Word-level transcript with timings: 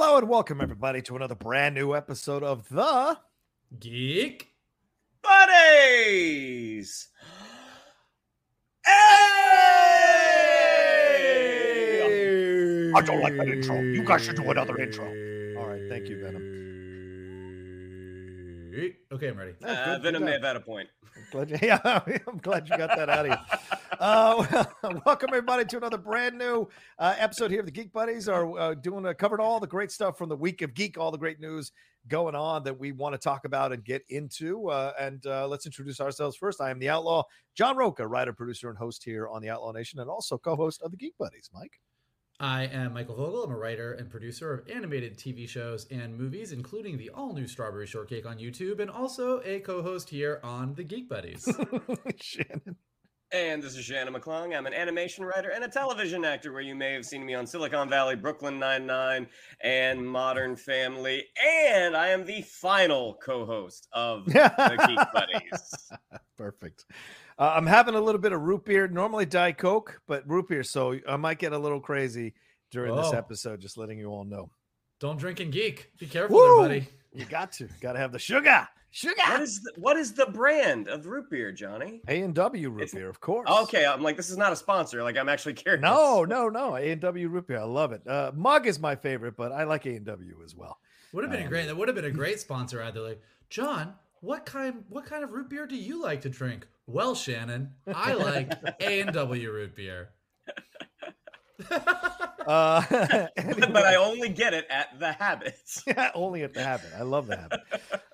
Hello 0.00 0.16
and 0.16 0.28
welcome 0.28 0.60
everybody 0.60 1.02
to 1.02 1.16
another 1.16 1.34
brand 1.34 1.74
new 1.74 1.92
episode 1.92 2.44
of 2.44 2.68
the 2.68 3.18
Geek 3.80 4.46
buddies. 5.20 7.08
Hey! 8.86 8.92
I 12.94 13.02
don't 13.02 13.20
like 13.20 13.36
that 13.38 13.48
intro. 13.48 13.80
You 13.80 14.04
guys 14.04 14.24
should 14.24 14.36
do 14.36 14.48
another 14.48 14.78
intro. 14.78 15.04
All 15.60 15.66
right, 15.66 15.82
thank 15.88 16.08
you, 16.08 16.22
Venom. 16.22 16.67
Okay, 18.78 19.28
I'm 19.28 19.36
ready. 19.38 19.54
That's 19.60 19.78
Uh, 19.78 19.94
good, 19.94 20.02
Venom 20.02 20.20
good 20.22 20.26
may 20.26 20.32
have 20.32 20.42
had 20.42 20.56
a 20.56 20.60
point. 20.60 20.88
Glad 21.32 21.50
you, 21.50 21.58
yeah, 21.62 21.80
I'm 22.26 22.38
glad 22.38 22.68
you 22.68 22.76
got 22.76 22.96
that 22.96 23.08
out 23.08 23.26
of 23.26 23.32
you. 23.32 23.58
Uh, 24.00 24.64
welcome 25.06 25.28
everybody 25.30 25.64
to 25.64 25.76
another 25.76 25.98
brand 25.98 26.38
new 26.38 26.68
uh, 27.00 27.16
episode 27.18 27.50
here 27.50 27.58
of 27.58 27.66
the 27.66 27.72
Geek 27.72 27.92
Buddies. 27.92 28.28
Are 28.28 28.56
uh, 28.56 28.74
doing 28.74 29.04
uh, 29.04 29.12
covered 29.12 29.40
all 29.40 29.58
the 29.58 29.66
great 29.66 29.90
stuff 29.90 30.16
from 30.16 30.28
the 30.28 30.36
week 30.36 30.62
of 30.62 30.72
geek, 30.72 30.96
all 30.96 31.10
the 31.10 31.18
great 31.18 31.40
news 31.40 31.72
going 32.06 32.36
on 32.36 32.62
that 32.62 32.78
we 32.78 32.92
want 32.92 33.14
to 33.14 33.18
talk 33.18 33.44
about 33.44 33.72
and 33.72 33.84
get 33.84 34.04
into. 34.08 34.68
Uh, 34.68 34.92
and 35.00 35.26
uh, 35.26 35.48
let's 35.48 35.66
introduce 35.66 36.00
ourselves 36.00 36.36
first. 36.36 36.60
I 36.60 36.70
am 36.70 36.78
the 36.78 36.88
Outlaw 36.90 37.24
John 37.56 37.76
Rocha, 37.76 38.06
writer, 38.06 38.32
producer, 38.32 38.68
and 38.68 38.78
host 38.78 39.02
here 39.02 39.26
on 39.26 39.42
the 39.42 39.50
Outlaw 39.50 39.72
Nation, 39.72 39.98
and 39.98 40.08
also 40.08 40.38
co-host 40.38 40.80
of 40.82 40.92
the 40.92 40.96
Geek 40.96 41.14
Buddies. 41.18 41.50
Mike. 41.52 41.80
I 42.40 42.66
am 42.66 42.92
Michael 42.92 43.16
Vogel. 43.16 43.42
I'm 43.42 43.50
a 43.50 43.56
writer 43.56 43.94
and 43.94 44.08
producer 44.08 44.54
of 44.54 44.68
animated 44.68 45.18
TV 45.18 45.48
shows 45.48 45.86
and 45.90 46.16
movies, 46.16 46.52
including 46.52 46.96
the 46.96 47.10
all 47.10 47.32
new 47.32 47.48
Strawberry 47.48 47.86
Shortcake 47.86 48.26
on 48.26 48.38
YouTube, 48.38 48.78
and 48.78 48.88
also 48.88 49.40
a 49.44 49.58
co 49.58 49.82
host 49.82 50.08
here 50.08 50.38
on 50.44 50.74
The 50.74 50.84
Geek 50.84 51.08
Buddies. 51.08 51.44
Shannon. 52.20 52.76
And 53.32 53.60
this 53.60 53.76
is 53.76 53.84
Shannon 53.84 54.14
McClung. 54.14 54.56
I'm 54.56 54.66
an 54.66 54.72
animation 54.72 55.24
writer 55.24 55.50
and 55.50 55.64
a 55.64 55.68
television 55.68 56.24
actor 56.24 56.52
where 56.52 56.62
you 56.62 56.76
may 56.76 56.92
have 56.92 57.04
seen 57.04 57.26
me 57.26 57.34
on 57.34 57.44
Silicon 57.44 57.88
Valley, 57.88 58.14
Brooklyn 58.14 58.58
Nine-Nine, 58.58 59.26
and 59.60 60.08
Modern 60.08 60.56
Family. 60.56 61.24
And 61.44 61.96
I 61.96 62.08
am 62.08 62.24
the 62.24 62.42
final 62.42 63.18
co-host 63.22 63.88
of 63.92 64.24
the 64.26 64.84
Geek 64.86 65.12
Buddies. 65.12 65.90
Perfect. 66.38 66.86
Uh, 67.38 67.52
I'm 67.54 67.66
having 67.66 67.94
a 67.94 68.00
little 68.00 68.20
bit 68.20 68.32
of 68.32 68.40
root 68.42 68.64
beer, 68.64 68.88
normally 68.88 69.24
Diet 69.26 69.58
Coke, 69.58 70.00
but 70.08 70.28
root 70.28 70.48
beer. 70.48 70.62
So 70.64 70.98
I 71.08 71.16
might 71.16 71.38
get 71.38 71.52
a 71.52 71.58
little 71.58 71.80
crazy 71.80 72.34
during 72.70 72.94
this 72.96 73.10
Oh. 73.12 73.16
episode, 73.16 73.60
just 73.60 73.78
letting 73.78 73.98
you 73.98 74.08
all 74.08 74.24
know. 74.24 74.50
Don't 75.00 75.18
drink 75.18 75.38
and 75.40 75.52
geek. 75.52 75.90
Be 75.98 76.06
careful 76.06 76.36
Woo! 76.36 76.46
there, 76.68 76.80
buddy. 76.80 76.88
You 77.14 77.24
got 77.24 77.52
to, 77.52 77.68
got 77.80 77.92
to 77.92 77.98
have 78.00 78.10
the 78.12 78.18
sugar, 78.18 78.66
sugar. 78.90 79.14
What 79.28 79.40
is 79.40 79.62
the, 79.62 79.72
what 79.76 79.96
is 79.96 80.12
the 80.12 80.26
brand 80.26 80.88
of 80.88 81.06
root 81.06 81.30
beer, 81.30 81.52
Johnny? 81.52 82.00
A 82.08 82.20
and 82.22 82.34
W 82.34 82.70
root 82.70 82.82
It's- 82.82 82.94
beer, 82.94 83.08
of 83.08 83.20
course. 83.20 83.48
Okay, 83.48 83.86
I'm 83.86 84.02
like, 84.02 84.16
this 84.16 84.28
is 84.30 84.36
not 84.36 84.52
a 84.52 84.56
sponsor. 84.56 85.02
Like, 85.04 85.16
I'm 85.16 85.28
actually 85.28 85.54
curious. 85.54 85.80
No, 85.80 86.24
no, 86.24 86.48
no. 86.48 86.76
A 86.76 86.90
and 86.90 87.00
W 87.00 87.28
root 87.28 87.46
beer. 87.46 87.58
I 87.60 87.62
love 87.64 87.92
it. 87.92 88.06
Uh, 88.06 88.32
mug 88.34 88.66
is 88.66 88.80
my 88.80 88.96
favorite, 88.96 89.36
but 89.36 89.52
I 89.52 89.62
like 89.64 89.86
A 89.86 89.94
and 89.94 90.04
W 90.04 90.40
as 90.44 90.54
well. 90.56 90.78
Would 91.12 91.22
have 91.24 91.30
been 91.30 91.40
a 91.42 91.44
Um, 91.44 91.48
great. 91.50 91.66
That 91.66 91.76
would 91.76 91.88
have 91.88 91.94
been 91.94 92.04
a 92.04 92.10
great 92.10 92.40
sponsor. 92.40 92.82
Either 92.82 93.00
like 93.00 93.22
John. 93.48 93.94
What 94.20 94.44
kind? 94.46 94.84
What 94.88 95.06
kind 95.06 95.22
of 95.24 95.32
root 95.32 95.48
beer 95.48 95.66
do 95.66 95.76
you 95.76 96.02
like 96.02 96.22
to 96.22 96.28
drink? 96.28 96.66
Well, 96.86 97.14
Shannon, 97.14 97.74
I 97.92 98.14
like 98.14 98.52
A 98.80 99.00
and 99.00 99.12
W 99.12 99.50
root 99.52 99.76
beer. 99.76 100.10
Uh, 101.70 102.82
but 103.36 103.76
I 103.76 103.96
only 103.96 104.28
get 104.30 104.54
it 104.54 104.66
at 104.70 104.98
the 104.98 105.12
Habits. 105.12 105.82
Yeah, 105.86 106.10
only 106.14 106.42
at 106.42 106.54
the 106.54 106.62
habit. 106.62 106.90
I 106.96 107.02
love 107.02 107.26
the 107.26 107.36
habit. 107.36 107.60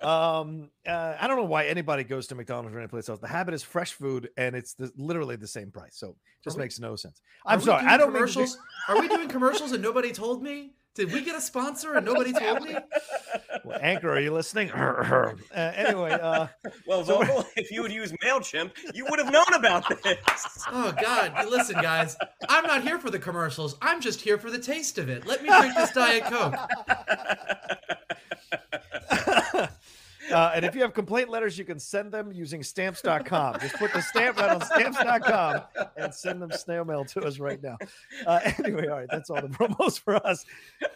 Um, 0.03 0.69
uh, 0.87 1.15
I 1.19 1.27
don't 1.27 1.37
know 1.37 1.43
why 1.45 1.65
anybody 1.65 2.03
goes 2.03 2.27
to 2.27 2.35
McDonald's 2.35 2.75
or 2.75 2.79
any 2.79 2.87
place 2.87 3.07
else. 3.09 3.19
The 3.19 3.27
habit 3.27 3.53
is 3.53 3.63
fresh 3.63 3.93
food, 3.93 4.29
and 4.37 4.55
it's 4.55 4.73
the, 4.73 4.91
literally 4.97 5.35
the 5.35 5.47
same 5.47 5.71
price. 5.71 5.95
So 5.95 6.09
it 6.09 6.15
just 6.43 6.55
Are 6.55 6.59
we- 6.59 6.63
makes 6.65 6.79
no 6.79 6.95
sense. 6.95 7.21
I'm 7.45 7.61
sorry. 7.61 7.85
I 7.85 7.97
don't 7.97 8.13
mean 8.13 8.25
to 8.25 8.33
commercials. 8.33 8.57
Are 8.89 8.99
we 8.99 9.07
doing 9.07 9.27
commercials 9.29 9.71
and 9.71 9.81
nobody 9.81 10.11
told 10.11 10.41
me? 10.43 10.73
Did 10.95 11.11
we 11.11 11.21
get 11.21 11.35
a 11.35 11.41
sponsor 11.41 11.93
and 11.95 12.05
nobody 12.05 12.31
told 12.33 12.63
me? 12.63 12.75
Well, 13.63 13.79
Anchor, 13.81 14.11
are 14.11 14.19
you 14.19 14.31
listening? 14.31 14.69
uh, 14.71 15.33
anyway, 15.55 16.11
uh, 16.11 16.47
Well, 16.87 17.03
So- 17.03 17.17
Vogel, 17.23 17.45
if 17.55 17.71
you 17.71 17.81
would 17.81 17.91
use 17.91 18.11
MailChimp, 18.23 18.71
you 18.93 19.05
would 19.09 19.17
have 19.17 19.31
known 19.31 19.51
about 19.55 19.89
this. 20.03 20.17
Oh 20.71 20.93
God! 21.01 21.33
Listen, 21.49 21.81
guys, 21.81 22.15
I'm 22.47 22.65
not 22.65 22.83
here 22.83 22.99
for 22.99 23.09
the 23.09 23.17
commercials. 23.17 23.75
I'm 23.81 24.01
just 24.01 24.21
here 24.21 24.37
for 24.37 24.51
the 24.51 24.59
taste 24.59 24.97
of 24.99 25.09
it. 25.09 25.25
Let 25.25 25.41
me 25.41 25.49
drink 25.49 25.75
this 25.75 25.91
Diet 25.93 26.23
Coke. 26.25 26.55
Uh, 30.31 30.51
and 30.55 30.65
if 30.65 30.75
you 30.75 30.81
have 30.81 30.93
complaint 30.93 31.29
letters, 31.29 31.57
you 31.57 31.65
can 31.65 31.79
send 31.79 32.11
them 32.11 32.31
using 32.31 32.63
stamps.com. 32.63 33.59
Just 33.59 33.75
put 33.75 33.93
the 33.93 34.01
stamp 34.01 34.37
right 34.37 34.49
on 34.49 34.61
stamps.com 34.61 35.61
and 35.97 36.13
send 36.13 36.41
them 36.41 36.51
snail 36.51 36.85
mail 36.85 37.05
to 37.05 37.21
us 37.21 37.39
right 37.39 37.61
now. 37.61 37.77
Uh, 38.25 38.39
anyway, 38.63 38.87
all 38.87 38.97
right, 38.97 39.07
that's 39.11 39.29
all 39.29 39.41
the 39.41 39.47
promos 39.47 39.99
for 39.99 40.15
us. 40.25 40.45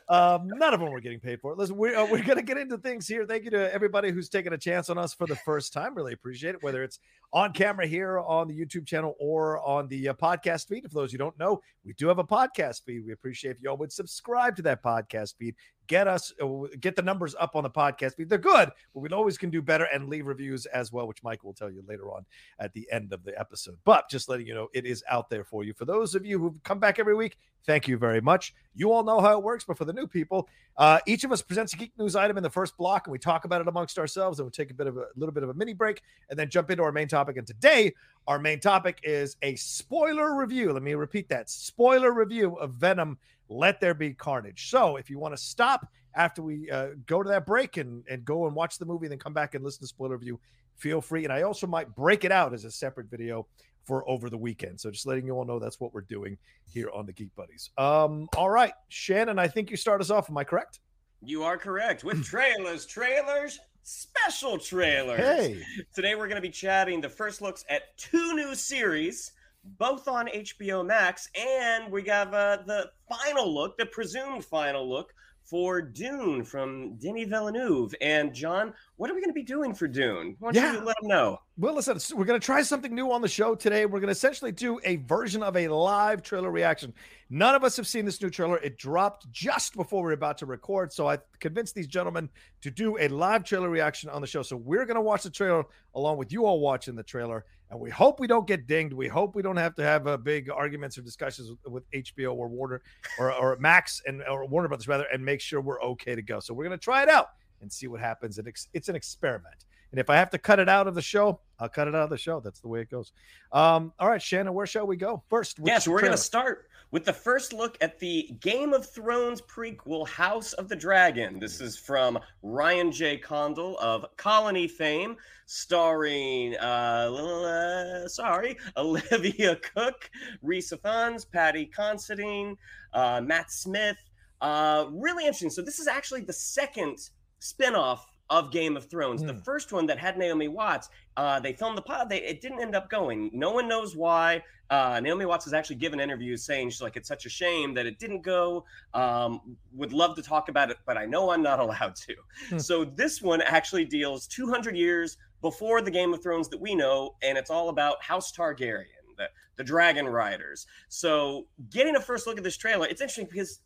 Um, 0.08 0.48
none 0.48 0.74
of 0.74 0.80
them 0.80 0.92
were 0.92 1.02
getting 1.02 1.20
paid 1.20 1.42
for. 1.42 1.56
Listen, 1.56 1.78
we're, 1.78 1.96
uh, 1.96 2.06
we're 2.06 2.24
going 2.24 2.38
to 2.38 2.44
get 2.44 2.58
into 2.58 2.78
things 2.78 3.08
here. 3.08 3.26
Thank 3.26 3.44
you 3.44 3.52
to 3.52 3.74
everybody 3.74 4.12
who's 4.12 4.30
taken 4.30 4.54
a 4.54 4.58
chance 4.58 4.90
on 4.90 4.98
us 4.98 5.14
for 5.14 5.28
the 5.28 5.36
first 5.36 5.74
time. 5.74 5.96
Really 5.96 6.14
appreciate 6.14 6.56
it, 6.56 6.64
whether 6.64 6.84
it's 6.84 7.00
on 7.32 7.54
camera 7.54 7.86
here 7.86 8.20
on 8.20 8.48
the 8.48 8.60
YouTube 8.60 8.88
channel 8.88 9.16
or 9.20 9.60
on 9.66 9.88
the 9.88 10.10
uh, 10.10 10.14
podcast 10.14 10.68
feed. 10.68 10.84
For 10.84 10.96
those 10.96 11.12
who 11.12 11.18
don't 11.18 11.38
know, 11.38 11.62
we 11.86 11.94
do 11.94 12.08
have 12.08 12.20
a 12.20 12.24
podcast 12.24 12.84
feed. 12.84 13.06
We 13.06 13.12
appreciate 13.12 13.58
if 13.58 13.62
y'all 13.62 13.78
would 13.78 13.92
subscribe 13.92 14.56
to 14.58 14.62
that 14.64 14.84
podcast 14.84 15.36
feed 15.38 15.56
get 15.90 16.08
us 16.08 16.32
uh, 16.42 16.48
get 16.80 16.96
the 16.96 17.02
numbers 17.02 17.36
up 17.38 17.56
on 17.56 17.64
the 17.64 17.70
podcast. 17.70 18.14
They're 18.18 18.38
good, 18.38 18.70
but 18.94 19.00
we 19.02 19.10
always 19.10 19.38
can 19.38 19.50
do 19.50 19.62
better 19.62 19.86
and 19.86 20.08
leave 20.08 20.28
reviews 20.28 20.66
as 20.68 20.94
well, 20.94 21.08
which 21.08 21.22
Mike 21.24 21.44
will 21.44 21.54
tell 21.54 21.70
you 21.70 21.84
later 21.86 22.10
on 22.12 22.26
at 22.60 22.72
the 22.74 22.88
end 22.92 23.12
of 23.12 23.26
the 23.26 23.38
episode. 23.38 23.78
But 23.84 24.10
just 24.10 24.30
letting 24.30 24.48
you 24.48 24.54
know, 24.54 24.70
it 24.74 24.86
is 24.86 25.04
out 25.10 25.30
there 25.30 25.44
for 25.44 25.66
you. 25.66 25.74
For 25.74 25.84
those 25.84 26.16
of 26.16 26.26
you 26.26 26.40
who 26.40 26.56
come 26.64 26.80
back 26.80 27.00
every 27.00 27.16
week, 27.16 27.38
thank 27.66 27.88
you 27.88 27.98
very 27.98 28.22
much. 28.22 28.54
You 28.76 28.94
all 28.94 29.04
know 29.04 29.20
how 29.20 29.38
it 29.38 29.44
works, 29.44 29.66
but 29.66 29.78
for 29.78 29.86
the 29.86 29.92
new 29.92 30.08
people, 30.08 30.48
uh, 30.78 31.00
each 31.06 31.24
of 31.24 31.32
us 31.32 31.42
presents 31.42 31.74
a 31.74 31.78
geek 31.78 31.92
news 31.98 32.16
item 32.16 32.38
in 32.38 32.44
the 32.44 32.50
first 32.50 32.78
block, 32.78 33.08
and 33.08 33.12
we 33.12 33.20
talk 33.20 33.44
about 33.44 33.60
it 33.60 33.68
amongst 33.68 33.98
ourselves. 33.98 34.40
And 34.40 34.46
we'll 34.46 34.52
take 34.52 34.72
a 34.72 34.76
bit 34.76 34.88
of 34.88 34.96
a 34.98 35.08
little 35.16 35.34
bit 35.34 35.44
of 35.44 35.50
a 35.50 35.54
mini 35.54 35.74
break, 35.74 36.02
and 36.30 36.40
then 36.40 36.50
jump 36.50 36.70
into 36.70 36.84
our 36.84 36.92
main 36.92 37.08
topic. 37.08 37.36
And 37.36 37.48
today, 37.48 37.94
our 38.28 38.40
main 38.40 38.60
topic 38.60 39.00
is 39.04 39.36
a 39.42 39.56
spoiler 39.56 40.36
review. 40.36 40.72
Let 40.72 40.84
me 40.84 40.94
repeat 40.94 41.28
that: 41.30 41.50
spoiler 41.50 42.14
review 42.14 42.56
of 42.56 42.74
Venom 42.76 43.18
let 43.50 43.82
there 43.82 43.94
be 43.94 44.14
carnage. 44.14 44.70
So 44.70 44.96
if 44.96 45.10
you 45.10 45.20
want 45.20 45.36
to 45.36 45.42
stop 45.42 45.88
after 46.16 46.42
we 46.42 46.70
uh, 46.70 46.90
go 47.06 47.22
to 47.22 47.30
that 47.30 47.46
break 47.46 47.78
and, 47.78 48.04
and 48.10 48.24
go 48.24 48.46
and 48.46 48.56
watch 48.56 48.78
the 48.78 48.86
movie, 48.86 49.08
then 49.08 49.20
come 49.20 49.34
back 49.34 49.56
and 49.56 49.64
listen 49.64 49.82
to 49.82 49.88
spoiler 49.88 50.16
review, 50.16 50.40
feel 50.78 51.02
free. 51.02 51.24
And 51.24 51.34
I 51.34 51.42
also 51.42 51.68
might 51.68 51.94
break 51.96 52.24
it 52.24 52.32
out 52.32 52.54
as 52.54 52.64
a 52.66 52.72
separate 52.72 53.10
video 53.10 53.48
for 53.86 54.08
over 54.08 54.30
the 54.30 54.38
weekend. 54.38 54.80
So 54.80 54.92
just 54.92 55.08
letting 55.08 55.26
you 55.26 55.34
all 55.34 55.46
know 55.46 55.58
that's 55.58 55.80
what 55.80 55.94
we're 55.94 56.02
doing 56.02 56.38
here 56.72 56.90
on 56.94 57.06
the 57.06 57.14
Geek 57.14 57.36
Buddies. 57.36 57.72
Um, 57.78 58.28
all 58.38 58.50
right, 58.50 58.74
Shannon, 58.90 59.40
I 59.40 59.48
think 59.48 59.72
you 59.72 59.78
start 59.78 60.00
us 60.00 60.12
off. 60.12 60.30
Am 60.30 60.38
I 60.38 60.44
correct? 60.44 60.80
You 61.22 61.44
are 61.44 61.58
correct 61.58 62.04
with 62.04 62.24
trailers, 62.24 62.86
trailers, 62.86 63.60
special 63.84 64.58
trailers. 64.58 65.20
Hey, 65.20 65.64
today 65.94 66.16
we're 66.16 66.28
going 66.28 66.36
to 66.36 66.42
be 66.42 66.52
chatting 66.52 67.02
the 67.02 67.10
first 67.10 67.42
looks 67.42 67.66
at 67.68 67.98
two 67.98 68.36
new 68.36 68.54
series 68.54 69.32
both 69.64 70.08
on 70.08 70.28
HBO 70.28 70.86
Max, 70.86 71.30
and 71.36 71.92
we 71.92 72.04
have 72.06 72.34
uh, 72.34 72.60
the 72.66 72.92
final 73.08 73.54
look, 73.54 73.78
the 73.78 73.86
presumed 73.86 74.46
final 74.46 74.90
look 74.90 75.14
for 75.50 75.82
Dune 75.82 76.44
from 76.44 76.96
Denis 76.98 77.28
Villeneuve. 77.28 77.96
And 78.02 78.34
John, 78.34 78.72
what 78.98 79.10
are 79.10 79.16
we 79.16 79.20
going 79.20 79.32
to 79.32 79.34
be 79.34 79.44
doing 79.44 79.74
for 79.74 79.88
Dune? 79.88 80.36
Why 80.38 80.52
don't 80.52 80.64
yeah. 80.64 80.74
you 80.74 80.86
let 80.86 80.96
them 81.02 81.10
know? 81.10 81.42
Well, 81.58 81.74
listen, 81.74 81.98
we're 82.16 82.26
going 82.26 82.40
to 82.40 82.46
try 82.46 82.62
something 82.62 82.94
new 82.94 83.12
on 83.12 83.22
the 83.22 83.28
show 83.28 83.56
today. 83.56 83.88
We're 83.88 84.00
going 84.00 84.10
to 84.10 84.12
essentially 84.12 84.52
do 84.52 84.80
a 84.84 84.98
version 84.98 85.42
of 85.42 85.58
a 85.58 85.68
live 85.68 86.22
trailer 86.22 86.52
reaction. 86.52 86.94
None 87.32 87.56
of 87.56 87.64
us 87.64 87.76
have 87.78 87.88
seen 87.88 88.06
this 88.06 88.22
new 88.22 88.30
trailer. 88.30 88.58
It 88.60 88.78
dropped 88.78 89.32
just 89.32 89.76
before 89.76 90.04
we 90.04 90.12
are 90.12 90.14
about 90.14 90.38
to 90.40 90.46
record. 90.46 90.94
So 90.94 91.10
I 91.10 91.18
convinced 91.40 91.74
these 91.74 91.88
gentlemen 91.88 92.30
to 92.62 92.70
do 92.70 93.00
a 93.00 93.08
live 93.08 93.44
trailer 93.44 93.70
reaction 93.70 94.10
on 94.12 94.22
the 94.22 94.28
show. 94.28 94.44
So 94.44 94.56
we're 94.56 94.86
going 94.86 94.96
to 94.96 95.02
watch 95.02 95.24
the 95.24 95.32
trailer 95.32 95.66
along 95.96 96.18
with 96.18 96.32
you 96.32 96.46
all 96.46 96.60
watching 96.60 96.96
the 96.96 97.04
trailer. 97.04 97.46
And 97.72 97.80
we 97.80 97.90
hope 97.90 98.20
we 98.20 98.28
don't 98.28 98.48
get 98.48 98.66
dinged. 98.66 98.94
We 98.94 99.08
hope 99.08 99.36
we 99.36 99.44
don't 99.44 99.58
have 99.58 99.76
to 99.76 99.84
have 99.84 100.08
uh, 100.08 100.18
big 100.18 100.50
arguments 100.50 100.98
or 100.98 101.02
discussions 101.02 101.52
with, 101.52 101.72
with 101.72 101.92
HBO 101.92 102.34
or 102.34 102.48
Warner 102.48 102.82
or, 103.20 103.32
or 103.32 103.58
Max 103.60 104.02
and 104.08 104.24
or 104.24 104.46
Warner 104.46 104.68
Brothers 104.68 104.88
rather, 104.88 105.06
and 105.14 105.24
make 105.24 105.40
sure 105.40 105.62
we're 105.62 105.82
okay 105.82 106.16
to 106.16 106.22
go. 106.22 106.40
So 106.40 106.54
we're 106.54 106.66
going 106.66 106.78
to 106.78 106.84
try 106.84 107.04
it 107.04 107.10
out 107.10 107.30
and 107.62 107.72
see 107.72 107.88
what 107.88 108.00
happens. 108.00 108.40
It's 108.74 108.90
an 108.90 108.96
experiment. 108.96 109.66
And 109.92 110.00
if 110.00 110.10
I 110.10 110.16
have 110.16 110.30
to 110.32 110.38
cut 110.38 110.60
it 110.60 110.70
out 110.70 110.88
of 110.88 110.96
the 110.96 111.02
show, 111.02 111.40
I'll 111.60 111.70
cut 111.70 111.88
it 111.88 111.96
out 111.96 112.04
of 112.04 112.10
the 112.10 112.18
show. 112.18 112.40
That's 112.40 112.60
the 112.60 112.68
way 112.68 112.82
it 112.82 112.92
goes. 112.92 113.12
Um, 113.52 113.92
all 114.00 114.08
right, 114.08 114.22
Shannon, 114.22 114.54
where 114.54 114.68
shall 114.68 114.86
we 114.86 114.98
go 114.98 115.24
first? 115.30 115.58
Yes, 115.64 115.88
we're 115.88 116.02
going 116.02 116.12
to 116.12 116.18
start 116.18 116.69
with 116.92 117.06
the 117.06 117.14
first 117.14 117.54
look 117.54 117.78
at 117.82 118.00
the 118.00 118.30
Game 118.40 118.74
of 118.74 118.90
Thrones 118.90 119.42
prequel, 119.42 120.08
House 120.08 120.54
of 120.54 120.68
the 120.68 120.76
Dragon. 120.76 121.40
This 121.40 121.62
is 121.62 121.78
from 121.78 122.20
Ryan 122.42 122.92
J. 122.92 123.18
Condal 123.18 123.78
of 123.80 124.06
Colony 124.18 124.68
fame, 124.68 125.16
starring, 125.46 126.56
uh, 126.58 127.12
uh 127.14 128.08
sorry, 128.08 128.58
Olivia 128.78 129.56
Cooke, 129.58 130.10
Rhys 130.42 130.72
Ifans, 130.72 131.30
Paddy 131.30 131.66
Considine, 131.66 132.58
uh, 132.94 133.22
Matt 133.22 133.52
Smith. 133.52 133.98
Uh, 134.42 134.86
really 134.92 135.26
interesting. 135.26 135.50
So 135.50 135.62
this 135.62 135.80
is 135.80 135.88
actually 135.88 136.22
the 136.22 136.34
second 136.34 137.10
spinoff 137.42 138.00
of 138.30 138.52
Game 138.52 138.78
of 138.78 138.90
Thrones. 138.90 139.24
Mm. 139.24 139.28
The 139.28 139.34
hmm. 139.34 139.40
first 139.40 139.72
one 139.72 139.86
that 139.88 139.98
had 139.98 140.18
Naomi 140.18 140.48
Watts, 140.48 140.90
uh, 141.18 141.40
they 141.40 141.54
filmed 141.54 141.78
the 141.78 141.82
pod. 141.82 142.10
They, 142.10 142.22
it 142.22 142.42
didn't 142.42 142.62
end 142.62 142.76
up 142.76 142.90
going. 142.90 143.32
No 143.34 143.52
one 143.52 143.68
knows 143.68 143.96
why. 143.96 144.44
Uh, 144.70 145.00
Naomi 145.00 145.26
Watts 145.26 145.46
has 145.46 145.54
actually 145.54 145.78
given 145.78 146.00
interviews 146.00 146.44
saying 146.44 146.70
she's 146.70 146.82
like, 146.82 146.96
it's 146.96 147.08
such 147.08 147.26
a 147.26 147.30
shame 147.30 147.74
that 147.74 147.88
it 147.88 147.98
didn't 147.98 148.22
go. 148.22 148.66
Um, 148.94 149.58
would 149.74 149.94
love 149.94 150.16
to 150.16 150.22
talk 150.22 150.48
about 150.48 150.70
it, 150.70 150.78
but 150.86 150.96
I 150.96 151.06
know 151.06 151.32
I'm 151.32 151.42
not 151.42 151.60
allowed 151.60 151.96
to. 151.96 152.16
Mm. 152.52 152.62
So 152.62 152.86
this 152.86 153.22
one 153.22 153.42
actually 153.42 153.86
deals 153.86 154.28
200 154.28 154.76
years 154.76 155.18
before 155.42 155.82
the 155.82 155.92
Game 155.92 156.14
of 156.14 156.22
Thrones 156.22 156.50
that 156.50 156.60
we 156.60 156.76
know, 156.76 157.16
and 157.24 157.38
it's 157.38 157.50
all 157.50 157.70
about 157.70 158.04
House 158.04 158.32
Targaryen, 158.32 158.86
the, 159.18 159.30
the 159.56 159.64
Dragon 159.64 160.08
Riders. 160.08 160.68
So 160.90 161.48
getting 161.72 161.96
a 161.96 162.02
first 162.02 162.28
look 162.28 162.38
at 162.38 162.44
this 162.44 162.58
trailer, 162.58 162.86
it's 162.86 163.02
interesting 163.02 163.28
because 163.32 163.62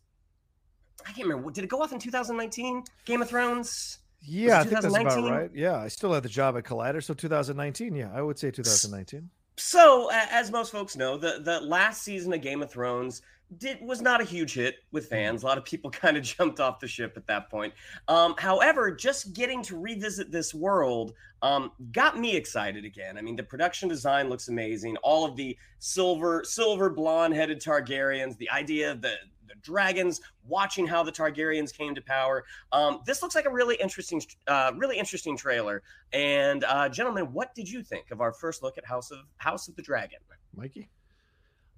I 1.06 1.12
can't 1.12 1.28
remember. 1.28 1.50
Did 1.50 1.64
it 1.64 1.70
go 1.70 1.82
off 1.82 1.92
in 1.92 1.98
2019? 1.98 2.84
Game 3.04 3.20
of 3.20 3.28
Thrones? 3.28 3.98
Yeah, 4.26 4.60
I 4.60 4.62
think 4.62 4.80
that's 4.80 4.86
about 4.86 5.30
right. 5.30 5.50
Yeah, 5.54 5.76
I 5.76 5.88
still 5.88 6.12
had 6.12 6.22
the 6.22 6.28
job 6.28 6.56
at 6.56 6.64
Collider, 6.64 7.02
so 7.02 7.14
2019. 7.14 7.94
Yeah, 7.94 8.10
I 8.14 8.22
would 8.22 8.38
say 8.38 8.50
2019. 8.50 9.28
So, 9.56 10.10
as 10.12 10.50
most 10.50 10.72
folks 10.72 10.96
know, 10.96 11.16
the 11.16 11.40
the 11.42 11.60
last 11.60 12.02
season 12.02 12.32
of 12.32 12.40
Game 12.40 12.62
of 12.62 12.70
Thrones 12.70 13.22
did 13.58 13.80
was 13.82 14.00
not 14.00 14.20
a 14.20 14.24
huge 14.24 14.54
hit 14.54 14.76
with 14.92 15.04
mm-hmm. 15.04 15.14
fans. 15.14 15.42
A 15.42 15.46
lot 15.46 15.58
of 15.58 15.64
people 15.64 15.90
kind 16.02 16.16
of 16.16 16.22
jumped 16.22 16.60
off 16.60 16.80
the 16.80 16.88
ship 16.88 17.14
at 17.16 17.26
that 17.26 17.50
point. 17.50 17.72
Um, 18.08 18.34
however, 18.38 18.90
just 18.90 19.32
getting 19.32 19.62
to 19.64 19.78
revisit 19.78 20.30
this 20.30 20.54
world 20.54 21.14
um, 21.42 21.72
got 21.92 22.18
me 22.18 22.36
excited 22.36 22.84
again. 22.84 23.18
I 23.18 23.22
mean, 23.22 23.36
the 23.36 23.42
production 23.42 23.88
design 23.88 24.28
looks 24.28 24.48
amazing. 24.48 24.96
All 24.98 25.24
of 25.24 25.36
the 25.36 25.56
silver 25.78 26.42
silver 26.44 26.90
blonde 26.90 27.34
headed 27.34 27.60
Targaryens, 27.60 28.36
the 28.38 28.50
idea 28.50 28.90
of 28.90 29.02
the 29.02 29.14
the 29.54 29.60
dragons, 29.60 30.20
watching 30.46 30.86
how 30.86 31.02
the 31.02 31.12
Targaryens 31.12 31.72
came 31.72 31.94
to 31.94 32.02
power. 32.02 32.44
Um, 32.72 33.00
this 33.06 33.22
looks 33.22 33.34
like 33.34 33.46
a 33.46 33.50
really 33.50 33.76
interesting, 33.76 34.22
uh, 34.46 34.72
really 34.76 34.98
interesting 34.98 35.36
trailer. 35.36 35.82
And 36.12 36.64
uh, 36.64 36.88
gentlemen, 36.88 37.32
what 37.32 37.54
did 37.54 37.70
you 37.70 37.82
think 37.82 38.10
of 38.10 38.20
our 38.20 38.32
first 38.32 38.62
look 38.62 38.78
at 38.78 38.84
House 38.84 39.10
of 39.10 39.20
House 39.38 39.68
of 39.68 39.76
the 39.76 39.82
Dragon? 39.82 40.18
Mikey, 40.56 40.88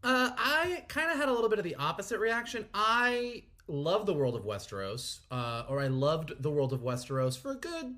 uh, 0.03 0.31
I 0.37 0.85
kind 0.89 1.11
of 1.11 1.17
had 1.17 1.29
a 1.29 1.33
little 1.33 1.49
bit 1.49 1.59
of 1.59 1.65
the 1.65 1.75
opposite 1.77 2.19
reaction. 2.19 2.67
I 2.75 3.45
love 3.69 4.07
the 4.07 4.15
world 4.15 4.37
of 4.37 4.45
Westeros, 4.45 5.21
uh, 5.31 5.65
or 5.69 5.81
I 5.81 5.87
loved 5.89 6.43
the 6.43 6.51
world 6.51 6.73
of 6.73 6.81
Westeros 6.81 7.39
for 7.39 7.53
a 7.53 7.57
good 7.57 7.97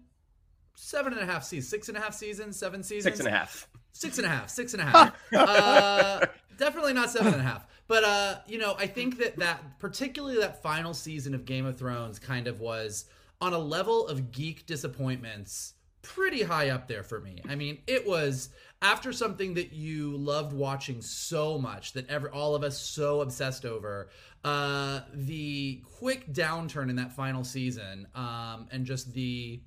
seven 0.74 1.12
and 1.12 1.22
a 1.22 1.26
half 1.26 1.44
seasons, 1.44 1.68
six 1.68 1.88
and 1.88 1.98
a 1.98 2.00
half 2.00 2.14
seasons, 2.14 2.56
seven 2.58 2.82
seasons, 2.82 3.04
six 3.04 3.18
and 3.18 3.28
a 3.28 3.30
half, 3.32 3.68
six 3.92 4.18
and 4.18 4.26
a 4.26 4.30
half, 4.30 4.48
six 4.48 4.72
and 4.74 4.82
a 4.82 4.86
half. 4.86 5.32
uh, 5.34 6.26
definitely 6.56 6.92
not 6.92 7.10
seven 7.10 7.32
and 7.32 7.42
a 7.42 7.44
half. 7.44 7.66
But 7.88 8.04
uh, 8.04 8.38
you 8.46 8.58
know, 8.58 8.76
I 8.78 8.86
think 8.86 9.18
that 9.18 9.36
that 9.36 9.78
particularly 9.78 10.38
that 10.38 10.62
final 10.62 10.94
season 10.94 11.34
of 11.34 11.44
Game 11.44 11.66
of 11.66 11.78
Thrones 11.78 12.18
kind 12.18 12.46
of 12.46 12.60
was 12.60 13.06
on 13.40 13.54
a 13.54 13.58
level 13.58 14.06
of 14.06 14.30
geek 14.30 14.66
disappointments 14.66 15.74
pretty 16.02 16.42
high 16.42 16.70
up 16.70 16.86
there 16.86 17.02
for 17.02 17.20
me. 17.20 17.42
I 17.48 17.54
mean, 17.54 17.78
it 17.86 18.06
was 18.06 18.50
after 18.82 19.12
something 19.12 19.54
that 19.54 19.72
you 19.72 20.16
loved 20.16 20.52
watching 20.52 21.00
so 21.00 21.58
much 21.58 21.92
that 21.94 22.08
every 22.08 22.30
all 22.30 22.54
of 22.54 22.62
us 22.62 22.78
so 22.78 23.20
obsessed 23.22 23.64
over. 23.64 24.10
Uh, 24.44 25.00
the 25.12 25.82
quick 25.98 26.32
downturn 26.32 26.90
in 26.90 26.96
that 26.96 27.12
final 27.12 27.42
season, 27.42 28.06
um, 28.14 28.68
and 28.70 28.86
just 28.86 29.12
the 29.12 29.60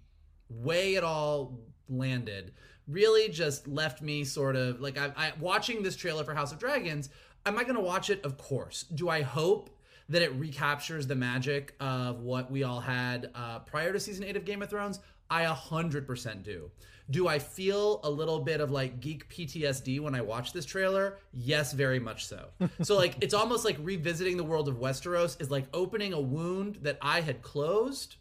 way 0.50 0.96
it 0.96 1.04
all 1.04 1.60
landed 1.90 2.54
really 2.88 3.30
just 3.30 3.68
left 3.68 4.02
me 4.02 4.24
sort 4.24 4.56
of 4.56 4.80
like 4.80 4.98
I, 4.98 5.12
I 5.16 5.34
watching 5.40 5.84
this 5.84 5.96
trailer 5.96 6.24
for 6.24 6.34
House 6.34 6.52
of 6.52 6.60
Dragons. 6.60 7.10
Am 7.46 7.58
I 7.58 7.64
going 7.64 7.76
to 7.76 7.82
watch 7.82 8.10
it? 8.10 8.24
Of 8.24 8.38
course. 8.38 8.84
Do 8.84 9.10
I 9.10 9.22
hope 9.22 9.70
that 10.10 10.22
it 10.22 10.34
recaptures 10.34 11.08
the 11.08 11.16
magic 11.16 11.74
of 11.80 12.22
what 12.22 12.52
we 12.52 12.64
all 12.64 12.80
had 12.80 13.32
uh, 13.34 13.60
prior 13.60 13.94
to 13.94 14.00
season 14.00 14.26
eight 14.26 14.36
of 14.36 14.46
Game 14.46 14.62
of 14.62 14.70
Thrones? 14.70 15.00
I 15.30 15.46
100% 15.46 16.44
do. 16.44 16.70
Do 17.10 17.28
I 17.28 17.40
feel 17.40 18.00
a 18.04 18.10
little 18.10 18.40
bit 18.40 18.62
of 18.62 18.70
like 18.70 19.00
geek 19.00 19.30
PTSD 19.30 20.00
when 20.00 20.14
I 20.14 20.22
watch 20.22 20.54
this 20.54 20.66
trailer? 20.66 21.18
Yes, 21.34 21.74
very 21.74 22.00
much 22.00 22.26
so. 22.26 22.48
so, 22.82 22.96
like, 22.96 23.16
it's 23.22 23.34
almost 23.34 23.66
like 23.66 23.78
revisiting 23.80 24.38
the 24.38 24.44
world 24.44 24.68
of 24.68 24.76
Westeros 24.76 25.42
is 25.42 25.50
like 25.50 25.66
opening 25.74 26.14
a 26.14 26.20
wound 26.20 26.80
that 26.84 26.98
I 27.02 27.22
had 27.22 27.42
closed. 27.42 28.18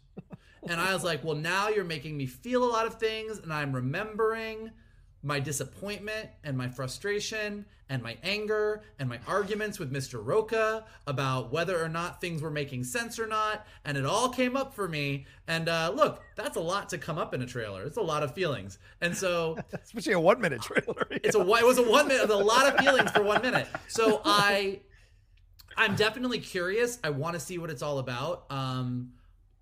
And 0.67 0.79
I 0.79 0.93
was 0.93 1.03
like, 1.03 1.23
well, 1.23 1.35
now 1.35 1.69
you're 1.69 1.83
making 1.83 2.15
me 2.17 2.27
feel 2.27 2.63
a 2.63 2.69
lot 2.69 2.85
of 2.85 2.95
things 2.95 3.39
and 3.39 3.51
I'm 3.51 3.73
remembering 3.73 4.71
my 5.23 5.39
disappointment 5.39 6.29
and 6.43 6.57
my 6.57 6.67
frustration 6.67 7.65
and 7.89 8.01
my 8.01 8.17
anger 8.23 8.81
and 8.99 9.09
my 9.09 9.19
arguments 9.27 9.77
with 9.77 9.91
Mr. 9.91 10.25
Rocha 10.25 10.85
about 11.05 11.51
whether 11.51 11.83
or 11.83 11.89
not 11.89 12.21
things 12.21 12.41
were 12.41 12.49
making 12.49 12.85
sense 12.85 13.19
or 13.19 13.27
not. 13.27 13.67
And 13.83 13.97
it 13.97 14.05
all 14.05 14.29
came 14.29 14.55
up 14.55 14.73
for 14.73 14.87
me. 14.87 15.25
And 15.47 15.67
uh, 15.67 15.91
look, 15.93 16.23
that's 16.35 16.57
a 16.57 16.61
lot 16.61 16.89
to 16.89 16.97
come 16.97 17.17
up 17.17 17.33
in 17.33 17.41
a 17.41 17.45
trailer. 17.45 17.83
It's 17.83 17.97
a 17.97 18.01
lot 18.01 18.23
of 18.23 18.33
feelings. 18.33 18.79
And 19.01 19.15
so, 19.15 19.57
especially 19.83 20.13
a 20.13 20.19
one 20.19 20.39
minute 20.39 20.61
trailer. 20.61 21.05
It's 21.11 21.35
a 21.35 21.41
it 21.41 21.65
was 21.65 21.77
a 21.77 21.89
one 21.89 22.07
minute, 22.07 22.29
a 22.29 22.35
lot 22.35 22.65
of 22.65 22.79
feelings 22.79 23.11
for 23.11 23.23
one 23.23 23.41
minute. 23.41 23.67
So 23.87 24.21
I, 24.23 24.79
I'm 25.75 25.95
definitely 25.95 26.39
curious. 26.39 26.97
I 27.03 27.09
want 27.09 27.33
to 27.33 27.39
see 27.39 27.57
what 27.57 27.69
it's 27.69 27.81
all 27.81 27.99
about. 27.99 28.45
Um, 28.49 29.11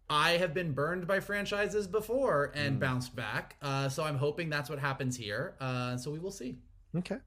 I 0.09 0.31
have 0.31 0.53
been 0.53 0.71
burned 0.71 1.05
by 1.05 1.19
franchises 1.19 1.87
before 1.87 2.51
and 2.55 2.77
mm. 2.77 2.79
bounced 2.79 3.15
back. 3.15 3.55
Uh, 3.61 3.89
so 3.89 4.03
I'm 4.03 4.17
hoping 4.17 4.49
that's 4.49 4.69
what 4.69 4.79
happens 4.79 5.15
here. 5.15 5.55
Uh, 5.59 5.97
so 5.97 6.09
we 6.11 6.19
will 6.19 6.31
see. 6.31 6.57
Okay. 6.97 7.17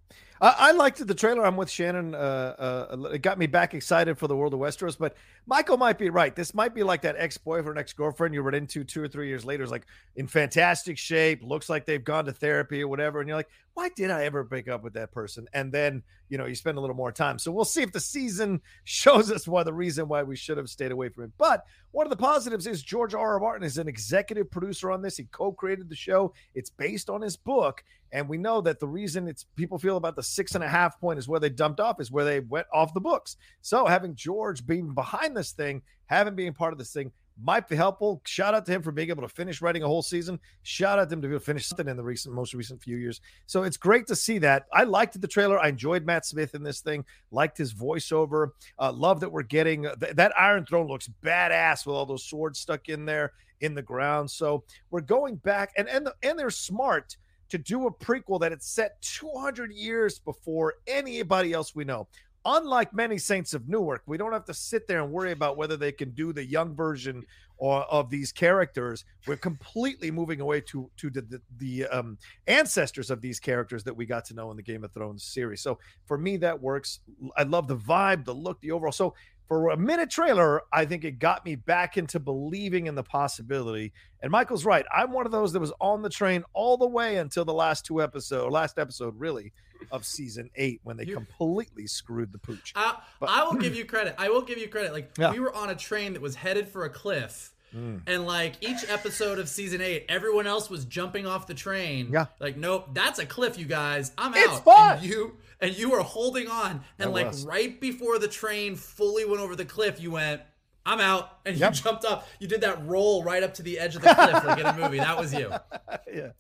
I, 0.40 0.54
I 0.58 0.72
liked 0.72 1.06
the 1.06 1.14
trailer. 1.14 1.46
I'm 1.46 1.56
with 1.56 1.70
Shannon. 1.70 2.14
Uh, 2.14 2.88
uh, 2.90 3.10
it 3.12 3.22
got 3.22 3.38
me 3.38 3.46
back 3.46 3.74
excited 3.74 4.18
for 4.18 4.26
the 4.26 4.36
world 4.36 4.52
of 4.52 4.60
Westeros. 4.60 4.98
But 4.98 5.16
Michael 5.46 5.76
might 5.76 5.98
be 5.98 6.08
right. 6.08 6.34
This 6.34 6.54
might 6.54 6.74
be 6.74 6.82
like 6.82 7.02
that 7.02 7.16
ex 7.18 7.36
boyfriend, 7.36 7.78
ex 7.78 7.92
girlfriend 7.92 8.34
you 8.34 8.42
run 8.42 8.54
into 8.54 8.84
two 8.84 9.02
or 9.02 9.08
three 9.08 9.28
years 9.28 9.44
later. 9.44 9.64
Is 9.64 9.70
like 9.70 9.86
in 10.14 10.28
fantastic 10.28 10.98
shape, 10.98 11.42
looks 11.42 11.68
like 11.68 11.84
they've 11.84 12.02
gone 12.02 12.26
to 12.26 12.32
therapy 12.32 12.82
or 12.82 12.88
whatever. 12.88 13.20
And 13.20 13.28
you're 13.28 13.36
like, 13.36 13.50
why 13.74 13.88
did 13.96 14.10
I 14.10 14.24
ever 14.24 14.44
break 14.44 14.68
up 14.68 14.84
with 14.84 14.94
that 14.94 15.12
person? 15.12 15.48
And 15.52 15.72
then, 15.72 16.02
you 16.28 16.38
know, 16.38 16.46
you 16.46 16.54
spend 16.54 16.78
a 16.78 16.80
little 16.80 16.96
more 16.96 17.12
time. 17.12 17.38
So 17.38 17.50
we'll 17.50 17.64
see 17.64 17.82
if 17.82 17.92
the 17.92 18.00
season 18.00 18.60
shows 18.84 19.30
us 19.30 19.48
why 19.48 19.62
the 19.62 19.72
reason 19.72 20.08
why 20.08 20.22
we 20.22 20.36
should 20.36 20.58
have 20.58 20.68
stayed 20.68 20.92
away 20.92 21.08
from 21.08 21.24
it. 21.24 21.30
But 21.38 21.64
one 21.90 22.06
of 22.06 22.10
the 22.10 22.16
positives 22.16 22.66
is 22.66 22.82
George 22.82 23.14
R. 23.14 23.34
R. 23.34 23.40
Martin 23.40 23.64
is 23.66 23.78
an 23.78 23.88
executive 23.88 24.50
producer 24.50 24.90
on 24.90 25.02
this. 25.02 25.16
He 25.16 25.24
co-created 25.24 25.88
the 25.88 25.96
show. 25.96 26.34
It's 26.54 26.70
based 26.70 27.10
on 27.10 27.22
his 27.22 27.36
book. 27.36 27.82
And 28.12 28.28
we 28.28 28.36
know 28.36 28.60
that 28.60 28.78
the 28.78 28.86
reason 28.86 29.26
it's 29.26 29.44
people 29.56 29.78
feel 29.78 29.96
about 29.96 30.16
the 30.16 30.22
six 30.22 30.54
and 30.54 30.62
a 30.62 30.68
half 30.68 31.00
point 31.00 31.18
is 31.18 31.28
where 31.28 31.40
they 31.40 31.48
dumped 31.48 31.80
off, 31.80 31.98
is 31.98 32.12
where 32.12 32.26
they 32.26 32.40
went 32.40 32.66
off 32.72 32.92
the 32.92 33.00
books. 33.00 33.36
So 33.62 33.86
having 33.86 34.14
George 34.14 34.66
being 34.66 34.92
behind 34.92 35.31
this 35.34 35.52
thing, 35.52 35.82
having 36.06 36.34
being 36.34 36.52
part 36.52 36.72
of 36.72 36.78
this 36.78 36.92
thing, 36.92 37.12
might 37.40 37.68
be 37.68 37.76
helpful. 37.76 38.20
Shout 38.24 38.54
out 38.54 38.66
to 38.66 38.72
him 38.72 38.82
for 38.82 38.92
being 38.92 39.08
able 39.08 39.22
to 39.22 39.28
finish 39.28 39.62
writing 39.62 39.82
a 39.82 39.86
whole 39.86 40.02
season. 40.02 40.38
Shout 40.62 40.98
out 40.98 41.08
to 41.08 41.14
him 41.14 41.22
to 41.22 41.28
be 41.28 41.34
able 41.34 41.40
to 41.40 41.44
finish 41.44 41.66
something 41.66 41.88
in 41.88 41.96
the 41.96 42.02
recent, 42.02 42.34
most 42.34 42.54
recent 42.54 42.82
few 42.82 42.96
years. 42.96 43.20
So 43.46 43.62
it's 43.62 43.76
great 43.76 44.06
to 44.08 44.16
see 44.16 44.38
that. 44.38 44.66
I 44.72 44.84
liked 44.84 45.18
the 45.20 45.28
trailer. 45.28 45.58
I 45.58 45.68
enjoyed 45.68 46.04
Matt 46.04 46.26
Smith 46.26 46.54
in 46.54 46.62
this 46.62 46.80
thing. 46.80 47.04
Liked 47.30 47.58
his 47.58 47.72
voiceover. 47.72 48.50
Uh, 48.78 48.92
love 48.92 49.20
that 49.20 49.32
we're 49.32 49.42
getting 49.42 49.86
uh, 49.86 49.96
th- 49.96 50.14
that 50.16 50.38
Iron 50.38 50.66
Throne 50.66 50.86
looks 50.86 51.08
badass 51.22 51.86
with 51.86 51.96
all 51.96 52.06
those 52.06 52.24
swords 52.24 52.58
stuck 52.58 52.88
in 52.88 53.04
there 53.04 53.32
in 53.60 53.74
the 53.74 53.82
ground. 53.82 54.30
So 54.30 54.64
we're 54.90 55.00
going 55.00 55.36
back, 55.36 55.72
and 55.76 55.88
and 55.88 56.06
the, 56.06 56.14
and 56.22 56.38
they're 56.38 56.50
smart 56.50 57.16
to 57.48 57.58
do 57.58 57.86
a 57.86 57.92
prequel 57.92 58.40
that 58.40 58.50
it's 58.50 58.66
set 58.66 59.00
200 59.02 59.72
years 59.72 60.18
before 60.18 60.74
anybody 60.86 61.52
else 61.52 61.74
we 61.74 61.84
know 61.84 62.08
unlike 62.44 62.92
many 62.92 63.18
Saints 63.18 63.54
of 63.54 63.68
Newark, 63.68 64.02
we 64.06 64.16
don't 64.16 64.32
have 64.32 64.44
to 64.46 64.54
sit 64.54 64.86
there 64.86 65.02
and 65.02 65.12
worry 65.12 65.32
about 65.32 65.56
whether 65.56 65.76
they 65.76 65.92
can 65.92 66.10
do 66.10 66.32
the 66.32 66.44
young 66.44 66.74
version 66.74 67.24
or 67.56 67.82
of 67.84 68.10
these 68.10 68.32
characters. 68.32 69.04
We're 69.26 69.36
completely 69.36 70.10
moving 70.10 70.40
away 70.40 70.60
to 70.62 70.90
to 70.96 71.10
the 71.10 71.22
the, 71.22 71.40
the 71.58 71.86
um, 71.86 72.18
ancestors 72.46 73.10
of 73.10 73.20
these 73.20 73.38
characters 73.38 73.84
that 73.84 73.96
we 73.96 74.06
got 74.06 74.24
to 74.26 74.34
know 74.34 74.50
in 74.50 74.56
the 74.56 74.62
Game 74.62 74.84
of 74.84 74.92
Thrones 74.92 75.24
series. 75.24 75.60
So 75.60 75.78
for 76.06 76.18
me, 76.18 76.36
that 76.38 76.60
works. 76.60 77.00
I 77.36 77.44
love 77.44 77.68
the 77.68 77.76
vibe, 77.76 78.24
the 78.24 78.34
look, 78.34 78.60
the 78.60 78.72
overall. 78.72 78.92
So 78.92 79.14
for 79.52 79.70
a 79.70 79.76
minute 79.76 80.08
trailer, 80.08 80.62
I 80.72 80.86
think 80.86 81.04
it 81.04 81.18
got 81.18 81.44
me 81.44 81.56
back 81.56 81.98
into 81.98 82.18
believing 82.18 82.86
in 82.86 82.94
the 82.94 83.02
possibility. 83.02 83.92
And 84.22 84.30
Michael's 84.30 84.64
right. 84.64 84.86
I'm 84.90 85.12
one 85.12 85.26
of 85.26 85.32
those 85.32 85.52
that 85.52 85.60
was 85.60 85.72
on 85.78 86.00
the 86.00 86.08
train 86.08 86.42
all 86.54 86.78
the 86.78 86.88
way 86.88 87.18
until 87.18 87.44
the 87.44 87.52
last 87.52 87.84
two 87.84 88.00
episodes, 88.00 88.50
last 88.50 88.78
episode, 88.78 89.14
really, 89.18 89.52
of 89.90 90.04
season 90.04 90.50
eight 90.56 90.80
when 90.84 90.96
they 90.96 91.04
you, 91.04 91.14
completely 91.14 91.86
screwed 91.86 92.32
the 92.32 92.38
pooch. 92.38 92.72
I, 92.76 92.98
but, 93.20 93.28
I 93.28 93.44
will 93.44 93.54
give 93.54 93.74
you 93.74 93.84
credit. 93.84 94.14
I 94.18 94.28
will 94.28 94.42
give 94.42 94.58
you 94.58 94.68
credit. 94.68 94.92
Like 94.92 95.12
yeah. 95.18 95.32
we 95.32 95.40
were 95.40 95.54
on 95.54 95.70
a 95.70 95.74
train 95.74 96.12
that 96.12 96.22
was 96.22 96.34
headed 96.34 96.68
for 96.68 96.84
a 96.84 96.90
cliff. 96.90 97.52
Mm. 97.74 98.02
And 98.06 98.26
like 98.26 98.54
each 98.60 98.88
episode 98.88 99.38
of 99.38 99.48
season 99.48 99.80
eight, 99.80 100.04
everyone 100.08 100.46
else 100.46 100.68
was 100.68 100.84
jumping 100.84 101.26
off 101.26 101.46
the 101.46 101.54
train. 101.54 102.10
Yeah. 102.12 102.26
Like, 102.38 102.56
nope, 102.56 102.90
that's 102.92 103.18
a 103.18 103.26
cliff, 103.26 103.58
you 103.58 103.64
guys. 103.64 104.12
I'm 104.18 104.34
it's 104.34 104.48
out. 104.48 104.64
Fun. 104.64 104.98
And 104.98 105.06
you 105.06 105.36
and 105.60 105.76
you 105.76 105.90
were 105.90 106.02
holding 106.02 106.48
on. 106.48 106.82
And 106.98 107.08
that 107.08 107.10
like 107.10 107.28
was. 107.28 107.46
right 107.46 107.80
before 107.80 108.18
the 108.18 108.28
train 108.28 108.76
fully 108.76 109.24
went 109.24 109.40
over 109.40 109.56
the 109.56 109.64
cliff, 109.64 110.00
you 110.00 110.10
went, 110.10 110.42
I'm 110.84 111.00
out. 111.00 111.38
And 111.46 111.56
yep. 111.56 111.74
you 111.74 111.82
jumped 111.82 112.04
up. 112.04 112.28
You 112.40 112.48
did 112.48 112.60
that 112.62 112.84
roll 112.86 113.22
right 113.24 113.42
up 113.42 113.54
to 113.54 113.62
the 113.62 113.78
edge 113.78 113.96
of 113.96 114.02
the 114.02 114.14
cliff 114.14 114.44
like 114.44 114.58
in 114.58 114.66
a 114.66 114.76
movie. 114.76 114.98
That 114.98 115.18
was 115.18 115.32
you. 115.32 115.52
yeah. 116.12 116.30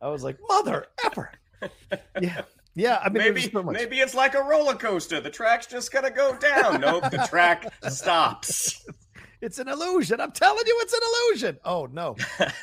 I 0.00 0.08
was 0.08 0.22
like, 0.22 0.38
mother 0.48 0.86
ever. 1.04 1.32
yeah. 2.20 2.42
Yeah, 2.78 3.00
I 3.04 3.08
mean, 3.08 3.24
maybe 3.24 3.40
so 3.40 3.60
maybe 3.64 3.98
it's 3.98 4.14
like 4.14 4.36
a 4.36 4.42
roller 4.42 4.76
coaster. 4.76 5.20
The 5.20 5.30
track's 5.30 5.66
just 5.66 5.92
gonna 5.92 6.12
go 6.12 6.36
down. 6.36 6.80
nope, 6.80 7.10
the 7.10 7.26
track 7.28 7.66
stops. 7.88 8.86
It's 9.40 9.58
an 9.58 9.68
illusion. 9.68 10.20
I'm 10.20 10.32
telling 10.32 10.64
you, 10.66 10.78
it's 10.82 10.92
an 10.92 11.00
illusion. 11.08 11.58
Oh 11.64 11.86
no. 11.86 12.16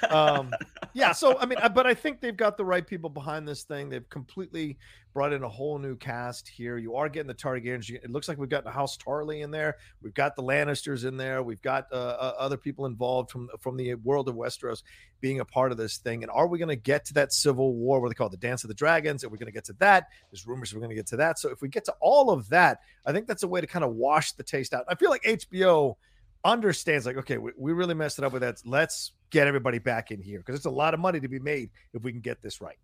Um, 0.10 0.52
yeah. 0.94 1.12
So 1.12 1.38
I 1.40 1.46
mean, 1.46 1.58
but 1.74 1.88
I 1.88 1.94
think 1.94 2.22
they've 2.22 2.36
got 2.36 2.58
the 2.58 2.66
right 2.66 2.86
people 2.86 3.10
behind 3.10 3.48
this 3.48 3.64
thing. 3.64 3.90
They've 3.90 4.08
completely 4.10 4.78
brought 5.14 5.32
in 5.34 5.44
a 5.44 5.50
whole 5.50 5.80
new 5.80 5.96
cast 5.96 6.48
here. 6.48 6.78
You 6.78 6.96
are 6.96 7.08
getting 7.08 7.28
the 7.28 7.34
Targaryens. 7.34 7.90
It 7.90 8.12
looks 8.12 8.28
like 8.28 8.38
we've 8.38 8.50
got 8.50 8.66
the 8.66 8.72
House 8.72 8.98
Tarly 8.98 9.42
in 9.44 9.52
there. 9.52 9.78
We've 10.02 10.14
got 10.14 10.36
the 10.36 10.44
Lannisters 10.44 11.06
in 11.06 11.16
there. 11.16 11.42
We've 11.42 11.62
got 11.62 11.88
uh, 11.92 11.96
uh, 11.96 12.34
other 12.38 12.58
people 12.58 12.86
involved 12.86 13.32
from 13.32 13.50
from 13.60 13.78
the 13.78 13.96
world 13.96 14.28
of 14.28 14.36
Westeros 14.36 14.84
being 15.22 15.40
a 15.40 15.46
part 15.46 15.72
of 15.72 15.78
this 15.78 15.98
thing. 15.98 16.24
And 16.24 16.32
are 16.32 16.48
we 16.48 16.60
going 16.60 16.70
to 16.70 16.76
get 16.76 17.06
to 17.06 17.14
that 17.16 17.34
civil 17.34 17.74
war? 17.74 18.00
What 18.02 18.10
they 18.10 18.16
call 18.16 18.28
it, 18.28 18.32
the 18.32 18.38
Dance 18.38 18.64
of 18.64 18.68
the 18.68 18.74
Dragons? 18.74 19.24
Are 19.24 19.30
we 19.30 19.38
going 19.38 19.48
to 19.48 19.54
get 19.54 19.66
to 19.66 19.74
that? 19.80 20.10
There's 20.30 20.46
rumors 20.46 20.74
we're 20.74 20.82
going 20.82 20.90
to 20.90 20.96
get 20.96 21.08
to 21.08 21.18
that. 21.18 21.40
So 21.40 21.50
if 21.50 21.62
we 21.62 21.70
get 21.70 21.86
to 21.86 21.94
all 22.02 22.30
of 22.30 22.50
that, 22.50 22.80
I 23.06 23.12
think 23.12 23.28
that's 23.28 23.44
a 23.44 23.48
way 23.48 23.62
to 23.62 23.68
kind 23.68 23.86
of 23.86 23.96
wash 23.96 24.34
the 24.34 24.44
taste 24.44 24.74
out. 24.74 24.86
I 24.88 24.96
feel 24.96 25.10
like 25.10 25.24
HBO 25.24 25.96
understands 26.46 27.06
like 27.06 27.18
okay 27.18 27.38
we, 27.38 27.52
we 27.58 27.74
really 27.74 27.94
messed 27.94 28.18
it 28.18 28.24
up 28.24 28.32
with 28.32 28.42
that. 28.42 28.62
Let's 28.66 29.12
get 29.32 29.48
everybody 29.48 29.80
back 29.80 30.12
in 30.12 30.22
here 30.22 30.40
because 30.40 30.56
it's 30.56 30.66
a 30.66 30.70
lot 30.70 30.94
of 30.94 31.02
money 31.02 31.20
to 31.20 31.28
be 31.28 31.40
made 31.40 31.72
if 31.94 32.04
we 32.04 32.12
can 32.12 32.22
get 32.22 32.42
this 32.42 32.62
right. 32.62 32.78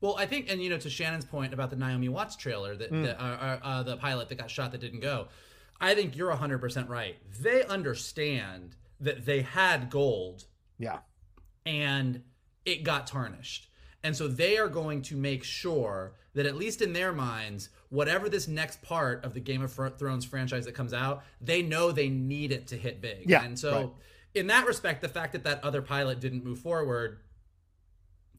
Well 0.00 0.16
i 0.18 0.26
think 0.26 0.50
and 0.50 0.60
you 0.60 0.68
know 0.68 0.78
to 0.78 0.90
shannon's 0.90 1.24
point 1.24 1.54
about 1.54 1.70
the 1.70 1.76
naomi 1.76 2.08
watts 2.08 2.34
trailer 2.34 2.74
that 2.74 2.90
mm. 2.90 3.04
the, 3.04 3.22
uh, 3.22 3.24
uh, 3.24 3.58
uh, 3.62 3.82
the 3.84 3.96
pilot 3.98 4.28
that 4.30 4.34
got 4.38 4.50
shot 4.50 4.72
that 4.72 4.80
didn't 4.80 4.98
go 4.98 5.28
i 5.80 5.94
think 5.94 6.16
you're 6.16 6.32
100% 6.32 6.88
right. 6.88 7.16
They 7.40 7.64
understand 7.64 8.74
that 9.02 9.26
they 9.26 9.42
had 9.42 9.90
gold 9.90 10.44
yeah. 10.78 10.98
and 11.66 12.22
it 12.64 12.84
got 12.84 13.06
tarnished. 13.06 13.68
And 14.04 14.16
so 14.16 14.26
they 14.28 14.56
are 14.58 14.68
going 14.68 15.02
to 15.02 15.16
make 15.16 15.44
sure 15.44 16.14
that 16.34 16.46
at 16.46 16.56
least 16.56 16.80
in 16.82 16.92
their 16.92 17.12
minds, 17.12 17.68
whatever 17.92 18.28
this 18.28 18.48
next 18.48 18.82
part 18.82 19.24
of 19.24 19.34
the 19.34 19.40
Game 19.40 19.62
of 19.62 19.72
Thrones 19.72 20.24
franchise 20.24 20.64
that 20.64 20.72
comes 20.72 20.92
out, 20.92 21.24
they 21.40 21.62
know 21.62 21.92
they 21.92 22.08
need 22.08 22.50
it 22.50 22.66
to 22.68 22.76
hit 22.76 23.00
big. 23.00 23.28
Yeah, 23.28 23.44
and 23.44 23.58
so 23.58 23.72
right. 23.72 23.90
in 24.34 24.46
that 24.48 24.66
respect, 24.66 25.02
the 25.02 25.08
fact 25.08 25.32
that 25.32 25.44
that 25.44 25.62
other 25.62 25.82
pilot 25.82 26.18
didn't 26.18 26.44
move 26.44 26.58
forward 26.58 27.18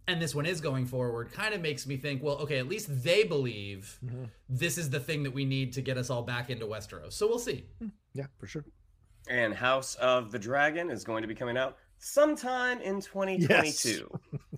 and 0.08 0.22
this 0.22 0.36
one 0.36 0.46
is 0.46 0.60
going 0.60 0.86
forward 0.86 1.32
kind 1.32 1.54
of 1.54 1.62
makes 1.62 1.88
me 1.88 1.98
think, 1.98 2.22
well, 2.22 2.36
okay, 2.40 2.58
at 2.58 2.68
least 2.68 2.88
they 3.04 3.24
believe 3.24 4.00
mm-hmm. 4.06 4.26
this 4.50 4.78
is 4.78 4.90
the 4.90 5.00
thing 5.00 5.24
that 5.24 5.32
we 5.32 5.46
need 5.46 5.74
to 5.74 5.82
get 5.82 5.98
us 5.98 6.10
all 6.10 6.24
back 6.24 6.50
into 6.50 6.66
Westeros. 6.66 7.14
So 7.14 7.28
we'll 7.28 7.40
see. 7.40 7.66
Hmm. 7.80 7.88
Yeah, 8.14 8.26
for 8.38 8.48
sure. 8.48 8.66
And 9.30 9.54
House 9.54 9.96
of 9.96 10.32
the 10.32 10.40
Dragon 10.40 10.90
is 10.90 11.04
going 11.06 11.22
to 11.22 11.28
be 11.28 11.36
coming 11.36 11.58
out 11.58 11.78
sometime 12.04 12.82
in 12.82 13.00
2022. 13.00 14.10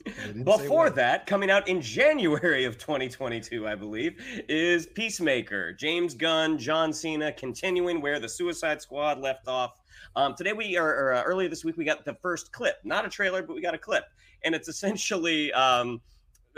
Yes. 0.05 0.33
Before 0.43 0.89
that, 0.89 1.27
coming 1.27 1.49
out 1.49 1.67
in 1.67 1.81
January 1.81 2.65
of 2.65 2.77
2022, 2.77 3.67
I 3.67 3.75
believe, 3.75 4.19
is 4.49 4.87
Peacemaker. 4.87 5.73
James 5.73 6.15
Gunn, 6.15 6.57
John 6.57 6.91
Cena, 6.91 7.31
continuing 7.31 8.01
where 8.01 8.19
the 8.19 8.29
Suicide 8.29 8.81
Squad 8.81 9.19
left 9.19 9.47
off. 9.47 9.79
Um, 10.15 10.33
today 10.35 10.53
we 10.53 10.77
are, 10.77 10.89
or, 10.89 11.13
uh, 11.13 11.23
earlier 11.23 11.49
this 11.49 11.63
week, 11.63 11.77
we 11.77 11.85
got 11.85 12.03
the 12.03 12.15
first 12.15 12.51
clip, 12.51 12.77
not 12.83 13.05
a 13.05 13.09
trailer, 13.09 13.43
but 13.43 13.55
we 13.55 13.61
got 13.61 13.73
a 13.73 13.79
clip, 13.79 14.05
and 14.43 14.55
it's 14.55 14.67
essentially 14.67 15.51
um, 15.53 16.01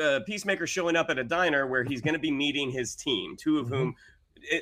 uh, 0.01 0.21
Peacemaker 0.25 0.67
showing 0.67 0.95
up 0.95 1.09
at 1.09 1.17
a 1.17 1.23
diner 1.23 1.67
where 1.67 1.83
he's 1.83 2.01
going 2.01 2.13
to 2.13 2.19
be 2.19 2.31
meeting 2.31 2.69
his 2.71 2.95
team, 2.95 3.35
two 3.37 3.59
of 3.59 3.65
mm-hmm. 3.65 3.75
whom 3.75 3.95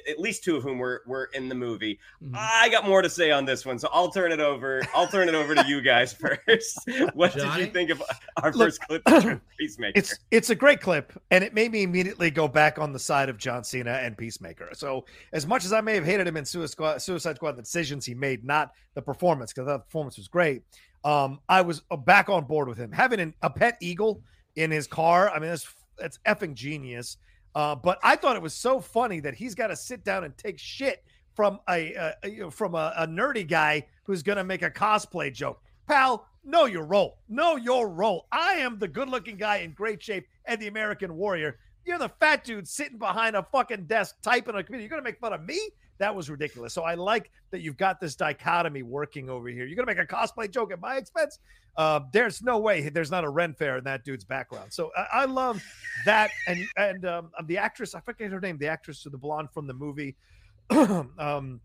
at 0.10 0.20
least 0.20 0.44
two 0.44 0.56
of 0.56 0.64
whom 0.64 0.80
were 0.80 1.04
were 1.06 1.30
in 1.34 1.50
the 1.50 1.56
movie. 1.56 2.00
Mm-hmm. 2.24 2.36
I 2.38 2.70
got 2.70 2.86
more 2.86 3.02
to 3.02 3.10
say 3.10 3.32
on 3.32 3.46
this 3.46 3.66
one, 3.66 3.80
so 3.80 3.90
I'll 3.92 4.10
turn 4.12 4.32
it 4.32 4.40
over. 4.40 4.82
I'll 4.94 5.08
turn 5.08 5.30
it 5.30 5.36
over 5.36 5.56
to 5.56 5.66
you 5.68 5.82
guys 5.82 6.14
first. 6.48 6.80
what 7.14 7.36
Johnny? 7.36 7.62
did 7.62 7.68
you 7.68 7.74
think 7.74 7.90
of 7.90 8.04
our 8.42 8.52
Look, 8.52 8.68
first 8.68 8.82
clip 8.82 9.02
of 9.06 9.42
Peacemaker? 9.60 9.94
It's 9.96 10.18
it's 10.32 10.50
a 10.50 10.56
great 10.56 10.82
clip, 10.82 11.14
and 11.32 11.44
it 11.44 11.54
made 11.54 11.72
me 11.72 11.84
immediately 11.84 12.32
go 12.32 12.48
back 12.48 12.80
on 12.80 12.94
the 12.94 13.00
side 13.00 13.30
of 13.30 13.38
John 13.38 13.64
Cena 13.64 13.92
and 13.92 14.18
Peacemaker. 14.18 14.70
So 14.74 15.06
as 15.34 15.46
much 15.46 15.66
as 15.66 15.74
I 15.74 15.82
may 15.82 15.96
have 15.96 16.06
hated 16.06 16.28
him 16.28 16.38
in 16.38 16.46
Suicide 16.46 16.72
Squad, 16.72 17.02
Suicide 17.02 17.36
Squad 17.36 17.54
the 17.54 17.62
decisions 17.62 18.06
he 18.06 18.14
made, 18.14 18.44
not 18.44 18.72
the 18.94 19.02
performance, 19.02 19.54
because 19.54 19.68
the 19.68 19.80
performance 19.80 20.18
was 20.18 20.28
great. 20.28 20.64
Um, 21.04 21.40
I 21.48 21.62
was 21.62 21.84
uh, 21.92 21.98
back 21.98 22.30
on 22.30 22.46
board 22.46 22.68
with 22.68 22.78
him. 22.78 22.92
Having 22.92 23.20
an, 23.20 23.34
a 23.44 23.50
pet 23.50 23.78
eagle 23.80 24.22
in 24.56 24.72
his 24.72 24.88
car, 24.88 25.30
I 25.30 25.40
mean, 25.40 25.50
that's 25.50 25.68
that's 25.98 26.20
effing 26.26 26.56
genius. 26.56 27.18
Uh, 27.56 27.74
but 27.74 27.98
I 28.04 28.18
thought 28.18 28.36
it 28.36 28.42
was 28.42 28.54
so 28.54 28.82
funny 28.82 29.22
that 29.22 29.34
he's 29.34 29.56
got 29.56 29.68
to 29.68 29.76
sit 29.76 30.04
down 30.04 30.26
and 30.26 30.38
take 30.38 30.60
shit 30.60 31.04
from 31.34 31.60
a, 31.70 32.14
a 32.24 32.52
from 32.52 32.76
a, 32.76 32.94
a, 32.98 33.08
nerdy 33.08 33.48
guy 33.48 33.86
who's 34.04 34.24
going 34.24 34.38
to 34.38 34.44
make 34.44 34.62
a 34.62 34.70
cosplay 34.70 35.34
joke. 35.34 35.62
pal, 35.88 36.28
know 36.44 36.66
your 36.66 36.86
role. 36.86 37.18
Know 37.30 37.56
your 37.56 37.90
role. 37.90 38.28
I 38.32 38.56
am 38.56 38.78
the 38.78 38.88
good 38.88 39.10
looking 39.10 39.38
guy 39.38 39.58
in 39.58 39.72
great 39.72 40.04
shape 40.04 40.28
and 40.46 40.62
the 40.62 40.68
American 40.68 41.16
warrior. 41.16 41.58
You're 41.86 41.98
the 41.98 42.10
fat 42.10 42.44
dude 42.44 42.68
sitting 42.68 42.98
behind 42.98 43.36
a 43.36 43.44
fucking 43.44 43.86
desk 43.86 44.16
typing 44.22 44.56
a 44.56 44.64
computer. 44.64 44.82
You're 44.82 44.90
going 44.90 45.02
to 45.02 45.10
make 45.10 45.20
fun 45.20 45.34
of 45.34 45.44
me? 45.44 45.60
That 45.98 46.16
was 46.16 46.30
ridiculous. 46.30 46.74
So 46.74 46.84
I 46.84 46.96
like 46.96 47.32
that 47.52 47.62
you've 47.62 47.78
got 47.78 48.00
this 48.00 48.16
dichotomy 48.16 48.84
working 48.84 49.30
over 49.30 49.48
here. 49.48 49.66
You're 49.66 49.78
to 49.86 49.86
make 49.86 50.00
a 50.00 50.06
cosplay 50.06 50.50
joke 50.52 50.72
at 50.72 50.80
my 50.80 50.98
expense? 50.98 51.40
Uh, 51.78 52.02
there's 52.12 52.42
no 52.42 52.58
way 52.58 52.88
there's 52.90 53.12
not 53.12 53.24
a 53.24 53.30
Ren 53.30 53.54
Fair 53.54 53.78
in 53.78 53.84
that 53.84 54.04
dude's 54.04 54.24
background. 54.24 54.72
So 54.72 54.92
I, 54.96 55.08
I 55.12 55.26
love 55.26 55.64
that. 56.06 56.32
And 56.48 56.66
and 56.78 57.06
um, 57.06 57.32
the 57.46 57.58
actress, 57.58 57.96
I 57.96 58.00
forget 58.00 58.32
her 58.32 58.40
name, 58.40 58.58
the 58.58 58.68
actress, 58.68 59.06
of 59.06 59.12
the 59.12 59.18
blonde 59.18 59.50
from 59.54 59.68
the 59.68 59.74
movie. 59.74 60.16
um, 60.70 61.60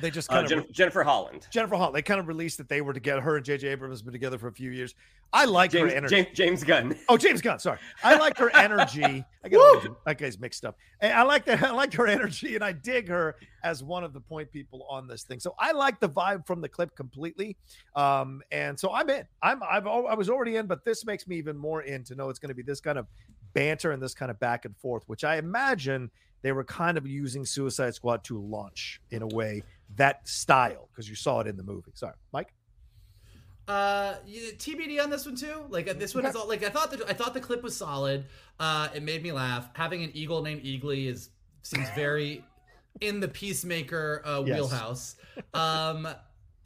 they 0.00 0.10
just 0.10 0.30
Uh, 0.30 0.34
kind 0.34 0.44
of 0.44 0.50
Jennifer, 0.50 0.72
Jennifer 0.72 1.02
Holland. 1.04 1.46
Jennifer 1.50 1.76
Holland. 1.76 1.94
They 1.94 2.02
kind 2.02 2.20
of 2.20 2.28
released 2.28 2.58
that 2.58 2.68
they 2.68 2.80
were 2.80 2.92
together. 2.92 3.20
Her 3.20 3.36
and 3.36 3.44
J.J. 3.44 3.68
Abrams 3.68 4.00
have 4.00 4.04
been 4.04 4.12
together 4.12 4.38
for 4.38 4.48
a 4.48 4.52
few 4.52 4.70
years. 4.70 4.94
I 5.32 5.44
like 5.44 5.72
James, 5.72 5.90
her 5.90 5.96
energy. 5.96 6.14
James, 6.14 6.28
James 6.36 6.64
Gunn. 6.64 6.96
Oh, 7.08 7.16
James 7.16 7.40
Gunn. 7.40 7.58
Sorry, 7.58 7.78
I 8.02 8.16
like 8.16 8.38
her 8.38 8.54
energy. 8.54 9.24
I 9.44 9.48
got 9.48 10.04
that 10.04 10.18
guy's 10.18 10.38
mixed 10.38 10.64
up. 10.64 10.76
And 11.00 11.12
I 11.12 11.22
like 11.22 11.44
that. 11.46 11.62
I 11.64 11.70
like 11.72 11.92
her 11.94 12.06
energy, 12.06 12.54
and 12.54 12.64
I 12.64 12.72
dig 12.72 13.08
her 13.08 13.36
as 13.64 13.82
one 13.82 14.04
of 14.04 14.12
the 14.12 14.20
point 14.20 14.50
people 14.52 14.86
on 14.88 15.08
this 15.08 15.24
thing. 15.24 15.40
So 15.40 15.54
I 15.58 15.72
like 15.72 16.00
the 16.00 16.08
vibe 16.08 16.46
from 16.46 16.60
the 16.60 16.68
clip 16.68 16.94
completely. 16.96 17.56
Um, 17.94 18.42
and 18.50 18.78
so 18.78 18.92
I'm 18.92 19.08
in. 19.10 19.24
I'm. 19.42 19.62
I've. 19.62 19.86
I 19.86 20.14
was 20.14 20.30
already 20.30 20.56
in, 20.56 20.66
but 20.66 20.84
this 20.84 21.04
makes 21.04 21.26
me 21.26 21.36
even 21.36 21.56
more 21.56 21.82
in 21.82 22.04
to 22.04 22.14
know 22.14 22.28
it's 22.28 22.38
going 22.38 22.50
to 22.50 22.54
be 22.54 22.62
this 22.62 22.80
kind 22.80 22.98
of 22.98 23.06
banter 23.52 23.92
and 23.92 24.02
this 24.02 24.14
kind 24.14 24.30
of 24.30 24.38
back 24.38 24.64
and 24.64 24.76
forth, 24.76 25.02
which 25.06 25.24
I 25.24 25.36
imagine 25.36 26.10
they 26.42 26.52
were 26.52 26.64
kind 26.64 26.96
of 26.98 27.06
using 27.06 27.44
Suicide 27.44 27.94
Squad 27.94 28.22
to 28.24 28.38
launch 28.38 29.00
in 29.10 29.22
a 29.22 29.26
way 29.26 29.62
that 29.94 30.26
style 30.28 30.88
because 30.92 31.08
you 31.08 31.14
saw 31.14 31.40
it 31.40 31.46
in 31.46 31.56
the 31.56 31.62
movie. 31.62 31.92
Sorry, 31.94 32.14
Mike. 32.32 32.52
Uh, 33.68 34.14
TBD 34.26 35.02
on 35.02 35.10
this 35.10 35.26
one 35.26 35.34
too. 35.34 35.64
Like 35.68 35.88
uh, 35.88 35.94
this 35.94 36.14
one 36.14 36.24
is 36.26 36.36
all 36.36 36.46
like 36.48 36.62
I 36.64 36.68
thought. 36.68 36.90
The, 36.92 37.04
I 37.08 37.12
thought 37.14 37.34
the 37.34 37.40
clip 37.40 37.62
was 37.62 37.76
solid. 37.76 38.26
Uh, 38.60 38.88
it 38.94 39.02
made 39.02 39.22
me 39.22 39.32
laugh. 39.32 39.68
Having 39.74 40.04
an 40.04 40.10
eagle 40.14 40.42
named 40.42 40.62
Eagly 40.62 41.06
is 41.08 41.30
seems 41.62 41.88
very 41.90 42.44
in 43.00 43.18
the 43.20 43.28
peacemaker 43.28 44.22
uh, 44.24 44.42
Yes. 44.46 44.54
wheelhouse. 44.56 45.16
Um, 45.52 46.06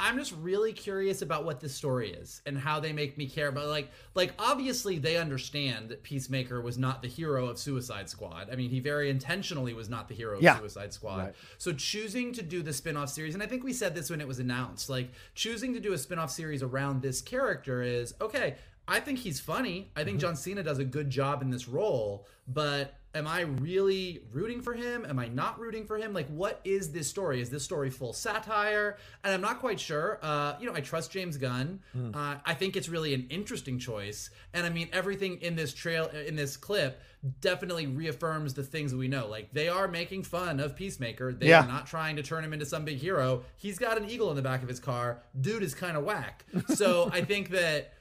I'm 0.02 0.16
just 0.16 0.32
really 0.32 0.72
curious 0.72 1.20
about 1.20 1.44
what 1.44 1.60
this 1.60 1.74
story 1.74 2.10
is 2.10 2.40
and 2.46 2.56
how 2.56 2.80
they 2.80 2.92
make 2.92 3.18
me 3.18 3.28
care 3.28 3.48
about 3.48 3.68
like 3.68 3.90
like 4.14 4.32
obviously 4.38 4.98
they 4.98 5.18
understand 5.18 5.90
that 5.90 6.02
Peacemaker 6.02 6.62
was 6.62 6.78
not 6.78 7.02
the 7.02 7.08
hero 7.08 7.46
of 7.46 7.58
Suicide 7.58 8.08
Squad. 8.08 8.48
I 8.50 8.56
mean, 8.56 8.70
he 8.70 8.80
very 8.80 9.10
intentionally 9.10 9.74
was 9.74 9.90
not 9.90 10.08
the 10.08 10.14
hero 10.14 10.38
of 10.38 10.42
Yeah. 10.42 10.58
Suicide 10.58 10.94
Squad. 10.94 11.18
Right. 11.18 11.34
So 11.58 11.72
choosing 11.74 12.32
to 12.32 12.42
do 12.42 12.62
the 12.62 12.72
spin-off 12.72 13.10
series, 13.10 13.34
and 13.34 13.42
I 13.42 13.46
think 13.46 13.62
we 13.62 13.74
said 13.74 13.94
this 13.94 14.08
when 14.08 14.22
it 14.22 14.26
was 14.26 14.38
announced, 14.38 14.88
like 14.88 15.10
choosing 15.34 15.74
to 15.74 15.80
do 15.80 15.92
a 15.92 15.98
spin-off 15.98 16.30
series 16.30 16.62
around 16.62 17.02
this 17.02 17.20
character 17.20 17.82
is 17.82 18.14
okay. 18.22 18.56
I 18.88 19.00
think 19.00 19.18
he's 19.18 19.38
funny. 19.38 19.92
I 19.94 20.02
think 20.02 20.16
mm-hmm. 20.16 20.28
John 20.28 20.36
Cena 20.36 20.62
does 20.62 20.78
a 20.78 20.84
good 20.84 21.10
job 21.10 21.42
in 21.42 21.50
this 21.50 21.68
role, 21.68 22.26
but 22.48 22.94
am 23.14 23.26
I 23.26 23.40
really 23.40 24.20
rooting 24.32 24.60
for 24.60 24.72
him? 24.72 25.04
Am 25.08 25.18
I 25.18 25.26
not 25.26 25.58
rooting 25.58 25.84
for 25.84 25.96
him? 25.98 26.12
Like, 26.12 26.28
what 26.28 26.60
is 26.64 26.92
this 26.92 27.08
story? 27.08 27.40
Is 27.40 27.50
this 27.50 27.64
story 27.64 27.90
full 27.90 28.12
satire? 28.12 28.98
And 29.24 29.34
I'm 29.34 29.40
not 29.40 29.58
quite 29.58 29.80
sure. 29.80 30.18
Uh, 30.22 30.54
you 30.60 30.66
know, 30.66 30.74
I 30.74 30.80
trust 30.80 31.10
James 31.10 31.36
Gunn. 31.36 31.80
Uh, 32.14 32.36
I 32.46 32.54
think 32.54 32.76
it's 32.76 32.88
really 32.88 33.12
an 33.14 33.26
interesting 33.30 33.78
choice. 33.80 34.30
And 34.54 34.64
I 34.64 34.70
mean, 34.70 34.88
everything 34.92 35.38
in 35.42 35.56
this 35.56 35.74
trail, 35.74 36.06
in 36.06 36.36
this 36.36 36.56
clip, 36.56 37.00
definitely 37.40 37.86
reaffirms 37.88 38.54
the 38.54 38.62
things 38.62 38.94
we 38.94 39.08
know. 39.08 39.26
Like, 39.26 39.52
they 39.52 39.68
are 39.68 39.88
making 39.88 40.22
fun 40.22 40.60
of 40.60 40.76
Peacemaker. 40.76 41.32
They 41.32 41.48
Yeah. 41.48 41.64
are 41.64 41.68
not 41.68 41.86
trying 41.86 42.14
to 42.16 42.22
turn 42.22 42.44
him 42.44 42.52
into 42.52 42.64
some 42.64 42.84
big 42.84 42.98
hero. 42.98 43.42
He's 43.56 43.78
got 43.78 43.98
an 43.98 44.08
eagle 44.08 44.30
in 44.30 44.36
the 44.36 44.42
back 44.42 44.62
of 44.62 44.68
his 44.68 44.78
car. 44.80 45.22
Dude 45.38 45.62
is 45.64 45.74
kind 45.74 45.96
of 45.96 46.04
whack. 46.04 46.44
So 46.76 47.10
I 47.12 47.22
think 47.22 47.50
that 47.50 47.92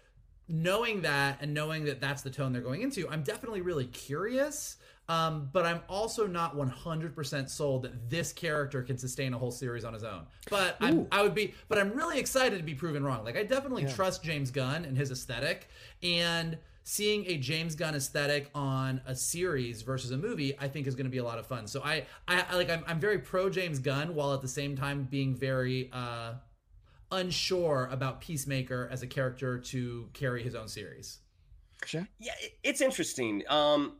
knowing 0.47 1.01
that 1.01 1.37
and 1.41 1.53
knowing 1.53 1.85
that 1.85 1.99
that's 2.01 2.21
the 2.21 2.29
tone 2.29 2.53
they're 2.53 2.61
going 2.61 2.81
into, 2.81 3.07
I'm 3.09 3.23
definitely 3.23 3.61
really 3.61 3.85
curious. 3.85 4.77
Um, 5.09 5.49
but 5.51 5.65
I'm 5.65 5.81
also 5.89 6.27
not 6.27 6.55
100% 6.55 7.49
sold 7.49 7.81
that 7.81 8.09
this 8.11 8.31
character 8.31 8.83
can 8.83 8.95
sustain 8.95 9.33
a 9.33 9.39
whole 9.39 9.49
series 9.49 9.83
on 9.83 9.91
his 9.91 10.03
own. 10.03 10.27
But 10.51 10.77
I'm, 10.79 11.07
I 11.11 11.23
would 11.23 11.33
be, 11.33 11.55
but 11.67 11.79
I'm 11.79 11.91
really 11.93 12.19
excited 12.19 12.57
to 12.59 12.63
be 12.63 12.75
proven 12.75 13.03
wrong. 13.03 13.25
Like 13.25 13.35
I 13.35 13.43
definitely 13.43 13.87
trust 13.87 14.23
James 14.23 14.51
Gunn 14.51 14.85
and 14.85 14.95
his 14.95 15.09
aesthetic, 15.09 15.67
and 16.03 16.59
seeing 16.83 17.25
a 17.25 17.37
James 17.37 17.75
Gunn 17.75 17.95
aesthetic 17.95 18.51
on 18.53 19.01
a 19.07 19.15
series 19.15 19.81
versus 19.81 20.11
a 20.11 20.17
movie, 20.17 20.57
I 20.59 20.67
think 20.67 20.85
is 20.85 20.93
going 20.93 21.05
to 21.05 21.11
be 21.11 21.17
a 21.17 21.23
lot 21.23 21.39
of 21.39 21.47
fun. 21.47 21.67
So 21.67 21.81
I, 21.83 22.05
I, 22.27 22.45
I 22.49 22.55
like, 22.55 22.69
I'm, 22.69 22.83
I'm 22.87 22.99
very 22.99 23.17
pro 23.17 23.49
James 23.49 23.79
Gunn 23.79 24.13
while 24.13 24.33
at 24.33 24.41
the 24.41 24.47
same 24.47 24.75
time 24.75 25.07
being 25.09 25.35
very 25.35 25.89
uh, 25.91 26.33
unsure 27.11 27.89
about 27.91 28.21
Peacemaker 28.21 28.87
as 28.91 29.01
a 29.01 29.07
character 29.07 29.57
to 29.57 30.07
carry 30.13 30.43
his 30.43 30.55
own 30.55 30.67
series. 30.67 31.19
Sure. 31.85 32.07
Yeah, 32.19 32.33
it's 32.63 32.81
interesting. 32.81 33.43
Um, 33.49 33.93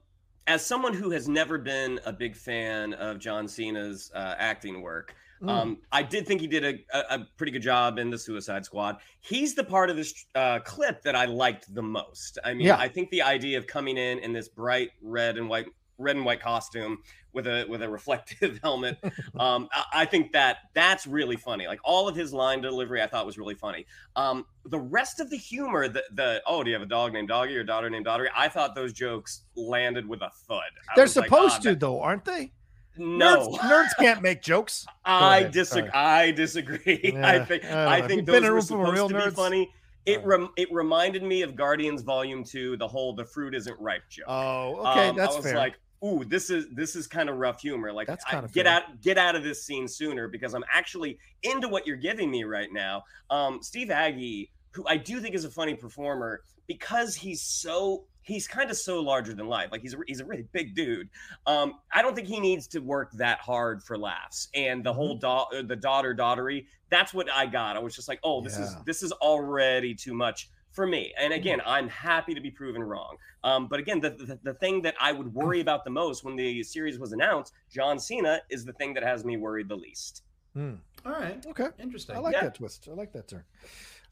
as 0.50 0.66
someone 0.66 0.94
who 0.94 1.12
has 1.12 1.30
never 1.30 1.58
been 1.60 2.00
a 2.06 2.12
big 2.12 2.36
fan 2.36 2.94
of 2.96 3.20
John 3.20 3.48
Cena's 3.48 4.12
uh, 4.16 4.36
acting 4.38 4.82
work, 4.82 5.16
Mm. 5.42 5.50
um, 5.50 5.78
I 5.90 6.04
did 6.04 6.28
think 6.28 6.42
he 6.42 6.48
did 6.48 6.66
a, 6.66 6.74
a, 6.94 7.16
a 7.22 7.28
pretty 7.38 7.54
good 7.54 7.62
job 7.62 7.98
in 7.98 8.10
the 8.10 8.18
Suicide 8.18 8.66
Squad. 8.66 8.98
He's 9.22 9.56
the 9.56 9.64
part 9.64 9.90
of 9.90 9.96
this 9.96 10.26
uh, 10.36 10.60
clip 10.66 11.02
that 11.04 11.16
I 11.16 11.24
liked 11.24 11.74
the 11.74 11.82
most. 11.82 12.38
I 12.44 12.54
mean, 12.54 12.68
Yeah. 12.68 12.76
I 12.78 12.90
think 12.90 13.10
the 13.10 13.22
idea 13.22 13.58
of 13.58 13.66
coming 13.66 13.96
in 13.98 14.20
in 14.20 14.34
this 14.34 14.50
bright 14.50 14.90
red 15.02 15.38
and 15.38 15.48
white 15.48 15.68
red 16.00 16.16
and 16.16 16.26
white 16.26 16.42
costume 16.42 16.98
with 17.34 17.46
a 17.46 17.66
with 17.70 17.84
a 17.84 17.90
reflective 17.90 18.58
helmet 18.64 18.98
um 19.40 19.68
I, 19.72 19.84
I 19.94 20.06
think 20.06 20.32
that 20.32 20.58
that's 20.74 21.06
really 21.06 21.36
funny 21.36 21.68
like 21.68 21.80
all 21.84 22.08
of 22.08 22.16
his 22.16 22.34
line 22.34 22.62
delivery 22.62 23.02
i 23.02 23.08
thought 23.08 23.26
was 23.26 23.38
really 23.38 23.54
funny 23.54 23.86
um 24.16 24.46
the 24.66 24.80
rest 24.80 25.20
of 25.20 25.30
the 25.30 25.38
humor 25.38 25.88
the 25.88 26.04
the 26.14 26.42
oh 26.48 26.64
do 26.64 26.70
you 26.72 26.76
have 26.76 26.82
a 26.82 26.90
dog 26.90 27.14
named 27.14 27.28
doggy 27.28 27.56
or 27.56 27.64
daughter 27.64 27.90
named 27.90 28.06
doggy 28.06 28.26
i 28.36 28.48
thought 28.50 28.74
those 28.74 28.94
jokes 28.94 29.42
landed 29.56 30.08
with 30.08 30.22
a 30.22 30.30
thud 30.48 30.62
I 30.90 30.96
They're 30.96 31.04
was 31.06 31.16
like, 31.16 31.26
supposed 31.26 31.56
ah, 31.56 31.60
to, 31.60 31.70
that- 31.70 31.80
though, 31.80 32.02
aren't 32.02 32.26
they? 32.26 32.54
no 32.98 33.50
Nerds, 33.50 33.58
nerds 33.60 33.90
can't 34.00 34.22
make 34.22 34.42
jokes. 34.42 34.86
I 35.06 35.44
disagree. 35.44 35.92
I 35.94 36.32
disagree. 36.32 37.12
Yeah, 37.14 37.26
I 37.28 37.46
think 37.46 37.64
I. 37.64 37.98
I 38.00 38.02
think 38.08 38.22
you 38.22 38.26
been 38.26 38.44
in 38.44 38.44
those 38.54 38.70
were 38.72 38.78
room 38.80 38.86
full 38.86 38.92
of 38.92 38.98
supposed 38.98 39.14
real 39.14 39.22
to 39.24 39.30
be 39.30 39.36
funny. 39.36 39.72
It 40.06 40.26
rem- 40.26 40.50
it 40.58 40.68
reminded 40.74 41.24
me 41.24 41.44
of 41.44 41.56
Guardians 41.56 42.02
Volume 42.02 42.44
Two, 42.44 42.76
the 42.76 42.88
whole 42.88 43.14
"the 43.14 43.24
fruit 43.24 43.56
isn't 43.56 43.80
ripe" 43.80 44.02
joke. 44.10 44.26
Oh, 44.28 44.76
okay, 44.92 45.10
Um, 45.10 45.16
that's 45.16 45.34
I 45.34 45.38
was 45.38 45.46
fair. 45.46 45.56
like, 45.56 45.76
ooh, 46.04 46.24
this 46.26 46.50
is 46.50 46.68
this 46.72 46.96
is 46.96 47.08
kind 47.08 47.30
of 47.30 47.38
rough 47.38 47.62
humor. 47.62 47.92
Like, 47.92 48.08
That's 48.08 48.24
I- 48.26 48.42
get 48.42 48.66
fair. 48.66 48.68
out 48.68 49.02
get 49.02 49.18
out 49.18 49.36
of 49.36 49.44
this 49.44 49.64
scene 49.66 49.88
sooner 49.88 50.28
because 50.28 50.54
I'm 50.54 50.64
actually 50.72 51.20
into 51.44 51.68
what 51.68 51.86
you're 51.88 51.98
giving 51.98 52.30
me 52.32 52.44
right 52.44 52.72
now. 52.72 53.04
Um, 53.30 53.60
Steve 53.62 53.90
Agee, 53.90 54.50
who 54.72 54.86
I 54.88 54.98
do 54.98 55.20
think 55.20 55.36
is 55.36 55.46
a 55.46 55.50
funny 55.50 55.76
performer, 55.76 56.42
because 56.68 57.16
he's 57.16 57.42
so 57.42 58.06
he's 58.22 58.48
kind 58.48 58.70
of 58.70 58.78
so 58.78 59.00
larger 59.02 59.34
than 59.34 59.48
life. 59.48 59.70
Like 59.72 59.82
he's 59.82 59.96
a, 59.96 59.98
he's 60.06 60.20
a 60.20 60.26
really 60.26 60.46
big 60.52 60.76
dude. 60.76 61.10
Um, 61.48 61.74
I 61.92 62.02
don't 62.04 62.16
think 62.16 62.28
he 62.28 62.40
needs 62.40 62.68
to 62.68 62.80
work 62.80 63.12
that 63.14 63.40
hard 63.40 63.82
for 63.82 63.98
laughs. 63.98 64.50
And 64.54 64.84
the 64.84 64.94
whole 64.94 65.18
Mm-hmm. 65.18 65.56
da- 65.58 65.68
the 65.68 65.76
daughter 65.76 66.14
daughtery, 66.16 66.68
that's 66.90 67.12
what 67.14 67.28
I 67.32 67.48
got. 67.48 67.76
I 67.76 67.80
was 67.80 67.96
just 67.96 68.08
like, 68.08 68.20
oh, 68.24 68.42
this 68.42 68.58
is 68.58 68.76
this 68.86 69.02
is 69.04 69.12
already 69.14 69.96
too 69.96 70.14
much 70.14 70.50
for 70.72 70.86
me. 70.88 71.14
And 71.18 71.32
Mm-hmm. 71.34 71.40
again, 71.40 71.62
I'm 71.66 71.88
happy 71.90 72.34
to 72.34 72.42
be 72.42 72.52
proven 72.52 72.84
wrong. 72.84 73.18
Um, 73.44 73.68
but 73.68 73.80
again, 73.80 74.00
the, 74.00 74.10
the 74.12 74.40
the 74.44 74.54
thing 74.54 74.82
that 74.84 74.96
I 75.00 75.12
would 75.12 75.34
worry 75.34 75.62
about 75.62 75.84
the 75.86 75.90
most 75.92 76.24
when 76.24 76.36
the 76.36 76.62
series 76.64 77.00
was 77.00 77.12
announced, 77.14 77.54
John 77.72 78.00
Cena, 78.00 78.42
is 78.50 78.66
the 78.66 78.74
thing 78.74 78.94
that 78.96 79.04
has 79.04 79.24
me 79.24 79.38
worried 79.38 79.70
the 79.70 79.76
least. 79.78 80.24
Hmm. 80.54 80.76
All 81.06 81.14
right. 81.14 81.46
Okay, 81.48 81.68
Interesting. 81.80 82.16
I 82.18 82.20
like 82.20 82.34
Yeah. 82.34 82.42
that 82.44 82.56
twist. 82.56 82.88
I 82.92 82.94
like 82.96 83.14
that 83.14 83.28
turn. 83.30 83.44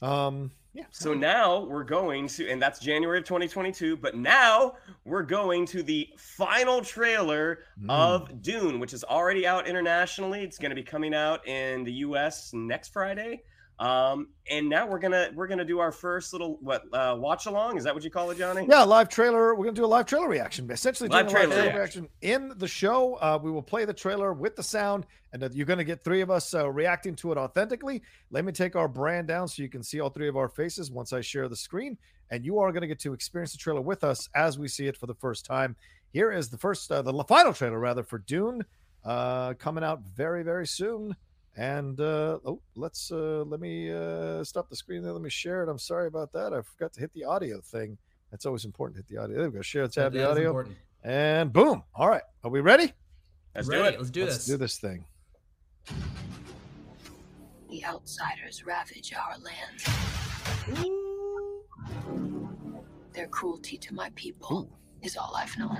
Um, 0.02 0.52
yeah. 0.74 0.84
So 0.92 1.14
now 1.16 1.62
we're 1.66 1.84
going 1.84 2.28
to, 2.28 2.48
and 2.50 2.62
that's 2.62 2.80
January 2.80 3.18
of 3.18 3.26
2022. 3.26 3.98
But 3.98 4.16
now 4.16 4.76
we're 5.06 5.24
going 5.24 5.66
to 5.68 5.82
the 5.82 6.08
final 6.18 6.82
trailer 6.82 7.60
Mm. 7.82 7.90
of 7.90 8.42
Dune, 8.44 8.80
which 8.80 8.94
is 8.94 9.04
already 9.04 9.46
out 9.48 9.68
internationally. 9.68 10.44
It's 10.44 10.58
going 10.60 10.70
to 10.70 10.76
be 10.76 10.84
coming 10.84 11.14
out 11.16 11.46
in 11.48 11.84
the 11.84 11.94
U.S. 11.94 12.54
next 12.54 12.94
Friday. 12.94 13.42
Um, 13.80 14.30
and 14.50 14.68
now 14.68 14.88
we're 14.88 14.98
gonna 14.98 15.30
we're 15.36 15.46
gonna 15.46 15.64
do 15.66 15.80
our 15.80 15.92
first 15.92 16.34
little 16.34 16.58
what 16.62 16.84
uh, 16.94 17.16
watch 17.20 17.46
along. 17.46 17.78
Is 17.78 17.84
that 17.84 17.94
what 17.94 18.04
you 18.04 18.10
call 18.10 18.32
it, 18.32 18.38
Johnny? 18.40 18.66
Yeah, 18.68 18.82
live 18.82 19.08
trailer. 19.08 19.54
We're 19.54 19.66
gonna 19.66 19.76
do 19.76 19.86
a 19.86 19.88
live 19.88 20.08
trailer 20.08 20.28
reaction. 20.28 20.70
Essentially, 20.72 21.10
Live 21.10 21.28
doing 21.28 21.36
a 21.36 21.40
live 21.40 21.50
trailer 21.50 21.64
trailer 21.64 21.80
reaction 21.80 22.10
in 22.22 22.54
the 22.58 22.68
show. 22.68 23.16
Uh, 23.16 23.38
we 23.42 23.52
will 23.52 23.62
play 23.62 23.86
the 23.86 23.94
trailer 23.94 24.34
with 24.34 24.56
the 24.56 24.64
sound, 24.64 25.06
and 25.32 25.44
uh, 25.44 25.50
you're 25.54 25.68
gonna 25.68 25.84
get 25.84 26.04
three 26.04 26.22
of 26.22 26.32
us 26.32 26.56
uh, 26.56 26.68
reacting 26.72 27.16
to 27.18 27.32
it 27.32 27.38
authentically. 27.38 28.02
Let 28.32 28.46
me 28.46 28.52
take 28.52 28.76
our 28.76 28.88
brand 28.88 29.28
down 29.28 29.48
so 29.48 29.62
you 29.62 29.70
can 29.70 29.84
see 29.84 30.00
all 30.00 30.10
three 30.10 30.28
of 30.28 30.38
our 30.38 30.50
faces 30.50 30.90
once 30.90 31.14
I 31.14 31.22
share 31.22 31.48
the 31.48 31.56
screen, 31.56 32.00
and 32.32 32.44
you 32.44 32.58
are 32.58 32.72
gonna 32.72 32.88
get 32.88 33.00
to 33.02 33.14
experience 33.14 33.52
the 33.52 33.60
trailer 33.60 33.82
with 33.82 34.04
us 34.04 34.28
as 34.34 34.58
we 34.58 34.68
see 34.68 34.88
it 34.88 34.98
for 34.98 35.06
the 35.06 35.16
first 35.16 35.46
time. 35.46 35.76
Here 36.14 36.32
is 36.32 36.50
the 36.50 36.58
first, 36.58 36.92
uh, 36.92 37.04
the 37.04 37.14
final 37.26 37.54
trailer 37.54 37.78
rather 37.78 38.02
for 38.02 38.18
Dune, 38.18 38.66
uh, 39.06 39.54
coming 39.54 39.84
out 39.84 40.02
very 40.02 40.42
very 40.42 40.66
soon. 40.66 41.16
And 41.58 42.00
uh, 42.00 42.38
oh, 42.46 42.62
let's 42.76 43.12
uh, 43.12 43.44
let 43.48 43.60
me 43.60 43.92
uh, 43.92 44.44
stop 44.44 44.70
the 44.70 44.76
screen 44.76 45.02
there. 45.02 45.12
Let 45.12 45.24
me 45.24 45.30
share 45.30 45.64
it. 45.64 45.70
I'm 45.70 45.80
sorry 45.80 46.06
about 46.06 46.32
that. 46.34 46.54
I 46.54 46.62
forgot 46.62 46.94
to 46.94 47.00
hit 47.00 47.12
the 47.14 47.24
audio 47.26 47.60
thing. 47.62 47.98
That's 48.30 48.46
always 48.46 48.64
important. 48.64 48.96
to 48.96 49.00
Hit 49.02 49.08
the 49.16 49.24
audio. 49.24 49.38
There 49.38 49.50
we 49.50 49.56
go. 49.56 49.62
Share 49.64 49.88
tab 49.88 50.14
the 50.14 50.30
audio, 50.30 50.50
important. 50.50 50.76
and 51.04 51.52
boom. 51.52 51.82
All 51.96 52.08
right, 52.10 52.22
are 52.44 52.52
we 52.52 52.62
ready? 52.62 52.94
Let's 53.56 53.68
do 53.68 53.82
Ready, 53.82 53.96
it. 53.96 54.00
Let's 54.00 54.12
do 54.12 54.24
Let's 54.26 54.38
this. 54.38 54.46
do 54.46 54.58
this 54.58 54.78
thing. 54.78 55.04
The 57.72 57.84
outsiders 57.86 58.64
ravage 58.66 59.14
our 59.14 59.36
land. 59.40 60.88
Their 63.14 63.28
cruelty 63.28 63.78
to 63.80 63.96
my 63.96 64.12
people 64.14 64.70
is 65.02 65.18
all 65.18 65.34
I've 65.36 65.58
known. 65.58 65.76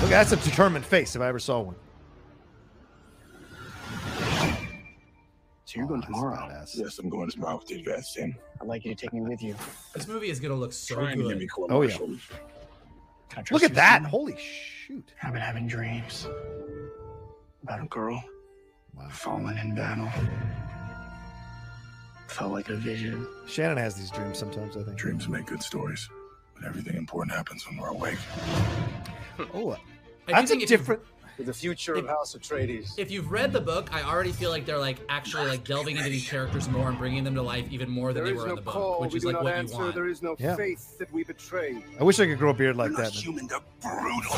Look, 0.00 0.08
that's 0.10 0.32
a 0.32 0.36
determined 0.36 0.86
face 0.86 1.14
if 1.14 1.20
I 1.20 1.28
ever 1.28 1.38
saw 1.38 1.60
one. 1.60 1.76
So 5.68 5.78
you're 5.80 5.86
going 5.86 5.98
Oh, 5.98 6.00
that's 6.00 6.14
tomorrow. 6.18 6.36
badass. 6.48 6.70
Yes, 6.78 6.98
I'm 6.98 7.10
going 7.10 7.30
tomorrow 7.30 7.56
with 7.58 7.66
the 7.66 7.74
advance 7.74 8.14
team. 8.14 8.34
I'd 8.58 8.66
like 8.66 8.86
you 8.86 8.94
to 8.94 8.98
take 8.98 9.12
me 9.12 9.20
with 9.20 9.42
you. 9.42 9.54
This 9.94 10.08
movie 10.08 10.30
is 10.30 10.40
gonna 10.40 10.54
look 10.54 10.72
so 10.72 10.94
Trying 10.94 11.18
to 11.18 11.24
get 11.24 11.28
good. 11.28 11.38
me 11.40 11.48
Oh, 11.68 11.82
yeah. 11.82 11.88
martialed. 11.98 12.20
Can 13.28 13.40
I 13.40 13.42
trust 13.42 13.52
Look 13.52 13.62
at 13.70 13.74
that! 13.74 14.00
Sam? 14.00 14.04
Holy 14.10 14.34
shoot! 14.38 15.12
I've 15.22 15.34
been 15.34 15.42
having 15.42 15.66
dreams 15.68 16.26
about 17.62 17.82
a 17.82 17.86
girl 17.88 18.24
Wow. 18.94 19.08
falling 19.10 19.58
in 19.58 19.74
battle. 19.74 20.08
Felt 22.28 22.52
like 22.52 22.70
a 22.70 22.76
vision. 22.76 23.26
Shannon 23.46 23.76
has 23.76 23.94
these 23.94 24.10
dreams 24.10 24.38
sometimes. 24.38 24.74
I 24.74 24.84
think. 24.84 24.96
Dreams 24.96 25.28
make 25.28 25.44
good 25.44 25.62
stories, 25.62 26.08
but 26.54 26.64
everything 26.64 26.96
important 26.96 27.36
happens 27.36 27.66
when 27.68 27.76
we're 27.76 27.88
awake. 27.88 28.18
Oh, 29.52 29.72
I 29.72 30.32
that's 30.32 30.50
a 30.50 30.56
think 30.56 30.70
if 30.70 30.88
you've- 31.38 31.44
different. 31.44 31.46
For 31.46 31.52
the 31.52 31.52
future 31.54 31.96
If- 31.96 32.04
of 32.04 32.08
House 32.10 32.34
Atreides. 32.34 32.94
If 32.98 33.10
you've 33.10 33.30
read 33.30 33.52
the 33.52 33.60
book, 33.60 33.92
I 33.92 34.02
already 34.02 34.32
feel 34.32 34.50
like 34.50 34.66
they're 34.66 34.78
like 34.78 34.98
actually 35.08 35.46
like 35.48 35.64
delving 35.64 35.96
into 35.96 36.08
these 36.10 36.28
characters 36.28 36.68
more 36.68 36.88
and 36.88 36.98
bringing 36.98 37.24
them 37.24 37.34
to 37.36 37.42
life 37.42 37.66
even 37.70 37.88
more 37.90 38.12
than 38.12 38.24
There 38.24 38.32
they 38.32 38.36
is 38.38 38.42
were 38.44 38.48
in 38.50 38.54
the 38.56 38.62
book, 38.62 38.74
call, 38.74 39.00
which 39.00 39.12
we 39.12 39.18
is 39.18 39.24
like 39.24 39.40
what 39.42 39.52
answer, 39.54 39.74
you 39.74 39.80
want. 39.82 39.94
there 39.94 40.08
is 40.08 40.22
no 40.22 40.36
Yeah. 40.38 40.56
faith 40.56 40.98
that 40.98 41.12
we 41.12 41.24
betray. 41.24 41.82
I 42.00 42.02
wish 42.04 42.18
I 42.20 42.26
could 42.26 42.38
grow 42.38 42.50
a 42.50 42.54
beard 42.54 42.76
like 42.76 42.90
that. 42.92 43.02
not 43.04 43.12
human, 43.12 43.46
they're 43.46 43.60
brutal. 43.80 44.36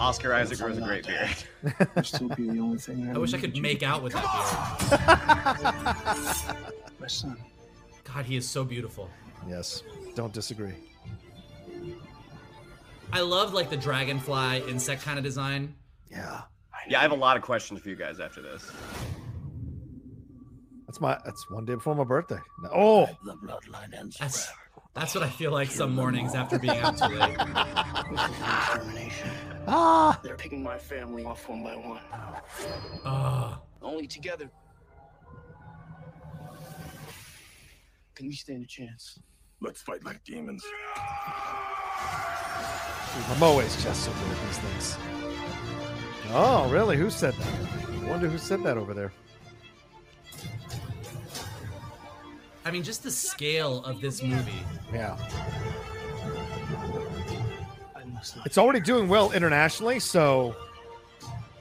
Oscar 0.00 0.32
Isaac 0.32 0.58
grows 0.58 0.78
a 0.78 0.80
great 0.80 1.04
beard. 1.06 1.28
You'll 1.96 2.04
still 2.04 2.28
be 2.28 2.48
the 2.50 2.60
only 2.60 2.78
thing 2.78 3.10
I 3.14 3.18
wish 3.18 3.34
I 3.34 3.38
could 3.38 3.56
make 3.60 3.82
out 3.82 4.00
with 4.02 4.12
that 4.12 4.22
beard. 6.46 6.56
My 7.00 7.06
son. 7.08 7.36
God, 8.04 8.24
he 8.24 8.36
is 8.36 8.48
so 8.48 8.64
beautiful. 8.64 9.10
Yes, 9.48 9.82
don't 10.14 10.32
disagree. 10.32 10.74
I 13.12 13.20
love 13.22 13.54
like 13.54 13.70
the 13.70 13.76
dragonfly 13.76 14.62
insect 14.68 15.02
kind 15.02 15.18
of 15.18 15.24
design. 15.24 15.74
Yeah, 16.10 16.42
Yeah, 16.88 16.98
I 16.98 17.02
have 17.02 17.12
a 17.12 17.16
lot 17.16 17.36
of 17.36 17.42
questions 17.42 17.80
for 17.80 17.88
you 17.88 17.96
guys 17.96 18.18
after 18.20 18.40
this. 18.42 18.70
that's 20.86 21.00
my. 21.00 21.18
That's 21.24 21.50
one 21.50 21.64
day 21.64 21.74
before 21.74 21.94
my 21.94 22.04
birthday. 22.04 22.38
Oh, 22.72 23.06
The 23.24 23.34
bloodline 23.34 23.92
ends 23.98 24.16
That's 24.18 24.46
forever. 24.46 24.58
that's 24.94 25.14
what 25.14 25.22
I 25.24 25.28
feel 25.28 25.52
like 25.52 25.70
some 25.70 25.94
mornings 25.94 26.34
after 26.34 26.58
being 26.58 26.78
out 26.78 26.96
too 26.98 27.06
late. 27.06 27.36
This 27.38 29.22
ah! 29.66 30.18
They're 30.22 30.36
picking 30.36 30.62
my 30.62 30.78
family 30.78 31.24
off 31.24 31.46
one 31.48 31.62
by 31.62 31.74
one. 31.76 32.00
Oh, 33.04 33.58
Only 33.82 34.06
together 34.06 34.50
can 38.14 38.26
we 38.26 38.32
stand 38.34 38.64
a 38.64 38.66
chance. 38.66 39.20
Let's 39.60 39.80
fight 39.82 40.04
like 40.04 40.24
demons. 40.24 40.64
I'm 43.30 43.42
always 43.42 43.80
just 43.82 44.04
so 44.04 44.10
good 44.12 44.32
at 44.36 44.46
these 44.46 44.58
things. 44.58 44.96
Oh, 46.30 46.68
really? 46.70 46.96
Who 46.96 47.10
said 47.10 47.34
that? 47.34 48.02
I 48.04 48.08
wonder 48.08 48.28
who 48.28 48.38
said 48.38 48.62
that 48.64 48.76
over 48.76 48.94
there. 48.94 49.12
I 52.64 52.70
mean, 52.70 52.82
just 52.82 53.02
the 53.02 53.10
scale 53.10 53.82
of 53.84 54.00
this 54.00 54.22
movie. 54.22 54.52
Yeah, 54.92 55.16
I 57.96 58.04
must 58.04 58.36
not. 58.36 58.44
it's 58.46 58.58
already 58.58 58.80
doing 58.80 59.08
well 59.08 59.32
internationally, 59.32 59.98
so 60.00 60.54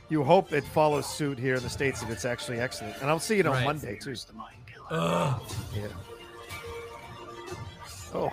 you 0.09 0.23
hope 0.23 0.51
it 0.51 0.65
follows 0.65 1.05
suit 1.05 1.39
here 1.39 1.55
in 1.55 1.63
the 1.63 1.69
states 1.69 2.01
if 2.03 2.09
it's 2.09 2.25
actually 2.25 2.59
excellent. 2.59 2.95
And 3.01 3.09
I'll 3.09 3.19
see 3.19 3.39
it 3.39 3.45
on 3.45 3.53
Right. 3.53 3.65
Monday 3.65 3.95
too. 3.95 4.05
Fear's 4.05 4.25
the 4.25 4.33
mind 4.33 4.57
killer. 4.65 4.87
Ugh. 4.91 5.41
Yeah. 5.75 5.87
Oh. 8.13 8.31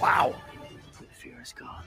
Wow. 0.00 0.34
The 0.98 1.06
fear 1.14 1.38
is 1.42 1.52
gone. 1.52 1.84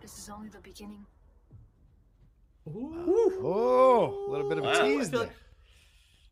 This 0.00 0.18
is 0.18 0.28
only 0.28 0.48
the 0.48 0.58
beginning. 0.58 1.06
Oh, 2.66 4.26
a 4.28 4.30
little 4.30 4.48
bit 4.48 4.58
of 4.58 4.64
a 4.64 4.66
Wow. 4.68 4.72
tease 4.82 5.08
I 5.08 5.10
feel 5.10 5.18
there. 5.20 5.28
like- 5.28 5.36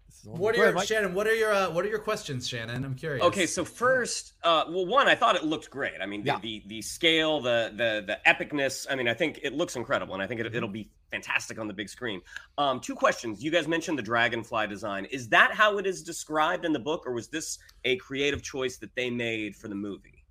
This 0.07 0.10
is 0.10 0.10
one- 0.10 0.10
What 0.25 0.55
are 0.55 0.59
Go 0.59 0.63
ahead, 0.63 0.75
your 0.75 0.85
Shannon? 0.85 1.15
What 1.15 1.27
are 1.27 1.35
your 1.35 1.53
uh, 1.53 1.71
what 1.71 1.85
are 1.85 1.89
your 1.89 1.99
questions, 1.99 2.47
Shannon? 2.47 2.85
I'm 2.85 2.95
curious. 2.95 3.25
Okay, 3.25 3.47
so 3.47 3.65
first, 3.65 4.35
uh, 4.43 4.65
well, 4.69 4.87
one, 4.87 5.09
I 5.09 5.15
thought 5.15 5.37
it 5.37 5.45
looked 5.45 5.71
great. 5.71 5.95
I 6.01 6.07
mean, 6.07 6.23
the, 6.23 6.27
Yeah. 6.29 6.39
the 6.41 6.63
the 6.67 6.83
scale, 6.83 7.41
the 7.41 7.73
the 7.75 8.05
the 8.07 8.19
epicness. 8.31 8.87
I 8.91 8.97
mean, 8.97 9.09
I 9.09 9.15
think 9.15 9.41
it 9.43 9.55
looks 9.55 9.77
incredible, 9.77 10.15
and 10.15 10.23
I 10.23 10.27
think 10.27 10.41
it, 10.41 10.55
it'll 10.55 10.69
be 10.69 10.91
fantastic 11.11 11.59
on 11.59 11.67
the 11.69 11.75
big 11.75 11.89
screen. 11.89 12.21
Um, 12.59 12.81
two 12.81 12.95
questions. 12.95 13.43
You 13.43 13.51
guys 13.51 13.67
mentioned 13.67 13.99
the 13.99 14.03
dragonfly 14.03 14.67
design. 14.69 15.07
Is 15.07 15.29
that 15.31 15.53
how 15.55 15.79
it 15.79 15.87
is 15.87 16.03
described 16.03 16.65
in 16.65 16.73
the 16.73 16.79
book, 16.79 17.07
or 17.07 17.13
was 17.13 17.29
this 17.29 17.59
a 17.85 17.97
creative 17.97 18.43
choice 18.43 18.77
that 18.79 18.95
they 18.95 19.11
made 19.11 19.57
for 19.57 19.69
the 19.69 19.75
movie? 19.75 20.25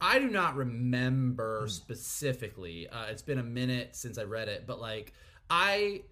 I 0.00 0.18
do 0.18 0.28
not 0.28 0.56
remember 0.56 1.64
specifically. 1.68 2.88
Uh, 2.88 3.04
it's 3.06 3.22
been 3.22 3.38
a 3.38 3.42
minute 3.42 3.96
since 3.96 4.18
I 4.18 4.24
read 4.24 4.48
it, 4.48 4.66
but 4.66 4.80
like 4.80 5.12
I, 5.48 6.02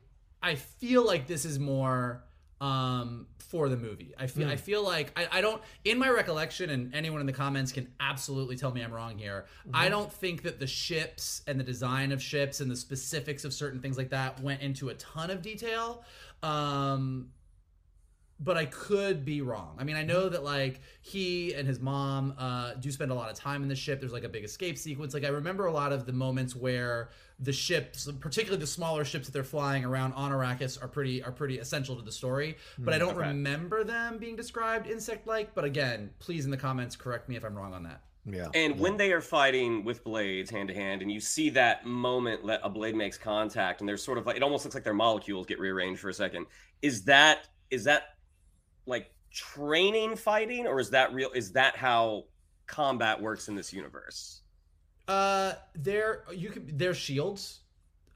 I 0.43 0.55
feel 0.55 1.05
like 1.05 1.27
this 1.27 1.45
is 1.45 1.59
more 1.59 2.25
um 2.61 3.27
for 3.38 3.69
the 3.69 3.77
movie. 3.77 4.14
I 4.19 4.27
feel 4.27 4.49
I 4.49 4.57
feel 4.57 4.83
like 4.83 5.12
I, 5.17 5.38
I 5.38 5.40
don't 5.40 5.62
in 5.85 5.99
my 5.99 6.09
recollection, 6.09 6.71
and 6.71 6.95
anyone 6.95 7.21
in 7.21 7.27
the 7.27 7.33
comments 7.33 7.73
can 7.73 7.88
absolutely 8.01 8.57
tell 8.57 8.73
me 8.73 8.83
I'm 8.83 8.93
wrong 8.93 9.19
here. 9.19 9.45
I 9.73 9.88
don't 9.88 10.12
think 10.12 10.43
that 10.43 10.59
the 10.59 10.67
ships 10.67 11.43
and 11.47 11.59
the 11.61 11.64
design 11.64 12.11
of 12.11 12.23
ships 12.23 12.61
and 12.61 12.71
the 12.71 12.77
specifics 12.77 13.45
of 13.45 13.53
certain 13.53 13.81
things 13.81 13.97
like 13.97 14.11
that 14.11 14.40
went 14.40 14.61
into 14.61 14.88
a 14.88 14.95
ton 14.95 15.31
of 15.31 15.43
detail. 15.43 16.05
Um, 16.43 17.29
but 18.40 18.57
I 18.57 18.66
could 18.66 19.25
be 19.25 19.42
wrong. 19.42 19.77
I 19.79 19.85
mean, 19.85 19.97
I 19.97 20.03
know 20.03 20.29
that 20.29 20.42
like 20.42 20.81
he 21.01 21.55
and 21.55 21.66
his 21.66 21.81
mom 21.81 22.35
uh, 22.38 22.75
do 22.75 22.90
spend 22.90 23.11
a 23.11 23.14
lot 23.14 23.31
of 23.31 23.37
time 23.37 23.62
in 23.62 23.68
the 23.68 23.77
ship. 23.77 24.01
There's 24.01 24.12
like 24.12 24.25
a 24.25 24.29
big 24.29 24.44
escape 24.44 24.77
sequence. 24.77 25.14
Like 25.14 25.25
I 25.25 25.29
remember 25.29 25.66
a 25.66 25.73
lot 25.73 25.92
of 25.92 26.05
the 26.07 26.12
moments 26.12 26.57
where 26.57 27.11
the 27.38 27.53
ships, 27.53 28.11
particularly 28.20 28.61
the 28.61 28.66
smaller 28.66 29.05
ships 29.05 29.27
that 29.27 29.33
they're 29.33 29.44
flying 29.44 29.85
around 29.85 30.12
on 30.14 30.33
Arrakis, 30.33 30.83
are 30.83 30.88
pretty 30.88 31.23
are 31.23 31.33
pretty 31.33 31.59
essential 31.59 31.97
to 31.97 32.03
the 32.03 32.12
story. 32.12 32.57
But 32.79 32.94
I 32.94 32.99
don't 32.99 33.16
okay. 33.16 33.29
remember 33.29 33.85
them 33.85 34.18
being 34.18 34.37
described 34.37 34.87
insect-like. 34.87 35.55
But 35.55 35.64
again, 35.64 36.11
please 36.18 36.44
in 36.44 36.51
the 36.51 36.57
comments 36.57 36.97
correct 36.97 37.29
me 37.29 37.37
if 37.37 37.44
I'm 37.44 37.55
wrong 37.55 37.73
on 37.73 37.85
that. 37.85 38.03
Yeah. 38.27 38.49
And 38.55 38.79
when 38.81 38.97
they 38.97 39.12
are 39.12 39.20
fighting 39.20 39.85
with 39.85 40.03
blades 40.03 40.51
hand 40.51 40.68
to 40.68 40.75
hand, 40.75 41.03
and 41.03 41.12
you 41.12 41.20
see 41.20 41.51
that 41.51 41.85
moment 41.85 42.47
that 42.47 42.61
a 42.62 42.70
blade 42.70 42.94
makes 42.94 43.18
contact, 43.18 43.81
and 43.81 43.88
there's 43.88 44.03
sort 44.03 44.18
of 44.18 44.27
like 44.27 44.37
it 44.37 44.42
almost 44.42 44.64
looks 44.64 44.75
like 44.75 44.85
their 44.85 44.94
molecules 44.94 45.47
get 45.47 45.61
rearranged 45.61 46.01
for 46.01 46.09
a 46.09 46.14
second. 46.14 46.47
Is 46.81 47.05
that 47.05 47.49
is 47.70 47.85
that 47.85 48.13
like 48.87 49.11
training 49.31 50.16
fighting, 50.16 50.66
or 50.66 50.81
is 50.81 50.90
that 50.90 51.12
real? 51.14 51.31
Is 51.35 51.53
that 51.53 51.77
how 51.77 52.25
combat 52.66 53.20
works 53.20 53.49
in 53.49 53.55
this 53.55 53.73
universe? 53.73 54.40
Uh, 55.07 55.53
they're 55.75 56.25
you 56.35 56.51
could 56.51 56.79
they're 56.79 56.94
shields. 56.94 57.61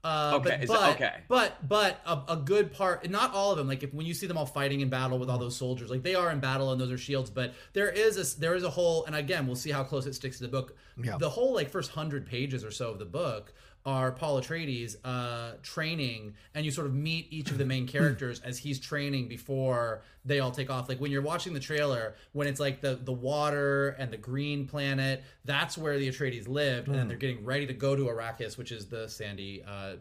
Uh, 0.01 0.31
Okay, 0.35 0.51
but, 0.51 0.63
is 0.63 0.69
it- 0.69 0.73
but, 0.73 0.89
okay. 0.95 1.13
but 1.27 1.67
but 1.67 1.99
a, 2.05 2.33
a 2.33 2.37
good 2.37 2.71
part, 2.71 3.09
not 3.09 3.33
all 3.33 3.51
of 3.51 3.57
them. 3.57 3.67
Like 3.67 3.83
if 3.83 3.93
when 3.93 4.05
you 4.05 4.13
see 4.13 4.27
them 4.27 4.37
all 4.37 4.45
fighting 4.45 4.79
in 4.79 4.87
battle 4.89 5.19
with 5.19 5.29
all 5.29 5.37
those 5.37 5.57
soldiers, 5.57 5.89
like 5.89 6.03
they 6.03 6.15
are 6.15 6.31
in 6.31 6.39
battle 6.39 6.71
and 6.71 6.79
those 6.79 6.89
are 6.91 6.97
shields. 6.97 7.29
But 7.29 7.53
there 7.73 7.89
is 7.89 8.17
a 8.17 8.39
there 8.39 8.55
is 8.55 8.63
a 8.63 8.69
whole, 8.69 9.03
and 9.05 9.13
again, 9.15 9.45
we'll 9.45 9.57
see 9.57 9.71
how 9.71 9.83
close 9.83 10.05
it 10.07 10.15
sticks 10.15 10.37
to 10.37 10.43
the 10.43 10.49
book. 10.49 10.77
Yeah. 11.03 11.17
The 11.17 11.29
whole 11.29 11.53
like 11.53 11.69
first 11.69 11.91
hundred 11.91 12.25
pages 12.25 12.63
or 12.63 12.71
so 12.71 12.91
of 12.91 12.97
the 12.99 13.05
book 13.05 13.53
are 13.89 14.11
Paul 14.11 14.39
Atreides 14.39 14.97
uh, 15.03 15.53
training, 15.63 16.35
and 16.53 16.63
you 16.63 16.69
sort 16.69 16.85
of 16.85 16.93
meet 16.93 17.25
each 17.31 17.49
of 17.49 17.57
the 17.57 17.65
main 17.65 17.87
characters 17.87 18.39
as 18.41 18.59
he's 18.59 18.79
training 18.79 19.27
before 19.27 20.03
they 20.23 20.39
all 20.39 20.51
take 20.51 20.69
off. 20.69 20.87
Like 20.87 20.99
when 21.01 21.11
you're 21.11 21.23
watching 21.23 21.53
the 21.53 21.59
trailer, 21.59 22.13
when 22.33 22.47
it's 22.47 22.59
like 22.59 22.81
the 22.81 22.99
the 23.03 23.11
water 23.11 23.89
and 23.97 24.11
the 24.11 24.17
green 24.17 24.67
planet, 24.67 25.23
that's 25.43 25.75
where 25.75 25.97
the 25.97 26.07
Atreides 26.07 26.47
lived, 26.47 26.87
and 26.87 26.95
then 26.95 27.07
they're 27.07 27.17
getting 27.17 27.43
ready 27.43 27.65
to 27.65 27.73
go 27.73 27.95
to 27.95 28.03
Arrakis, 28.03 28.59
which 28.59 28.71
is 28.71 28.85
the 28.85 29.09
sandy 29.09 29.63
uh, 29.67 29.95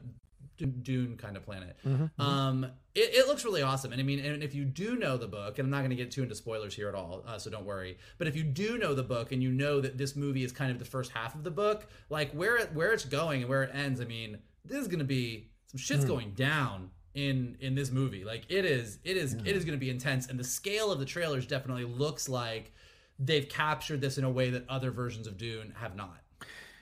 dune 0.67 1.17
kind 1.17 1.37
of 1.37 1.45
planet. 1.45 1.77
Um, 2.19 2.65
it, 2.95 3.15
it 3.15 3.27
looks 3.29 3.45
really 3.45 3.63
awesome, 3.63 3.93
and 3.93 4.01
I 4.01 4.05
mean, 4.05 4.19
and 4.19 4.43
if 4.43 4.55
you 4.55 4.65
do 4.65 4.97
know 4.97 5.17
the 5.17 5.27
book, 5.29 5.59
and 5.59 5.67
I'm 5.67 5.71
not 5.71 5.79
going 5.79 5.91
to 5.91 5.97
get 5.97 6.11
too 6.11 6.23
into 6.23 6.35
spoilers 6.35 6.75
here 6.75 6.89
at 6.89 6.95
all, 6.95 7.25
uh, 7.27 7.39
so 7.39 7.51
don't 7.51 7.65
worry. 7.65 7.99
But 8.19 8.27
if 8.27 8.37
you 8.37 8.43
do 8.43 8.79
know 8.79 8.95
the 8.95 9.03
book, 9.03 9.33
and 9.33 9.43
you 9.43 9.51
know 9.51 9.81
that 9.81 9.97
this 9.99 10.17
movie 10.17 10.45
is 10.45 10.53
kind 10.53 10.71
of 10.71 10.79
the 10.79 10.85
first 10.85 11.13
half 11.13 11.35
of 11.35 11.45
the 11.45 11.51
book, 11.51 11.87
like 12.11 12.33
where 12.33 12.57
it, 12.57 12.73
where 12.75 12.93
it's 12.93 13.05
going 13.05 13.43
and 13.43 13.49
where 13.49 13.63
it 13.63 13.71
ends, 13.75 14.01
I 14.01 14.05
mean, 14.05 14.39
this 14.65 14.79
is 14.79 14.89
going 14.89 14.99
to 14.99 15.05
be 15.05 15.51
some 15.67 15.79
shit's 15.79 16.05
going 16.05 16.33
down 16.33 16.91
in 17.15 17.57
in 17.61 17.75
this 17.75 17.91
movie. 17.91 18.25
Like 18.25 18.45
it 18.49 18.65
is, 18.65 18.99
it 19.05 19.17
is, 19.17 19.35
it 19.35 19.57
is 19.57 19.65
going 19.65 19.77
to 19.77 19.81
be 19.81 19.91
intense, 19.91 20.27
and 20.29 20.39
the 20.39 20.45
scale 20.45 20.91
of 20.91 20.99
the 20.99 21.05
trailers 21.05 21.47
definitely 21.47 21.85
looks 21.85 22.29
like 22.29 22.73
they've 23.19 23.49
captured 23.49 24.01
this 24.01 24.19
in 24.19 24.25
a 24.25 24.31
way 24.31 24.51
that 24.51 24.69
other 24.69 24.91
versions 24.91 25.27
of 25.27 25.37
Dune 25.37 25.75
have 25.77 25.97
not. 25.97 26.21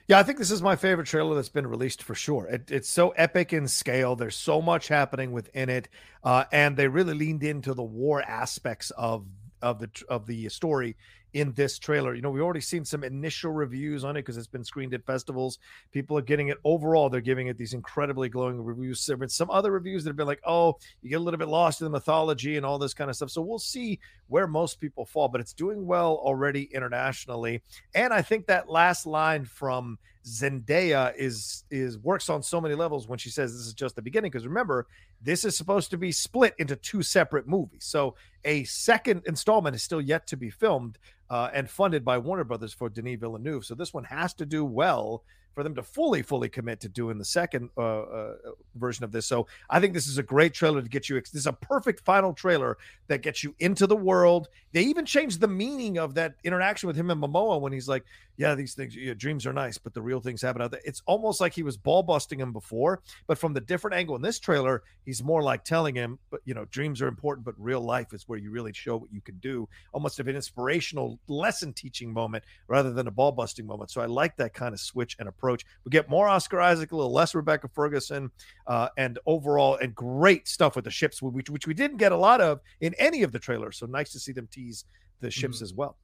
Yeah, 0.07 0.19
I 0.19 0.23
think 0.23 0.37
this 0.37 0.51
is 0.51 0.61
my 0.61 0.77
favorite 0.77 1.07
trailer 1.07 1.35
that's 1.35 1.49
been 1.49 1.67
released 1.67 2.01
for 2.01 2.15
sure. 2.15 2.47
It, 2.47 2.71
it's 2.71 2.89
so 2.89 3.09
epic 3.09 3.51
in 3.51 3.67
scale. 3.67 4.15
There's 4.15 4.37
so 4.37 4.61
much 4.61 4.87
happening 4.87 5.33
within 5.33 5.69
it, 5.69 5.89
uh, 6.23 6.45
and 6.51 6.77
they 6.77 6.87
really 6.87 7.13
leaned 7.13 7.43
into 7.43 7.73
the 7.73 7.83
war 7.83 8.21
aspects 8.21 8.91
of 8.91 9.25
of 9.61 9.79
the 9.79 9.89
of 10.07 10.25
the 10.25 10.47
story 10.49 10.95
in 11.37 11.53
this 11.53 11.77
trailer. 11.77 12.15
You 12.15 12.23
know, 12.23 12.31
we've 12.31 12.41
already 12.41 12.61
seen 12.61 12.83
some 12.83 13.03
initial 13.03 13.51
reviews 13.51 14.03
on 14.03 14.17
it 14.17 14.21
because 14.21 14.37
it's 14.37 14.47
been 14.47 14.63
screened 14.63 14.95
at 14.95 15.05
festivals. 15.05 15.59
People 15.91 16.17
are 16.17 16.23
getting 16.23 16.47
it 16.47 16.57
overall, 16.63 17.09
they're 17.09 17.21
giving 17.21 17.45
it 17.45 17.59
these 17.59 17.75
incredibly 17.75 18.27
glowing 18.27 18.63
reviews. 18.63 19.05
There 19.05 19.13
have 19.13 19.19
been 19.19 19.29
some 19.29 19.51
other 19.51 19.71
reviews 19.71 20.03
that 20.03 20.09
have 20.09 20.17
been 20.17 20.25
like, 20.25 20.41
oh, 20.45 20.77
you 21.03 21.11
get 21.11 21.17
a 21.17 21.23
little 21.23 21.37
bit 21.37 21.47
lost 21.47 21.79
in 21.79 21.85
the 21.85 21.91
mythology 21.91 22.57
and 22.57 22.65
all 22.65 22.79
this 22.79 22.95
kind 22.95 23.11
of 23.11 23.15
stuff. 23.15 23.29
So 23.29 23.43
we'll 23.43 23.59
see 23.59 23.99
where 24.29 24.47
most 24.47 24.79
people 24.79 25.05
fall, 25.05 25.27
but 25.27 25.39
it's 25.39 25.53
doing 25.53 25.85
well 25.85 26.15
already 26.15 26.63
internationally. 26.73 27.61
And 27.93 28.11
I 28.11 28.23
think 28.23 28.47
that 28.47 28.67
last 28.67 29.05
line 29.05 29.45
from 29.45 29.99
Zendaya 30.27 31.13
is 31.15 31.63
is 31.71 31.97
works 31.99 32.29
on 32.29 32.43
so 32.43 32.59
many 32.59 32.75
levels 32.75 33.07
when 33.07 33.17
she 33.17 33.29
says 33.29 33.53
this 33.53 33.65
is 33.65 33.73
just 33.73 33.95
the 33.95 34.01
beginning. 34.01 34.29
Because 34.29 34.45
remember, 34.45 34.87
this 35.21 35.45
is 35.45 35.55
supposed 35.55 35.89
to 35.91 35.97
be 35.97 36.11
split 36.11 36.53
into 36.57 36.75
two 36.75 37.01
separate 37.01 37.47
movies. 37.47 37.85
So 37.85 38.15
a 38.43 38.65
second 38.65 39.23
installment 39.25 39.75
is 39.75 39.83
still 39.83 40.01
yet 40.01 40.27
to 40.27 40.37
be 40.37 40.49
filmed 40.49 40.97
uh, 41.29 41.49
and 41.53 41.69
funded 41.69 42.03
by 42.03 42.17
Warner 42.17 42.43
Brothers 42.43 42.73
for 42.73 42.89
Denis 42.89 43.19
Villeneuve. 43.19 43.65
So 43.65 43.73
this 43.73 43.93
one 43.93 44.03
has 44.03 44.33
to 44.35 44.45
do 44.45 44.65
well 44.65 45.23
for 45.57 45.63
them 45.63 45.73
to 45.73 45.81
fully, 45.81 46.21
fully 46.21 46.47
commit 46.47 46.79
to 46.79 46.87
doing 46.87 47.17
the 47.17 47.25
second 47.25 47.67
uh, 47.77 47.81
uh, 47.81 48.33
version 48.75 49.03
of 49.03 49.11
this. 49.11 49.25
So 49.25 49.47
I 49.71 49.79
think 49.79 49.95
this 49.95 50.05
is 50.05 50.19
a 50.19 50.23
great 50.23 50.53
trailer 50.53 50.83
to 50.83 50.87
get 50.87 51.09
you. 51.09 51.19
This 51.19 51.33
is 51.33 51.47
a 51.47 51.53
perfect 51.53 52.05
final 52.05 52.31
trailer 52.31 52.77
that 53.07 53.23
gets 53.23 53.43
you 53.43 53.55
into 53.57 53.87
the 53.87 53.95
world. 53.95 54.49
They 54.71 54.83
even 54.83 55.03
changed 55.03 55.39
the 55.39 55.47
meaning 55.47 55.97
of 55.97 56.13
that 56.13 56.35
interaction 56.43 56.85
with 56.85 56.95
him 56.95 57.09
and 57.09 57.19
Momoa 57.19 57.59
when 57.59 57.73
he's 57.73 57.89
like, 57.89 58.03
"Yeah, 58.37 58.55
these 58.55 58.73
things, 58.73 58.95
yeah, 58.95 59.13
dreams 59.13 59.45
are 59.45 59.53
nice, 59.53 59.77
but 59.77 59.93
the 59.93 60.01
real 60.01 60.21
things 60.21 60.41
happen 60.41 60.61
out 60.61 60.71
there." 60.71 60.81
It's 60.85 61.01
almost 61.05 61.41
like 61.41 61.53
he 61.53 61.63
was 61.63 61.77
ball 61.77 62.03
busting 62.03 62.39
him 62.39 62.53
before, 62.53 63.01
but 63.27 63.37
from 63.37 63.53
the 63.53 63.61
different 63.61 63.95
angle 63.95 64.15
in 64.15 64.21
this 64.21 64.39
trailer, 64.39 64.83
he's 65.05 65.23
more 65.23 65.43
like 65.43 65.63
telling 65.63 65.95
him, 65.95 66.19
"But 66.29 66.41
you 66.45 66.53
know, 66.53 66.65
dreams 66.65 67.01
are 67.01 67.07
important, 67.07 67.45
but 67.45 67.55
real 67.57 67.81
life 67.81 68.13
is 68.13 68.27
where 68.27 68.39
you 68.39 68.51
really 68.51 68.73
show 68.73 68.97
what 68.97 69.11
you 69.11 69.21
can 69.21 69.37
do." 69.39 69.67
Almost 69.93 70.19
of 70.19 70.27
an 70.27 70.35
inspirational 70.35 71.19
lesson 71.27 71.73
teaching 71.73 72.13
moment 72.13 72.43
rather 72.67 72.91
than 72.91 73.07
a 73.07 73.11
ball 73.11 73.31
busting 73.31 73.65
moment. 73.65 73.91
So 73.91 74.01
I 74.01 74.05
like 74.05 74.37
that 74.37 74.53
kind 74.53 74.73
of 74.73 74.79
switch 74.79 75.15
and 75.19 75.27
approach. 75.27 75.65
We 75.83 75.89
get 75.89 76.09
more 76.09 76.27
Oscar 76.27 76.61
Isaac, 76.61 76.91
a 76.91 76.95
little 76.95 77.13
less 77.13 77.35
Rebecca 77.35 77.67
Ferguson, 77.67 78.31
uh, 78.67 78.89
and 78.97 79.19
overall, 79.25 79.75
and 79.75 79.93
great 79.95 80.47
stuff 80.47 80.75
with 80.75 80.85
the 80.85 80.91
ships, 80.91 81.21
which, 81.21 81.49
which 81.49 81.67
we 81.67 81.73
didn't 81.73 81.97
get 81.97 82.11
a 82.11 82.17
lot 82.17 82.41
of 82.41 82.59
in 82.81 82.93
any 82.95 83.23
of 83.23 83.31
the 83.31 83.39
trailers. 83.39 83.77
So 83.77 83.85
nice 83.85 84.11
to 84.11 84.19
see 84.19 84.31
them 84.31 84.47
tease 84.51 84.85
the 85.21 85.31
ships 85.31 85.57
mm-hmm. 85.57 85.63
as 85.63 85.73
well. 85.73 85.97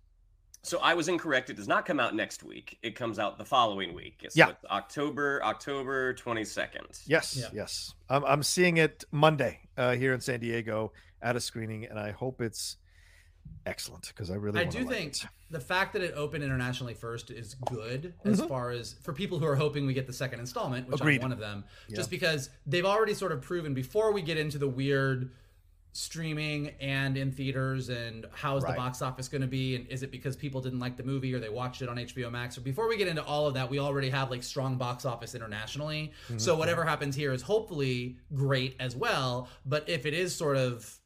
So 0.64 0.80
I 0.80 0.94
was 0.94 1.10
incorrect. 1.10 1.50
It 1.50 1.58
does 1.58 1.68
not 1.68 1.86
come 1.86 2.00
out 2.00 2.16
next 2.16 2.42
week. 2.42 2.80
It 2.82 2.96
comes 2.96 3.20
out 3.20 3.38
the 3.38 3.44
following 3.44 3.94
week. 3.94 4.26
So 4.30 4.30
yeah. 4.34 4.52
October, 4.72 5.42
October 5.44 6.14
22nd. 6.14 7.04
Yes, 7.06 7.38
yeah. 7.38 7.50
yes. 7.54 7.94
I'm, 8.10 8.24
I'm 8.24 8.44
seeing 8.44 8.78
it 8.78 9.04
Monday 9.12 9.60
uh, 9.78 9.96
here 9.96 10.14
in 10.14 10.22
San 10.22 10.40
Diego 10.40 10.94
at 11.22 11.36
a 11.36 11.42
screening, 11.42 11.86
and 11.86 12.00
I 12.00 12.12
hope 12.12 12.40
it's 12.40 12.78
excellent 13.66 14.08
because 14.08 14.32
I 14.32 14.36
really 14.36 14.62
I 14.62 14.64
do 14.64 14.80
like 14.80 14.88
think 14.88 15.16
it. 15.16 15.26
the 15.52 15.60
fact 15.60 15.94
that 15.94 16.02
it 16.02 16.14
opened 16.16 16.44
internationally 16.44 16.94
first 16.94 17.30
is 17.30 17.56
good 17.56 18.14
as 18.24 18.40
mm-hmm. 18.40 18.48
far 18.48 18.72
as 18.72 18.96
for 19.02 19.14
people 19.14 19.40
who 19.40 19.46
are 19.46 19.56
hoping 19.56 19.86
we 19.86 19.94
get 19.94 20.08
the 20.08 20.14
second 20.14 20.40
installment, 20.40 20.88
which 20.88 21.02
Agreed. 21.02 21.16
I'm 21.16 21.24
one 21.24 21.32
of 21.34 21.40
them, 21.40 21.66
yeah. 21.90 21.98
just 21.98 22.10
because 22.10 22.50
they've 22.66 22.86
already 22.86 23.14
sort 23.14 23.34
of 23.34 23.42
proven 23.42 23.74
before 23.74 24.14
we 24.14 24.22
get 24.22 24.38
into 24.38 24.58
the 24.58 24.68
weird 24.68 25.32
streaming 25.94 26.72
and 26.82 27.16
in 27.16 27.32
theaters 27.32 27.90
and 27.90 28.26
how 28.34 28.58
is 28.58 28.64
right. 28.64 28.72
the 28.72 28.76
box 28.76 29.04
office 29.04 29.28
going 29.28 29.42
to 29.44 29.48
be 29.48 29.76
and 29.76 29.88
is 29.88 30.02
it 30.02 30.12
because 30.12 30.36
people 30.36 30.60
didn't 30.60 30.80
like 30.80 30.98
the 30.98 31.04
movie 31.04 31.32
or 31.36 31.40
they 31.40 31.50
watched 31.50 31.84
it 31.84 31.90
on 31.90 31.98
HBO 31.98 32.32
Max 32.32 32.58
or 32.58 32.62
before 32.62 32.90
we 32.90 32.98
get 32.98 33.08
into 33.08 33.24
all 33.24 33.46
of 33.46 33.54
that 33.54 33.70
we 33.70 33.78
already 33.78 34.10
have 34.10 34.32
like 34.32 34.42
strong 34.42 34.76
box 34.76 35.06
office 35.06 35.36
internationally 35.36 36.12
mm-hmm. 36.26 36.40
so 36.40 36.56
whatever 36.56 36.84
happens 36.84 37.16
here 37.16 37.32
is 37.32 37.44
hopefully 37.44 38.18
great 38.34 38.76
as 38.80 38.96
well 38.96 39.48
but 39.68 39.88
if 39.88 40.08
it 40.08 40.16
is 40.16 40.36
sort 40.36 40.58
of 40.58 41.00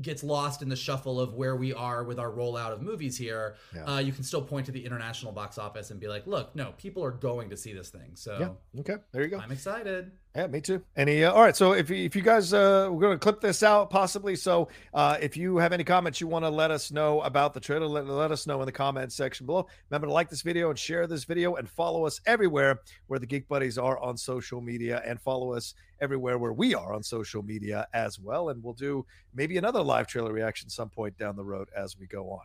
gets 0.00 0.22
lost 0.22 0.62
in 0.62 0.68
the 0.68 0.76
shuffle 0.76 1.20
of 1.20 1.34
where 1.34 1.56
we 1.56 1.72
are 1.72 2.04
with 2.04 2.18
our 2.18 2.30
rollout 2.30 2.72
of 2.72 2.80
movies 2.80 3.16
here, 3.16 3.56
yeah. 3.74 3.84
uh, 3.84 3.98
you 3.98 4.12
can 4.12 4.22
still 4.22 4.42
point 4.42 4.66
to 4.66 4.72
the 4.72 4.84
international 4.84 5.32
box 5.32 5.58
office 5.58 5.90
and 5.90 6.00
be 6.00 6.08
like, 6.08 6.26
look, 6.26 6.54
no, 6.54 6.72
people 6.78 7.04
are 7.04 7.10
going 7.10 7.50
to 7.50 7.56
see 7.56 7.72
this 7.72 7.90
thing. 7.90 8.12
So 8.14 8.56
yeah. 8.74 8.80
okay, 8.80 8.96
there 9.12 9.22
you 9.22 9.28
go. 9.28 9.38
I'm 9.38 9.52
excited. 9.52 10.12
Yeah, 10.36 10.46
me 10.46 10.60
too. 10.60 10.80
Any 10.96 11.24
uh, 11.24 11.32
all 11.32 11.42
right? 11.42 11.56
So 11.56 11.72
if 11.72 11.90
if 11.90 12.14
you 12.14 12.22
guys 12.22 12.52
uh, 12.52 12.88
we're 12.88 13.00
going 13.00 13.14
to 13.14 13.18
clip 13.18 13.40
this 13.40 13.64
out 13.64 13.90
possibly. 13.90 14.36
So 14.36 14.68
uh, 14.94 15.16
if 15.20 15.36
you 15.36 15.56
have 15.56 15.72
any 15.72 15.82
comments 15.82 16.20
you 16.20 16.28
want 16.28 16.44
to 16.44 16.48
let 16.48 16.70
us 16.70 16.92
know 16.92 17.20
about 17.22 17.52
the 17.52 17.58
trailer, 17.58 17.86
let, 17.86 18.06
let 18.06 18.30
us 18.30 18.46
know 18.46 18.60
in 18.62 18.66
the 18.66 18.72
comments 18.72 19.16
section 19.16 19.44
below. 19.44 19.66
Remember 19.90 20.06
to 20.06 20.12
like 20.12 20.30
this 20.30 20.42
video 20.42 20.70
and 20.70 20.78
share 20.78 21.08
this 21.08 21.24
video 21.24 21.56
and 21.56 21.68
follow 21.68 22.06
us 22.06 22.20
everywhere 22.26 22.78
where 23.08 23.18
the 23.18 23.26
Geek 23.26 23.48
Buddies 23.48 23.76
are 23.76 23.98
on 23.98 24.16
social 24.16 24.60
media 24.60 25.02
and 25.04 25.20
follow 25.20 25.52
us 25.52 25.74
everywhere 26.00 26.38
where 26.38 26.52
we 26.52 26.76
are 26.76 26.94
on 26.94 27.02
social 27.02 27.42
media 27.42 27.88
as 27.92 28.20
well. 28.20 28.50
And 28.50 28.62
we'll 28.62 28.74
do 28.74 29.04
maybe 29.34 29.58
another 29.58 29.82
live 29.82 30.06
trailer 30.06 30.32
reaction 30.32 30.68
some 30.68 30.90
point 30.90 31.18
down 31.18 31.34
the 31.34 31.44
road 31.44 31.68
as 31.76 31.98
we 31.98 32.06
go 32.06 32.30
on. 32.30 32.42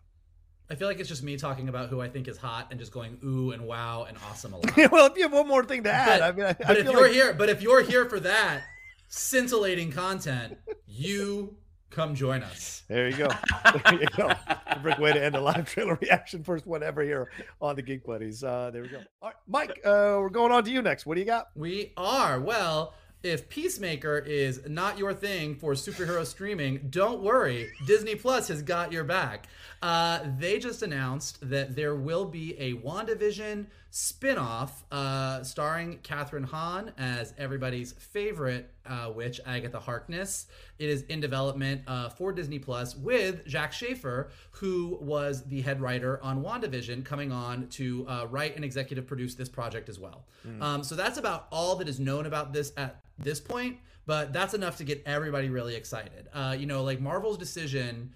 I 0.70 0.76
feel 0.76 0.88
like 0.88 1.00
it's 1.00 1.10
just 1.10 1.22
me 1.22 1.38
talking 1.38 1.70
about 1.70 1.90
who 1.90 2.02
I 2.02 2.10
think 2.10 2.28
is 2.28 2.38
hot 2.38 2.68
and 2.72 2.80
just 2.80 2.92
going 2.92 3.20
ooh 3.24 3.52
and 3.52 3.68
wow 3.68 4.06
and 4.08 4.18
awesome 4.30 4.54
a 4.54 4.58
lot. 4.58 4.78
well, 4.92 5.06
if 5.06 5.16
you 5.16 5.24
have 5.24 5.34
one 5.34 5.48
more 5.48 5.64
thing 5.64 5.84
to 5.84 5.92
add, 5.92 6.20
but, 6.20 6.24
I 6.24 6.32
mean, 6.32 6.46
I, 6.46 6.54
but 6.54 6.78
I 6.78 6.80
if 6.80 6.86
you're 6.86 7.02
like... 7.04 7.12
here, 7.12 7.34
but 7.34 7.50
if 7.50 7.62
you're 7.62 7.82
here 7.84 8.10
for 8.10 8.20
that 8.22 8.64
scintillating 9.08 9.92
content, 9.92 10.58
you 10.88 11.56
come 11.92 12.16
join 12.16 12.42
us. 12.42 12.84
There 12.88 13.08
you 13.08 13.18
go. 13.18 13.28
There 13.86 14.02
you 14.02 14.08
go. 14.16 14.32
Perfect 14.68 15.00
way 15.00 15.14
to 15.14 15.24
end 15.24 15.36
a 15.36 15.42
live 15.42 15.70
trailer 15.70 15.98
reaction. 16.02 16.44
First 16.44 16.66
one 16.66 16.82
ever 16.84 17.02
here 17.02 17.30
on 17.62 17.76
the 17.76 17.82
Geek 17.82 18.06
Buddies. 18.06 18.44
Uh, 18.44 18.72
there 18.72 18.84
we 18.84 18.88
go. 18.88 19.02
All 19.22 19.30
right, 19.30 19.36
Mike, 19.48 19.80
uh, 19.86 20.18
we're 20.20 20.30
going 20.30 20.52
on 20.52 20.64
to 20.64 20.72
you 20.72 20.82
next. 20.82 21.06
What 21.06 21.16
do 21.16 21.22
you 21.22 21.26
got? 21.26 21.50
We 21.56 21.94
are 21.98 22.40
well 22.40 22.94
if 23.26 23.50
Peacemaker 23.50 24.20
is 24.20 24.62
not 24.68 25.00
your 25.00 25.12
thing 25.12 25.56
for 25.56 25.74
superhero 25.74 26.24
streaming, 26.24 26.88
don't 26.92 27.24
worry. 27.24 27.72
Disney 27.88 28.14
Plus 28.14 28.50
has 28.50 28.62
got 28.62 28.92
your 28.92 29.04
back. 29.04 29.48
Uh, 29.82 30.20
they 30.38 30.60
just 30.60 30.84
announced 30.84 31.40
that 31.50 31.76
there 31.76 31.96
will 31.96 32.26
be 32.26 32.56
a 32.60 32.76
WandaVision 32.76 33.66
spinoff 33.96 34.72
uh, 34.92 35.42
starring 35.42 35.98
Kathryn 36.00 36.44
Hahn 36.44 36.92
as 36.98 37.34
everybody's 37.38 37.94
favorite 37.94 38.70
uh, 38.86 39.10
witch, 39.16 39.40
Agatha 39.46 39.80
Harkness. 39.80 40.48
It 40.78 40.90
is 40.90 41.04
in 41.04 41.22
development 41.22 41.82
uh, 41.88 42.10
for 42.10 42.34
Disney 42.34 42.60
Plus 42.60 42.94
with 42.98 43.46
Jac 43.46 43.72
Schaeffer, 43.72 44.32
who 44.52 44.98
was 45.00 45.46
the 45.46 45.62
head 45.62 45.80
writer 45.80 46.20
on 46.22 46.44
WandaVision, 46.44 47.06
coming 47.06 47.32
on 47.32 47.70
to 47.70 48.06
uh, 48.10 48.28
write 48.30 48.58
and 48.58 48.66
executive 48.66 49.08
produce 49.08 49.34
this 49.34 49.48
project 49.48 49.88
as 49.88 49.98
well. 49.98 50.26
Mm. 50.46 50.62
Um, 50.62 50.84
so 50.84 50.96
that's 50.96 51.18
about 51.18 51.48
all 51.50 51.78
that 51.78 51.88
is 51.88 51.98
known 51.98 52.26
about 52.26 52.52
this 52.52 52.74
at 52.76 53.00
this 53.18 53.40
point, 53.40 53.78
but 54.06 54.34
that's 54.34 54.54
enough 54.54 54.76
to 54.76 54.84
get 54.84 55.04
everybody 55.06 55.50
really 55.50 55.74
excited. 55.74 56.28
Uh, 56.34 56.54
you 56.60 56.66
know, 56.66 56.84
like 56.84 57.00
Marvel's 57.00 57.38
decision 57.38 58.12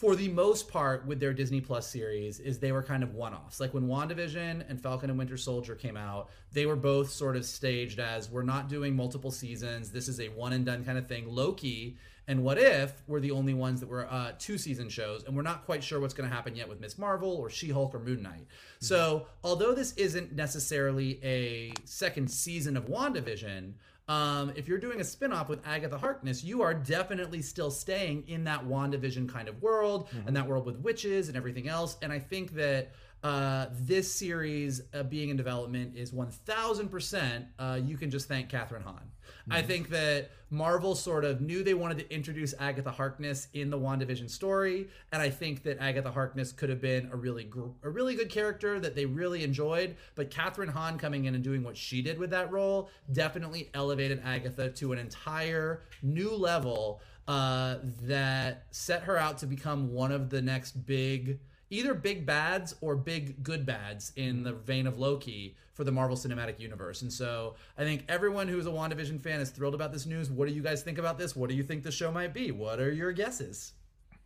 for 0.00 0.16
the 0.16 0.28
most 0.28 0.66
part 0.66 1.04
with 1.04 1.20
their 1.20 1.34
Disney 1.34 1.60
Plus 1.60 1.86
series 1.86 2.40
is 2.40 2.58
they 2.58 2.72
were 2.72 2.82
kind 2.82 3.02
of 3.02 3.14
one-offs. 3.14 3.60
Like 3.60 3.74
when 3.74 3.86
WandaVision 3.86 4.64
and 4.66 4.80
Falcon 4.80 5.10
and 5.10 5.18
Winter 5.18 5.36
Soldier 5.36 5.74
came 5.74 5.94
out, 5.94 6.30
they 6.54 6.64
were 6.64 6.74
both 6.74 7.10
sort 7.10 7.36
of 7.36 7.44
staged 7.44 8.00
as 8.00 8.30
we're 8.30 8.42
not 8.42 8.70
doing 8.70 8.96
multiple 8.96 9.30
seasons. 9.30 9.90
This 9.90 10.08
is 10.08 10.18
a 10.18 10.28
one 10.28 10.54
and 10.54 10.64
done 10.64 10.86
kind 10.86 10.96
of 10.96 11.06
thing. 11.06 11.26
Loki 11.28 11.98
and 12.26 12.42
What 12.42 12.56
If 12.56 13.02
were 13.08 13.20
the 13.20 13.32
only 13.32 13.52
ones 13.52 13.78
that 13.80 13.90
were 13.90 14.10
uh, 14.10 14.32
two 14.38 14.56
season 14.56 14.88
shows, 14.88 15.24
and 15.24 15.36
we're 15.36 15.42
not 15.42 15.66
quite 15.66 15.84
sure 15.84 16.00
what's 16.00 16.14
going 16.14 16.30
to 16.30 16.34
happen 16.34 16.56
yet 16.56 16.66
with 16.66 16.80
Miss 16.80 16.96
Marvel 16.96 17.32
or 17.32 17.50
She 17.50 17.68
Hulk 17.68 17.94
or 17.94 17.98
Moon 17.98 18.22
Knight. 18.22 18.46
Mm-hmm. 18.46 18.86
So, 18.86 19.26
although 19.44 19.74
this 19.74 19.92
isn't 19.98 20.32
necessarily 20.32 21.20
a 21.22 21.74
second 21.84 22.30
season 22.30 22.74
of 22.78 22.86
WandaVision, 22.86 23.74
um, 24.10 24.52
if 24.56 24.66
you're 24.66 24.78
doing 24.78 25.00
a 25.00 25.04
spinoff 25.04 25.48
with 25.48 25.64
Agatha 25.64 25.96
Harkness, 25.96 26.42
you 26.42 26.62
are 26.62 26.74
definitely 26.74 27.40
still 27.42 27.70
staying 27.70 28.24
in 28.26 28.42
that 28.42 28.66
WandaVision 28.66 29.28
kind 29.28 29.48
of 29.48 29.62
world 29.62 30.08
mm-hmm. 30.08 30.26
and 30.26 30.36
that 30.36 30.48
world 30.48 30.66
with 30.66 30.78
witches 30.80 31.28
and 31.28 31.36
everything 31.36 31.68
else. 31.68 31.96
And 32.02 32.12
I 32.12 32.18
think 32.18 32.52
that 32.54 32.90
uh, 33.22 33.66
this 33.70 34.12
series 34.12 34.82
uh, 34.94 35.04
being 35.04 35.28
in 35.28 35.36
development 35.36 35.96
is 35.96 36.10
1000% 36.10 37.46
uh, 37.60 37.80
you 37.84 37.96
can 37.96 38.10
just 38.10 38.26
thank 38.26 38.50
Kathryn 38.50 38.82
Hahn. 38.82 39.08
I 39.50 39.62
think 39.62 39.90
that 39.90 40.30
Marvel 40.50 40.94
sort 40.94 41.24
of 41.24 41.40
knew 41.40 41.62
they 41.62 41.74
wanted 41.74 41.98
to 41.98 42.12
introduce 42.12 42.54
Agatha 42.58 42.90
Harkness 42.90 43.48
in 43.54 43.70
the 43.70 43.78
WandaVision 43.78 44.28
story, 44.28 44.88
and 45.12 45.22
I 45.22 45.30
think 45.30 45.62
that 45.62 45.78
Agatha 45.80 46.10
Harkness 46.10 46.52
could 46.52 46.68
have 46.68 46.80
been 46.80 47.08
a 47.12 47.16
really 47.16 47.44
gr- 47.44 47.68
a 47.82 47.90
really 47.90 48.16
good 48.16 48.30
character 48.30 48.80
that 48.80 48.96
they 48.96 49.06
really 49.06 49.44
enjoyed. 49.44 49.96
But 50.16 50.30
Kathryn 50.30 50.68
Hahn 50.68 50.98
coming 50.98 51.26
in 51.26 51.34
and 51.34 51.44
doing 51.44 51.62
what 51.62 51.76
she 51.76 52.02
did 52.02 52.18
with 52.18 52.30
that 52.30 52.50
role 52.50 52.90
definitely 53.12 53.70
elevated 53.74 54.20
Agatha 54.24 54.70
to 54.70 54.92
an 54.92 54.98
entire 54.98 55.82
new 56.02 56.34
level 56.34 57.00
uh, 57.28 57.76
that 58.02 58.64
set 58.72 59.02
her 59.04 59.16
out 59.16 59.38
to 59.38 59.46
become 59.46 59.92
one 59.92 60.10
of 60.10 60.30
the 60.30 60.42
next 60.42 60.84
big 60.84 61.38
either 61.70 61.94
big 61.94 62.26
bads 62.26 62.74
or 62.80 62.96
big 62.96 63.42
good 63.42 63.64
bads 63.64 64.12
in 64.16 64.42
the 64.42 64.52
vein 64.52 64.86
of 64.86 64.98
Loki 64.98 65.56
for 65.72 65.84
the 65.84 65.92
Marvel 65.92 66.16
Cinematic 66.16 66.58
Universe. 66.60 67.02
And 67.02 67.12
so 67.12 67.54
I 67.78 67.84
think 67.84 68.04
everyone 68.08 68.48
who's 68.48 68.66
a 68.66 68.70
WandaVision 68.70 69.22
fan 69.22 69.40
is 69.40 69.50
thrilled 69.50 69.74
about 69.74 69.92
this 69.92 70.04
news. 70.04 70.30
What 70.30 70.48
do 70.48 70.54
you 70.54 70.62
guys 70.62 70.82
think 70.82 70.98
about 70.98 71.16
this? 71.16 71.34
What 71.34 71.48
do 71.48 71.56
you 71.56 71.62
think 71.62 71.82
the 71.82 71.92
show 71.92 72.10
might 72.10 72.34
be? 72.34 72.50
What 72.50 72.80
are 72.80 72.92
your 72.92 73.12
guesses? 73.12 73.72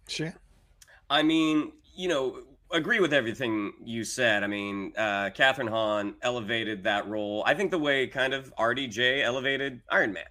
Sure. 0.08 0.34
I 1.08 1.22
mean, 1.22 1.72
you 1.94 2.08
know, 2.08 2.40
agree 2.72 2.98
with 2.98 3.12
everything 3.12 3.72
you 3.84 4.04
said. 4.04 4.42
I 4.42 4.46
mean, 4.46 4.92
uh, 4.96 5.30
Kathryn 5.30 5.68
Hahn 5.68 6.14
elevated 6.22 6.82
that 6.84 7.06
role. 7.06 7.44
I 7.46 7.54
think 7.54 7.70
the 7.70 7.78
way 7.78 8.06
kind 8.06 8.34
of 8.34 8.52
RDJ 8.56 9.22
elevated 9.22 9.82
Iron 9.90 10.12
Man. 10.12 10.24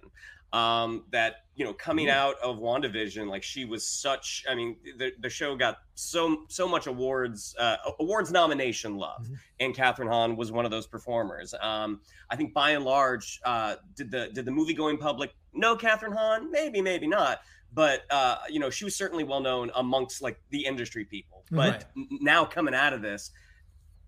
Um, 0.54 1.04
that 1.10 1.36
you 1.56 1.64
know, 1.64 1.72
coming 1.72 2.08
out 2.08 2.36
of 2.42 2.58
WandaVision, 2.58 3.28
like 3.28 3.42
she 3.42 3.64
was 3.64 3.86
such. 3.86 4.44
I 4.48 4.54
mean, 4.54 4.76
the 4.98 5.12
the 5.20 5.28
show 5.28 5.56
got 5.56 5.78
so 5.94 6.44
so 6.48 6.68
much 6.68 6.86
awards 6.86 7.54
uh, 7.58 7.76
awards 7.98 8.30
nomination 8.30 8.96
love, 8.96 9.24
mm-hmm. 9.24 9.34
and 9.60 9.74
Kathryn 9.74 10.08
Hahn 10.08 10.36
was 10.36 10.52
one 10.52 10.64
of 10.64 10.70
those 10.70 10.86
performers. 10.86 11.54
Um, 11.60 12.00
I 12.30 12.36
think 12.36 12.54
by 12.54 12.70
and 12.70 12.84
large, 12.84 13.40
uh, 13.44 13.76
did 13.96 14.10
the 14.10 14.30
did 14.32 14.44
the 14.44 14.52
movie 14.52 14.74
going 14.74 14.96
public 14.96 15.34
know 15.52 15.76
Kathryn 15.76 16.14
Hahn? 16.14 16.50
Maybe, 16.50 16.80
maybe 16.80 17.06
not 17.06 17.40
but 17.74 18.04
uh, 18.10 18.36
you 18.48 18.60
know 18.60 18.70
she 18.70 18.84
was 18.84 18.94
certainly 18.94 19.24
well 19.24 19.40
known 19.40 19.70
amongst 19.74 20.22
like 20.22 20.40
the 20.50 20.64
industry 20.64 21.04
people. 21.04 21.44
But 21.50 21.86
right. 21.96 22.06
now 22.20 22.44
coming 22.44 22.74
out 22.74 22.92
of 22.92 23.02
this, 23.02 23.32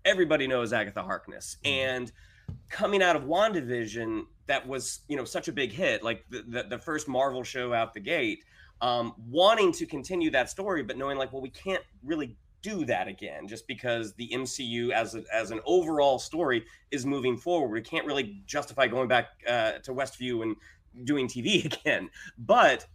everybody 0.05 0.47
knows 0.47 0.73
Agatha 0.73 1.03
Harkness, 1.03 1.57
mm-hmm. 1.63 1.75
and 1.75 2.11
coming 2.69 3.03
out 3.03 3.15
of 3.15 3.23
WandaVision, 3.23 4.23
that 4.47 4.67
was 4.67 5.01
you 5.07 5.15
know 5.15 5.25
such 5.25 5.47
a 5.47 5.51
big 5.51 5.71
hit, 5.71 6.03
like 6.03 6.25
the 6.29 6.43
the, 6.47 6.63
the 6.63 6.79
first 6.79 7.07
Marvel 7.07 7.43
show 7.43 7.73
out 7.73 7.93
the 7.93 7.99
gate. 7.99 8.43
Um, 8.79 9.13
wanting 9.29 9.71
to 9.73 9.87
continue 9.87 10.29
that 10.31 10.51
story, 10.51 10.83
but 10.83 10.97
knowing 10.97 11.17
like, 11.17 11.33
well, 11.33 11.41
we 11.41 11.49
can't 11.49 11.81
really 12.03 12.35
do 12.61 12.85
that 12.85 13.07
again 13.07 13.47
just 13.47 13.67
because 13.67 14.13
the 14.13 14.29
MCU 14.29 14.91
as 14.91 15.15
a, 15.15 15.23
as 15.33 15.51
an 15.51 15.59
overall 15.65 16.19
story 16.19 16.65
is 16.91 17.05
moving 17.05 17.37
forward. 17.37 17.71
We 17.71 17.81
can't 17.81 18.05
really 18.05 18.41
justify 18.45 18.87
going 18.87 19.07
back 19.07 19.29
uh, 19.47 19.73
to 19.83 19.93
Westview 19.93 20.43
and 20.43 20.55
doing 21.05 21.27
TV 21.27 21.65
again. 21.79 22.09
But 22.37 22.85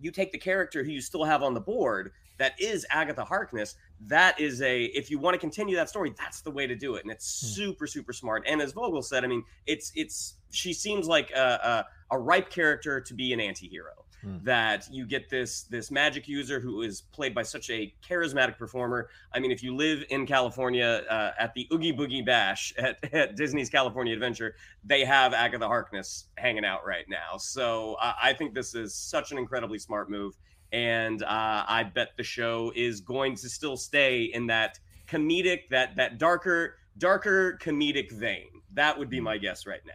you 0.00 0.10
take 0.10 0.32
the 0.32 0.38
character 0.38 0.84
who 0.84 0.90
you 0.90 1.00
still 1.00 1.24
have 1.24 1.42
on 1.42 1.54
the 1.54 1.60
board 1.60 2.12
that 2.38 2.54
is 2.58 2.86
Agatha 2.90 3.24
Harkness. 3.24 3.74
That 4.06 4.40
is 4.40 4.62
a 4.62 4.84
if 4.84 5.10
you 5.10 5.18
want 5.18 5.34
to 5.34 5.38
continue 5.38 5.76
that 5.76 5.88
story, 5.88 6.14
that's 6.16 6.40
the 6.40 6.50
way 6.50 6.66
to 6.66 6.74
do 6.74 6.94
it, 6.94 7.04
and 7.04 7.12
it's 7.12 7.40
hmm. 7.40 7.46
super 7.48 7.86
super 7.86 8.12
smart. 8.12 8.44
And 8.46 8.62
as 8.62 8.72
Vogel 8.72 9.02
said, 9.02 9.24
I 9.24 9.26
mean, 9.26 9.44
it's 9.66 9.92
it's 9.94 10.34
she 10.50 10.72
seems 10.72 11.06
like 11.06 11.30
a, 11.32 11.84
a, 12.10 12.14
a 12.14 12.18
ripe 12.18 12.50
character 12.50 13.00
to 13.00 13.14
be 13.14 13.32
an 13.32 13.40
anti-hero 13.40 14.04
hmm. 14.22 14.36
that 14.44 14.88
you 14.90 15.06
get 15.06 15.28
this 15.28 15.62
this 15.64 15.90
magic 15.90 16.28
user 16.28 16.60
who 16.60 16.82
is 16.82 17.02
played 17.12 17.34
by 17.34 17.42
such 17.42 17.70
a 17.70 17.92
charismatic 18.08 18.58
performer. 18.58 19.08
I 19.32 19.40
mean, 19.40 19.50
if 19.50 19.62
you 19.62 19.74
live 19.74 20.04
in 20.10 20.26
California 20.26 21.02
uh, 21.10 21.32
at 21.38 21.54
the 21.54 21.68
Oogie 21.72 21.92
Boogie 21.92 22.24
Bash 22.24 22.72
at, 22.78 22.98
at, 23.12 23.36
Disney's 23.36 23.70
California 23.70 24.14
Adventure, 24.14 24.54
they 24.84 25.04
have 25.04 25.34
Agatha 25.34 25.66
Harkness 25.66 26.26
hanging 26.36 26.64
out 26.64 26.86
right 26.86 27.04
now. 27.08 27.36
So 27.36 27.96
uh, 28.00 28.12
I 28.20 28.32
think 28.32 28.54
this 28.54 28.74
is 28.74 28.94
such 28.94 29.32
an 29.32 29.38
incredibly 29.38 29.78
smart 29.78 30.10
move, 30.10 30.36
and 30.72 31.22
uh, 31.22 31.64
I 31.68 31.84
bet 31.94 32.16
the 32.16 32.22
show 32.22 32.72
is 32.74 33.00
going 33.00 33.36
to 33.36 33.48
still 33.48 33.76
stay 33.76 34.24
in 34.24 34.46
that 34.48 34.78
comedic, 35.08 35.68
that 35.70 35.96
that 35.96 36.18
darker 36.18 36.76
darker 36.98 37.58
comedic 37.62 38.10
vein. 38.12 38.48
That 38.74 38.98
would 38.98 39.08
be 39.08 39.20
my 39.20 39.38
guess 39.38 39.66
right 39.66 39.80
now. 39.86 39.92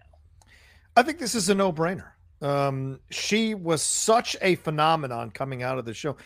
I 0.95 1.03
think 1.03 1.19
this 1.19 1.35
is 1.35 1.49
a 1.49 1.55
no 1.55 1.71
brainer. 1.71 2.11
Um, 2.41 2.99
she 3.09 3.55
was 3.55 3.81
such 3.81 4.35
a 4.41 4.55
phenomenon 4.55 5.31
coming 5.31 5.63
out 5.63 5.77
of 5.77 5.85
the 5.85 5.93
show. 5.93 6.17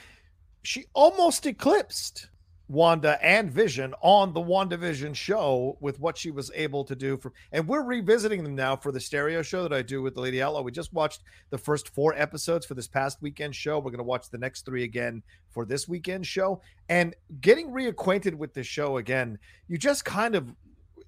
She 0.64 0.86
almost 0.94 1.46
eclipsed 1.46 2.28
Wanda 2.70 3.18
and 3.24 3.50
Vision 3.50 3.94
on 4.02 4.34
the 4.34 4.42
WandaVision 4.42 5.16
show 5.16 5.78
with 5.80 6.00
what 6.00 6.18
she 6.18 6.32
was 6.32 6.52
able 6.54 6.84
to 6.84 6.96
do 6.96 7.18
for 7.18 7.32
and 7.52 7.68
we're 7.68 7.84
revisiting 7.84 8.44
them 8.44 8.56
now 8.56 8.76
for 8.76 8.92
the 8.92 9.00
stereo 9.00 9.42
show 9.42 9.64
that 9.64 9.72
I 9.72 9.82
do 9.82 10.02
with 10.02 10.16
the 10.16 10.22
Lady 10.22 10.42
Outlaw. 10.42 10.62
We 10.62 10.72
just 10.72 10.94
watched 10.94 11.22
the 11.50 11.58
first 11.58 11.90
four 11.90 12.14
episodes 12.16 12.66
for 12.66 12.74
this 12.74 12.88
past 12.88 13.22
weekend 13.22 13.56
show. 13.56 13.80
We're 13.80 13.92
to 13.92 14.04
watch 14.04 14.30
the 14.30 14.38
next 14.38 14.66
three 14.66 14.84
again 14.84 15.24
for 15.50 15.66
this 15.66 15.88
weekend 15.88 16.28
show. 16.28 16.62
And 16.90 17.16
getting 17.42 17.70
reacquainted 17.72 18.36
with 18.36 18.54
the 18.54 18.64
show 18.64 18.98
again, 18.98 19.40
you 19.68 19.78
just 19.78 20.04
kind 20.04 20.36
of 20.36 20.54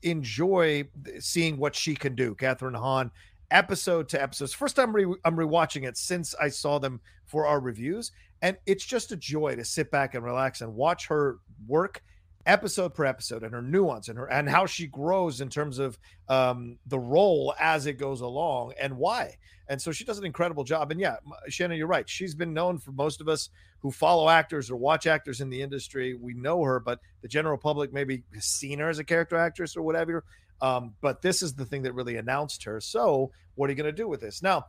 enjoy 0.02 0.88
seeing 1.20 1.58
what 1.58 1.76
she 1.76 1.96
can 1.96 2.16
do. 2.16 2.36
Kathryn 2.36 2.76
Hahn 2.76 3.12
episode 3.52 4.10
to 4.10 4.22
episode. 4.22 4.52
First 4.52 4.76
time 4.76 4.96
re- 4.96 5.06
I'm 5.26 5.36
rewatching 5.36 5.88
it 5.88 5.98
since 5.98 6.36
I 6.36 6.50
saw 6.50 6.80
them 6.80 7.02
for 7.26 7.46
our 7.46 7.60
reviews, 7.60 8.12
and 8.42 8.58
it's 8.66 8.86
just 8.86 9.12
a 9.12 9.18
joy 9.18 9.56
to 9.56 9.66
sit 9.66 9.92
back 9.92 10.16
and 10.16 10.24
relax 10.24 10.62
and 10.62 10.74
watch 10.76 11.08
her 11.08 11.40
work 11.68 12.02
episode 12.46 12.94
per 12.94 13.06
episode 13.06 13.44
and 13.44 13.54
her 13.54 13.62
nuance 13.62 14.08
and 14.08 14.18
her 14.18 14.26
and 14.32 14.50
how 14.50 14.66
she 14.66 14.88
grows 14.88 15.42
in 15.42 15.50
terms 15.50 15.78
of 15.78 16.00
um, 16.30 16.78
the 16.88 16.98
role 16.98 17.54
as 17.60 17.86
it 17.86 17.94
goes 17.94 18.22
along 18.22 18.74
and 18.80 18.96
why. 18.98 19.38
And 19.68 19.80
so 19.80 19.92
she 19.92 20.04
does 20.04 20.18
an 20.18 20.26
incredible 20.26 20.64
job. 20.64 20.90
And 20.90 21.00
yeah, 21.00 21.18
Shannon, 21.48 21.78
you're 21.78 21.86
right. 21.86 22.10
She's 22.10 22.34
been 22.34 22.54
known 22.54 22.80
for 22.80 22.92
most 22.92 23.22
of 23.22 23.28
us 23.28 23.50
who 23.80 23.92
follow 23.92 24.30
actors 24.30 24.72
or 24.72 24.78
watch 24.78 25.06
actors 25.06 25.42
in 25.42 25.50
the 25.50 25.62
industry. 25.62 26.16
We 26.16 26.34
know 26.34 26.64
her, 26.64 26.80
but 26.80 27.00
the 27.22 27.28
general 27.28 27.58
public 27.58 27.94
maybe 27.94 28.24
has 28.34 28.46
seen 28.46 28.80
her 28.80 28.90
as 28.90 29.00
a 29.00 29.04
character 29.04 29.38
actress 29.38 29.78
or 29.78 29.84
whatever. 29.84 30.24
Um, 30.62 30.96
but 31.02 31.22
this 31.22 31.42
is 31.42 31.54
the 31.54 31.66
thing 31.66 31.84
that 31.84 31.94
really 31.94 32.18
announced 32.18 32.64
her. 32.64 32.82
So, 32.82 33.32
what 33.56 33.70
are 33.70 33.74
you 33.74 33.78
going 33.78 33.86
to 33.86 33.92
do 33.92 34.08
with 34.08 34.22
this? 34.22 34.42
Now, 34.42 34.66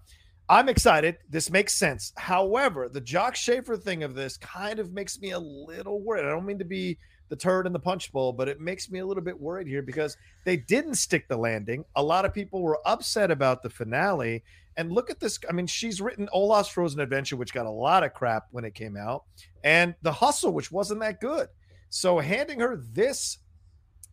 I'm 0.51 0.69
excited. 0.69 1.19
This 1.29 1.49
makes 1.49 1.75
sense. 1.75 2.13
However, 2.17 2.89
the 2.89 3.01
Jac 3.01 3.37
Schaeffer 3.37 3.77
thing 3.77 4.03
of 4.03 4.17
this 4.17 4.37
kind 4.37 4.81
of 4.81 4.93
makes 4.93 5.21
me 5.21 5.31
a 5.31 5.39
little 5.39 6.01
worried. 6.01 6.27
I 6.27 6.31
don't 6.31 6.45
mean 6.45 6.59
to 6.59 6.65
be 6.65 6.99
the 7.29 7.37
turd 7.37 7.69
in 7.69 7.73
the 7.73 7.79
punch 7.79 8.11
bowl, 8.11 8.33
but 8.33 8.49
it 8.49 8.61
makes 8.61 8.91
me 8.91 8.99
a 8.99 9.07
little 9.07 9.23
bit 9.23 9.41
worried 9.41 9.69
here 9.69 9.81
because 9.81 10.17
they 10.45 10.57
didn't 10.57 10.97
stick 10.97 11.29
the 11.29 11.37
landing. 11.37 11.85
A 11.95 12.03
lot 12.03 12.25
of 12.25 12.35
people 12.35 12.63
were 12.63 12.81
upset 12.85 13.31
about 13.31 13.63
the 13.63 13.71
finale. 13.71 14.43
And 14.77 14.91
look 14.91 15.09
at 15.09 15.21
this. 15.21 15.39
I 15.49 15.53
mean, 15.53 15.69
she's 15.69 16.01
written 16.01 16.29
Olaf's 16.33 16.69
Frozen 16.69 16.99
Adventure, 16.99 17.37
which 17.37 17.55
got 17.55 17.67
a 17.67 17.71
lot 17.71 18.03
of 18.03 18.13
crap 18.13 18.49
when 18.51 18.65
it 18.65 18.75
came 18.75 18.97
out, 18.97 19.27
and 19.63 19.95
The 20.03 20.13
Hustle, 20.13 20.53
which 20.53 20.73
wasn't 20.73 21.01
that 21.01 21.21
good. 21.21 21.47
So 21.91 22.19
handing 22.19 22.59
her 22.59 22.77
this 22.93 23.39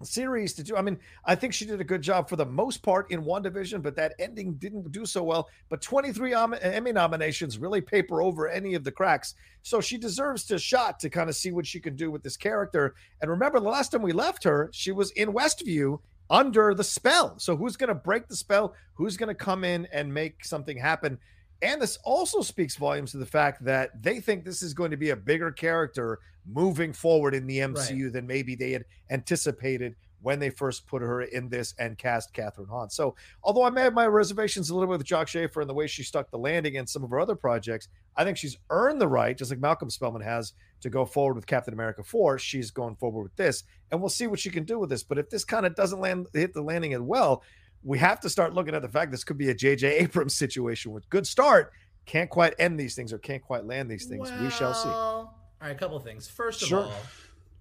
series 0.06 0.54
to 0.54 0.64
do. 0.64 0.76
I 0.76 0.82
mean, 0.82 1.00
I 1.26 1.36
think 1.36 1.54
she 1.54 1.66
did 1.66 1.82
a 1.82 1.84
good 1.84 2.02
job 2.02 2.30
for 2.30 2.36
the 2.36 2.46
most 2.46 2.84
part 2.84 3.12
in 3.12 3.24
WandaVision, 3.24 3.82
but 3.82 3.96
that 3.96 4.14
ending 4.20 4.54
didn't 4.56 4.92
do 4.92 5.06
so 5.06 5.24
well. 5.24 5.50
But 5.70 5.82
23 5.82 6.34
uh, 6.34 6.48
Emmy 6.62 6.92
nominations 6.92 7.58
really 7.58 7.82
paper 7.82 8.22
over 8.22 8.48
any 8.48 8.76
of 8.76 8.84
the 8.84 8.92
cracks. 8.92 9.34
So 9.64 9.82
she 9.82 9.98
deserves 9.98 10.46
to 10.46 10.60
shot 10.60 11.00
to 11.00 11.10
kind 11.10 11.30
of 11.30 11.36
see 11.36 11.52
what 11.52 11.66
she 11.66 11.80
can 11.80 11.96
do 11.96 12.12
with 12.12 12.24
this 12.24 12.38
character. 12.38 12.96
And 13.22 13.32
remember, 13.32 13.60
the 13.60 13.70
last 13.70 13.92
time 13.92 14.02
we 14.02 14.14
left 14.14 14.44
her, 14.44 14.70
she 14.72 14.92
was 14.92 15.12
in 15.12 15.34
Westview 15.34 16.00
under 16.30 16.74
the 16.74 16.84
spell. 16.84 17.40
So 17.40 17.56
who's 17.56 17.78
going 17.78 17.90
to 17.90 17.96
break 17.96 18.28
the 18.28 18.36
spell? 18.36 18.74
Who's 18.96 19.18
going 19.18 19.30
to 19.30 19.36
come 19.36 19.64
in 19.64 19.88
and 19.92 20.14
make 20.14 20.44
something 20.44 20.78
happen? 20.78 21.18
And 21.62 21.82
this 21.82 21.98
also 22.04 22.42
speaks 22.42 22.76
volumes 22.76 23.12
to 23.12 23.18
the 23.18 23.26
fact 23.26 23.64
that 23.66 24.02
they 24.02 24.20
think 24.20 24.46
this 24.46 24.62
is 24.62 24.74
going 24.74 24.92
to 24.92 24.98
be 24.98 25.10
a 25.10 25.16
bigger 25.16 25.52
character 25.52 26.20
moving 26.46 26.94
forward 26.94 27.34
in 27.34 27.48
the 27.48 27.60
MCU 27.60 28.04
right. 28.04 28.14
than 28.14 28.28
maybe 28.28 28.56
they 28.56 28.72
had 28.72 28.86
anticipated 29.10 29.96
when 30.22 30.40
they 30.40 30.50
first 30.50 30.88
put 30.88 31.02
her 31.02 31.22
in 31.22 31.50
this 31.50 31.74
and 31.78 31.98
cast 31.98 32.34
Kathryn 32.34 32.70
Hahn. 32.70 32.90
So, 32.90 33.16
although 33.44 33.64
I 33.64 33.70
may 33.70 33.82
have 33.82 33.94
my 33.94 34.08
reservations 34.08 34.70
a 34.70 34.74
little 34.74 34.88
bit 34.88 34.98
with 34.98 35.08
Jac 35.08 35.28
Schaeffer 35.28 35.62
and 35.62 35.70
the 35.70 35.76
way 35.76 35.88
she 35.88 36.04
stuck 36.04 36.32
the 36.32 36.38
landing 36.38 36.78
and 36.78 36.90
some 36.90 37.04
of 37.04 37.10
her 37.12 37.20
other 37.20 37.36
projects, 37.36 37.88
I 38.16 38.24
think 38.24 38.38
she's 38.38 38.58
earned 38.70 39.00
the 39.00 39.08
right, 39.08 39.38
just 39.38 39.52
like 39.52 39.60
Malcolm 39.60 39.90
Spellman 39.90 40.24
has, 40.24 40.54
to 40.82 40.90
go 40.90 41.06
forward 41.06 41.36
with 41.36 41.46
Captain 41.46 41.74
America 41.74 42.04
4. 42.04 42.40
She's 42.40 42.72
going 42.72 42.96
forward 42.96 43.24
with 43.24 43.36
this, 43.36 43.64
and 43.92 44.00
we'll 44.00 44.10
see 44.10 44.28
what 44.28 44.40
she 44.40 44.50
can 44.50 44.64
do 44.64 44.80
with 44.80 44.90
this. 44.90 45.04
But 45.04 45.20
if 45.20 45.30
this 45.30 45.46
kind 45.46 45.66
of 45.66 45.76
doesn't 45.76 46.00
land 46.00 46.28
hit 46.34 46.54
the 46.54 46.62
landing 46.62 46.94
as 46.94 47.02
well, 47.02 47.44
we 47.84 48.00
have 48.00 48.20
to 48.22 48.30
start 48.30 48.54
looking 48.54 48.76
at 48.76 48.82
the 48.82 48.90
fact 48.90 49.12
this 49.12 49.24
could 49.24 49.38
be 49.38 49.50
a 49.50 49.54
J.J. 49.54 49.98
Abrams 50.00 50.36
situation 50.36 50.92
with 50.92 51.10
good 51.10 51.28
start, 51.28 51.72
can't 52.06 52.30
quite 52.30 52.54
end 52.58 52.80
these 52.80 52.96
things 52.96 53.14
or 53.14 53.18
can't 53.18 53.44
quite 53.44 53.66
land 53.66 53.90
these 53.90 54.06
things. 54.06 54.30
Well, 54.30 54.44
we 54.44 54.50
shall 54.50 54.74
see. 54.74 54.90
All 54.90 55.34
right, 55.62 55.72
a 55.72 55.76
couple 55.76 55.98
of 55.98 56.04
things. 56.04 56.28
First 56.28 56.62
of 56.62 56.70
sure. 56.70 56.84
all, 56.84 56.94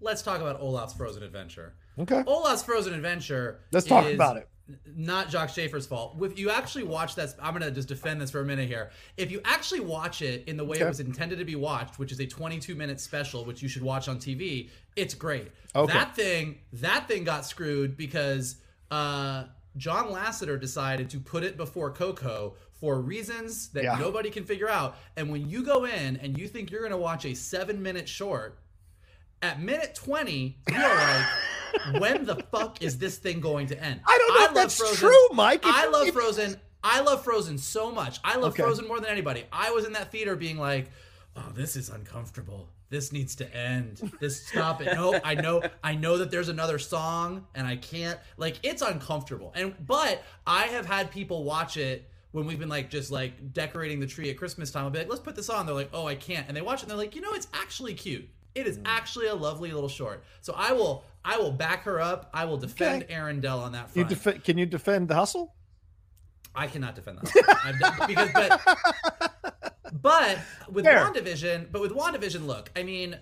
let's 0.00 0.22
talk 0.22 0.40
about 0.40 0.60
Olaf's 0.60 0.94
Frozen 0.94 1.22
Adventure. 1.22 1.74
Okay. 1.98 2.22
Olaf's 2.26 2.62
Frozen 2.62 2.94
Adventure. 2.94 3.60
Let's 3.72 3.86
talk 3.86 4.06
about 4.06 4.36
it. 4.36 4.48
Not 4.84 5.28
Jac 5.28 5.50
Schaeffer's 5.50 5.86
fault. 5.86 6.16
If 6.20 6.38
you 6.38 6.50
actually 6.50 6.82
watch 6.82 7.14
that, 7.14 7.34
I'm 7.40 7.52
gonna 7.52 7.70
just 7.70 7.86
defend 7.86 8.20
this 8.20 8.32
for 8.32 8.40
a 8.40 8.44
minute 8.44 8.66
here. 8.66 8.90
If 9.16 9.30
you 9.30 9.40
actually 9.44 9.80
watch 9.80 10.22
it 10.22 10.42
in 10.48 10.56
the 10.56 10.64
way 10.64 10.76
okay. 10.76 10.84
it 10.84 10.88
was 10.88 10.98
intended 10.98 11.38
to 11.38 11.44
be 11.44 11.54
watched, 11.54 12.00
which 12.00 12.10
is 12.10 12.18
a 12.18 12.26
22 12.26 12.74
minute 12.74 13.00
special, 13.00 13.44
which 13.44 13.62
you 13.62 13.68
should 13.68 13.82
watch 13.82 14.08
on 14.08 14.18
TV, 14.18 14.70
it's 14.96 15.14
great. 15.14 15.52
Okay. 15.74 15.92
That 15.92 16.16
thing, 16.16 16.58
that 16.74 17.06
thing 17.06 17.22
got 17.22 17.46
screwed 17.46 17.96
because 17.96 18.56
uh, 18.90 19.44
John 19.76 20.08
Lasseter 20.08 20.60
decided 20.60 21.10
to 21.10 21.20
put 21.20 21.42
it 21.42 21.56
before 21.56 21.90
Coco 21.90 22.54
for 22.72 23.00
reasons 23.00 23.68
that 23.68 23.84
yeah. 23.84 23.98
nobody 23.98 24.30
can 24.30 24.44
figure 24.44 24.68
out. 24.68 24.96
And 25.16 25.30
when 25.30 25.48
you 25.48 25.62
go 25.62 25.84
in 25.84 26.16
and 26.18 26.38
you 26.38 26.48
think 26.48 26.70
you're 26.70 26.80
going 26.80 26.92
to 26.92 26.98
watch 26.98 27.24
a 27.24 27.34
seven 27.34 27.82
minute 27.82 28.08
short, 28.08 28.58
at 29.42 29.60
minute 29.60 29.94
20, 29.94 30.58
you're 30.70 30.80
like, 30.80 31.26
when 32.00 32.24
the 32.24 32.36
fuck 32.50 32.82
is 32.82 32.98
this 32.98 33.18
thing 33.18 33.40
going 33.40 33.66
to 33.68 33.82
end? 33.82 34.00
I 34.06 34.18
don't 34.18 34.34
know 34.34 34.40
I 34.40 34.48
if 34.48 34.54
that's 34.54 34.78
Frozen. 34.78 34.96
true, 34.96 35.28
Mike. 35.32 35.60
I 35.64 35.88
love 35.88 36.08
Frozen. 36.10 36.60
I 36.82 37.00
love 37.00 37.24
Frozen 37.24 37.58
so 37.58 37.90
much. 37.90 38.20
I 38.22 38.36
love 38.36 38.52
okay. 38.52 38.62
Frozen 38.62 38.86
more 38.86 39.00
than 39.00 39.10
anybody. 39.10 39.44
I 39.52 39.70
was 39.70 39.86
in 39.86 39.92
that 39.94 40.12
theater 40.12 40.36
being 40.36 40.58
like, 40.58 40.90
oh, 41.36 41.50
this 41.54 41.76
is 41.76 41.90
uncomfortable 41.90 42.68
this 42.96 43.12
needs 43.12 43.34
to 43.34 43.54
end. 43.54 44.10
This 44.20 44.46
stop 44.46 44.80
it. 44.80 44.94
No, 44.94 45.20
I 45.22 45.34
know 45.34 45.62
I 45.84 45.94
know 45.94 46.16
that 46.16 46.30
there's 46.30 46.48
another 46.48 46.78
song 46.78 47.46
and 47.54 47.66
I 47.66 47.76
can't 47.76 48.18
like 48.38 48.56
it's 48.62 48.80
uncomfortable. 48.80 49.52
And 49.54 49.74
but 49.86 50.22
I 50.46 50.62
have 50.68 50.86
had 50.86 51.10
people 51.10 51.44
watch 51.44 51.76
it 51.76 52.08
when 52.32 52.46
we've 52.46 52.58
been 52.58 52.70
like 52.70 52.88
just 52.88 53.10
like 53.10 53.52
decorating 53.52 54.00
the 54.00 54.06
tree 54.06 54.30
at 54.30 54.38
Christmas 54.38 54.70
time. 54.70 54.84
I'll 54.84 54.90
be 54.90 55.00
like, 55.00 55.10
let's 55.10 55.20
put 55.20 55.36
this 55.36 55.50
on. 55.50 55.66
They're 55.66 55.74
like, 55.74 55.90
oh, 55.92 56.06
I 56.06 56.14
can't. 56.14 56.48
And 56.48 56.56
they 56.56 56.62
watch 56.62 56.78
it 56.78 56.84
and 56.84 56.90
they're 56.90 56.96
like, 56.96 57.14
you 57.14 57.20
know, 57.20 57.34
it's 57.34 57.48
actually 57.52 57.92
cute. 57.92 58.26
It 58.54 58.66
is 58.66 58.78
mm. 58.78 58.84
actually 58.86 59.26
a 59.26 59.34
lovely 59.34 59.70
little 59.72 59.90
short. 59.90 60.24
So 60.40 60.54
I 60.56 60.72
will 60.72 61.04
I 61.22 61.36
will 61.36 61.52
back 61.52 61.82
her 61.82 62.00
up. 62.00 62.30
I 62.32 62.46
will 62.46 62.56
defend 62.56 63.02
okay. 63.02 63.14
Arendelle 63.14 63.58
on 63.58 63.72
that 63.72 63.90
front. 63.90 64.10
You 64.10 64.16
def- 64.16 64.42
can 64.42 64.56
you 64.56 64.64
defend 64.64 65.08
the 65.08 65.16
hustle? 65.16 65.54
I 66.54 66.66
cannot 66.66 66.94
defend 66.94 67.18
that. 67.18 68.06
Because 68.06 68.30
but 68.32 69.34
but 69.92 70.38
with 70.70 70.84
Fair. 70.84 71.04
WandaVision, 71.04 71.70
but 71.72 71.80
with 71.80 71.92
WandaVision, 71.92 72.46
look, 72.46 72.70
I 72.76 72.82
mean, 72.82 73.16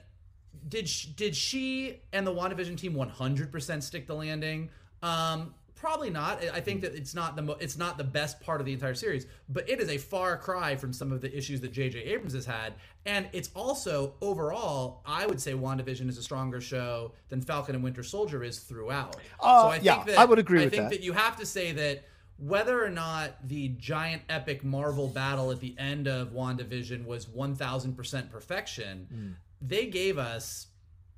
did 0.69 0.89
sh- 0.89 1.07
did 1.07 1.37
she 1.37 2.01
and 2.13 2.27
the 2.27 2.33
WandaVision 2.35 2.77
team 2.79 2.95
100% 2.95 3.83
stick 3.83 4.07
the 4.07 4.15
landing? 4.15 4.71
Um 5.03 5.55
probably 5.77 6.09
not. 6.09 6.43
I- 6.43 6.49
I 6.57 6.61
think 6.63 6.81
that 6.81 6.95
it's 6.95 7.15
not 7.15 7.37
the 7.37 7.43
mo- 7.43 7.59
it's 7.61 7.77
not 7.77 7.99
the 7.99 8.05
best 8.05 8.41
part 8.41 8.59
of 8.61 8.65
the 8.65 8.73
entire 8.73 8.95
series, 8.95 9.27
but 9.51 9.69
it 9.69 9.81
is 9.81 9.91
a 9.91 9.99
far 9.99 10.39
cry 10.39 10.77
from 10.77 10.95
some 10.95 11.13
of 11.13 11.21
the 11.21 11.37
issues 11.37 11.61
that 11.61 11.73
JJ 11.73 11.97
Abrams 12.07 12.33
has 12.33 12.47
had, 12.47 12.73
and 13.05 13.29
it's 13.35 13.51
also 13.55 14.15
overall, 14.23 15.03
I 15.05 15.27
would 15.27 15.39
say 15.43 15.53
WandaVision 15.53 16.09
is 16.09 16.17
a 16.17 16.23
stronger 16.23 16.63
show 16.63 17.13
than 17.29 17.43
Falcon 17.43 17.75
and 17.75 17.85
Winter 17.85 18.03
Soldier 18.03 18.43
is 18.43 18.61
throughout. 18.61 19.17
Uh, 19.41 19.79
yeah, 19.83 20.03
I 20.17 20.25
would 20.25 20.39
agree 20.39 20.63
I 20.63 20.71
think 20.71 20.85
that. 20.85 20.91
that 20.91 21.01
you 21.03 21.13
have 21.13 21.37
to 21.37 21.45
say 21.45 21.73
that 21.73 22.05
whether 22.39 22.85
or 22.85 22.91
not 22.91 23.47
the 23.49 23.69
giant 23.79 24.23
epic 24.29 24.65
Marvel 24.65 25.09
battle 25.09 25.51
at 25.51 25.61
the 25.61 25.75
end 25.79 26.09
of 26.09 26.33
WandaVision 26.33 27.05
was 27.05 27.27
1000% 27.27 28.31
perfection, 28.31 29.09
Mm. 29.13 29.35
they 29.61 29.87
gave 29.87 30.19
us 30.19 30.67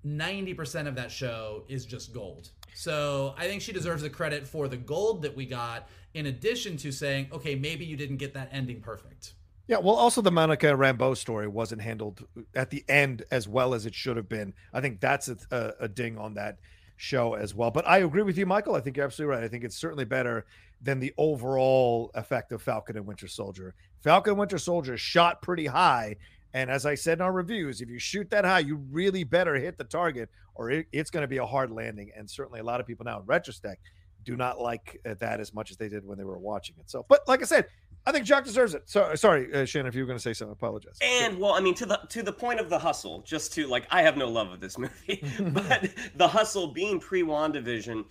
90% 0.05 0.87
of 0.87 0.95
that 0.95 1.11
show 1.11 1.65
is 1.69 1.85
just 1.85 2.13
gold. 2.13 2.51
So 2.75 3.35
I 3.37 3.47
think 3.47 3.63
she 3.63 3.73
deserves 3.73 4.03
the 4.03 4.11
credit 4.11 4.47
for 4.47 4.69
the 4.69 4.77
gold 4.77 5.23
that 5.23 5.35
we 5.35 5.47
got, 5.47 5.89
in 6.15 6.27
addition 6.27 6.77
to 6.79 6.93
saying, 6.93 7.29
okay, 7.33 7.55
maybe 7.55 7.85
you 7.85 7.97
didn't 7.97 8.19
get 8.19 8.35
that 8.35 8.49
ending 8.53 8.81
perfect. 8.81 9.33
Yeah, 9.67 9.79
well, 9.79 9.97
also 9.97 10.21
the 10.23 10.31
Monica 10.31 10.67
Rambeau 10.69 11.17
story 11.17 11.49
wasn't 11.49 11.83
handled 11.83 12.25
at 12.55 12.71
the 12.71 12.85
end 12.89 13.25
as 13.33 13.49
well 13.49 13.75
as 13.75 13.85
it 13.85 13.95
should 13.95 14.17
have 14.17 14.29
been. 14.29 14.55
I 14.73 14.81
think 14.81 15.01
that's 15.01 15.29
a, 15.29 15.37
a, 15.51 15.85
a 15.85 15.89
ding 15.89 16.19
on 16.19 16.35
that 16.35 16.59
show 16.97 17.35
as 17.35 17.55
well. 17.55 17.71
But 17.71 17.87
I 17.87 17.99
agree 17.99 18.23
with 18.23 18.39
you, 18.39 18.47
Michael. 18.47 18.75
I 18.75 18.81
think 18.81 18.97
you're 18.97 19.07
absolutely 19.07 19.37
right. 19.37 19.45
I 19.45 19.49
think 19.49 19.65
it's 19.65 19.77
certainly 19.77 20.05
better 20.05 20.47
than 20.83 21.01
the 21.01 21.13
overall 21.17 22.11
effect 22.15 22.53
of 22.53 22.63
Falcon 22.63 22.97
and 22.97 23.07
Winter 23.07 23.29
Soldier. 23.29 23.75
Falcon 24.01 24.33
and 24.33 24.39
Winter 24.39 24.59
Soldier 24.59 24.97
shot 24.97 25.43
pretty 25.43 25.67
high. 25.67 26.17
And 26.55 26.71
as 26.71 26.87
I 26.87 26.95
said 26.95 27.19
in 27.19 27.23
our 27.23 27.33
reviews, 27.33 27.81
if 27.81 27.91
you 27.91 27.99
shoot 27.99 28.31
that 28.31 28.45
high, 28.45 28.61
you 28.61 28.77
really 28.91 29.25
better 29.25 29.55
hit 29.57 29.77
the 29.79 29.85
target 29.85 30.31
or 30.55 30.71
it, 30.71 30.87
it's 30.93 31.11
going 31.11 31.23
to 31.23 31.29
be 31.29 31.37
a 31.37 31.47
hard 31.47 31.71
landing. 31.71 32.11
And 32.17 32.29
certainly 32.29 32.61
a 32.61 32.65
lot 32.65 32.81
of 32.81 32.87
people 32.87 33.05
now 33.05 33.21
in 33.21 33.27
retrospect 33.27 33.83
do 34.25 34.37
not 34.37 34.61
like 34.61 35.01
uh, 35.07 35.15
that 35.21 35.41
as 35.41 35.55
much 35.55 35.71
as 35.71 35.77
they 35.77 35.89
did 35.89 36.05
when 36.05 36.19
they 36.19 36.25
were 36.25 36.39
watching 36.39 36.77
it. 36.79 36.91
So, 36.91 37.05
but 37.09 37.21
like 37.29 37.43
I 37.43 37.45
said, 37.45 37.67
I 38.07 38.13
think 38.13 38.25
Jac 38.25 38.45
deserves 38.45 38.75
it. 38.75 38.85
So, 38.87 39.15
sorry, 39.17 39.53
uh, 39.53 39.65
Shannon, 39.65 39.89
if 39.89 39.95
you 39.97 40.03
were 40.03 40.07
going 40.07 40.19
to 40.19 40.23
say 40.23 40.33
something, 40.33 40.53
I 40.53 40.59
apologize. 40.59 40.97
And 41.03 41.39
well, 41.39 41.53
I 41.53 41.61
mean, 41.61 41.75
to 41.75 41.87
the 41.87 42.01
to 42.11 42.23
the 42.23 42.33
point 42.33 42.61
of 42.61 42.71
the 42.71 42.79
hustle, 42.79 43.23
just 43.23 43.53
to 43.55 43.67
like, 43.67 43.87
I 43.91 44.03
have 44.03 44.17
no 44.17 44.29
love 44.29 44.53
of 44.53 44.61
this 44.61 44.79
movie, 44.79 45.25
but 45.41 45.89
the 46.15 46.29
hustle 46.29 46.69
being 46.69 47.01
pre 47.01 47.23
Wandavision, 47.23 48.05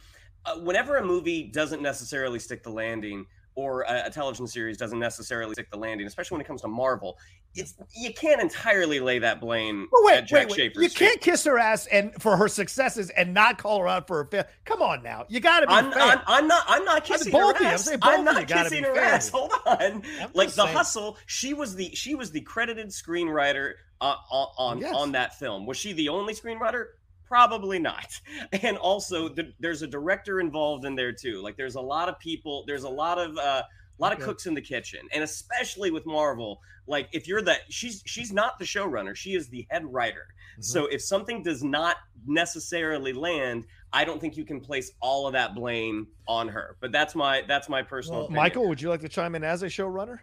uh, 0.46 0.60
whenever 0.60 0.98
a 0.98 1.06
movie 1.06 1.44
doesn't 1.44 1.82
necessarily 1.82 2.40
stick 2.40 2.62
the 2.62 2.70
landing, 2.70 3.26
or 3.56 3.86
a 3.88 4.10
television 4.10 4.46
series 4.46 4.78
doesn't 4.78 5.00
necessarily 5.00 5.54
stick 5.54 5.72
the 5.72 5.78
landing, 5.78 6.06
especially 6.06 6.36
when 6.36 6.42
it 6.42 6.48
comes 6.48 6.62
to 6.62 6.68
Marvel, 6.68 7.18
it's 7.56 7.74
you 7.96 8.14
can't 8.14 8.42
entirely 8.42 9.00
lay 9.00 9.20
that 9.20 9.40
blame 9.40 9.88
Well, 9.92 10.04
wait, 10.06 10.18
at 10.18 10.28
Jac 10.28 10.40
wait, 10.42 10.50
wait. 10.50 10.56
Schaeffer's 10.58 10.84
You 10.84 10.90
can't 10.90 11.22
kiss 11.22 11.44
her 11.46 11.58
ass 11.58 11.88
and 11.88 12.12
for 12.22 12.38
her 12.38 12.48
successes 12.48 13.10
and 13.12 13.34
not 13.34 13.58
call 13.58 13.80
her 13.80 13.88
out 13.88 14.08
for 14.08 14.18
her 14.18 14.26
fail. 14.26 14.44
Come 14.66 14.82
on 14.82 15.02
now, 15.04 15.26
you 15.30 15.40
got 15.40 15.62
to 15.62 15.68
be 15.68 15.74
I'm. 15.74 15.94
I'm, 15.94 16.20
I'm 16.28 16.48
not. 16.48 16.66
I'm 16.68 16.84
not 16.86 16.98
I'm 16.98 17.02
kissing 17.04 17.32
both 17.32 17.58
her 17.58 17.58
of 17.58 17.62
you. 17.62 17.68
I'm 17.68 17.74
ass. 17.74 17.98
I'm 18.02 18.24
not 18.26 18.48
kissing 18.48 18.84
her 18.84 18.94
fair 18.96 19.04
ass. 19.04 19.30
Hold 19.34 19.52
on. 19.66 19.78
I'm 19.82 20.02
Like 20.34 20.50
the 20.50 20.64
saying. 20.66 20.76
hustle. 20.76 21.18
She 21.26 21.54
was 21.54 21.76
the 21.76 21.94
she 21.96 22.16
was 22.16 22.32
the 22.32 22.42
credited 22.42 22.90
screenwriter 22.90 23.74
uh, 24.02 24.16
on 24.32 24.48
on, 24.58 24.80
Yes. 24.82 24.94
on 24.96 25.12
that 25.14 25.40
film. 25.40 25.66
Was 25.66 25.78
she 25.78 25.94
the 25.94 26.10
only 26.10 26.34
screenwriter? 26.34 26.86
Probably 27.28 27.80
not. 27.80 28.08
And 28.64 28.78
also, 28.78 29.30
the, 29.30 29.52
there's 29.60 29.82
a 29.82 29.88
director 29.88 30.40
involved 30.40 30.86
in 30.86 30.96
there 30.96 31.12
too. 31.12 31.42
Like 31.42 31.58
there's 31.58 31.76
a 31.76 31.82
lot 31.82 32.08
of 32.10 32.20
people. 32.20 32.64
There's 32.68 32.84
a 32.84 32.90
lot 32.90 33.18
of. 33.18 33.38
Uh, 33.38 33.64
a 33.98 34.02
lot 34.04 34.12
of 34.12 34.18
Okay. 34.18 34.26
cooks 34.26 34.46
in 34.46 34.54
the 34.54 34.62
kitchen, 34.62 35.00
and 35.14 35.24
especially 35.24 35.90
with 35.90 36.06
Marvel, 36.06 36.60
like 36.88 37.10
if 37.12 37.28
you're 37.28 37.42
that, 37.44 37.62
she's 37.70 38.04
she's 38.06 38.32
not 38.32 38.60
the 38.60 38.66
showrunner; 38.66 39.16
she 39.16 39.34
is 39.34 39.50
the 39.50 39.66
head 39.70 39.84
writer. 39.86 40.28
Mm-hmm. 40.54 40.62
So 40.62 40.86
if 40.88 41.02
something 41.02 41.44
does 41.44 41.64
not 41.64 41.98
necessarily 42.26 43.14
land, 43.14 43.66
I 43.92 44.06
don't 44.06 44.20
think 44.20 44.38
you 44.38 44.46
can 44.46 44.60
place 44.60 44.92
all 45.02 45.28
of 45.28 45.34
that 45.34 45.56
blame 45.56 46.08
on 46.28 46.48
her. 46.50 46.78
But 46.80 46.92
that's 46.92 47.16
my 47.16 47.44
that's 47.48 47.70
my 47.70 47.82
personal 47.82 48.22
Well. 48.22 48.30
Michael, 48.32 48.68
would 48.68 48.82
you 48.82 48.90
like 48.90 49.02
to 49.02 49.10
chime 49.10 49.36
in 49.36 49.44
as 49.44 49.64
a 49.64 49.68
showrunner? 49.68 50.20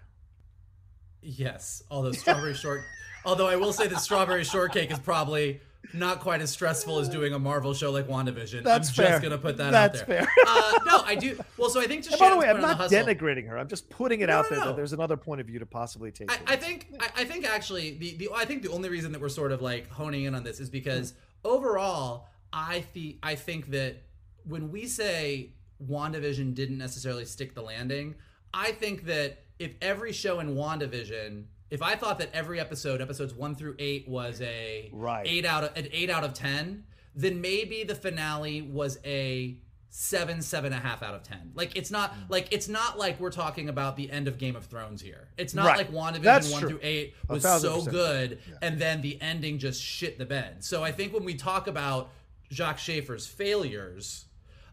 Yes, 1.20 1.82
although 1.90 2.12
strawberry 2.12 2.54
short, 2.54 2.82
although 3.24 3.46
I 3.46 3.56
will 3.56 3.72
say 3.72 3.86
that 3.86 4.00
strawberry 4.00 4.44
shortcake 4.44 4.90
is 4.90 4.98
probably 4.98 5.60
not 5.95 6.20
quite 6.20 6.40
as 6.40 6.51
stressful 6.51 6.99
as 6.99 7.09
doing 7.09 7.32
a 7.32 7.38
Marvel 7.38 7.74
show 7.74 7.90
like 7.90 8.07
WandaVision. 8.09 8.62
That's 8.62 8.88
I'm 8.90 8.95
fair. 8.95 9.09
just 9.11 9.22
gonna 9.22 9.38
put 9.38 9.57
that 9.59 9.72
That's 9.72 10.01
out 10.01 10.07
there. 10.07 10.22
fair. 10.24 10.28
uh, 10.47 10.78
no, 10.86 11.03
I 11.05 11.14
do. 11.14 11.38
Well, 11.57 11.70
so 11.70 11.80
I 11.80 11.86
think 11.86 12.09
by 12.18 12.30
the 12.30 12.36
way, 12.36 12.49
I'm 12.49 12.61
not 12.61 12.78
denigrating 12.90 13.49
her. 13.49 13.59
I'm 13.59 13.68
just 13.68 13.88
putting 13.90 14.20
it 14.20 14.26
No, 14.26 14.38
out 14.38 14.45
no, 14.45 14.51
there 14.51 14.59
no. 14.61 14.66
that 14.66 14.76
there's 14.76 14.93
another 14.93 15.16
point 15.16 15.40
of 15.40 15.47
view 15.47 15.59
to 15.59 15.66
possibly 15.66 16.11
take. 16.11 16.30
I, 16.30 16.55
I 16.55 16.57
think 16.57 16.88
I, 17.01 17.09
I 17.22 17.24
think 17.24 17.47
actually 17.47 17.99
the, 17.99 18.16
the 18.16 18.28
I 18.34 18.45
think 18.45 18.62
the 18.62 18.70
only 18.70 18.88
reason 18.88 19.12
that 19.12 19.20
we're 19.20 19.28
sort 19.28 19.53
of 19.53 19.61
like 19.62 19.88
honing 19.90 20.24
in 20.24 20.34
on 20.34 20.45
this 20.45 20.61
is 20.61 20.70
because 20.70 21.14
overall 21.45 22.28
I 22.53 22.80
think 22.80 23.16
I 23.22 23.34
think 23.34 23.70
that 23.70 23.97
when 24.45 24.70
we 24.72 24.86
say 24.86 25.53
WandaVision 25.88 26.55
didn't 26.55 26.78
necessarily 26.78 27.24
stick 27.24 27.55
the 27.55 27.62
landing, 27.62 28.14
I 28.55 28.72
think 28.72 29.05
that 29.07 29.43
if 29.59 29.72
every 29.80 30.12
show 30.12 30.40
in 30.40 30.55
WandaVision, 30.57 31.45
if 31.72 31.80
I 31.80 31.96
thought 31.96 32.18
that 32.18 32.28
every 32.34 32.60
episode, 32.60 33.00
episodes 33.00 33.32
one 33.32 33.54
through 33.54 33.76
eight, 33.78 34.06
was 34.06 34.42
a 34.42 34.90
Right. 34.92 35.26
eight 35.26 35.46
out 35.46 35.64
of 35.64 35.76
an 35.76 35.88
eight 35.90 36.10
out 36.10 36.22
of 36.22 36.34
ten, 36.34 36.84
then 37.14 37.40
maybe 37.40 37.82
the 37.82 37.94
finale 37.94 38.60
was 38.60 38.98
a 39.06 39.56
seven, 39.88 40.42
seven 40.42 40.74
and 40.74 40.84
a 40.84 40.86
half 40.86 41.02
out 41.02 41.14
of 41.14 41.22
ten. 41.22 41.52
Like 41.54 41.74
it's 41.74 41.90
not 41.90 42.12
mm. 42.12 42.28
like 42.28 42.48
it's 42.50 42.68
not 42.68 42.98
like 42.98 43.18
we're 43.18 43.30
talking 43.30 43.70
about 43.70 43.96
the 43.96 44.10
end 44.10 44.28
of 44.28 44.36
Game 44.36 44.54
of 44.54 44.66
Thrones 44.66 45.00
here. 45.00 45.28
It's 45.38 45.54
not 45.54 45.66
Right. 45.66 45.78
like 45.78 45.90
WandaVision 45.90 46.22
That's 46.22 46.52
one 46.52 46.60
true. 46.60 46.68
through 46.70 46.80
eight 46.82 47.14
was 47.26 47.42
so 47.42 47.82
good, 47.82 48.38
and 48.60 48.78
then 48.78 49.00
the 49.00 49.20
ending 49.22 49.58
just 49.58 49.82
shit 49.82 50.18
the 50.18 50.26
bed. 50.26 50.62
So 50.62 50.84
I 50.84 50.92
think 50.92 51.14
when 51.14 51.24
we 51.24 51.34
talk 51.34 51.68
about 51.68 52.10
Jac 52.50 52.78
Schaeffer's 52.78 53.26
failures, 53.26 54.26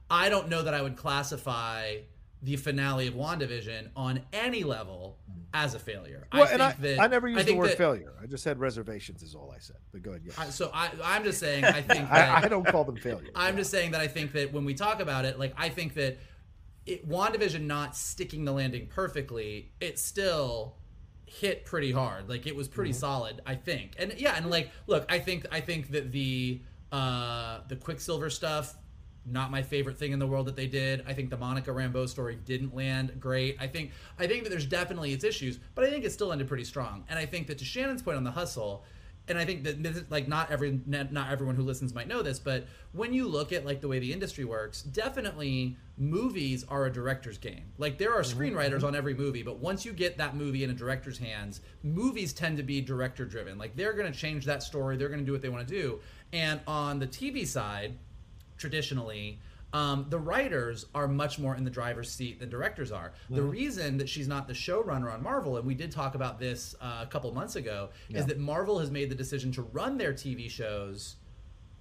I 0.10 0.28
don't 0.28 0.50
know 0.50 0.64
that 0.64 0.74
I 0.74 0.82
would 0.82 0.97
classify 0.97 1.95
the 2.42 2.56
finale 2.56 3.08
of 3.08 3.16
WandaVision 3.16 3.90
on 3.96 4.22
any 4.32 4.64
level 4.64 5.18
as 5.54 5.74
a 5.74 5.80
failure. 5.80 6.26
Well, 6.32 6.44
I 6.44 6.46
think 6.48 6.62
I, 6.62 6.72
that 6.74 7.00
I 7.02 7.08
never 7.08 7.28
used 7.28 7.46
the 7.46 7.54
word 7.56 7.70
that- 7.72 7.78
failure. 7.78 8.14
I 8.22 8.28
just 8.28 8.44
said 8.44 8.60
reservations 8.60 9.24
is 9.24 9.36
all 9.36 9.52
I 9.54 9.60
said. 9.60 9.78
But 9.92 10.04
go 10.04 10.12
ahead. 10.12 10.22
Yes. 10.26 10.40
I- 10.40 10.46
So 10.50 10.72
I, 10.74 10.90
I'm 11.04 11.24
just 11.24 11.40
saying. 11.40 11.66
I 11.66 11.82
think 11.82 12.10
that 12.10 12.44
I, 12.44 12.46
I 12.46 12.48
don't 12.48 12.66
call 12.66 12.86
them 12.86 12.96
failures. 12.96 13.32
I'm 13.36 13.58
just 13.58 13.72
saying 13.72 13.92
that 13.92 14.02
I 14.02 14.08
think 14.08 14.32
that 14.34 14.54
when 14.54 14.64
we 14.64 14.74
talk 14.74 15.02
about 15.02 15.26
it, 15.26 15.38
like 15.38 15.54
I 15.58 15.70
think 15.70 15.96
that 15.96 16.18
it, 16.86 17.08
WandaVision 17.10 17.62
not 17.66 17.96
sticking 17.96 18.46
the 18.46 18.52
landing 18.54 18.88
perfectly, 18.88 19.72
it 19.82 20.00
still 20.00 20.76
hit 21.26 21.66
pretty 21.66 21.92
hard. 21.92 22.30
Like 22.30 22.48
it 22.48 22.56
was 22.56 22.68
pretty 22.68 22.94
solid, 22.94 23.42
I 23.46 23.56
think. 23.56 23.96
And 24.00 24.14
yeah, 24.18 24.36
and 24.38 24.50
like 24.50 24.72
look, 24.88 25.06
I 25.12 25.20
think 25.20 25.46
I 25.52 25.60
think 25.60 25.92
that 25.92 26.12
the 26.12 26.62
uh 26.92 27.60
the 27.68 27.76
Quicksilver 27.76 28.30
stuff 28.30 28.76
not 29.32 29.52
my 29.52 29.62
favorite 29.62 29.98
thing 29.98 30.12
in 30.12 30.20
the 30.20 30.28
world 30.28 30.48
that 30.48 30.56
they 30.56 30.68
did. 30.68 31.04
I 31.08 31.14
think 31.14 31.30
the 31.30 31.38
Monica 31.38 31.72
Rambeau 31.72 32.08
story 32.08 32.38
didn't 32.46 32.76
land 32.76 33.20
great. 33.20 33.58
I 33.60 33.68
think 33.68 33.92
I 34.18 34.28
think 34.28 34.44
that 34.44 34.50
there's 34.50 34.66
definitely 34.66 35.14
its 35.14 35.24
issues, 35.24 35.60
but 35.76 35.86
I 35.86 35.90
think 35.90 36.06
it 36.06 36.12
still 36.12 36.32
ended 36.32 36.48
pretty 36.48 36.64
strong. 36.66 37.04
And 37.10 37.18
I 37.18 37.26
think 37.26 37.48
that 37.48 37.58
to 37.60 37.66
Shannon's 37.66 38.02
point 38.02 38.18
on 38.18 38.24
the 38.24 38.32
hustle, 38.32 38.84
and 39.30 39.38
I 39.38 39.46
think 39.46 39.64
that 39.64 40.10
like 40.10 40.28
not 40.28 40.52
every 40.52 40.82
not 40.86 41.32
everyone 41.32 41.56
who 41.56 41.64
listens 41.64 41.94
might 41.94 42.08
know 42.08 42.22
this, 42.22 42.40
but 42.40 42.66
when 42.94 43.14
you 43.14 43.28
look 43.28 43.54
at 43.54 43.66
like 43.66 43.80
the 43.80 43.88
way 43.88 44.00
the 44.00 44.12
industry 44.12 44.44
works, 44.44 44.82
definitely 44.82 45.78
movies 45.98 46.66
are 46.68 46.88
a 46.88 46.92
director's 46.92 47.38
game. 47.38 47.72
Like 47.78 47.98
there 47.98 48.14
are 48.14 48.22
mm-hmm. 48.22 48.40
screenwriters 48.40 48.78
mm-hmm. 48.78 48.88
on 48.88 48.96
every 48.96 49.14
movie, 49.14 49.44
but 49.44 49.60
once 49.60 49.86
you 49.86 49.94
get 49.94 50.18
that 50.18 50.36
movie 50.36 50.64
in 50.64 50.72
a 50.72 50.74
director's 50.74 51.20
hands, 51.20 51.62
movies 51.84 52.34
tend 52.34 52.58
to 52.58 52.64
be 52.64 52.82
director 52.82 53.26
driven. 53.26 53.58
Like 53.58 53.76
they're 53.76 53.94
going 53.94 54.12
to 54.12 54.18
change 54.18 54.46
that 54.46 54.64
story, 54.64 54.98
they're 54.98 55.10
going 55.10 55.20
to 55.20 55.26
do 55.26 55.32
what 55.32 55.42
they 55.42 55.50
want 55.50 55.68
to 55.68 55.74
do. 55.74 56.00
And 56.34 56.60
on 56.68 57.00
the 57.00 57.08
TV 57.08 57.46
side, 57.46 57.96
traditionally 58.60 59.39
um, 59.74 60.07
the 60.10 60.18
writers 60.18 60.86
are 60.95 61.07
much 61.07 61.38
more 61.38 61.55
in 61.55 61.64
the 61.64 61.70
driver's 61.70 62.10
seat 62.10 62.39
than 62.39 62.49
directors 62.49 62.91
are. 62.91 63.14
The 63.30 63.43
reason 63.43 63.97
that 63.97 64.10
she's 64.10 64.28
not 64.28 64.47
the 64.47 64.53
showrunner 64.53 65.14
on 65.14 65.22
Marvel, 65.22 65.57
and 65.57 65.66
we 65.66 65.76
did 65.76 65.91
talk 65.91 66.16
about 66.16 66.39
this 66.39 66.76
uh, 66.82 66.99
a 67.03 67.05
couple 67.05 67.32
months 67.34 67.55
ago, 67.55 67.89
is 68.10 68.26
that 68.26 68.39
Marvel 68.39 68.80
has 68.80 68.89
made 68.89 69.12
the 69.12 69.16
decision 69.16 69.51
to 69.53 69.62
run 69.62 69.97
their 69.97 70.14
TV 70.14 70.49
shows 70.49 71.18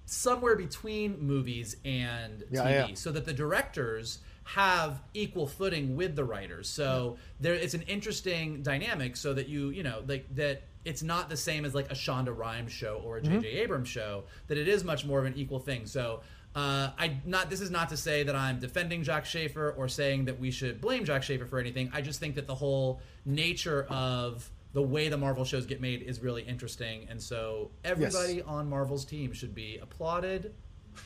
somewhere 0.05 0.55
between 0.55 1.19
movies 1.19 1.77
and 1.83 2.43
Yeah, 2.51 2.61
TV, 2.61 2.89
yeah. 2.89 2.93
so 2.93 3.11
that 3.11 3.25
the 3.25 3.33
directors 3.33 4.19
have 4.43 5.01
equal 5.13 5.47
footing 5.47 5.95
with 5.95 6.15
the 6.15 6.23
writers. 6.23 6.69
So 6.69 7.17
there, 7.39 7.53
it's 7.53 7.75
an 7.75 7.83
interesting 7.83 8.61
dynamic. 8.61 9.15
So 9.15 9.33
that 9.33 9.47
you, 9.47 9.69
you 9.69 9.83
know, 9.83 10.03
like 10.07 10.27
that. 10.35 10.63
It's 10.85 11.03
not 11.03 11.29
the 11.29 11.35
same 11.35 11.65
as 11.65 11.75
like 11.75 11.91
a 11.91 11.93
Shonda 11.93 12.35
Rhimes 12.35 12.71
show 12.71 13.01
or 13.03 13.17
a 13.17 13.21
J.J. 13.21 13.47
Abrams 13.49 13.89
show. 13.89 14.23
That 14.47 14.57
it 14.57 14.69
is 14.69 14.85
much 14.85 15.05
more 15.05 15.19
of 15.19 15.25
an 15.25 15.33
equal 15.35 15.59
thing. 15.59 15.85
So. 15.87 16.21
Uh, 16.55 16.89
I 16.97 17.17
not 17.25 17.49
this 17.49 17.61
is 17.61 17.69
not 17.69 17.89
to 17.89 17.97
say 17.97 18.23
that 18.23 18.35
I'm 18.35 18.59
defending 18.59 19.03
Jac 19.03 19.25
Schaeffer 19.25 19.71
or 19.77 19.87
saying 19.87 20.25
that 20.25 20.39
we 20.39 20.49
should 20.51 20.81
blame 20.81 21.05
Jac 21.05 21.23
Schaeffer 21.23 21.45
for 21.45 21.59
anything. 21.59 21.91
I 21.93 22.01
just 22.01 22.19
think 22.19 22.35
that 22.35 22.47
the 22.47 22.55
whole 22.55 23.01
nature 23.23 23.85
of 23.89 24.49
the 24.73 24.81
way 24.81 25.09
the 25.09 25.17
Marvel 25.17 25.45
shows 25.45 25.65
get 25.65 25.79
made 25.79 26.01
is 26.01 26.21
really 26.21 26.41
interesting, 26.41 27.07
and 27.09 27.21
so 27.21 27.71
everybody 27.83 28.41
on 28.41 28.69
Marvel's 28.69 29.05
team 29.05 29.31
should 29.31 29.53
be 29.53 29.77
applauded 29.77 30.53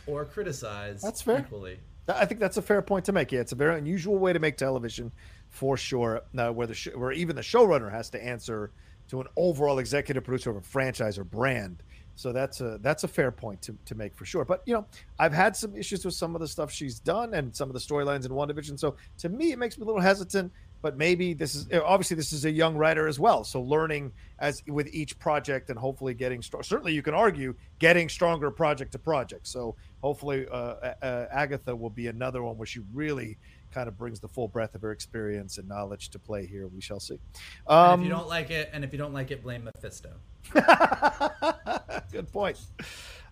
or 0.08 0.26
criticized 0.26 1.04
That's 1.04 1.22
fair. 1.22 1.40
equally. 1.40 1.80
I 2.08 2.26
think 2.26 2.40
that's 2.40 2.58
a 2.58 2.62
fair 2.62 2.82
point 2.82 3.06
to 3.06 3.12
make. 3.12 3.32
Yeah, 3.32 3.40
it's 3.40 3.54
a 3.54 3.56
very 3.56 3.78
unusual 3.78 4.18
way 4.18 4.34
to 4.34 4.40
make 4.40 4.58
television, 4.58 5.12
for 5.50 5.78
sure. 5.78 6.22
Uh, 6.38 6.52
where 6.52 6.68
the 6.68 6.74
sh- 6.74 6.96
where 6.96 7.12
even 7.12 7.36
the 7.36 7.42
showrunner 7.42 7.92
has 7.92 8.10
to 8.12 8.24
answer 8.24 8.72
to 9.10 9.22
an 9.22 9.28
overall 9.36 9.80
executive 9.80 10.24
producer 10.24 10.50
of 10.50 10.58
a 10.58 10.62
franchise 10.62 11.18
or 11.18 11.24
brand. 11.24 11.84
So 12.16 12.32
that's 12.32 12.62
a 12.62 12.78
that's 12.82 13.04
a 13.04 13.08
fair 13.08 13.32
point 13.32 13.62
to, 13.64 13.76
to 13.86 13.96
make 13.96 14.16
for 14.16 14.26
sure. 14.26 14.46
But 14.46 14.62
you 14.66 14.74
know, 14.74 14.86
I've 15.20 15.34
had 15.34 15.56
some 15.56 15.76
issues 15.76 16.06
with 16.06 16.14
some 16.14 16.36
of 16.36 16.42
the 16.42 16.48
stuff 16.48 16.72
she's 16.72 17.00
done 17.00 17.34
and 17.34 17.56
some 17.56 17.70
of 17.70 17.74
the 17.74 17.80
storylines 17.80 18.26
in 18.26 18.32
WandaVision. 18.32 18.80
So 18.80 18.96
to 19.20 19.30
me, 19.30 19.52
it 19.52 19.60
makes 19.60 19.78
me 19.78 19.84
a 19.84 19.86
little 19.86 20.02
hesitant. 20.02 20.52
But 20.82 20.98
maybe 20.98 21.34
this 21.34 21.56
is 21.56 21.68
obviously 21.74 22.16
this 22.18 22.34
is 22.34 22.44
a 22.44 22.52
young 22.52 22.76
writer 22.76 23.08
as 23.08 23.18
well. 23.18 23.46
So 23.46 23.62
learning 23.62 24.12
as 24.40 24.62
with 24.68 24.94
each 24.94 25.18
project 25.18 25.70
and 25.70 25.80
hopefully 25.80 26.14
getting 26.14 26.42
strong. 26.42 26.62
Certainly, 26.62 26.92
you 26.92 27.02
can 27.02 27.14
argue 27.14 27.56
getting 27.80 28.10
stronger 28.10 28.52
project 28.52 28.92
to 28.92 29.00
project. 29.00 29.48
So 29.48 29.78
hopefully, 30.02 30.46
uh, 30.52 30.94
uh, 31.02 31.28
Agatha 31.32 31.74
will 31.74 31.90
be 31.90 32.08
another 32.08 32.44
one 32.44 32.58
where 32.58 32.66
she 32.66 32.82
really 32.94 33.38
kind 33.72 33.88
of 33.88 33.98
brings 33.98 34.20
the 34.20 34.28
full 34.28 34.50
breadth 34.50 34.76
of 34.76 34.82
her 34.82 34.92
experience 34.92 35.58
and 35.58 35.70
knowledge 35.70 36.10
to 36.10 36.20
play 36.20 36.46
here. 36.46 36.68
We 36.68 36.82
shall 36.82 37.00
see. 37.00 37.18
Um, 37.66 38.02
if 38.02 38.08
you 38.08 38.14
um, 38.14 38.20
don't 38.20 38.30
like 38.30 38.52
it, 38.52 38.70
and 38.74 38.84
if 38.84 38.92
you 38.92 39.00
don't 39.00 39.14
like 39.14 39.32
it, 39.32 39.42
blame 39.42 39.64
Mephisto. 39.64 40.12
Good 42.12 42.32
point. 42.32 42.58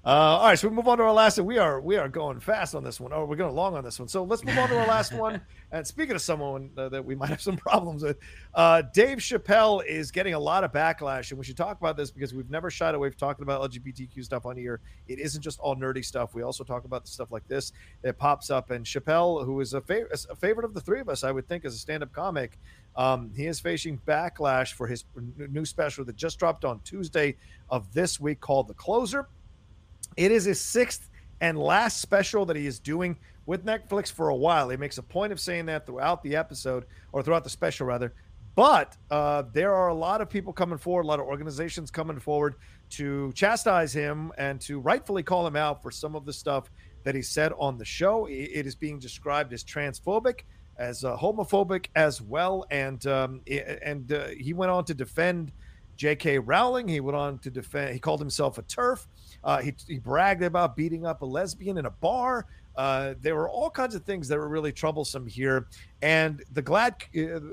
Uh, 0.04 0.08
all 0.10 0.48
right, 0.48 0.58
so 0.58 0.68
we 0.68 0.76
move 0.76 0.88
on 0.88 0.98
to 0.98 1.04
our 1.04 1.14
last. 1.14 1.38
We 1.38 1.60
are 1.60 1.80
we 1.80 1.96
are 1.96 2.10
going 2.10 2.40
fast 2.40 2.74
on 2.74 2.84
this 2.84 3.00
one. 3.00 3.14
Oh, 3.14 3.24
we're 3.24 3.36
going 3.36 3.54
long 3.54 3.76
on 3.76 3.84
this 3.84 4.00
one. 4.00 4.08
So 4.08 4.24
let's 4.24 4.44
move 4.44 4.58
on 4.58 4.68
to 4.70 4.80
our 4.80 4.88
last 4.88 5.14
one. 5.14 5.42
And 5.74 5.88
speaking 5.88 6.16
of 6.16 6.22
someone 6.22 6.70
uh, 6.76 6.90
that 6.90 7.06
we 7.06 7.16
might 7.16 7.30
have 7.30 7.42
some 7.42 7.56
problems 7.70 8.04
with, 8.04 8.18
uh, 8.54 8.82
Dave 8.94 9.20
Chappelle 9.20 9.86
is 9.86 10.12
getting 10.12 10.34
a 10.34 10.40
lot 10.40 10.66
of 10.66 10.74
backlash, 10.74 11.30
and 11.30 11.40
we 11.40 11.46
should 11.46 11.56
talk 11.56 11.80
about 11.80 11.96
this 11.96 12.12
because 12.12 12.34
we've 12.34 12.50
never 12.50 12.70
shied 12.70 12.94
away 12.94 13.10
from 13.10 13.18
talking 13.18 13.44
about 13.44 13.72
LGBTQ 13.72 14.22
stuff 14.22 14.46
on 14.46 14.58
here. 14.58 14.82
It 15.08 15.20
isn't 15.20 15.42
just 15.42 15.62
all 15.62 15.78
nerdy 15.78 16.04
stuff. 16.04 16.34
We 16.36 16.42
also 16.42 16.66
talk 16.66 16.84
about 16.84 17.06
the 17.06 17.10
stuff 17.10 17.32
like 17.32 17.48
this 17.48 17.72
that 18.02 18.18
pops 18.18 18.50
up. 18.50 18.70
And 18.72 18.86
Chappelle, 18.86 19.46
who 19.46 19.62
is 19.62 19.74
a, 19.74 19.80
fav- 19.80 20.12
a 20.30 20.36
favorite 20.36 20.66
of 20.66 20.74
the 20.74 20.82
three 20.82 21.00
of 21.00 21.08
us, 21.08 21.24
I 21.24 21.32
would 21.32 21.48
think, 21.48 21.64
as 21.64 21.74
a 21.74 21.78
stand-up 21.78 22.12
comic, 22.12 22.60
um, 22.98 23.32
he 23.34 23.46
is 23.46 23.62
facing 23.62 23.98
backlash 24.06 24.74
for 24.74 24.88
his 24.88 25.06
new 25.38 25.64
special 25.64 26.04
that 26.04 26.18
just 26.18 26.38
dropped 26.38 26.66
on 26.66 26.82
Tuesday 26.82 27.38
of 27.70 27.94
this 27.94 28.20
week 28.20 28.42
called 28.42 28.68
The 28.68 28.74
Closer. 28.74 29.30
It 30.18 30.32
is 30.32 30.46
his 30.46 30.60
sixth 30.60 31.10
and 31.40 31.58
last 31.58 32.02
special 32.02 32.46
that 32.46 32.56
he 32.56 32.68
is 32.68 32.80
doing 32.80 33.18
with 33.46 33.66
Netflix 33.66 34.12
for 34.12 34.30
a 34.30 34.36
while. 34.36 34.70
He 34.70 34.78
makes 34.78 34.98
a 34.98 35.04
point 35.04 35.32
of 35.32 35.40
saying 35.40 35.66
that 35.66 35.86
throughout 35.86 36.22
the 36.24 36.36
episode 36.36 36.86
or 37.12 37.24
throughout 37.24 37.44
the 37.44 37.50
special, 37.50 37.88
rather. 37.88 38.14
But 38.56 38.98
uh, 39.10 39.44
there 39.54 39.74
are 39.74 39.88
a 39.88 39.94
lot 39.94 40.22
of 40.22 40.30
people 40.30 40.54
coming 40.54 40.78
forward, 40.78 41.06
a 41.06 41.08
lot 41.08 41.20
of 41.20 41.26
organizations 41.26 41.90
coming 41.90 42.20
forward 42.20 42.56
to 42.92 43.32
chastise 43.34 43.94
him 43.94 44.32
and 44.38 44.60
to 44.62 44.80
rightfully 44.80 45.24
call 45.24 45.48
him 45.48 45.56
out 45.56 45.82
for 45.82 45.90
some 45.90 46.16
of 46.16 46.26
the 46.26 46.34
stuff 46.34 46.70
that 47.04 47.16
he 47.16 47.22
said 47.22 47.54
on 47.58 47.78
the 47.78 47.86
show. 47.86 48.28
It 48.28 48.68
is 48.68 48.76
being 48.76 49.00
described 49.00 49.54
as 49.54 49.64
transphobic, 49.64 50.42
as 50.78 51.04
uh, 51.04 51.16
homophobic 51.16 51.88
as 51.96 52.22
well, 52.22 52.66
and 52.70 53.06
um, 53.08 53.42
and 53.84 54.12
uh, 54.12 54.28
he 54.38 54.54
went 54.54 54.72
on 54.72 54.84
to 54.86 54.94
defend 54.94 55.54
J.K. 55.96 56.40
Rowling. 56.40 56.88
He 56.88 57.00
went 57.00 57.16
on 57.16 57.40
to 57.40 57.50
defend. 57.50 57.94
He 57.94 58.00
called 58.00 58.20
himself 58.20 58.58
a 58.58 58.64
TERF. 58.64 59.08
Uh, 59.44 59.62
he, 59.62 59.74
he 59.88 60.00
bragged 60.00 60.44
about 60.44 60.76
beating 60.76 61.06
up 61.06 61.22
a 61.22 61.26
lesbian 61.26 61.78
in 61.78 61.86
a 61.86 61.90
bar. 61.90 62.46
Uh, 62.76 63.16
there 63.22 63.36
were 63.36 63.50
all 63.50 63.70
kinds 63.70 63.96
of 63.96 64.04
things 64.04 64.28
that 64.30 64.38
were 64.38 64.48
really 64.48 64.72
troublesome 64.72 65.28
here, 65.28 65.68
and 66.02 66.42
the 66.54 66.64
GLAAD, 66.64 66.94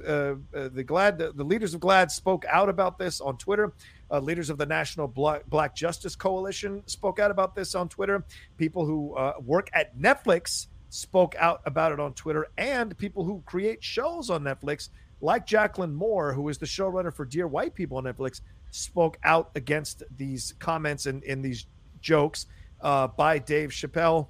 uh, 0.07 0.57
uh, 0.57 0.69
the 0.69 0.85
GLAAD, 0.85 1.19
the, 1.19 1.33
the, 1.33 1.43
leaders 1.43 1.75
of 1.75 1.81
GLAAD 1.81 2.11
spoke 2.11 2.45
out 2.49 2.69
about 2.69 2.99
this 2.99 3.21
on 3.21 3.37
Twitter. 3.37 3.73
Uh, 4.11 4.21
leaders 4.21 4.49
of 4.49 4.59
the 4.59 4.65
National 4.65 5.09
Black, 5.09 5.45
Black, 5.47 5.75
Justice 5.75 6.15
Coalition 6.15 6.83
spoke 6.87 7.19
out 7.19 7.33
about 7.33 7.55
this 7.55 7.75
on 7.75 7.89
Twitter. 7.89 8.25
People 8.57 8.87
who 8.87 9.15
uh, 9.17 9.35
work 9.45 9.69
at 9.73 9.99
Netflix 9.99 10.69
spoke 10.89 11.35
out 11.37 11.61
about 11.67 11.91
it 11.91 11.99
on 11.99 12.15
Twitter, 12.15 12.47
and 12.57 12.97
people 12.97 13.25
who 13.25 13.43
create 13.45 13.83
shows 13.83 14.31
on 14.31 14.45
Netflix, 14.45 14.89
like 15.21 15.47
Jaclyn 15.47 15.93
Moore, 15.93 16.33
who 16.33 16.49
is 16.49 16.59
the 16.59 16.67
showrunner 16.67 17.13
for 17.13 17.25
Dear 17.25 17.49
White 17.49 17.75
People 17.75 17.99
on 17.99 18.05
Netflix, 18.05 18.41
spoke 18.71 19.19
out 19.25 19.51
against 19.57 20.05
these 20.17 20.55
comments 20.61 21.07
and 21.07 21.25
in 21.25 21.43
these 21.43 21.67
jokes 22.09 22.47
uh, 22.81 23.07
by 23.07 23.39
Dave 23.39 23.71
Chappelle. 23.71 24.29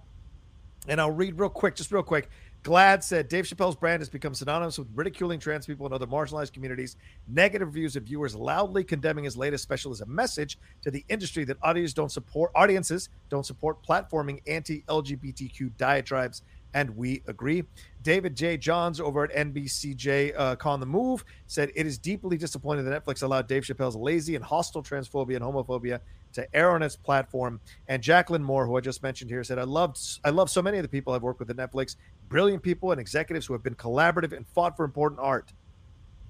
And 0.89 1.01
I'll 1.01 1.12
read 1.12 1.39
real 1.39 1.49
quick, 1.49 1.76
just 1.76 1.93
real 1.93 2.03
quick. 2.03 2.29
GLAAD 2.64 3.05
said 3.05 3.29
Dave 3.29 3.45
Chappelle's 3.45 3.76
brand 3.76 4.01
has 4.01 4.09
become 4.09 4.35
synonymous 4.35 4.79
with 4.79 4.89
ridiculing 4.93 5.39
trans 5.39 5.64
people 5.64 5.87
and 5.87 5.95
other 5.95 6.09
marginalized 6.09 6.53
communities. 6.53 6.97
Negative 7.29 7.68
reviews 7.68 7.95
of 7.95 8.03
viewers 8.03 8.35
loudly 8.35 8.83
condemning 8.83 9.24
his 9.24 9.37
latest 9.37 9.62
special 9.62 9.93
as 9.93 10.01
a 10.01 10.07
message 10.07 10.59
to 10.83 10.91
the 10.91 11.05
industry 11.09 11.45
that 11.45 11.57
audiences 11.62 11.95
don't 11.95 12.11
support 12.11 12.51
audiences 12.57 13.11
don't 13.31 13.47
support 13.47 13.81
platforming 13.87 14.41
anti-LGBTQ 14.49 15.76
diatribes 15.76 16.43
and 16.74 16.95
we 16.97 17.22
agree. 17.26 17.64
David 18.03 18.37
J. 18.37 18.57
Johns 18.57 19.01
over 19.01 19.24
at 19.24 19.33
NBCJ 19.33 20.35
uh, 20.37 20.57
Con 20.57 20.81
the 20.81 20.87
Move 20.87 21.24
said 21.47 21.70
it 21.74 21.87
is 21.87 21.97
deeply 21.97 22.37
disappointing 22.37 22.85
that 22.85 23.05
Netflix 23.05 23.22
allowed 23.22 23.47
Dave 23.47 23.62
Chappelle's 23.62 23.97
lazy 23.97 24.35
and 24.35 24.45
hostile 24.45 24.83
transphobia 24.83 25.37
and 25.37 25.45
homophobia 25.45 26.01
to 26.33 26.57
air 26.57 26.70
on 26.70 26.83
its 26.83 26.97
platform. 26.97 27.61
And 27.89 28.03
Jaclyn 28.03 28.43
Moore, 28.43 28.66
who 28.66 28.76
I 28.76 28.81
just 28.81 29.03
mentioned 29.03 29.31
here, 29.31 29.43
said, 29.45 29.59
"I 29.59 29.64
loved, 29.64 29.99
I 30.24 30.31
love 30.31 30.51
so 30.51 30.62
many 30.62 30.79
of 30.79 30.83
the 30.83 30.89
people 30.89 31.12
I've 31.12 31.22
worked 31.22 31.41
with 31.41 31.51
at 31.51 31.57
Netflix, 31.57 31.97
brilliant 32.29 32.62
people 32.62 32.93
and 32.93 33.01
executives 33.01 33.47
who 33.47 33.55
have 33.55 33.62
been 33.62 33.74
collaborative 33.74 34.37
and 34.37 34.47
fought 34.49 34.76
for 34.76 34.85
important 34.85 35.20
art. 35.20 35.53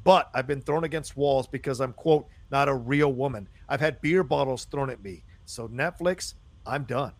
But 0.04 0.30
I've 0.34 0.46
been 0.46 0.62
thrown 0.62 0.84
against 0.84 1.16
walls 1.16 1.46
because 1.46 1.80
I'm 1.80 1.92
quote 1.92 2.26
not 2.50 2.68
a 2.68 2.74
real 2.74 3.12
woman. 3.12 3.48
I've 3.68 3.80
had 3.80 4.00
beer 4.00 4.22
bottles 4.22 4.64
thrown 4.64 4.90
at 4.90 5.02
me. 5.02 5.24
So 5.44 5.68
Netflix, 5.68 6.34
I'm 6.64 6.84
done." 6.84 7.12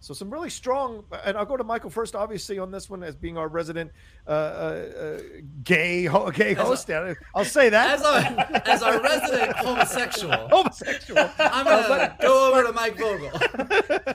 So 0.00 0.14
some 0.14 0.30
really 0.30 0.48
strong, 0.48 1.04
and 1.24 1.36
I'll 1.36 1.44
go 1.44 1.58
to 1.58 1.64
Michael 1.64 1.90
first, 1.90 2.16
obviously 2.16 2.58
on 2.58 2.70
this 2.70 2.88
one 2.88 3.02
as 3.02 3.14
being 3.14 3.36
our 3.36 3.48
resident 3.48 3.92
uh, 4.26 4.30
uh, 4.30 4.34
uh 4.34 5.20
gay 5.62 6.04
ho- 6.04 6.30
gay 6.30 6.54
host. 6.54 6.88
A, 6.88 7.14
I'll 7.34 7.44
say 7.44 7.68
that 7.68 7.98
as 7.98 8.02
a 8.02 8.68
as 8.68 8.82
our 8.82 9.00
resident 9.02 9.52
homosexual. 9.56 10.48
Homosexual. 10.48 11.30
I'm 11.38 11.66
gonna 11.66 12.16
go 12.18 12.50
over 12.50 12.66
to 12.66 12.72
Mike 12.72 12.98
Vogel. 12.98 13.30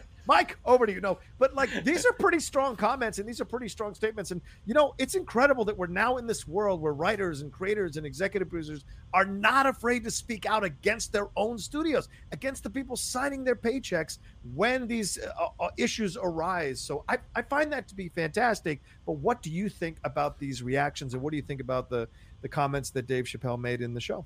Mike, 0.28 0.58
over 0.66 0.86
to 0.86 0.94
you. 0.94 1.02
No, 1.02 1.20
but 1.38 1.54
like 1.54 1.70
these 1.84 2.06
are 2.06 2.14
pretty 2.14 2.40
strong 2.40 2.76
comments 2.76 3.20
and 3.20 3.28
these 3.28 3.40
are 3.42 3.46
pretty 3.46 3.68
strong 3.68 3.94
statements. 3.94 4.32
And 4.32 4.42
you 4.66 4.74
know, 4.74 4.96
it's 4.98 5.16
incredible 5.16 5.66
that 5.66 5.78
we're 5.78 5.88
now 5.88 6.18
in 6.18 6.28
this 6.28 6.48
world 6.48 6.82
where 6.82 6.94
writers 6.94 7.42
and 7.42 7.52
creators 7.52 7.98
and 7.98 8.06
executive 8.06 8.50
producers 8.50 8.86
are 9.14 9.26
not 9.26 9.66
afraid 9.66 10.04
to 10.04 10.12
speak 10.12 10.46
out 10.46 10.64
against 10.64 11.14
their 11.14 11.30
own 11.36 11.58
studios, 11.58 12.10
against 12.32 12.64
the 12.64 12.70
people 12.70 12.96
signing 12.96 13.44
their 13.44 13.56
paychecks 13.56 14.20
when 14.54 14.88
these 14.88 15.18
uh, 15.18 15.48
uh, 15.60 15.70
issues 15.78 16.18
arise. 16.22 16.80
So 16.80 17.04
I, 17.08 17.18
I 17.36 17.42
find 17.42 17.72
that 17.72 17.88
to 17.90 17.96
be 17.96 18.10
fantastic. 18.10 18.82
But 19.06 19.14
what 19.14 19.42
do 19.42 19.50
you 19.52 19.70
think 19.70 19.98
about 20.04 20.40
these 20.40 20.64
reactions 20.64 21.14
and 21.14 21.22
what 21.22 21.32
do 21.32 21.38
you 21.38 21.44
think 21.44 21.62
about 21.62 21.90
the 21.90 22.08
the 22.42 22.50
comments 22.50 22.92
that 22.92 23.08
Dave 23.08 23.26
Chappelle 23.26 23.60
made 23.60 23.82
in 23.82 23.94
the 23.94 24.02
show? 24.02 24.24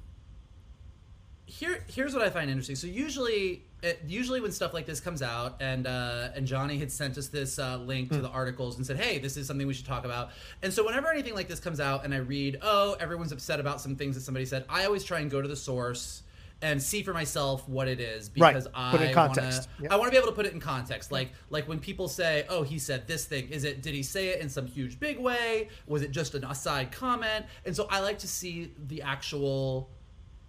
Here, 1.49 1.83
here's 1.87 2.13
what 2.13 2.23
I 2.23 2.29
find 2.29 2.49
interesting. 2.49 2.75
So 2.75 2.87
usually 2.87 3.63
it, 3.81 4.01
usually 4.07 4.41
when 4.41 4.51
stuff 4.51 4.73
like 4.73 4.85
this 4.85 4.99
comes 4.99 5.21
out 5.21 5.55
and 5.61 5.87
uh, 5.87 6.29
and 6.35 6.45
Johnny 6.45 6.77
had 6.77 6.91
sent 6.91 7.17
us 7.17 7.27
this 7.27 7.59
uh, 7.59 7.77
link 7.77 8.09
to 8.09 8.17
mm. 8.17 8.21
the 8.21 8.29
articles 8.29 8.77
and 8.77 8.85
said 8.85 8.97
hey 8.97 9.19
this 9.19 9.37
is 9.37 9.47
something 9.47 9.65
we 9.65 9.73
should 9.73 9.85
talk 9.85 10.05
about 10.05 10.31
and 10.61 10.73
so 10.73 10.85
whenever 10.85 11.09
anything 11.09 11.33
like 11.33 11.47
this 11.47 11.59
comes 11.59 11.79
out 11.79 12.03
and 12.03 12.13
I 12.13 12.17
read 12.17 12.59
oh 12.61 12.97
everyone's 12.99 13.31
upset 13.31 13.59
about 13.59 13.79
some 13.79 13.95
things 13.95 14.15
that 14.15 14.21
somebody 14.21 14.45
said 14.45 14.65
I 14.67 14.85
always 14.85 15.03
try 15.03 15.19
and 15.19 15.31
go 15.31 15.41
to 15.41 15.47
the 15.47 15.55
source 15.55 16.23
and 16.61 16.81
see 16.81 17.03
for 17.03 17.13
myself 17.13 17.67
what 17.69 17.87
it 17.87 18.01
is 18.01 18.27
because 18.27 18.65
right. 18.65 18.91
put 18.91 19.01
I 19.01 19.15
want 19.15 19.35
to 19.35 19.67
yep. 19.81 19.91
I 19.91 19.95
want 19.95 20.07
to 20.07 20.11
be 20.11 20.17
able 20.17 20.27
to 20.27 20.35
put 20.35 20.45
it 20.45 20.51
in 20.51 20.59
context 20.59 21.09
like 21.09 21.31
like 21.49 21.69
when 21.69 21.79
people 21.79 22.09
say 22.09 22.45
oh 22.49 22.63
he 22.63 22.79
said 22.79 23.07
this 23.07 23.23
thing 23.23 23.47
is 23.47 23.63
it 23.63 23.81
did 23.81 23.93
he 23.93 24.03
say 24.03 24.27
it 24.27 24.41
in 24.41 24.49
some 24.49 24.65
huge 24.65 24.99
big 24.99 25.17
way 25.19 25.69
was 25.87 26.01
it 26.01 26.11
just 26.11 26.35
an 26.35 26.43
aside 26.43 26.91
comment 26.91 27.45
and 27.65 27.73
so 27.73 27.87
I 27.89 28.01
like 28.01 28.19
to 28.19 28.27
see 28.27 28.73
the 28.87 29.01
actual 29.03 29.89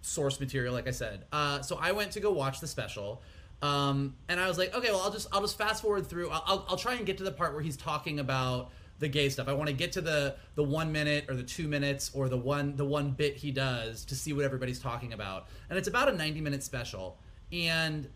source 0.01 0.39
material, 0.39 0.73
like 0.73 0.87
I 0.87 0.91
said. 0.91 1.25
Uh, 1.31 1.61
so 1.61 1.77
I 1.79 1.91
went 1.91 2.11
to 2.11 2.19
go 2.19 2.31
watch 2.31 2.59
the 2.59 2.67
special, 2.67 3.21
um, 3.61 4.15
and 4.27 4.39
I 4.39 4.47
was 4.47 4.57
like, 4.57 4.75
okay, 4.75 4.89
well, 4.89 5.01
I'll 5.01 5.11
just 5.11 5.27
I'll 5.31 5.41
just 5.41 5.57
fast 5.57 5.81
forward 5.81 6.07
through. 6.07 6.29
I'll, 6.29 6.43
I'll, 6.45 6.65
I'll 6.69 6.77
try 6.77 6.95
and 6.95 7.05
get 7.05 7.17
to 7.19 7.23
the 7.23 7.31
part 7.31 7.53
where 7.53 7.61
he's 7.61 7.77
talking 7.77 8.19
about 8.19 8.71
the 8.99 9.07
gay 9.07 9.29
stuff. 9.29 9.47
I 9.47 9.53
want 9.53 9.67
to 9.67 9.75
get 9.75 9.91
to 9.93 10.01
the 10.01 10.35
the 10.55 10.63
one 10.63 10.91
minute 10.91 11.25
or 11.27 11.35
the 11.35 11.43
two 11.43 11.67
minutes 11.67 12.11
or 12.13 12.29
the 12.29 12.37
one 12.37 12.75
the 12.75 12.85
one 12.85 13.11
bit 13.11 13.35
he 13.35 13.51
does 13.51 14.05
to 14.05 14.15
see 14.15 14.33
what 14.33 14.45
everybody's 14.45 14.79
talking 14.79 15.13
about. 15.13 15.47
And 15.69 15.77
it's 15.77 15.87
about 15.87 16.09
a 16.09 16.13
ninety 16.13 16.41
minute 16.41 16.63
special. 16.63 17.17
And 17.51 18.07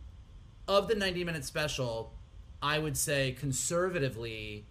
of 0.68 0.88
the 0.88 0.96
ninety 0.96 1.24
minute 1.24 1.44
special, 1.46 2.14
I 2.62 2.80
would 2.80 2.98
say 2.98 3.34
conservatively, 3.34 4.66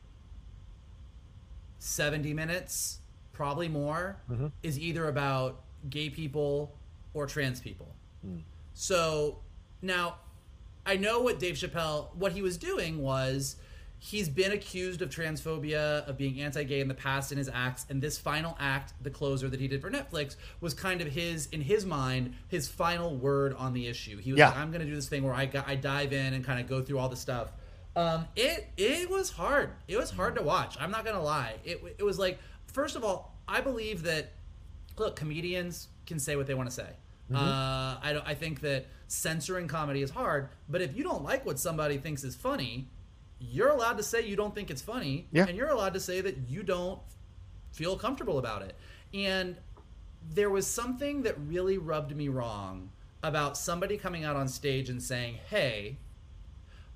seventy 1.78 2.32
minutes, 2.32 2.98
probably 3.32 3.68
more, 3.68 4.16
mm-hmm. 4.30 4.46
is 4.62 4.78
either 4.78 5.08
about 5.08 5.60
gay 5.90 6.10
people 6.10 6.74
or 7.14 7.26
trans 7.26 7.60
people. 7.60 7.94
Mm. 8.26 8.42
So 8.74 9.38
now 9.80 10.16
I 10.84 10.96
know 10.96 11.20
what 11.20 11.38
Dave 11.38 11.54
Chappelle, 11.54 12.14
what 12.14 12.32
he 12.32 12.42
was 12.42 12.58
doing 12.58 13.00
was 13.00 13.56
he's 13.98 14.28
been 14.28 14.52
accused 14.52 15.00
of 15.00 15.08
transphobia, 15.08 16.06
of 16.06 16.18
being 16.18 16.40
anti 16.40 16.62
gay 16.64 16.80
in 16.80 16.88
the 16.88 16.94
past 16.94 17.32
in 17.32 17.38
his 17.38 17.48
acts. 17.52 17.86
And 17.88 18.02
this 18.02 18.18
final 18.18 18.56
act, 18.60 18.92
the 19.02 19.10
closer 19.10 19.48
that 19.48 19.60
he 19.60 19.68
did 19.68 19.80
for 19.80 19.90
Netflix, 19.90 20.36
was 20.60 20.74
kind 20.74 21.00
of 21.00 21.08
his, 21.08 21.46
in 21.46 21.62
his 21.62 21.86
mind, 21.86 22.34
his 22.48 22.68
final 22.68 23.16
word 23.16 23.54
on 23.54 23.72
the 23.72 23.86
issue. 23.86 24.18
He 24.18 24.32
was 24.32 24.38
yeah. 24.38 24.48
like, 24.48 24.58
I'm 24.58 24.70
going 24.70 24.82
to 24.82 24.86
do 24.86 24.94
this 24.94 25.08
thing 25.08 25.22
where 25.22 25.32
I, 25.32 25.50
I 25.66 25.76
dive 25.76 26.12
in 26.12 26.34
and 26.34 26.44
kind 26.44 26.60
of 26.60 26.68
go 26.68 26.82
through 26.82 26.98
all 26.98 27.08
the 27.08 27.16
stuff. 27.16 27.52
Um, 27.96 28.26
it 28.34 28.66
it 28.76 29.08
was 29.08 29.30
hard. 29.30 29.70
It 29.86 29.96
was 29.96 30.10
hard 30.10 30.34
to 30.34 30.42
watch. 30.42 30.76
I'm 30.80 30.90
not 30.90 31.04
gonna 31.04 31.22
lie. 31.22 31.54
It 31.64 31.80
it 31.96 32.02
was 32.02 32.18
like 32.18 32.40
first 32.66 32.96
of 32.96 33.04
all, 33.04 33.38
I 33.46 33.60
believe 33.60 34.02
that 34.02 34.32
look, 34.98 35.14
comedians 35.14 35.86
can 36.04 36.18
say 36.18 36.34
what 36.34 36.48
they 36.48 36.54
want 36.54 36.68
to 36.68 36.74
say. 36.74 36.88
Mm-hmm. 37.30 37.36
Uh, 37.36 37.96
I 38.02 38.12
don't. 38.12 38.26
I 38.26 38.34
think 38.34 38.60
that 38.60 38.86
censoring 39.08 39.68
comedy 39.68 40.02
is 40.02 40.10
hard. 40.10 40.48
But 40.68 40.82
if 40.82 40.96
you 40.96 41.02
don't 41.04 41.22
like 41.24 41.46
what 41.46 41.58
somebody 41.58 41.98
thinks 41.98 42.22
is 42.24 42.34
funny, 42.36 42.88
you're 43.38 43.68
allowed 43.70 43.96
to 43.98 44.02
say 44.02 44.26
you 44.26 44.36
don't 44.36 44.54
think 44.54 44.70
it's 44.70 44.82
funny, 44.82 45.26
Yeah. 45.32 45.46
and 45.46 45.56
you're 45.56 45.68
allowed 45.70 45.94
to 45.94 46.00
say 46.00 46.20
that 46.20 46.36
you 46.48 46.62
don't 46.62 47.00
feel 47.72 47.96
comfortable 47.96 48.38
about 48.38 48.62
it. 48.62 48.74
And 49.12 49.56
there 50.32 50.50
was 50.50 50.66
something 50.66 51.22
that 51.22 51.34
really 51.46 51.78
rubbed 51.78 52.14
me 52.16 52.28
wrong 52.28 52.90
about 53.22 53.56
somebody 53.56 53.96
coming 53.96 54.24
out 54.24 54.36
on 54.36 54.48
stage 54.48 54.88
and 54.88 55.02
saying, 55.02 55.38
"Hey, 55.48 55.98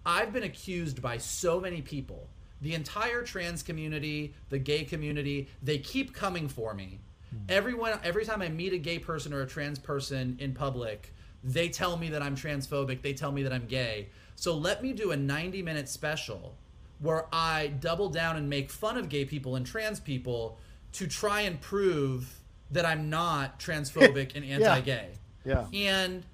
I've 0.05 0.33
been 0.33 0.43
accused 0.43 1.03
by 1.03 1.19
so 1.19 1.61
many 1.61 1.83
people. 1.83 2.29
The 2.61 2.75
entire 2.75 3.23
trans 3.23 3.63
community, 3.63 4.35
the 4.49 4.59
gay 4.59 4.85
community, 4.85 5.49
they 5.63 5.79
keep 5.79 6.13
coming 6.15 6.49
for 6.49 6.75
me. 6.75 7.01
Mm-hmm. 7.39 7.57
Everyone 7.57 7.99
every 8.05 8.25
time 8.25 8.43
I 8.43 8.49
meet 8.49 8.73
a 8.73 8.79
gay 8.79 8.99
person 8.99 9.33
or 9.33 9.43
a 9.43 9.47
trans 9.47 9.79
person 9.79 10.37
in 10.41 10.55
public, 10.55 11.15
they 11.45 11.69
tell 11.69 11.97
me 11.97 12.11
that 12.11 12.23
I'm 12.23 12.37
transphobic, 12.37 13.03
they 13.03 13.13
tell 13.13 13.33
me 13.33 13.43
that 13.43 13.53
I'm 13.53 13.67
gay. 13.67 14.09
So 14.37 14.57
let 14.57 14.83
me 14.83 14.93
do 14.93 15.13
a 15.13 15.17
90-minute 15.17 15.89
special 15.89 16.55
where 17.01 17.27
I 17.33 17.69
double 17.81 18.09
down 18.09 18.37
and 18.37 18.49
make 18.49 18.71
fun 18.71 18.97
of 18.97 19.09
gay 19.09 19.25
people 19.25 19.57
and 19.57 19.65
trans 19.65 20.01
people 20.01 20.59
to 20.93 21.07
try 21.07 21.43
and 21.43 21.61
prove 21.61 22.41
that 22.71 22.85
I'm 22.85 23.09
not 23.11 23.59
transphobic 23.61 24.33
and 24.35 24.45
anti-gay. 24.45 25.11
Yeah. 25.45 25.67
yeah. 25.71 25.91
And 25.91 26.25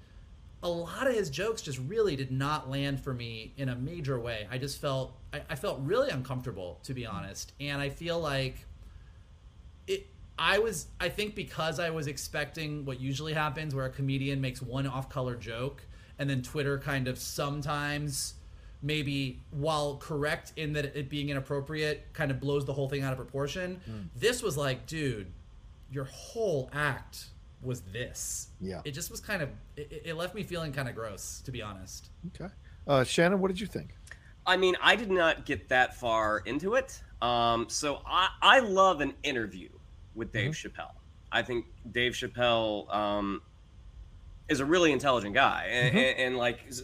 a 0.63 0.69
lot 0.69 1.07
of 1.07 1.13
his 1.13 1.29
jokes 1.29 1.61
just 1.61 1.79
really 1.87 2.15
did 2.15 2.31
not 2.31 2.69
land 2.69 2.99
for 2.99 3.13
me 3.13 3.53
in 3.57 3.69
a 3.69 3.75
major 3.75 4.19
way. 4.19 4.47
I 4.49 4.57
just 4.57 4.81
felt 4.81 5.15
I, 5.31 5.41
I 5.49 5.55
felt 5.55 5.79
really 5.81 6.09
uncomfortable 6.09 6.79
to 6.83 6.93
be 6.93 7.05
honest, 7.05 7.53
and 7.59 7.81
I 7.81 7.89
feel 7.89 8.19
like. 8.19 8.65
I 10.37 10.59
was 10.59 10.87
I 10.99 11.09
think 11.09 11.35
because 11.35 11.79
I 11.79 11.89
was 11.89 12.07
expecting 12.07 12.85
what 12.85 12.99
usually 12.99 13.33
happens, 13.33 13.73
where 13.73 13.85
a 13.85 13.89
comedian 13.89 14.41
makes 14.41 14.61
one 14.61 14.85
off-color 14.87 15.35
joke, 15.35 15.83
and 16.19 16.29
then 16.29 16.41
Twitter 16.41 16.77
kind 16.77 17.07
of 17.07 17.17
sometimes 17.17 18.35
maybe 18.81 19.39
while 19.51 19.95
correct 19.97 20.51
in 20.57 20.73
that 20.73 20.85
it 20.95 21.09
being 21.09 21.29
inappropriate 21.29 22.05
kind 22.13 22.29
of 22.29 22.39
blows 22.39 22.65
the 22.65 22.73
whole 22.73 22.87
thing 22.89 23.01
out 23.01 23.11
of 23.13 23.17
proportion 23.17 23.79
this 24.15 24.43
was 24.43 24.57
like 24.57 24.85
dude 24.85 25.31
your 25.89 26.03
whole 26.03 26.69
act 26.73 27.27
was 27.63 27.81
this 27.93 28.49
Yeah. 28.59 28.81
it 28.83 28.91
just 28.91 29.09
was 29.09 29.21
kind 29.21 29.41
of 29.41 29.49
it, 29.77 30.03
it 30.05 30.13
left 30.15 30.35
me 30.35 30.43
feeling 30.43 30.71
kind 30.73 30.87
of 30.89 30.93
gross 30.93 31.41
to 31.45 31.51
be 31.51 31.61
honest 31.63 32.09
Okay. 32.35 32.53
Uh, 32.85 33.03
Shannon, 33.03 33.39
what 33.39 33.47
did 33.47 33.59
you 33.59 33.65
think? 33.65 33.95
I 34.45 34.57
mean, 34.57 34.75
I 34.83 34.95
did 34.95 35.09
not 35.09 35.45
get 35.45 35.69
that 35.69 35.95
far 35.95 36.39
into 36.45 36.75
it. 36.75 37.01
Um, 37.19 37.65
so 37.67 38.01
I, 38.05 38.27
I 38.41 38.59
love 38.59 39.01
an 39.01 39.13
interview 39.23 39.69
with 40.15 40.31
Dave 40.31 40.53
Chappelle. 40.53 40.95
I 41.31 41.41
think 41.41 41.65
Dave 41.91 42.13
Chappelle 42.13 42.93
um, 42.93 43.41
is 44.47 44.59
a 44.59 44.65
really 44.65 44.91
intelligent 44.91 45.33
guy, 45.33 45.67
and, 45.69 45.97
and, 45.97 46.19
and 46.19 46.37
like 46.37 46.65
his, 46.65 46.83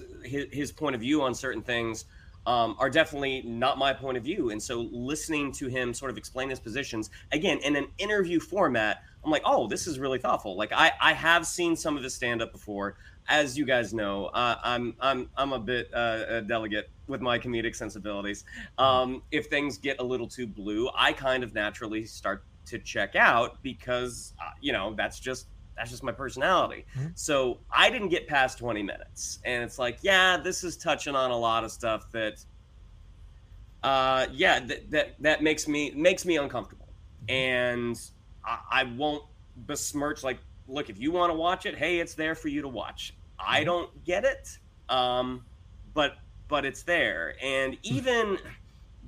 his 0.52 0.72
point 0.72 0.96
of 0.96 1.02
view 1.02 1.22
on 1.22 1.34
certain 1.34 1.62
things 1.62 2.06
um, 2.46 2.76
are 2.80 2.90
definitely 2.90 3.44
not 3.44 3.78
my 3.78 3.94
point 3.94 4.18
of 4.18 4.24
view. 4.24 4.50
And 4.50 4.62
so 4.62 4.88
listening 4.92 5.52
to 5.54 5.68
him 5.68 5.94
sort 5.94 6.12
of 6.12 6.18
explain 6.18 6.50
his 6.50 6.60
positions 6.60 7.10
again 7.32 7.60
in 7.60 7.76
an 7.76 7.88
interview 7.98 8.40
format, 8.40 9.04
I'm 9.24 9.32
like, 9.32 9.44
oh, 9.46 9.68
this 9.68 9.86
is 9.88 10.00
really 10.00 10.18
thoughtful. 10.18 10.56
Like 10.56 10.72
I, 10.74 10.92
I 11.00 11.14
have 11.14 11.46
seen 11.46 11.76
some 11.76 11.98
of 11.98 12.04
his 12.04 12.14
stand 12.14 12.42
up 12.42 12.52
before. 12.52 12.96
As 13.30 13.56
you 13.56 13.66
guys 13.66 13.94
know, 13.94 14.26
uh, 14.26 14.56
I'm 14.64 14.96
I'm 15.00 15.30
I'm 15.38 15.54
a 15.54 15.60
bit 15.60 15.92
uh, 15.94 16.24
a 16.28 16.42
delegate 16.42 16.90
with 17.08 17.22
my 17.22 17.38
comedic 17.38 17.76
sensibilities. 17.76 18.46
Um, 18.80 19.22
if 19.32 19.46
things 19.46 19.78
get 19.78 20.00
a 20.00 20.04
little 20.04 20.28
too 20.28 20.48
blue, 20.48 20.90
I 20.96 21.14
kind 21.14 21.44
of 21.44 21.54
naturally 21.54 22.04
start 22.06 22.44
to 22.72 22.80
check 22.80 23.16
out 23.16 23.62
because 23.62 24.34
uh, 24.42 24.52
you 24.62 24.74
know 24.74 24.94
that's 24.96 25.20
just 25.20 25.48
that's 25.76 25.90
just 25.90 26.04
my 26.04 26.12
personality. 26.12 26.86
So 27.16 27.60
I 27.72 27.90
didn't 27.90 28.10
get 28.10 28.28
past 28.28 28.58
20 28.58 28.84
minutes, 28.84 29.40
and 29.46 29.64
it's 29.64 29.78
like, 29.80 30.00
yeah, 30.02 30.38
this 30.38 30.64
is 30.64 30.78
touching 30.78 31.16
on 31.16 31.32
a 31.32 31.38
lot 31.38 31.64
of 31.64 31.72
stuff 31.72 32.12
that, 32.12 32.44
uh, 33.84 34.28
yeah, 34.32 34.60
that 34.60 34.92
that 34.92 35.16
that 35.22 35.44
makes 35.44 35.68
me 35.68 35.92
makes 35.96 36.26
me 36.26 36.38
uncomfortable, 36.38 36.88
and 37.30 38.00
I, 38.46 38.60
I 38.72 38.84
won't 38.84 39.24
besmirch. 39.56 40.24
Like, 40.24 40.40
look, 40.68 40.90
if 40.90 41.00
you 41.00 41.12
want 41.12 41.32
to 41.32 41.36
watch 41.36 41.66
it, 41.66 41.78
hey, 41.78 42.00
it's 42.00 42.14
there 42.14 42.36
for 42.36 42.48
you 42.48 42.62
to 42.62 42.68
watch. 42.68 43.14
I 43.40 43.64
don't 43.64 43.90
get 44.06 44.24
it, 44.24 44.58
um, 44.90 45.44
but 45.94 46.18
but 46.48 46.64
it's 46.66 46.84
there, 46.84 47.36
and 47.42 47.78
even 47.84 48.38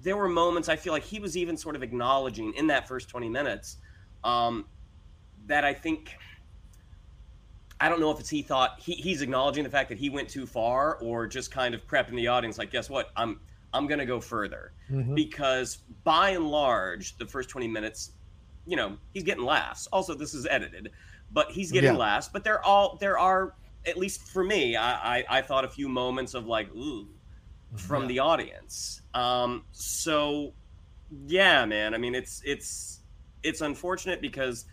there 0.03 0.17
were 0.17 0.27
moments 0.27 0.69
I 0.69 0.75
feel 0.75 0.93
like 0.93 1.03
he 1.03 1.19
was 1.19 1.35
even 1.37 1.55
sort 1.57 1.75
of 1.75 1.81
acknowledging 1.81 2.53
in 2.53 2.67
that 2.67 2.87
first 2.87 3.09
20 3.09 3.29
minutes 3.29 3.77
um, 4.23 4.65
that 5.47 5.63
I 5.63 5.73
think 5.73 6.11
I 7.79 7.89
don't 7.89 7.99
know 7.99 8.11
if 8.11 8.19
it's 8.19 8.29
he 8.29 8.41
thought 8.41 8.79
he, 8.79 8.93
he's 8.93 9.21
acknowledging 9.21 9.63
the 9.63 9.69
fact 9.69 9.89
that 9.89 9.97
he 9.97 10.09
went 10.09 10.29
too 10.29 10.45
far 10.45 10.97
or 11.01 11.25
just 11.27 11.51
kind 11.51 11.73
of 11.73 11.85
prepping 11.87 12.15
the 12.15 12.27
audience 12.27 12.57
like 12.57 12.69
guess 12.71 12.89
what? 12.89 13.11
I'm 13.15 13.39
I'm 13.73 13.87
gonna 13.87 14.05
go 14.05 14.19
further. 14.19 14.73
Because 15.15 15.79
by 16.03 16.29
and 16.31 16.47
large 16.49 17.17
the 17.17 17.25
first 17.25 17.49
20 17.49 17.67
minutes 17.67 18.11
you 18.65 18.75
know 18.75 18.97
he's 19.13 19.23
getting 19.23 19.43
laughs. 19.43 19.87
Also 19.87 20.13
this 20.13 20.33
is 20.33 20.45
edited 20.49 20.91
but 21.31 21.49
he's 21.49 21.71
getting 21.71 21.93
Yeah. 21.93 21.97
laughs. 21.97 22.29
But 22.31 22.43
there 22.43 22.63
all 22.63 22.97
there 22.99 23.17
are 23.17 23.55
at 23.85 23.97
least 23.97 24.29
for 24.29 24.43
me 24.43 24.75
I, 24.75 25.17
I 25.19 25.23
I 25.29 25.41
thought 25.41 25.65
a 25.65 25.69
few 25.69 25.87
moments 25.89 26.33
of 26.33 26.45
like 26.45 26.73
ooh 26.75 27.07
from 27.75 28.07
the 28.07 28.19
audience. 28.19 29.01
Um 29.13 29.65
so 29.71 30.53
yeah 31.27 31.65
man 31.65 31.93
I 31.93 31.97
mean 31.97 32.15
it's 32.15 32.41
it's 32.45 33.01
it's 33.43 33.61
unfortunate 33.61 34.21
because 34.21 34.65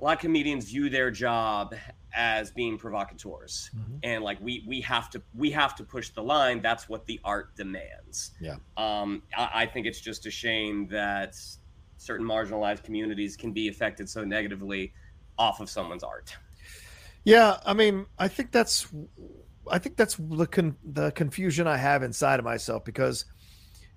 a 0.00 0.04
lot 0.04 0.14
of 0.14 0.20
comedians 0.20 0.64
view 0.66 0.88
their 0.88 1.10
job 1.10 1.74
as 2.14 2.50
being 2.50 2.78
provocateurs. 2.78 3.70
And 4.02 4.24
like 4.24 4.40
we 4.40 4.64
we 4.66 4.80
have 4.80 5.10
to 5.10 5.22
we 5.36 5.50
have 5.50 5.74
to 5.76 5.84
push 5.84 6.10
the 6.10 6.22
line. 6.22 6.62
That's 6.62 6.88
what 6.88 7.06
the 7.06 7.20
art 7.24 7.54
demands. 7.56 8.32
Yeah. 8.40 8.56
um 8.76 9.22
i, 9.36 9.50
I 9.62 9.66
think 9.66 9.86
it's 9.86 10.00
just 10.00 10.26
a 10.26 10.30
shame 10.30 10.88
that 10.88 11.34
certain 12.00 12.26
marginalized 12.26 12.82
communities 12.82 13.36
can 13.36 13.52
be 13.52 13.68
affected 13.68 14.08
so 14.08 14.24
negatively 14.24 14.92
off 15.38 15.60
of 15.60 15.68
someone's 15.68 16.02
art. 16.02 16.36
Yeah, 17.24 17.58
I 17.66 17.74
mean, 17.74 18.06
I 18.18 18.28
think 18.28 18.52
that's, 18.52 18.88
I 19.68 19.78
think 19.78 19.96
that's 19.96 20.16
the 20.18 20.46
con- 20.46 20.76
the 20.84 21.10
confusion 21.12 21.66
I 21.66 21.76
have 21.76 22.02
inside 22.02 22.38
of 22.38 22.44
myself 22.44 22.84
because, 22.84 23.24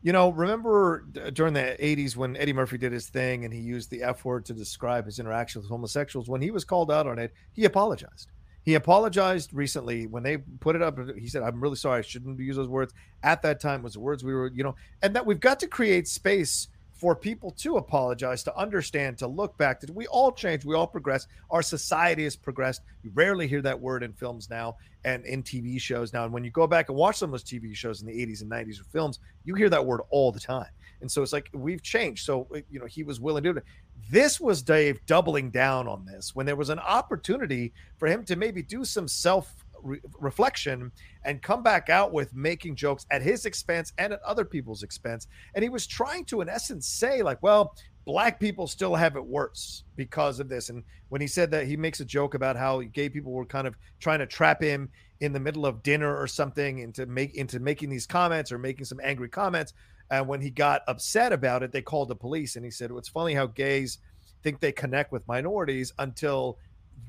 you 0.01 0.11
know, 0.11 0.30
remember 0.30 1.05
during 1.34 1.53
the 1.53 1.76
'80s 1.80 2.16
when 2.16 2.36
Eddie 2.38 2.53
Murphy 2.53 2.78
did 2.78 2.91
his 2.91 3.09
thing 3.09 3.45
and 3.45 3.53
he 3.53 3.59
used 3.59 3.89
the 3.89 4.03
F 4.03 4.26
word 4.26 4.45
to 4.45 4.53
describe 4.53 5.05
his 5.05 5.20
interaction 5.20 5.61
with 5.61 5.70
homosexuals. 5.70 6.30
When 6.30 6.41
he 6.41 6.51
was 6.51 6.64
called 6.64 6.91
out 6.91 7.07
on 7.07 7.20
it, 7.20 7.34
he 7.53 7.66
apologized. 7.66 8.30
He 8.64 8.76
apologized 8.76 9.53
recently 9.53 10.07
when 10.07 10.24
they 10.24 10.38
put 10.38 10.76
it 10.76 10.82
up. 10.82 10.97
He 11.18 11.28
said, 11.28 11.43
"I'm 11.43 11.61
really 11.61 11.76
sorry. 11.76 11.99
I 11.99 12.01
shouldn't 12.01 12.39
use 12.39 12.55
those 12.55 12.70
words." 12.70 12.93
At 13.24 13.41
that 13.41 13.59
time, 13.59 13.84
was 13.84 13.93
the 13.93 13.99
words 13.99 14.24
we 14.24 14.34
were, 14.34 14.51
you 14.53 14.64
know, 14.64 14.76
and 15.01 15.16
that 15.16 15.26
we've 15.26 15.39
got 15.39 15.59
to 15.61 15.68
create 15.68 16.07
space 16.07 16.68
for 17.03 17.17
people 17.17 17.51
to 17.51 17.75
apologize, 17.75 18.43
to 18.43 18.57
understand, 18.57 19.17
to 19.17 19.27
look 19.27 19.57
back. 19.57 19.81
That 19.81 19.89
we 19.89 20.07
all 20.07 20.31
change, 20.31 20.63
we 20.63 20.73
all 20.73 20.87
progress. 20.87 21.27
Our 21.49 21.61
society 21.61 22.23
has 22.23 22.37
progressed. 22.37 22.81
You 23.03 23.11
rarely 23.13 23.45
hear 23.45 23.61
that 23.61 23.77
word 23.77 24.03
in 24.03 24.13
films 24.13 24.49
now 24.49 24.77
and 25.03 25.25
in 25.25 25.43
TV 25.43 25.81
shows 25.81 26.13
now. 26.13 26.23
And 26.23 26.31
when 26.31 26.45
you 26.45 26.49
go 26.49 26.65
back 26.65 26.87
and 26.87 26.97
watch 26.97 27.17
some 27.17 27.27
of 27.27 27.31
those 27.33 27.43
TV 27.43 27.75
shows 27.75 27.99
in 27.99 28.07
the 28.07 28.13
80s 28.13 28.41
and 28.41 28.49
90s 28.49 28.79
or 28.79 28.85
films, 28.85 29.19
you 29.43 29.53
hear 29.53 29.69
that 29.69 29.85
word 29.85 29.99
all 30.11 30.31
the 30.31 30.39
time. 30.39 30.69
And 31.01 31.11
so 31.11 31.21
it's 31.21 31.33
like 31.33 31.49
we've 31.51 31.81
changed. 31.81 32.25
So 32.25 32.47
uh, 32.55 32.61
you 32.71 32.79
know, 32.79 32.85
he 32.85 33.03
was 33.03 33.19
willing 33.19 33.43
to 33.43 33.51
do 33.51 33.57
it. 33.57 33.65
This 34.09 34.39
was 34.39 34.61
Dave 34.61 35.05
doubling 35.05 35.51
down 35.51 35.89
on 35.89 36.05
this 36.05 36.33
when 36.33 36.45
there 36.45 36.55
was 36.55 36.69
an 36.69 36.79
opportunity 36.79 37.73
for 37.97 38.07
him 38.07 38.23
to 38.23 38.37
maybe 38.37 38.63
do 38.63 38.85
some 38.85 39.09
self 39.09 39.62
re- 39.84 40.01
reflection 40.19 40.91
and 41.25 41.41
come 41.41 41.61
back 41.61 41.89
out 41.89 42.11
with 42.11 42.34
making 42.36 42.75
jokes 42.75 43.05
at 43.11 43.21
his 43.21 43.45
expense 43.45 43.93
and 43.97 44.13
at 44.13 44.21
other 44.23 44.45
people's 44.45 44.84
expense. 44.84 45.27
And 45.53 45.63
he 45.63 45.69
was 45.69 45.86
trying 45.86 46.25
to, 46.25 46.41
in 46.41 46.49
essence, 46.49 46.88
say, 46.88 47.21
like, 47.21 47.41
well, 47.43 47.75
black 48.05 48.39
people 48.39 48.67
still 48.67 48.95
have 48.95 49.15
it 49.15 49.25
worse 49.25 49.84
because 49.95 50.39
of 50.39 50.49
this. 50.49 50.69
And 50.69 50.84
when 51.09 51.21
he 51.21 51.27
said 51.27 51.51
that, 51.51 51.67
he 51.67 51.77
makes 51.77 51.99
a 51.99 52.05
joke 52.05 52.34
about 52.34 52.55
how 52.55 52.81
gay 52.81 53.09
people 53.09 53.31
were 53.31 53.45
kind 53.45 53.67
of 53.67 53.75
trying 53.99 54.19
to 54.19 54.25
trap 54.25 54.61
him 54.61 54.89
in 55.19 55.31
the 55.31 55.39
middle 55.39 55.65
of 55.65 55.84
dinner 55.84 56.17
or 56.17 56.27
something 56.27 56.79
into 56.79 57.05
make 57.05 57.36
into 57.36 57.59
making 57.59 57.89
these 57.89 58.05
comments 58.05 58.51
or 58.51 58.57
making 58.57 58.86
some 58.86 58.99
angry 59.03 59.29
comments. 59.29 59.73
And 60.11 60.27
when 60.27 60.41
he 60.41 60.49
got 60.49 60.81
upset 60.88 61.31
about 61.31 61.63
it, 61.63 61.71
they 61.71 61.81
called 61.81 62.09
the 62.09 62.15
police. 62.15 62.55
And 62.55 62.65
he 62.65 62.71
said, 62.71 62.91
well, 62.91 62.99
it's 62.99 63.09
funny 63.09 63.34
how 63.34 63.47
gays 63.47 63.99
think 64.43 64.59
they 64.59 64.73
connect 64.73 65.11
with 65.11 65.27
minorities 65.27 65.93
until 65.97 66.57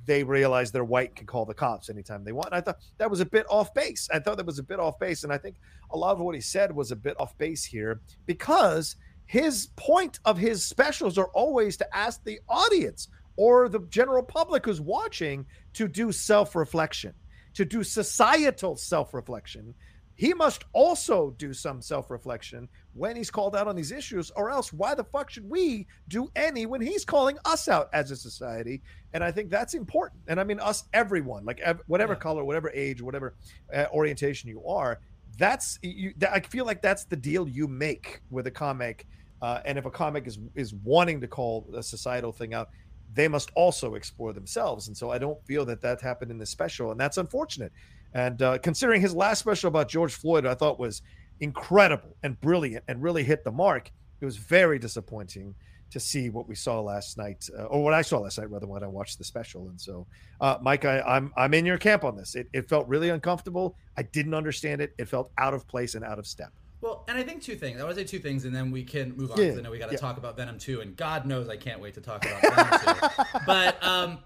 they 0.06 0.22
realize 0.22 0.70
they're 0.70 0.84
white 0.84 1.14
can 1.16 1.26
call 1.26 1.44
the 1.44 1.54
cops 1.54 1.88
anytime 1.88 2.24
they 2.24 2.32
want. 2.32 2.48
And 2.48 2.56
I 2.56 2.60
thought 2.60 2.78
that 2.98 3.10
was 3.10 3.20
a 3.20 3.26
bit 3.26 3.46
off 3.48 3.72
base. 3.74 4.08
I 4.12 4.18
thought 4.18 4.36
that 4.36 4.46
was 4.46 4.58
a 4.58 4.62
bit 4.62 4.80
off 4.80 4.98
base. 4.98 5.24
And 5.24 5.32
I 5.32 5.38
think 5.38 5.56
a 5.90 5.96
lot 5.96 6.12
of 6.12 6.20
what 6.20 6.34
he 6.34 6.40
said 6.40 6.74
was 6.74 6.90
a 6.90 6.96
bit 6.96 7.18
off 7.18 7.36
base 7.38 7.64
here 7.64 8.00
because 8.26 8.96
his 9.26 9.68
point 9.76 10.18
of 10.24 10.36
his 10.36 10.64
specials 10.64 11.16
are 11.16 11.28
always 11.28 11.76
to 11.78 11.96
ask 11.96 12.22
the 12.24 12.40
audience 12.48 13.08
or 13.36 13.68
the 13.68 13.80
general 13.88 14.22
public 14.22 14.64
who's 14.66 14.80
watching 14.80 15.46
to 15.72 15.88
do 15.88 16.12
self 16.12 16.54
reflection, 16.54 17.14
to 17.54 17.64
do 17.64 17.82
societal 17.82 18.76
self 18.76 19.14
reflection. 19.14 19.74
he 20.16 20.32
must 20.34 20.64
also 20.72 21.30
do 21.38 21.52
some 21.52 21.80
self-reflection 21.82 22.68
when 22.94 23.16
he's 23.16 23.30
called 23.30 23.54
out 23.56 23.66
on 23.68 23.74
these 23.76 23.92
issues 23.92 24.30
or 24.36 24.50
else 24.50 24.72
why 24.72 24.94
the 24.94 25.04
fuck 25.04 25.28
should 25.30 25.48
we 25.48 25.86
do 26.08 26.28
any 26.36 26.64
when 26.64 26.80
he's 26.80 27.04
calling 27.04 27.36
us 27.44 27.68
out 27.68 27.88
as 27.92 28.10
a 28.10 28.16
society? 28.16 28.80
And 29.12 29.22
i 29.22 29.30
think 29.30 29.50
that's 29.50 29.74
important. 29.74 30.20
And 30.28 30.40
i 30.40 30.44
mean 30.44 30.60
us 30.60 30.84
everyone 30.92 31.44
like 31.44 31.60
ev- 31.60 31.82
whatever 31.86 32.12
Yeah. 32.14 32.18
color 32.20 32.44
whatever 32.44 32.70
age 32.74 33.02
whatever 33.02 33.34
uh, 33.74 33.86
orientation 33.92 34.48
you 34.48 34.64
are 34.66 35.00
that's 35.38 35.78
you 35.82 36.14
that, 36.18 36.32
i 36.32 36.40
feel 36.40 36.64
like 36.64 36.80
that's 36.80 37.04
the 37.04 37.16
deal 37.16 37.48
you 37.48 37.66
make 37.66 38.20
with 38.30 38.46
a 38.46 38.50
comic 38.50 39.06
uh, 39.42 39.60
and 39.64 39.76
if 39.76 39.84
a 39.84 39.90
comic 39.90 40.26
is 40.26 40.38
is 40.54 40.74
wanting 40.84 41.20
to 41.20 41.26
call 41.28 41.66
a 41.76 41.82
societal 41.82 42.32
thing 42.32 42.54
out 42.54 42.68
they 43.12 43.28
must 43.28 43.50
also 43.54 43.94
explore 43.94 44.32
themselves. 44.32 44.88
And 44.88 44.96
so 44.96 45.10
i 45.10 45.18
don't 45.18 45.40
feel 45.46 45.64
that 45.66 45.80
that 45.82 46.00
happened 46.00 46.30
in 46.30 46.38
this 46.38 46.50
special 46.50 46.90
and 46.92 46.98
that's 47.00 47.16
unfortunate. 47.18 47.72
And 48.14 48.40
uh, 48.42 48.58
considering 48.58 49.00
his 49.00 49.12
last 49.14 49.40
special 49.40 49.66
about 49.68 49.88
George 49.88 50.14
Floyd, 50.14 50.46
I 50.46 50.54
thought 50.54 50.78
was 50.78 51.02
incredible 51.44 52.16
and 52.22 52.40
brilliant 52.40 52.84
and 52.88 53.02
really 53.02 53.22
hit 53.22 53.44
the 53.44 53.52
mark. 53.52 53.90
It 54.20 54.24
was 54.24 54.38
very 54.38 54.78
disappointing 54.78 55.54
to 55.90 56.00
see 56.00 56.30
what 56.30 56.48
we 56.48 56.54
saw 56.54 56.80
last 56.80 57.18
night, 57.18 57.48
uh, 57.56 57.64
or 57.64 57.84
what 57.84 57.92
I 57.92 58.02
saw 58.02 58.18
last 58.18 58.38
night, 58.38 58.50
rather 58.50 58.66
when 58.66 58.82
I 58.82 58.86
watched 58.86 59.18
the 59.18 59.24
special. 59.24 59.68
And 59.68 59.80
so, 59.80 60.06
uh, 60.40 60.56
Mike, 60.60 60.84
I, 60.84 61.00
I'm 61.02 61.32
I'm 61.36 61.54
in 61.54 61.66
your 61.66 61.78
camp 61.78 62.02
on 62.02 62.16
this. 62.16 62.34
It, 62.34 62.48
it 62.52 62.68
felt 62.68 62.88
really 62.88 63.10
uncomfortable. 63.10 63.76
I 63.96 64.02
didn't 64.02 64.34
understand 64.34 64.80
it. 64.80 64.94
It 64.98 65.08
felt 65.08 65.30
out 65.38 65.54
of 65.54 65.68
place 65.68 65.94
and 65.94 66.04
out 66.04 66.18
of 66.18 66.26
step. 66.26 66.52
Well, 66.80 67.04
and 67.08 67.16
I 67.16 67.22
think 67.22 67.42
two 67.42 67.54
things. 67.54 67.80
I 67.80 67.84
would 67.84 67.94
say 67.94 68.04
two 68.04 68.18
things, 68.18 68.44
and 68.44 68.54
then 68.54 68.70
we 68.70 68.82
can 68.82 69.16
move 69.16 69.30
on 69.30 69.38
Yeah, 69.38 69.44
because 69.44 69.58
I 69.58 69.62
know 69.62 69.70
we 69.70 69.78
got 69.78 69.86
to 69.86 69.92
yeah. 69.92 69.98
talk 69.98 70.16
about 70.16 70.36
Venom 70.36 70.58
2, 70.58 70.80
and 70.80 70.96
God 70.96 71.26
knows 71.26 71.48
I 71.48 71.56
can't 71.56 71.80
wait 71.80 71.94
to 71.94 72.00
talk 72.00 72.26
about 72.26 72.42
Venom 72.42 73.10
2. 73.10 73.40
But 73.46 73.82
um, 73.84 74.18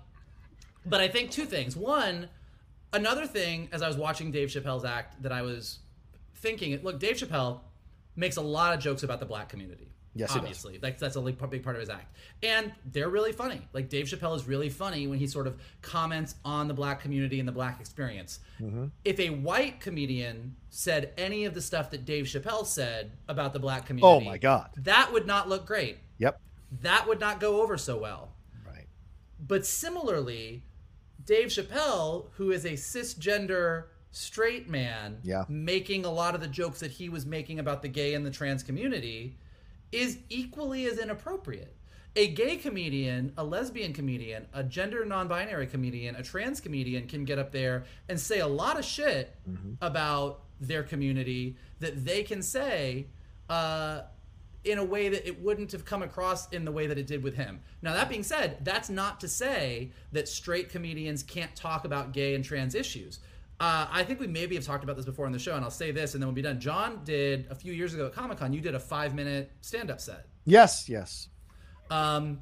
but 0.86 1.00
I 1.00 1.08
think 1.08 1.30
two 1.30 1.44
things. 1.44 1.76
One, 1.76 2.28
another 2.92 3.26
thing 3.26 3.68
as 3.72 3.82
I 3.82 3.88
was 3.88 3.96
watching 3.96 4.30
Dave 4.30 4.48
Chappelle's 4.48 4.84
act 4.84 5.22
that 5.22 5.32
I 5.32 5.42
was 5.42 5.80
thinking, 6.38 6.72
it 6.72 6.84
look, 6.84 6.98
Dave 6.98 7.16
Chappelle 7.16 7.60
makes 8.16 8.36
a 8.36 8.42
lot 8.42 8.74
of 8.74 8.80
jokes 8.80 9.02
about 9.02 9.20
the 9.20 9.26
black 9.26 9.48
community. 9.48 9.92
Yes, 10.14 10.34
obviously, 10.34 10.80
like 10.82 10.98
that's 10.98 11.14
a 11.14 11.20
big 11.20 11.62
part 11.62 11.76
of 11.76 11.80
his 11.80 11.90
act, 11.90 12.16
and 12.42 12.72
they're 12.86 13.08
really 13.08 13.30
funny. 13.30 13.60
Like 13.72 13.88
Dave 13.88 14.06
Chappelle 14.06 14.34
is 14.34 14.48
really 14.48 14.68
funny 14.68 15.06
when 15.06 15.18
he 15.18 15.28
sort 15.28 15.46
of 15.46 15.60
comments 15.80 16.34
on 16.44 16.66
the 16.66 16.74
black 16.74 17.00
community 17.00 17.38
and 17.38 17.46
the 17.46 17.52
black 17.52 17.78
experience. 17.78 18.40
Mm-hmm. 18.60 18.86
If 19.04 19.20
a 19.20 19.30
white 19.30 19.80
comedian 19.80 20.56
said 20.70 21.12
any 21.16 21.44
of 21.44 21.54
the 21.54 21.60
stuff 21.60 21.90
that 21.90 22.04
Dave 22.04 22.24
Chappelle 22.24 22.66
said 22.66 23.12
about 23.28 23.52
the 23.52 23.60
black 23.60 23.86
community, 23.86 24.08
Oh 24.12 24.20
my 24.20 24.38
God. 24.38 24.70
that 24.78 25.12
would 25.12 25.26
not 25.26 25.48
look 25.48 25.66
great. 25.66 25.98
Yep. 26.18 26.40
That 26.82 27.06
would 27.06 27.20
not 27.20 27.38
go 27.38 27.62
over 27.62 27.78
so 27.78 27.96
well. 27.96 28.32
Right. 28.66 28.86
But 29.38 29.64
similarly, 29.66 30.64
Dave 31.24 31.48
Chappelle, 31.48 32.26
who 32.36 32.50
is 32.50 32.64
a 32.64 32.72
cisgender 32.72 33.84
straight 34.10 34.68
man, 34.68 35.18
Yeah. 35.22 35.44
making 35.48 36.04
a 36.04 36.10
lot 36.10 36.34
of 36.34 36.40
the 36.40 36.48
jokes 36.48 36.80
that 36.80 36.92
he 36.92 37.08
was 37.08 37.26
making 37.26 37.58
about 37.58 37.82
the 37.82 37.88
gay 37.88 38.14
and 38.14 38.24
the 38.24 38.30
trans 38.30 38.62
community, 38.62 39.36
is 39.92 40.18
equally 40.28 40.86
as 40.86 40.98
inappropriate. 40.98 41.74
A 42.16 42.28
gay 42.28 42.56
comedian, 42.56 43.32
a 43.36 43.44
lesbian 43.44 43.92
comedian, 43.92 44.46
a 44.52 44.64
gender 44.64 45.04
non 45.04 45.28
binary 45.28 45.66
comedian, 45.66 46.16
a 46.16 46.22
trans 46.22 46.60
comedian 46.60 47.06
can 47.06 47.24
get 47.24 47.38
up 47.38 47.52
there 47.52 47.84
and 48.08 48.18
say 48.18 48.40
a 48.40 48.46
lot 48.46 48.78
of 48.78 48.84
shit 48.84 49.36
about 49.80 50.40
their 50.60 50.82
community 50.82 51.56
that 51.78 52.04
they 52.04 52.22
can 52.24 52.42
say 52.42 53.06
uh, 53.48 54.00
in 54.64 54.78
a 54.78 54.84
way 54.84 55.08
that 55.08 55.26
it 55.26 55.40
wouldn't 55.40 55.70
have 55.70 55.84
come 55.84 56.02
across 56.02 56.48
in 56.50 56.64
the 56.64 56.72
way 56.72 56.86
that 56.88 56.98
it 56.98 57.06
did 57.06 57.22
with 57.22 57.36
him. 57.36 57.60
Now, 57.82 57.92
that 57.94 58.08
being 58.08 58.24
said, 58.24 58.64
that's 58.64 58.90
not 58.90 59.20
to 59.20 59.28
say 59.28 59.92
that 60.12 60.28
straight 60.28 60.68
comedians 60.70 61.22
can't 61.22 61.54
talk 61.54 61.84
about 61.84 62.12
gay 62.12 62.34
and 62.34 62.44
trans 62.44 62.74
issues. 62.74 63.20
Uh, 63.60 63.88
I 63.90 64.04
think 64.04 64.20
we 64.20 64.26
maybe 64.28 64.54
have 64.54 64.64
talked 64.64 64.84
about 64.84 64.96
this 64.96 65.04
before 65.04 65.26
on 65.26 65.32
the 65.32 65.38
show, 65.38 65.56
and 65.56 65.64
I'll 65.64 65.70
say 65.70 65.90
this 65.90 66.14
and 66.14 66.22
then 66.22 66.28
we'll 66.28 66.34
be 66.34 66.42
done. 66.42 66.60
John 66.60 67.00
did 67.04 67.46
a 67.50 67.54
few 67.56 67.72
years 67.72 67.92
ago 67.92 68.06
at 68.06 68.12
Comic 68.12 68.38
Con, 68.38 68.52
you 68.52 68.60
did 68.60 68.74
a 68.76 68.80
five 68.80 69.14
minute 69.14 69.50
stand 69.62 69.90
up 69.90 70.00
set, 70.00 70.26
Yes. 70.44 70.88
Yes. 70.88 71.28
um, 71.90 72.40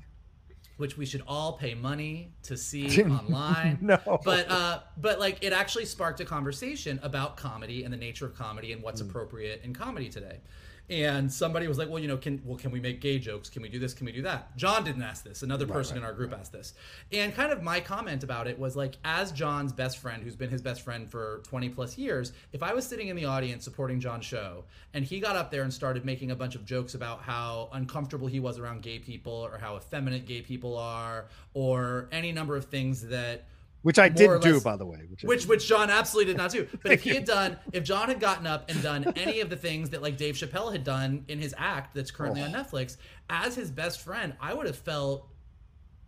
which 0.77 0.99
we 0.99 1.07
should 1.07 1.23
all 1.27 1.55
pay 1.55 1.75
money 1.75 2.35
to 2.43 2.55
see 2.55 3.03
online. 3.05 3.79
No. 3.81 3.99
But 4.25 4.51
uh, 4.51 4.81
but 4.99 5.19
like 5.19 5.43
it 5.43 5.55
actually 5.55 5.87
sparked 5.87 6.21
a 6.21 6.25
conversation 6.27 7.01
about 7.03 7.39
comedy 7.39 7.85
and 7.85 7.93
the 7.93 7.97
nature 7.97 8.27
of 8.27 8.35
comedy 8.35 8.73
and 8.73 8.83
what's 8.83 9.01
appropriate 9.01 9.63
in 9.65 9.73
comedy 9.73 10.11
today. 10.11 10.41
And 10.89 11.33
somebody 11.33 11.67
was 11.67 11.79
like, 11.79 11.89
"Well, 11.89 11.99
you 11.99 12.09
know, 12.09 12.17
can 12.17 12.41
well 12.45 12.57
can 12.57 12.71
we 12.71 12.81
make 12.81 13.01
gay 13.01 13.19
jokes? 13.19 13.49
Can 13.49 13.63
we 13.63 13.69
do 13.69 13.79
this? 13.79 13.93
Can 13.93 14.07
we 14.07 14.13
do 14.13 14.23
that?" 14.23 14.57
John 14.57 14.85
didn't 14.85 15.03
ask 15.03 15.25
this. 15.25 15.43
Another 15.43 15.67
person 15.67 15.97
in 15.97 16.05
our 16.05 16.13
group 16.13 16.33
asked 16.33 16.53
this. 16.53 16.75
And 17.13 17.35
kind 17.35 17.53
of 17.53 17.63
my 17.63 17.81
comment 17.81 18.23
about 18.23 18.47
it 18.47 18.59
was 18.59 18.77
like, 18.77 18.97
as 19.05 19.33
John's 19.33 19.73
best 19.73 19.99
friend, 19.99 20.23
who's 20.23 20.37
been 20.37 20.51
his 20.51 20.63
best 20.63 20.83
friend 20.83 21.11
for 21.11 21.43
20 21.49 21.69
plus 21.71 21.99
years, 21.99 22.33
if 22.53 22.63
I 22.63 22.73
was 22.73 22.87
sitting 22.87 23.09
in 23.09 23.17
the 23.17 23.25
audience 23.25 23.65
supporting 23.65 24.01
John's 24.01 24.25
show 24.25 24.65
and 24.95 25.05
he 25.05 25.21
got 25.21 25.37
up 25.37 25.51
there 25.51 25.63
and 25.63 25.73
started 25.73 26.05
making 26.05 26.31
a 26.31 26.37
bunch 26.37 26.55
of 26.55 26.65
jokes 26.65 26.95
about 26.95 27.21
how 27.21 27.69
uncomfortable 27.73 28.27
he 28.29 28.41
was 28.41 28.59
around 28.59 28.83
gay 28.83 28.99
people 28.99 29.33
or 29.33 29.59
how 29.59 29.77
effeminate 29.77 30.27
gay 30.27 30.41
people 30.41 30.77
are 30.77 31.27
or 31.55 32.09
any 32.13 32.33
number 32.33 32.57
of 32.57 32.67
things 32.67 33.03
that 33.09 33.45
Which 33.87 34.01
I 34.01 34.09
didn't 34.09 34.43
do, 34.43 34.55
less- 34.55 34.65
by 34.65 34.77
the 34.77 34.85
way. 34.85 34.99
Which, 35.09 35.23
which 35.23 35.47
which 35.47 35.69
John 35.69 35.91
absolutely 35.91 36.33
did 36.33 36.39
not 36.39 36.51
do. 36.51 36.67
But 36.83 36.91
if 36.91 37.05
he 37.05 37.11
had 37.11 37.25
done, 37.25 37.57
if 37.73 37.85
John 37.85 38.09
had 38.09 38.19
gotten 38.19 38.45
up 38.45 38.69
and 38.69 38.83
done 38.83 39.13
any 39.17 39.39
of 39.39 39.49
the 39.49 39.55
things 39.55 39.91
that 39.91 40.03
like 40.03 40.17
Dave 40.17 40.35
Chappelle 40.35 40.73
had 40.73 40.83
done 40.83 41.25
in 41.29 41.39
his 41.39 41.55
act 41.57 41.95
that's 41.95 42.11
currently 42.11 42.43
on 42.43 42.53
oh. 42.53 42.59
Netflix, 42.59 42.97
as 43.31 43.55
his 43.55 43.71
best 43.71 44.01
friend, 44.01 44.35
I 44.41 44.55
would 44.55 44.67
have 44.67 44.77
felt 44.77 45.29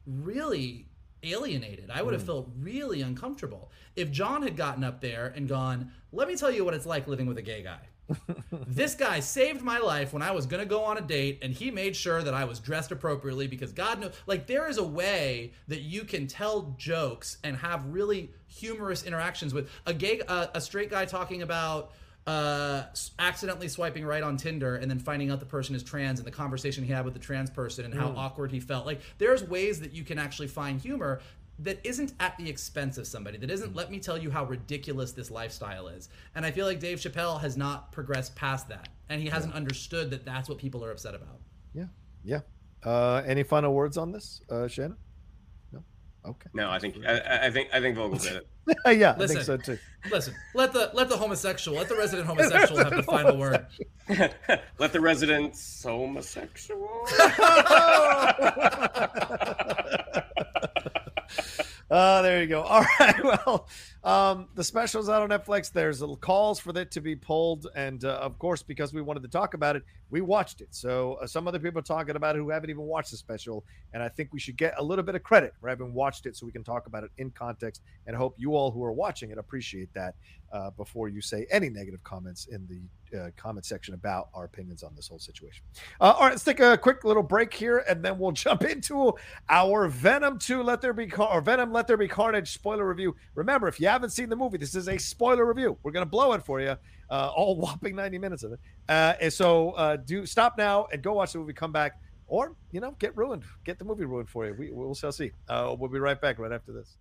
really 0.06 0.88
alienated. 1.22 1.88
I 1.88 2.02
would 2.02 2.14
have 2.14 2.24
mm. 2.24 2.26
felt 2.26 2.50
really 2.58 3.00
uncomfortable. 3.00 3.70
If 3.94 4.10
John 4.10 4.42
had 4.42 4.56
gotten 4.56 4.82
up 4.82 5.00
there 5.00 5.32
and 5.36 5.48
gone, 5.48 5.92
"Let 6.10 6.26
me 6.26 6.34
tell 6.34 6.50
you 6.50 6.64
what 6.64 6.74
it's 6.74 6.84
like 6.84 7.06
living 7.06 7.28
with 7.28 7.38
a 7.38 7.42
gay 7.42 7.62
guy." 7.62 7.78
This 8.66 8.94
guy 8.94 9.20
saved 9.20 9.62
my 9.62 9.78
life 9.78 10.12
when 10.12 10.22
I 10.22 10.30
was 10.30 10.46
going 10.46 10.62
to 10.62 10.68
go 10.68 10.84
on 10.84 10.98
a 10.98 11.00
date, 11.00 11.38
and 11.42 11.52
he 11.52 11.70
made 11.70 11.94
sure 11.94 12.22
that 12.22 12.34
I 12.34 12.44
was 12.44 12.58
dressed 12.58 12.90
appropriately 12.90 13.46
because 13.46 13.72
God 13.72 14.00
knows, 14.00 14.12
like, 14.26 14.46
there 14.46 14.68
is 14.68 14.78
a 14.78 14.84
way 14.84 15.52
that 15.68 15.80
you 15.80 16.04
can 16.04 16.26
tell 16.26 16.74
jokes 16.78 17.38
and 17.44 17.56
have 17.56 17.84
really 17.86 18.30
humorous 18.46 19.02
interactions 19.02 19.52
with 19.52 19.70
a 19.86 19.94
gay, 19.94 20.20
uh, 20.26 20.46
a 20.54 20.60
straight 20.60 20.90
guy 20.90 21.04
talking 21.04 21.42
about 21.42 21.92
uh, 22.26 22.82
accidentally 23.18 23.68
swiping 23.68 24.04
right 24.04 24.22
on 24.22 24.36
Tinder 24.36 24.76
and 24.76 24.90
then 24.90 24.98
finding 24.98 25.30
out 25.30 25.40
the 25.40 25.46
person 25.46 25.74
is 25.74 25.82
trans 25.82 26.18
and 26.18 26.26
the 26.26 26.30
conversation 26.30 26.84
he 26.84 26.92
had 26.92 27.06
with 27.06 27.14
the 27.14 27.20
trans 27.20 27.48
person 27.48 27.86
and 27.86 27.94
how 27.94 28.08
awkward 28.16 28.52
he 28.52 28.60
felt. 28.60 28.84
Like, 28.84 29.00
there's 29.16 29.42
ways 29.42 29.80
that 29.80 29.92
you 29.92 30.04
can 30.04 30.18
actually 30.18 30.48
find 30.48 30.78
humor 30.78 31.20
that 31.60 31.80
isn't 31.84 32.12
at 32.20 32.36
the 32.38 32.48
expense 32.48 32.98
of 32.98 33.06
somebody 33.06 33.36
that 33.38 33.50
isn't 33.50 33.74
let 33.74 33.90
me 33.90 33.98
tell 33.98 34.16
you 34.16 34.30
how 34.30 34.44
ridiculous 34.44 35.12
this 35.12 35.30
lifestyle 35.30 35.88
is 35.88 36.08
and 36.34 36.46
i 36.46 36.50
feel 36.50 36.66
like 36.66 36.78
dave 36.78 36.98
chappelle 36.98 37.40
has 37.40 37.56
not 37.56 37.90
progressed 37.92 38.34
past 38.36 38.68
that 38.68 38.88
and 39.08 39.20
he 39.20 39.28
hasn't 39.28 39.52
understood 39.54 40.10
that 40.10 40.24
that's 40.24 40.48
what 40.48 40.58
people 40.58 40.84
are 40.84 40.90
upset 40.92 41.14
about 41.14 41.40
yeah. 41.74 41.84
Yeah. 42.24 42.40
Uh, 42.84 43.22
any 43.26 43.42
final 43.42 43.74
words 43.74 43.96
on 43.96 44.12
this, 44.12 44.40
uh, 44.50 44.68
Shannon? 44.68 44.96
No. 45.72 45.82
Okay. 46.24 46.48
No, 46.54 46.70
I 46.70 46.78
think 46.78 46.96
I, 47.06 47.18
I- 47.18 47.46
I 47.46 47.50
think 47.50 47.68
I 47.72 47.80
think 47.80 47.96
Vogel 47.96 48.18
did 48.18 48.36
it. 48.36 48.46
yeah, 48.98 49.12
I 49.12 49.16
Listen. 49.16 49.36
think 49.36 49.46
so 49.46 49.56
too. 49.56 49.78
listen 50.12 50.34
let 50.54 50.72
the 50.72 50.90
let 50.94 51.08
the 51.08 51.16
homosexual 51.16 51.76
let 51.76 51.88
the 51.88 51.96
resident 51.96 52.26
homosexual 52.32 52.78
have 52.84 52.94
the 52.94 53.02
final 53.02 53.36
word 53.36 53.66
Let 54.78 54.92
the 54.92 55.00
residents 55.00 55.82
homosexual. 55.82 57.06
Uh, 61.90 62.20
there 62.20 62.42
you 62.42 62.46
go. 62.46 62.60
All 62.60 62.84
right. 63.00 63.24
Well, 63.24 63.66
um, 64.08 64.48
the 64.54 64.64
special's 64.64 65.10
out 65.10 65.20
on 65.20 65.28
Netflix. 65.28 65.70
There's 65.70 66.02
calls 66.22 66.58
for 66.58 66.76
it 66.78 66.90
to 66.92 67.02
be 67.02 67.14
pulled, 67.14 67.66
and 67.76 68.02
uh, 68.06 68.14
of 68.14 68.38
course, 68.38 68.62
because 68.62 68.94
we 68.94 69.02
wanted 69.02 69.22
to 69.24 69.28
talk 69.28 69.52
about 69.52 69.76
it, 69.76 69.82
we 70.08 70.22
watched 70.22 70.62
it. 70.62 70.68
So 70.70 71.18
uh, 71.22 71.26
some 71.26 71.46
other 71.46 71.58
people 71.58 71.80
are 71.80 71.82
talking 71.82 72.16
about 72.16 72.34
it 72.34 72.38
who 72.38 72.48
haven't 72.48 72.70
even 72.70 72.84
watched 72.84 73.10
the 73.10 73.18
special, 73.18 73.66
and 73.92 74.02
I 74.02 74.08
think 74.08 74.32
we 74.32 74.40
should 74.40 74.56
get 74.56 74.72
a 74.78 74.82
little 74.82 75.04
bit 75.04 75.14
of 75.14 75.22
credit 75.22 75.52
for 75.60 75.68
having 75.68 75.92
watched 75.92 76.24
it, 76.24 76.36
so 76.36 76.46
we 76.46 76.52
can 76.52 76.64
talk 76.64 76.86
about 76.86 77.04
it 77.04 77.10
in 77.18 77.30
context. 77.32 77.82
And 78.06 78.16
hope 78.16 78.34
you 78.38 78.56
all 78.56 78.70
who 78.70 78.82
are 78.82 78.92
watching 78.92 79.30
it 79.30 79.36
appreciate 79.36 79.92
that 79.92 80.14
uh, 80.52 80.70
before 80.70 81.10
you 81.10 81.20
say 81.20 81.46
any 81.50 81.68
negative 81.68 82.02
comments 82.02 82.46
in 82.46 82.66
the 82.66 83.18
uh, 83.18 83.30
comment 83.36 83.64
section 83.64 83.94
about 83.94 84.28
our 84.34 84.44
opinions 84.44 84.82
on 84.82 84.94
this 84.94 85.08
whole 85.08 85.18
situation. 85.18 85.64
Uh, 86.00 86.14
all 86.16 86.22
right, 86.22 86.30
let's 86.30 86.44
take 86.44 86.60
a 86.60 86.76
quick 86.76 87.04
little 87.04 87.22
break 87.22 87.52
here, 87.52 87.78
and 87.88 88.04
then 88.04 88.18
we'll 88.18 88.32
jump 88.46 88.64
into 88.64 89.14
our 89.48 89.88
Venom 89.88 90.38
2 90.38 90.62
Let 90.62 90.80
There 90.80 90.92
Be 90.92 91.06
Car- 91.06 91.32
or 91.32 91.40
Venom 91.40 91.72
Let 91.72 91.86
There 91.86 91.96
Be 91.96 92.08
Carnage 92.08 92.52
spoiler 92.52 92.86
review. 92.86 93.16
Remember, 93.34 93.68
if 93.68 93.80
you 93.80 93.86
haven't 93.98 94.10
seen 94.10 94.28
the 94.28 94.36
movie, 94.36 94.58
this 94.58 94.76
is 94.76 94.88
a 94.88 94.96
spoiler 94.96 95.44
review. 95.44 95.76
We're 95.82 95.90
gonna 95.90 96.06
blow 96.06 96.32
it 96.32 96.44
for 96.44 96.60
you, 96.60 96.76
uh, 97.10 97.32
all 97.34 97.56
whopping 97.60 97.96
90 97.96 98.18
minutes 98.18 98.44
of 98.44 98.52
it. 98.52 98.60
Uh, 98.88 99.14
and 99.20 99.32
so 99.32 99.72
uh, 99.72 99.96
do 99.96 100.24
stop 100.24 100.56
now 100.56 100.86
and 100.92 101.02
go 101.02 101.14
watch 101.14 101.32
the 101.32 101.40
movie, 101.40 101.52
come 101.52 101.72
back, 101.72 102.00
or 102.28 102.54
you 102.70 102.80
know, 102.80 102.92
get 103.00 103.16
ruined, 103.16 103.42
get 103.64 103.78
the 103.78 103.84
movie 103.84 104.04
ruined 104.04 104.30
for 104.30 104.46
you. 104.46 104.54
We 104.56 104.70
we'll 104.70 104.94
shall 104.94 105.10
see. 105.10 105.32
Uh, 105.48 105.74
we'll 105.76 105.90
be 105.90 105.98
right 105.98 106.20
back 106.20 106.38
right 106.38 106.52
after 106.52 106.72
this. 106.72 106.96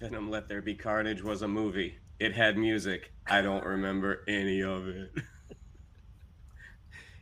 Venom 0.00 0.30
Let 0.30 0.48
There 0.48 0.62
Be 0.62 0.74
Carnage 0.74 1.22
was 1.22 1.42
a 1.42 1.48
movie. 1.48 1.98
It 2.18 2.32
had 2.32 2.56
music. 2.56 3.12
I 3.26 3.42
don't 3.42 3.64
remember 3.64 4.24
any 4.28 4.62
of 4.62 4.88
it. 4.88 5.10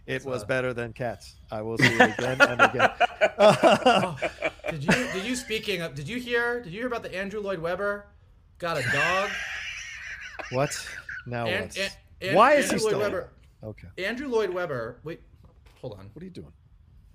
It 0.04 0.24
was 0.24 0.44
better 0.44 0.74
than 0.74 0.92
Cats. 0.92 1.36
I 1.50 1.62
will 1.62 1.78
see 1.78 1.86
it 1.86 2.18
again 2.18 2.40
and 2.40 2.60
again. 2.60 2.90
oh, 3.38 4.16
did 4.70 4.84
you 4.84 4.90
did 5.12 5.24
you 5.24 5.36
speaking 5.36 5.82
of 5.82 5.94
did 5.94 6.08
you 6.08 6.18
hear 6.18 6.60
did 6.62 6.72
you 6.72 6.78
hear 6.80 6.86
about 6.86 7.02
the 7.02 7.14
andrew 7.14 7.40
lloyd 7.40 7.58
webber 7.58 8.06
got 8.58 8.76
a 8.78 8.82
dog 8.92 9.30
What? 10.50 10.70
Now 11.26 11.46
An- 11.46 11.62
what? 11.64 11.78
An- 11.78 11.90
An- 12.28 12.34
Why 12.34 12.54
is 12.54 12.66
he 12.70 12.72
Andrew 12.74 12.84
Lloyd 12.84 12.90
still? 12.90 13.00
Webber. 13.00 13.28
Okay. 13.64 13.88
Andrew 14.04 14.28
Lloyd 14.28 14.50
Webber. 14.50 14.98
Wait, 15.04 15.20
hold 15.80 15.94
on. 15.98 16.08
What 16.12 16.22
are 16.22 16.24
you 16.24 16.30
doing? 16.30 16.52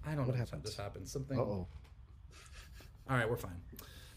I 0.06 0.10
don't 0.10 0.20
What 0.20 0.28
know 0.28 0.32
What 0.32 0.40
happened? 0.40 0.64
this 0.64 0.76
happened. 0.76 1.08
Something. 1.08 1.38
Oh. 1.40 1.68
All 3.10 3.16
right, 3.18 3.30
we're 3.30 3.38
fine. 3.38 3.60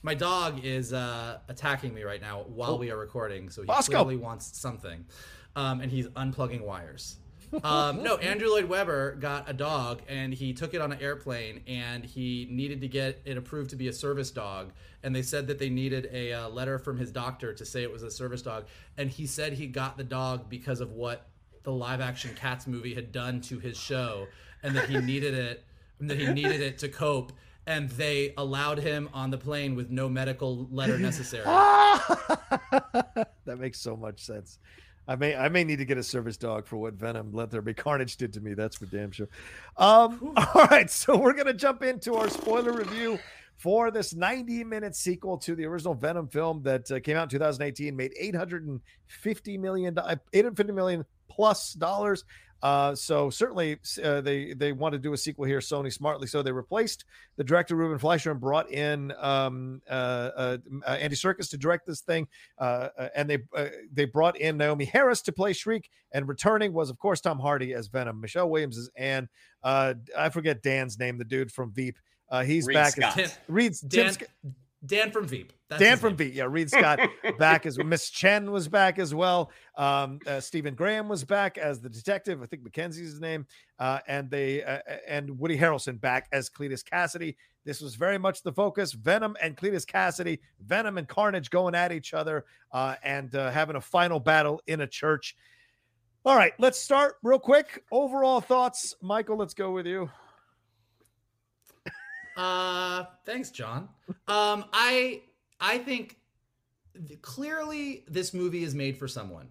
My 0.03 0.14
dog 0.14 0.64
is 0.64 0.93
uh, 0.93 1.38
attacking 1.49 1.95
me 1.95 2.03
right 2.03 2.20
now 2.20 2.43
while 2.49 2.78
we 2.78 2.91
are 2.91 2.97
recording, 2.97 3.51
so 3.51 3.62
he 3.62 3.66
Bosco. 3.66 3.93
clearly 3.93 4.16
wants 4.16 4.59
something, 4.59 5.05
um, 5.57 5.80
and 5.80 5.91
he's 5.93 6.09
unplugging 6.09 6.62
wires. 6.64 7.16
Um, 7.64 8.03
no, 8.03 8.16
Andrew 8.16 8.48
Lloyd 8.48 8.66
Webber 8.66 9.16
got 9.16 9.48
a 9.48 9.53
dog, 9.53 10.03
and 10.09 10.32
he 10.32 10.53
took 10.53 10.74
it 10.74 10.80
on 10.80 10.92
an 10.92 11.01
airplane, 11.01 11.62
and 11.66 12.05
he 12.05 12.46
needed 12.51 12.80
to 12.82 12.88
get 12.88 13.20
it 13.24 13.36
approved 13.36 13.70
to 13.70 13.76
be 13.76 13.88
a 13.88 13.92
service 13.92 14.30
dog, 14.30 14.72
and 15.03 15.14
they 15.14 15.22
said 15.22 15.46
that 15.48 15.59
they 15.59 15.68
needed 15.68 16.09
a 16.12 16.32
uh, 16.32 16.48
letter 16.48 16.78
from 16.78 16.98
his 16.98 17.11
doctor 17.11 17.53
to 17.53 17.64
say 17.64 17.82
it 17.82 17.92
was 17.92 18.03
a 18.03 18.11
service 18.11 18.42
dog, 18.42 18.66
and 18.96 19.11
he 19.11 19.26
said 19.26 19.53
he 19.53 19.66
got 19.66 19.96
the 19.96 20.05
dog 20.05 20.48
because 20.48 20.80
of 20.80 20.92
what 20.92 21.26
the 21.62 21.72
live-action 21.72 22.34
Cats 22.34 22.66
movie 22.66 22.94
had 22.94 23.12
done 23.12 23.40
to 23.42 23.59
his 23.59 23.76
show, 23.76 24.26
and 24.62 24.76
that 24.76 24.88
he 24.88 24.98
needed 24.98 25.34
it, 25.34 25.64
and 25.98 26.09
that 26.09 26.18
he 26.18 26.32
needed 26.32 26.61
it 26.61 26.78
to 26.78 26.88
cope 26.88 27.32
and 27.66 27.90
they 27.90 28.34
allowed 28.36 28.78
him 28.78 29.09
on 29.12 29.30
the 29.30 29.38
plane 29.38 29.76
with 29.76 29.90
no 29.90 30.09
medical 30.09 30.66
letter 30.72 30.98
necessary. 30.98 31.44
that 33.44 33.59
makes 33.59 33.78
so 33.78 33.96
much 33.96 34.24
sense. 34.24 34.59
I 35.11 35.16
may 35.16 35.34
I 35.34 35.48
may 35.48 35.64
need 35.64 35.78
to 35.78 35.84
get 35.84 35.98
a 35.98 36.04
service 36.04 36.36
dog 36.36 36.68
for 36.68 36.76
what 36.76 36.94
Venom 36.94 37.32
Let 37.32 37.50
There 37.50 37.61
Be 37.61 37.74
Carnage 37.74 38.16
did 38.16 38.32
to 38.34 38.40
me. 38.40 38.54
That's 38.54 38.76
for 38.76 38.86
damn 38.86 39.11
sure. 39.11 39.26
Um, 39.76 40.34
all 40.54 40.66
right, 40.70 40.88
so 40.88 41.18
we're 41.18 41.32
gonna 41.32 41.52
jump 41.52 41.82
into 41.82 42.14
our 42.14 42.28
spoiler 42.28 42.72
review 42.72 43.18
for 43.56 43.90
this 43.90 44.14
90 44.14 44.62
minute 44.62 44.94
sequel 44.94 45.36
to 45.38 45.56
the 45.56 45.64
original 45.64 45.94
Venom 45.94 46.28
film 46.28 46.62
that 46.62 46.88
uh, 46.92 47.00
came 47.00 47.16
out 47.16 47.24
in 47.24 47.28
2018, 47.28 47.96
made 47.96 48.12
850 48.16 49.58
million, 49.58 49.98
850 49.98 50.72
million 50.72 51.04
plus 51.28 51.72
dollars. 51.72 52.24
Uh, 52.62 52.94
so 52.94 53.30
certainly 53.30 53.78
uh, 54.02 54.20
they 54.20 54.52
they 54.52 54.72
want 54.72 54.92
to 54.92 54.98
do 54.98 55.12
a 55.12 55.16
sequel 55.16 55.44
here. 55.44 55.61
Sony 55.61 55.92
smartly 55.92 56.26
so 56.26 56.42
they 56.42 56.52
replaced 56.52 57.04
the 57.36 57.44
director 57.44 57.74
Ruben 57.74 57.98
Fleischer 57.98 58.30
and 58.30 58.40
brought 58.40 58.70
in 58.70 59.12
um, 59.18 59.80
uh, 59.88 59.92
uh, 59.92 60.58
uh, 60.86 60.90
Andy 60.90 61.16
Serkis 61.16 61.48
to 61.50 61.58
direct 61.58 61.86
this 61.86 62.00
thing, 62.02 62.28
uh, 62.58 62.88
and 63.14 63.30
they 63.30 63.38
uh, 63.56 63.66
they 63.92 64.04
brought 64.04 64.36
in 64.38 64.58
Naomie 64.58 64.88
Harris 64.88 65.22
to 65.22 65.32
play 65.32 65.52
Shriek, 65.52 65.88
and 66.12 66.28
returning 66.28 66.72
was 66.72 66.90
of 66.90 66.98
course 66.98 67.20
Tom 67.20 67.38
Hardy 67.38 67.72
as 67.72 67.88
Venom. 67.88 68.20
Michelle 68.20 68.50
Williams 68.50 68.76
is 68.76 68.90
Anne. 68.96 69.28
Uh, 69.62 69.94
I 70.16 70.28
forget 70.28 70.62
Dan's 70.62 70.98
name, 70.98 71.18
the 71.18 71.24
dude 71.24 71.50
from 71.50 71.72
Veep. 71.72 71.96
Uh, 72.28 72.42
he's 72.44 72.66
Reid 72.66 72.74
back 72.74 72.92
Scott. 72.92 73.18
as 73.18 73.38
Reed 73.48 73.74
Dan, 73.88 74.14
Tim 74.14 74.26
Dan 74.84 75.10
from 75.10 75.26
Veep. 75.26 75.52
That's 75.68 75.80
Dan 75.80 75.98
from. 75.98 76.16
Veep. 76.16 76.34
Yeah, 76.34 76.46
Reid 76.48 76.70
Scott 76.70 77.00
back 77.38 77.66
as 77.66 77.78
Miss 77.78 78.08
Chen 78.08 78.50
was 78.50 78.66
back 78.66 78.98
as 78.98 79.14
well. 79.14 79.50
Um, 79.76 80.20
uh, 80.26 80.40
Stephen 80.40 80.74
Graham 80.74 81.08
was 81.08 81.24
back 81.24 81.58
as 81.58 81.80
the 81.80 81.90
detective. 81.90 82.42
I 82.42 82.46
think 82.46 82.62
Mackenzie's 82.62 83.10
his 83.10 83.20
name. 83.20 83.46
Uh, 83.78 83.98
and 84.08 84.30
they 84.30 84.62
uh, 84.62 84.78
and 85.06 85.38
Woody 85.38 85.58
Harrelson 85.58 86.00
back 86.00 86.28
as 86.32 86.48
Cletus 86.48 86.82
Kasady. 86.82 87.36
This 87.64 87.80
was 87.80 87.94
very 87.94 88.16
much 88.16 88.42
the 88.42 88.52
focus. 88.52 88.92
Venom 88.92 89.36
and 89.42 89.56
Cletus 89.56 89.84
Kasady, 89.84 90.40
Venom 90.60 90.96
and 90.96 91.06
Carnage 91.06 91.50
going 91.50 91.74
at 91.74 91.92
each 91.92 92.14
other 92.14 92.46
uh, 92.72 92.96
and 93.02 93.34
uh, 93.34 93.50
having 93.50 93.76
a 93.76 93.80
final 93.80 94.18
battle 94.18 94.62
in 94.66 94.80
a 94.80 94.86
church. 94.86 95.36
All 96.24 96.36
right, 96.36 96.52
let's 96.58 96.78
start 96.78 97.16
real 97.22 97.38
quick. 97.38 97.82
Overall 97.92 98.40
thoughts, 98.40 98.94
Michael. 99.02 99.36
Let's 99.36 99.54
go 99.54 99.72
with 99.72 99.86
you. 99.86 100.10
Uh, 102.36 103.04
thanks, 103.24 103.50
John. 103.50 103.88
Um, 104.28 104.64
I 104.72 105.22
I 105.60 105.78
think 105.78 106.16
th- 107.06 107.20
clearly 107.22 108.04
this 108.08 108.32
movie 108.32 108.62
is 108.64 108.74
made 108.74 108.96
for 108.96 109.08
someone. 109.08 109.48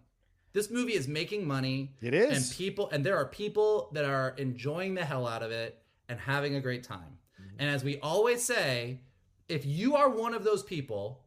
This 0.53 0.69
movie 0.71 0.93
is 0.93 1.07
making 1.07 1.47
money. 1.47 1.93
It 2.01 2.13
is. 2.13 2.49
and 2.49 2.57
people 2.57 2.89
and 2.91 3.05
there 3.05 3.17
are 3.17 3.25
people 3.25 3.89
that 3.93 4.05
are 4.05 4.34
enjoying 4.38 4.95
the 4.95 5.05
hell 5.05 5.27
out 5.27 5.43
of 5.43 5.51
it 5.51 5.82
and 6.07 6.19
having 6.19 6.55
a 6.55 6.61
great 6.61 6.84
time. 6.84 7.17
And 7.59 7.69
as 7.69 7.84
we 7.84 7.99
always 7.99 8.43
say, 8.43 9.01
if 9.49 9.65
you 9.65 9.95
are 9.95 10.09
one 10.09 10.34
of 10.34 10.43
those 10.43 10.63
people, 10.63 11.25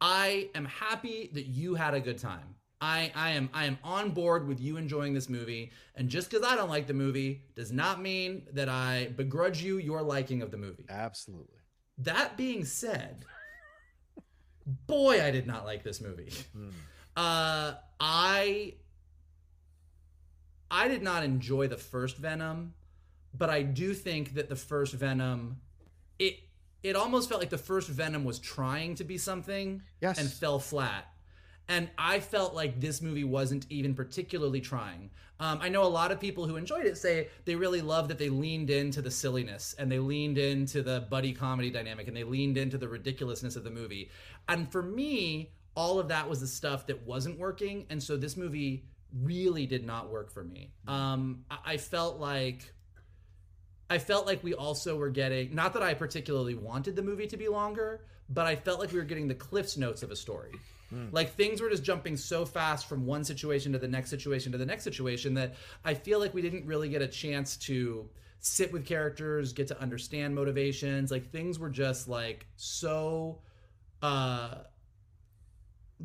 I 0.00 0.48
am 0.54 0.64
happy 0.64 1.30
that 1.34 1.46
you 1.46 1.74
had 1.74 1.94
a 1.94 2.00
good 2.00 2.18
time. 2.18 2.54
I, 2.80 3.10
I 3.14 3.30
am 3.30 3.50
I 3.52 3.64
am 3.66 3.78
on 3.82 4.10
board 4.10 4.46
with 4.46 4.60
you 4.60 4.76
enjoying 4.76 5.12
this 5.12 5.28
movie, 5.28 5.72
and 5.96 6.08
just 6.08 6.30
because 6.30 6.46
I 6.46 6.54
don't 6.54 6.68
like 6.68 6.86
the 6.86 6.94
movie 6.94 7.42
does 7.56 7.72
not 7.72 8.00
mean 8.00 8.42
that 8.52 8.68
I 8.68 9.08
begrudge 9.16 9.62
you 9.62 9.78
your 9.78 10.02
liking 10.02 10.42
of 10.42 10.50
the 10.52 10.56
movie. 10.58 10.84
Absolutely. 10.88 11.56
That 11.98 12.36
being 12.36 12.64
said, 12.64 13.24
boy, 14.86 15.20
I 15.24 15.32
did 15.32 15.46
not 15.46 15.64
like 15.64 15.82
this 15.82 16.00
movie. 16.00 16.30
Uh, 17.16 17.74
I 17.98 18.74
I 20.70 20.88
did 20.88 21.02
not 21.02 21.24
enjoy 21.24 21.66
the 21.68 21.76
first 21.76 22.16
Venom, 22.16 22.74
but 23.36 23.50
I 23.50 23.62
do 23.62 23.94
think 23.94 24.34
that 24.34 24.48
the 24.48 24.56
first 24.56 24.94
Venom, 24.94 25.60
it 26.18 26.36
it 26.84 26.94
almost 26.94 27.28
felt 27.28 27.40
like 27.40 27.50
the 27.50 27.58
first 27.58 27.88
Venom 27.88 28.24
was 28.24 28.38
trying 28.38 28.94
to 28.96 29.04
be 29.04 29.18
something 29.18 29.82
Yes. 30.00 30.18
and 30.20 30.30
fell 30.30 30.60
flat. 30.60 31.06
And 31.68 31.90
I 31.98 32.20
felt 32.20 32.54
like 32.54 32.80
this 32.80 33.02
movie 33.02 33.24
wasn't 33.24 33.66
even 33.68 33.94
particularly 33.94 34.60
trying. 34.60 35.10
Um, 35.40 35.58
I 35.60 35.68
know 35.68 35.84
a 35.84 35.84
lot 35.84 36.10
of 36.10 36.18
people 36.18 36.46
who 36.46 36.56
enjoyed 36.56 36.86
it 36.86 36.96
say 36.98 37.28
they 37.44 37.54
really 37.54 37.80
love 37.80 38.08
that 38.08 38.18
they 38.18 38.28
leaned 38.28 38.70
into 38.70 39.02
the 39.02 39.10
silliness 39.10 39.74
and 39.78 39.92
they 39.92 39.98
leaned 39.98 40.38
into 40.38 40.82
the 40.82 41.06
buddy 41.10 41.32
comedy 41.32 41.70
dynamic 41.70 42.08
and 42.08 42.16
they 42.16 42.24
leaned 42.24 42.56
into 42.56 42.78
the 42.78 42.88
ridiculousness 42.88 43.54
of 43.54 43.64
the 43.64 43.70
movie. 43.70 44.10
And 44.48 44.70
for 44.72 44.82
me, 44.82 45.52
all 45.76 46.00
of 46.00 46.08
that 46.08 46.28
was 46.28 46.40
the 46.40 46.46
stuff 46.46 46.86
that 46.86 47.06
wasn't 47.06 47.38
working. 47.38 47.86
And 47.90 48.02
so 48.02 48.16
this 48.16 48.36
movie 48.36 48.84
really 49.22 49.66
did 49.66 49.86
not 49.86 50.10
work 50.10 50.32
for 50.32 50.42
me. 50.42 50.72
Um, 50.86 51.44
I, 51.50 51.74
I 51.74 51.76
felt 51.76 52.18
like. 52.18 52.74
I 53.90 53.96
felt 53.96 54.26
like 54.26 54.44
we 54.44 54.52
also 54.52 54.96
were 54.96 55.08
getting 55.08 55.54
not 55.54 55.72
that 55.72 55.82
I 55.82 55.94
particularly 55.94 56.54
wanted 56.54 56.94
the 56.94 57.00
movie 57.00 57.26
to 57.28 57.38
be 57.38 57.48
longer, 57.48 58.04
but 58.28 58.46
I 58.46 58.54
felt 58.54 58.80
like 58.80 58.92
we 58.92 58.98
were 58.98 59.04
getting 59.06 59.28
the 59.28 59.34
cliffs 59.34 59.78
notes 59.78 60.02
of 60.02 60.10
a 60.10 60.16
story. 60.16 60.52
Like 61.10 61.34
things 61.34 61.60
were 61.60 61.68
just 61.68 61.84
jumping 61.84 62.16
so 62.16 62.46
fast 62.46 62.88
from 62.88 63.04
one 63.04 63.24
situation 63.24 63.72
to 63.72 63.78
the 63.78 63.88
next 63.88 64.10
situation 64.10 64.52
to 64.52 64.58
the 64.58 64.66
next 64.66 64.84
situation 64.84 65.34
that 65.34 65.54
I 65.84 65.94
feel 65.94 66.18
like 66.18 66.32
we 66.32 66.42
didn't 66.42 66.66
really 66.66 66.88
get 66.88 67.02
a 67.02 67.08
chance 67.08 67.56
to 67.58 68.08
sit 68.40 68.72
with 68.72 68.86
characters, 68.86 69.52
get 69.52 69.68
to 69.68 69.80
understand 69.80 70.34
motivations. 70.34 71.10
Like 71.10 71.30
things 71.30 71.58
were 71.58 71.70
just 71.70 72.08
like 72.08 72.46
so 72.56 73.40
uh 74.00 74.58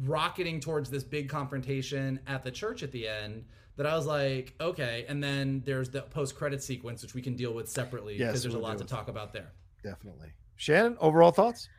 rocketing 0.06 0.60
towards 0.60 0.90
this 0.90 1.04
big 1.04 1.30
confrontation 1.30 2.20
at 2.26 2.44
the 2.44 2.52
church 2.52 2.82
at 2.84 2.92
the 2.92 3.08
end 3.08 3.46
that 3.76 3.86
I 3.86 3.96
was 3.96 4.06
like, 4.06 4.54
okay. 4.60 5.06
And 5.08 5.24
then 5.24 5.62
there's 5.66 5.90
the 5.90 6.02
post 6.02 6.36
credit 6.36 6.64
sequence, 6.64 7.02
which 7.02 7.14
we 7.14 7.22
can 7.22 7.36
deal 7.36 7.54
with 7.54 7.70
separately 7.70 8.18
Yes, 8.18 8.28
because 8.28 8.44
there's 8.44 8.54
a 8.54 8.58
we'll 8.58 8.68
lot 8.68 8.78
to 8.80 8.86
talk 8.86 9.08
about 9.08 9.34
there. 9.34 9.52
Definitely. 9.84 10.30
Shannon, 10.56 10.98
overall 11.00 11.32
thoughts? 11.32 11.70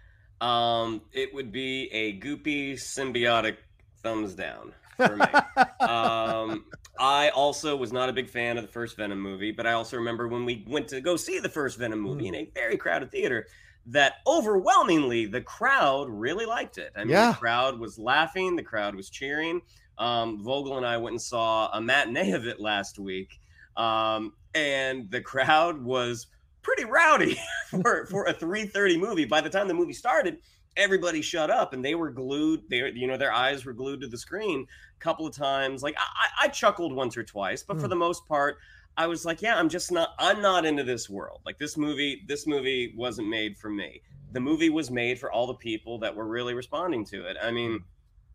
Um, 0.41 1.03
it 1.13 1.33
would 1.35 1.53
be 1.53 1.91
a 1.93 2.19
goopy 2.21 2.75
symbiotic 2.75 3.57
thumbs 4.03 4.35
down 4.35 4.73
for 4.97 5.17
me. 5.17 5.25
um, 5.81 6.65
I 6.99 7.31
also 7.31 7.77
was 7.77 7.93
not 7.93 8.09
a 8.09 8.13
big 8.13 8.29
fan 8.29 8.57
of 8.59 8.65
the 8.65 8.71
first 8.71 8.97
Venom 8.97 9.21
movie, 9.21 9.53
but 9.53 9.67
I 9.67 9.73
also 9.73 9.97
remember 9.97 10.29
when 10.29 10.45
we 10.45 10.65
went 10.69 10.89
to 10.89 11.01
go 11.01 11.17
see 11.17 11.39
the 11.39 11.49
first 11.49 11.79
Venom 11.79 12.01
movie 12.01 12.29
in 12.29 12.35
a 12.35 12.51
very 12.55 12.77
crowded 12.77 13.11
theater, 13.11 13.47
that 13.87 14.15
overwhelmingly 14.27 15.27
the 15.27 15.41
crowd 15.41 16.09
really 16.09 16.47
liked 16.47 16.79
it. 16.79 16.93
I 16.97 17.01
mean, 17.01 17.11
Yeah. 17.11 17.33
the 17.33 17.39
crowd 17.39 17.79
was 17.79 17.99
laughing, 17.99 18.57
the 18.57 18.63
crowd 18.63 18.95
was 18.95 19.11
cheering. 19.11 19.61
Um, 19.99 20.43
Vogel 20.43 20.77
and 20.77 20.87
I 20.87 20.97
went 20.97 21.15
and 21.15 21.23
saw 21.23 21.69
a 21.73 21.81
matinee 21.81 22.33
of 22.33 22.47
it 22.47 22.61
last 22.61 22.99
week, 22.99 23.39
um, 23.77 24.33
and 24.55 25.11
the 25.11 25.21
crowd 25.21 25.83
was 25.83 26.27
pretty 26.65 26.85
rowdy 26.85 27.39
for 27.83 28.07
for 28.07 28.25
a 28.27 28.35
3:30 28.35 28.99
movie. 28.99 29.25
By 29.25 29.41
the 29.41 29.51
time 29.51 29.69
the 29.69 29.75
movie 29.75 29.93
started, 29.93 30.39
everybody 30.77 31.23
shut 31.23 31.51
up 31.51 31.73
and 31.73 31.85
they 31.85 31.95
were 31.95 32.11
glued. 32.11 32.63
They, 32.69 32.91
you 32.93 33.07
know, 33.07 33.17
their 33.17 33.33
eyes 33.33 33.65
were 33.65 33.73
glued 33.73 34.01
to 34.01 34.09
the 34.09 34.19
screen 34.19 34.67
a 34.97 34.99
couple 35.01 35.27
of 35.27 35.37
times. 35.37 35.83
Like 35.83 35.95
I, 35.99 36.47
I 36.47 36.49
chuckled 36.49 36.93
once 36.93 37.17
or 37.17 37.23
twice, 37.23 37.63
but 37.63 37.77
for 37.77 37.85
Hmm. 37.85 37.91
the 37.91 37.97
most 37.97 38.27
part, 38.27 38.57
I 38.97 39.07
was 39.07 39.25
like, 39.25 39.43
yeah, 39.43 39.57
I'm 39.57 39.69
just 39.69 39.93
not. 39.93 40.11
I'm 40.19 40.43
not 40.43 40.65
into 40.65 40.83
this 40.83 41.09
world. 41.09 41.41
Like 41.47 41.59
this 41.59 41.77
movie, 41.77 42.23
this 42.27 42.47
movie 42.47 42.95
wasn't 42.97 43.29
made 43.29 43.57
for 43.59 43.71
me. 43.71 44.03
The 44.33 44.41
movie 44.41 44.71
was 44.71 44.91
made 44.91 45.21
for 45.21 45.31
all 45.31 45.47
the 45.47 45.55
people 45.55 45.99
that 46.01 46.17
were 46.17 46.27
really 46.27 46.55
responding 46.55 47.05
to 47.07 47.25
it. 47.27 47.37
I 47.41 47.53
mean, 47.53 47.85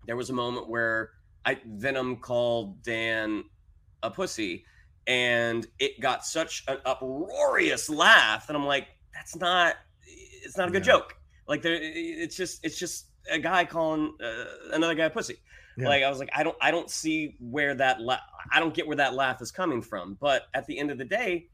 there 0.06 0.16
was 0.16 0.30
a 0.30 0.34
moment 0.34 0.70
where 0.70 1.10
I 1.46 1.60
Venom 1.66 2.18
called 2.18 2.84
Dan 2.84 3.44
a 4.04 4.10
pussy, 4.12 4.64
and 5.10 5.68
it 5.80 6.00
got 6.00 6.26
such 6.26 6.64
an 6.68 6.78
uproarious 6.86 7.90
laugh 7.90 8.48
that 8.48 8.56
I'm 8.56 8.66
like, 8.66 8.88
that's 9.14 9.36
not. 9.36 9.76
It's 10.06 10.56
not 10.58 10.70
a 10.70 10.72
good 10.72 10.86
Yeah. 10.86 10.94
joke. 10.94 11.16
Like 11.48 11.62
there, 11.64 11.78
it's 11.82 12.36
just 12.38 12.64
it's 12.64 12.78
just 12.80 13.08
a 13.30 13.40
guy 13.40 13.66
calling 13.66 14.14
uh, 14.24 14.46
another 14.72 14.96
guy 14.96 15.06
a 15.06 15.10
pussy. 15.10 15.38
Yeah. 15.78 15.90
Like 15.90 16.04
I 16.04 16.10
was 16.10 16.20
like, 16.20 16.30
I 16.34 16.44
don't 16.44 16.56
I 16.62 16.72
don't 16.72 16.90
see 16.90 17.36
where 17.40 17.74
that 17.76 18.00
la- 18.02 18.20
I 18.52 18.60
don't 18.60 18.74
get 18.74 18.88
where 18.88 18.98
that 18.98 19.14
laugh 19.16 19.42
is 19.42 19.52
coming 19.52 19.82
from. 19.82 20.16
But 20.22 20.44
at 20.54 20.66
the 20.68 20.78
end 20.80 20.92
of 20.92 20.98
the 20.98 21.06
day, 21.06 21.48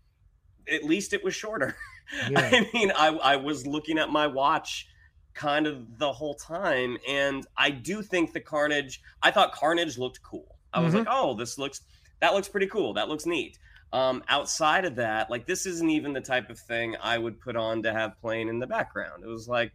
at 0.71 0.83
least 0.83 1.13
it 1.13 1.23
was 1.23 1.33
shorter. 1.33 1.75
Yeah. 2.29 2.39
I 2.53 2.69
mean, 2.71 2.91
I 2.95 3.07
I 3.07 3.35
was 3.37 3.65
looking 3.65 3.97
at 3.97 4.09
my 4.11 4.27
watch 4.27 4.87
kind 5.33 5.65
of 5.65 5.97
the 5.97 6.13
whole 6.13 6.35
time. 6.35 6.97
And 7.09 7.47
I 7.57 7.71
do 7.71 8.03
think 8.03 8.31
the 8.31 8.39
Carnage, 8.41 9.01
I 9.23 9.31
thought 9.31 9.53
Carnage 9.53 9.97
looked 9.97 10.21
cool. 10.21 10.55
I 10.71 10.81
was 10.81 10.93
Mhm. 10.93 10.99
like, 10.99 11.07
oh, 11.09 11.33
this 11.33 11.57
looks, 11.57 11.81
that 12.21 12.33
looks 12.33 12.47
pretty 12.47 12.67
cool. 12.67 12.93
That 12.93 13.09
looks 13.09 13.25
neat. 13.25 13.59
Um, 13.93 14.23
outside 14.27 14.83
of 14.83 14.95
that, 14.95 15.29
like 15.29 15.45
this 15.45 15.65
isn't 15.65 15.89
even 15.89 16.13
the 16.13 16.21
type 16.21 16.49
of 16.49 16.59
thing 16.59 16.95
I 17.01 17.17
would 17.17 17.39
put 17.39 17.55
on 17.55 17.83
to 17.83 17.93
have 17.93 18.19
playing 18.19 18.49
in 18.49 18.59
the 18.59 18.67
background. 18.67 19.23
It 19.23 19.27
was 19.27 19.47
like, 19.47 19.71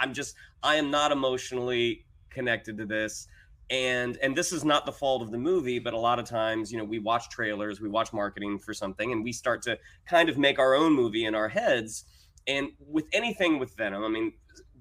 I'm 0.00 0.12
just, 0.12 0.36
I 0.62 0.76
am 0.76 0.90
not 0.90 1.12
emotionally 1.12 2.04
connected 2.30 2.78
to 2.78 2.86
this. 2.86 3.26
And 3.70 4.16
and 4.22 4.34
this 4.34 4.52
is 4.52 4.64
not 4.64 4.86
the 4.86 4.92
fault 4.92 5.20
of 5.22 5.30
the 5.30 5.38
movie, 5.38 5.78
but 5.78 5.92
a 5.92 5.98
lot 5.98 6.18
of 6.18 6.24
times, 6.24 6.72
you 6.72 6.78
know, 6.78 6.84
we 6.84 6.98
watch 6.98 7.28
trailers, 7.28 7.80
we 7.80 7.88
watch 7.88 8.12
marketing 8.12 8.58
for 8.58 8.72
something, 8.72 9.12
and 9.12 9.22
we 9.22 9.32
start 9.32 9.60
to 9.62 9.78
kind 10.06 10.28
of 10.28 10.38
make 10.38 10.58
our 10.58 10.74
own 10.74 10.92
movie 10.94 11.26
in 11.26 11.34
our 11.34 11.48
heads. 11.48 12.04
And 12.46 12.70
with 12.78 13.04
anything 13.12 13.58
with 13.58 13.76
Venom, 13.76 14.04
I 14.04 14.08
mean, 14.08 14.32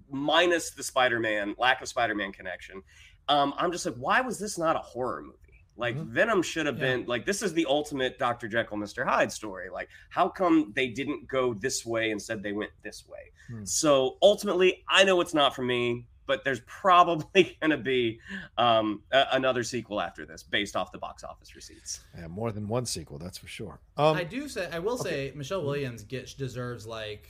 minus 0.10 0.72
the 0.72 0.84
Spider-Man 0.84 1.56
lack 1.58 1.82
of 1.82 1.90
Spider-Man 1.90 2.32
connection, 2.32 2.82
um, 3.28 3.54
I'm 3.58 3.74
just 3.74 3.86
like, 3.86 3.96
why 3.96 4.22
was 4.22 4.40
this 4.40 4.58
not 4.58 4.78
a 4.78 4.80
horror 4.80 5.22
movie? 5.22 5.47
Like 5.78 5.96
Mhm. 5.96 6.08
Venom 6.08 6.42
should 6.42 6.66
have 6.66 6.78
Yeah. 6.78 6.96
been 6.98 7.06
like 7.06 7.26
this 7.26 7.42
is 7.42 7.54
the 7.54 7.66
ultimate 7.68 8.18
Dr. 8.20 8.48
Jekyll, 8.48 8.78
Mr. 8.78 9.06
Hyde 9.06 9.32
story. 9.32 9.70
Like, 9.70 9.90
how 10.10 10.28
come 10.28 10.74
they 10.76 10.88
didn't 10.90 11.28
go 11.28 11.54
this 11.54 11.86
way 11.86 12.12
instead 12.12 12.42
they 12.44 12.52
went 12.52 12.72
this 12.84 13.08
way? 13.08 13.32
Hmm. 13.48 13.64
So 13.66 14.18
ultimately, 14.22 14.84
I 14.90 15.04
know 15.04 15.22
it's 15.22 15.34
not 15.34 15.56
for 15.56 15.62
me, 15.64 16.08
but 16.26 16.44
there's 16.44 16.60
probably 16.66 17.56
going 17.62 17.70
to 17.72 17.78
be 17.78 18.20
um, 18.58 19.02
a- 19.12 19.28
another 19.32 19.64
sequel 19.64 20.02
after 20.02 20.26
this 20.26 20.44
based 20.44 20.76
off 20.76 20.92
the 20.92 20.98
box 20.98 21.24
office 21.24 21.56
receipts. 21.56 22.02
Yeah, 22.18 22.28
more 22.28 22.52
than 22.52 22.68
one 22.68 22.86
sequel, 22.86 23.18
that's 23.20 23.38
for 23.38 23.48
sure. 23.48 23.80
Um, 23.96 24.18
I 24.18 24.24
do 24.26 24.50
say 24.50 24.70
I 24.72 24.80
will 24.80 24.98
say 24.98 25.32
Michelle 25.36 25.64
Williams 25.64 26.04
gets 26.04 26.34
deserves 26.34 26.86
like 26.88 27.30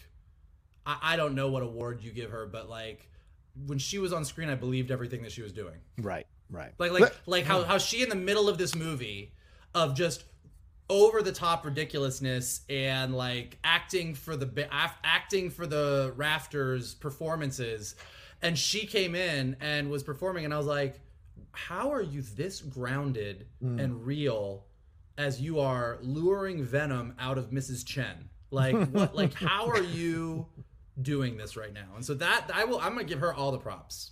I, 0.86 0.98
I 1.02 1.16
don't 1.18 1.36
know 1.36 1.50
what 1.52 1.64
award 1.64 2.02
you 2.02 2.12
give 2.12 2.32
her, 2.32 2.45
but 2.48 2.70
like 2.70 3.10
when 3.66 3.78
she 3.78 4.00
was 4.00 4.14
on 4.14 4.24
screen, 4.24 4.50
I 4.50 4.56
believed 4.56 4.89
everything 4.89 5.22
that 5.24 5.32
she 5.32 5.41
was 5.41 5.52
doing. 5.52 5.80
right, 6.00 6.26
right. 6.50 6.74
Like 6.78 6.91
like 6.91 7.02
Let- 7.02 7.16
like 7.28 7.45
how 7.45 7.64
how 7.64 7.78
she 7.78 8.02
in 8.04 8.10
the 8.10 8.16
middle 8.16 8.48
of 8.50 8.58
this 8.58 8.76
movie 8.76 9.34
of 9.76 9.93
just 9.95 10.24
over 10.89 11.22
the 11.22 11.32
top 11.34 11.66
ridiculousness 11.66 12.62
and 12.70 13.14
like 13.16 13.58
acting 13.64 14.16
for 14.16 14.38
the 14.38 14.68
af- 14.72 14.98
acting 15.04 15.50
for 15.50 15.68
the 15.68 16.14
rafters 16.16 16.93
performances 16.93 17.95
and 18.41 18.58
she 18.58 18.86
came 18.86 19.14
in 19.16 19.58
and 19.60 19.89
was 19.89 20.02
performing 20.04 20.45
and 20.45 20.54
I 20.54 20.58
was 20.58 20.66
like 20.68 21.00
how 21.52 21.91
are 21.91 22.02
you 22.02 22.22
this 22.22 22.62
grounded 22.62 23.48
Mm. 23.64 23.82
and 23.84 24.06
real 24.06 24.64
as 25.18 25.41
you 25.41 25.60
are 25.60 25.98
luring 26.02 26.64
venom 26.64 27.16
out 27.20 27.38
of 27.38 27.50
Mrs. 27.50 27.86
Chen 27.86 28.30
like 28.52 28.76
what 28.91 29.14
like 29.16 29.34
how 29.34 29.68
are 29.68 29.82
you 29.84 30.45
doing 31.02 31.36
this 31.36 31.58
right 31.58 31.74
now 31.74 31.88
and 31.95 32.06
so 32.06 32.14
that 32.14 32.50
I 32.54 32.64
will 32.64 32.80
I'm 32.80 32.93
going 32.93 33.06
to 33.06 33.10
give 33.14 33.20
her 33.20 33.34
all 33.34 33.52
the 33.52 33.58
props 33.60 34.12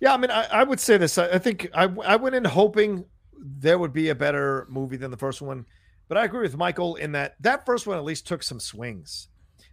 Yeah, 0.00 0.14
I 0.14 0.16
mean, 0.16 0.30
I, 0.30 0.44
I 0.44 0.62
would 0.64 0.80
say 0.80 0.96
this. 0.96 1.18
I, 1.18 1.28
I 1.30 1.38
think 1.38 1.68
I, 1.74 1.84
I 1.84 2.16
went 2.16 2.34
in 2.34 2.44
hoping 2.44 3.04
there 3.38 3.78
would 3.78 3.92
be 3.92 4.08
a 4.08 4.14
better 4.14 4.66
movie 4.68 4.96
than 4.96 5.10
the 5.10 5.16
first 5.16 5.42
one, 5.42 5.66
but 6.08 6.18
I 6.18 6.24
agree 6.24 6.42
with 6.42 6.56
Michael 6.56 6.96
in 6.96 7.12
that 7.12 7.36
that 7.40 7.66
first 7.66 7.86
one 7.86 7.96
at 7.96 8.04
least 8.04 8.26
took 8.26 8.42
some 8.42 8.60
swings. 8.60 9.28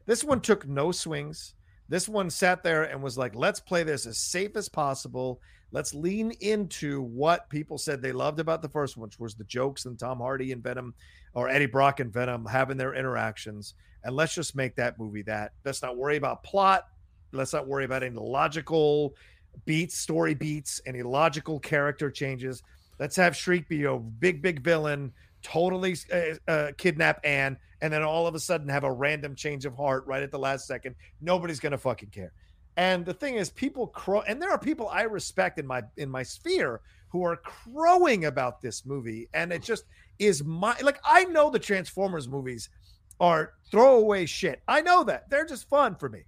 This 0.05 0.23
one 0.23 0.41
took 0.41 0.67
no 0.67 0.91
swings. 0.91 1.53
This 1.89 2.07
one 2.07 2.29
sat 2.29 2.63
there 2.63 2.83
and 2.83 3.03
was 3.03 3.17
like, 3.17 3.35
let's 3.35 3.59
play 3.59 3.83
this 3.83 4.05
as 4.05 4.17
safe 4.17 4.55
as 4.55 4.69
possible. 4.69 5.41
Let's 5.73 5.93
lean 5.93 6.31
into 6.39 7.01
what 7.01 7.49
people 7.49 7.77
said 7.77 8.01
they 8.01 8.11
loved 8.11 8.39
about 8.39 8.61
the 8.61 8.69
first 8.69 8.97
one, 8.97 9.07
which 9.07 9.19
was 9.19 9.35
the 9.35 9.43
jokes 9.45 9.85
and 9.85 9.97
Tom 9.97 10.19
Hardy 10.19 10.51
and 10.51 10.63
Venom 10.63 10.93
or 11.33 11.49
Eddie 11.49 11.65
Brock 11.65 11.99
and 11.99 12.11
Venom 12.11 12.45
having 12.45 12.77
their 12.77 12.93
interactions. 12.93 13.73
And 14.03 14.15
let's 14.15 14.33
just 14.33 14.55
make 14.55 14.75
that 14.75 14.99
movie 14.99 15.21
that. 15.23 15.51
Let's 15.63 15.81
not 15.81 15.97
worry 15.97 16.17
about 16.17 16.43
plot. 16.43 16.87
Let's 17.31 17.53
not 17.53 17.67
worry 17.67 17.85
about 17.85 18.03
any 18.03 18.15
logical 18.15 19.15
beats, 19.65 19.97
story 19.97 20.33
beats, 20.33 20.81
any 20.85 21.03
logical 21.03 21.59
character 21.59 22.09
changes. 22.09 22.63
Let's 22.99 23.15
have 23.15 23.35
Shriek 23.35 23.67
be 23.67 23.83
a 23.83 23.97
big, 23.97 24.41
big 24.41 24.63
villain, 24.63 25.11
totally 25.41 25.95
uh, 26.13 26.51
uh, 26.51 26.71
kidnap 26.77 27.19
Anne, 27.23 27.57
and 27.81 27.91
then 27.91 28.03
all 28.03 28.27
of 28.27 28.35
a 28.35 28.39
sudden 28.39 28.69
have 28.69 28.83
a 28.83 28.91
random 28.91 29.35
change 29.35 29.65
of 29.65 29.75
heart 29.75 30.05
right 30.05 30.23
at 30.23 30.31
the 30.31 30.39
last 30.39 30.67
second. 30.67 30.95
Nobody's 31.19 31.59
gonna 31.59 31.77
fucking 31.77 32.09
care. 32.09 32.31
And 32.77 33.05
the 33.05 33.13
thing 33.13 33.35
is, 33.35 33.49
people 33.49 33.87
crow, 33.87 34.21
and 34.21 34.41
there 34.41 34.51
are 34.51 34.59
people 34.59 34.87
I 34.87 35.01
respect 35.03 35.59
in 35.59 35.67
my 35.67 35.83
in 35.97 36.09
my 36.09 36.23
sphere 36.23 36.81
who 37.09 37.23
are 37.25 37.37
crowing 37.37 38.25
about 38.25 38.61
this 38.61 38.85
movie, 38.85 39.27
and 39.33 39.51
it 39.51 39.63
just 39.63 39.83
is 40.19 40.43
my 40.43 40.77
like 40.81 40.99
I 41.03 41.25
know 41.25 41.49
the 41.49 41.59
Transformers 41.59 42.27
movies 42.27 42.69
are 43.19 43.53
throwaway 43.69 44.25
shit. 44.25 44.61
I 44.67 44.81
know 44.81 45.03
that 45.03 45.29
they're 45.29 45.45
just 45.45 45.69
fun 45.69 45.95
for 45.95 46.09
me. 46.09 46.23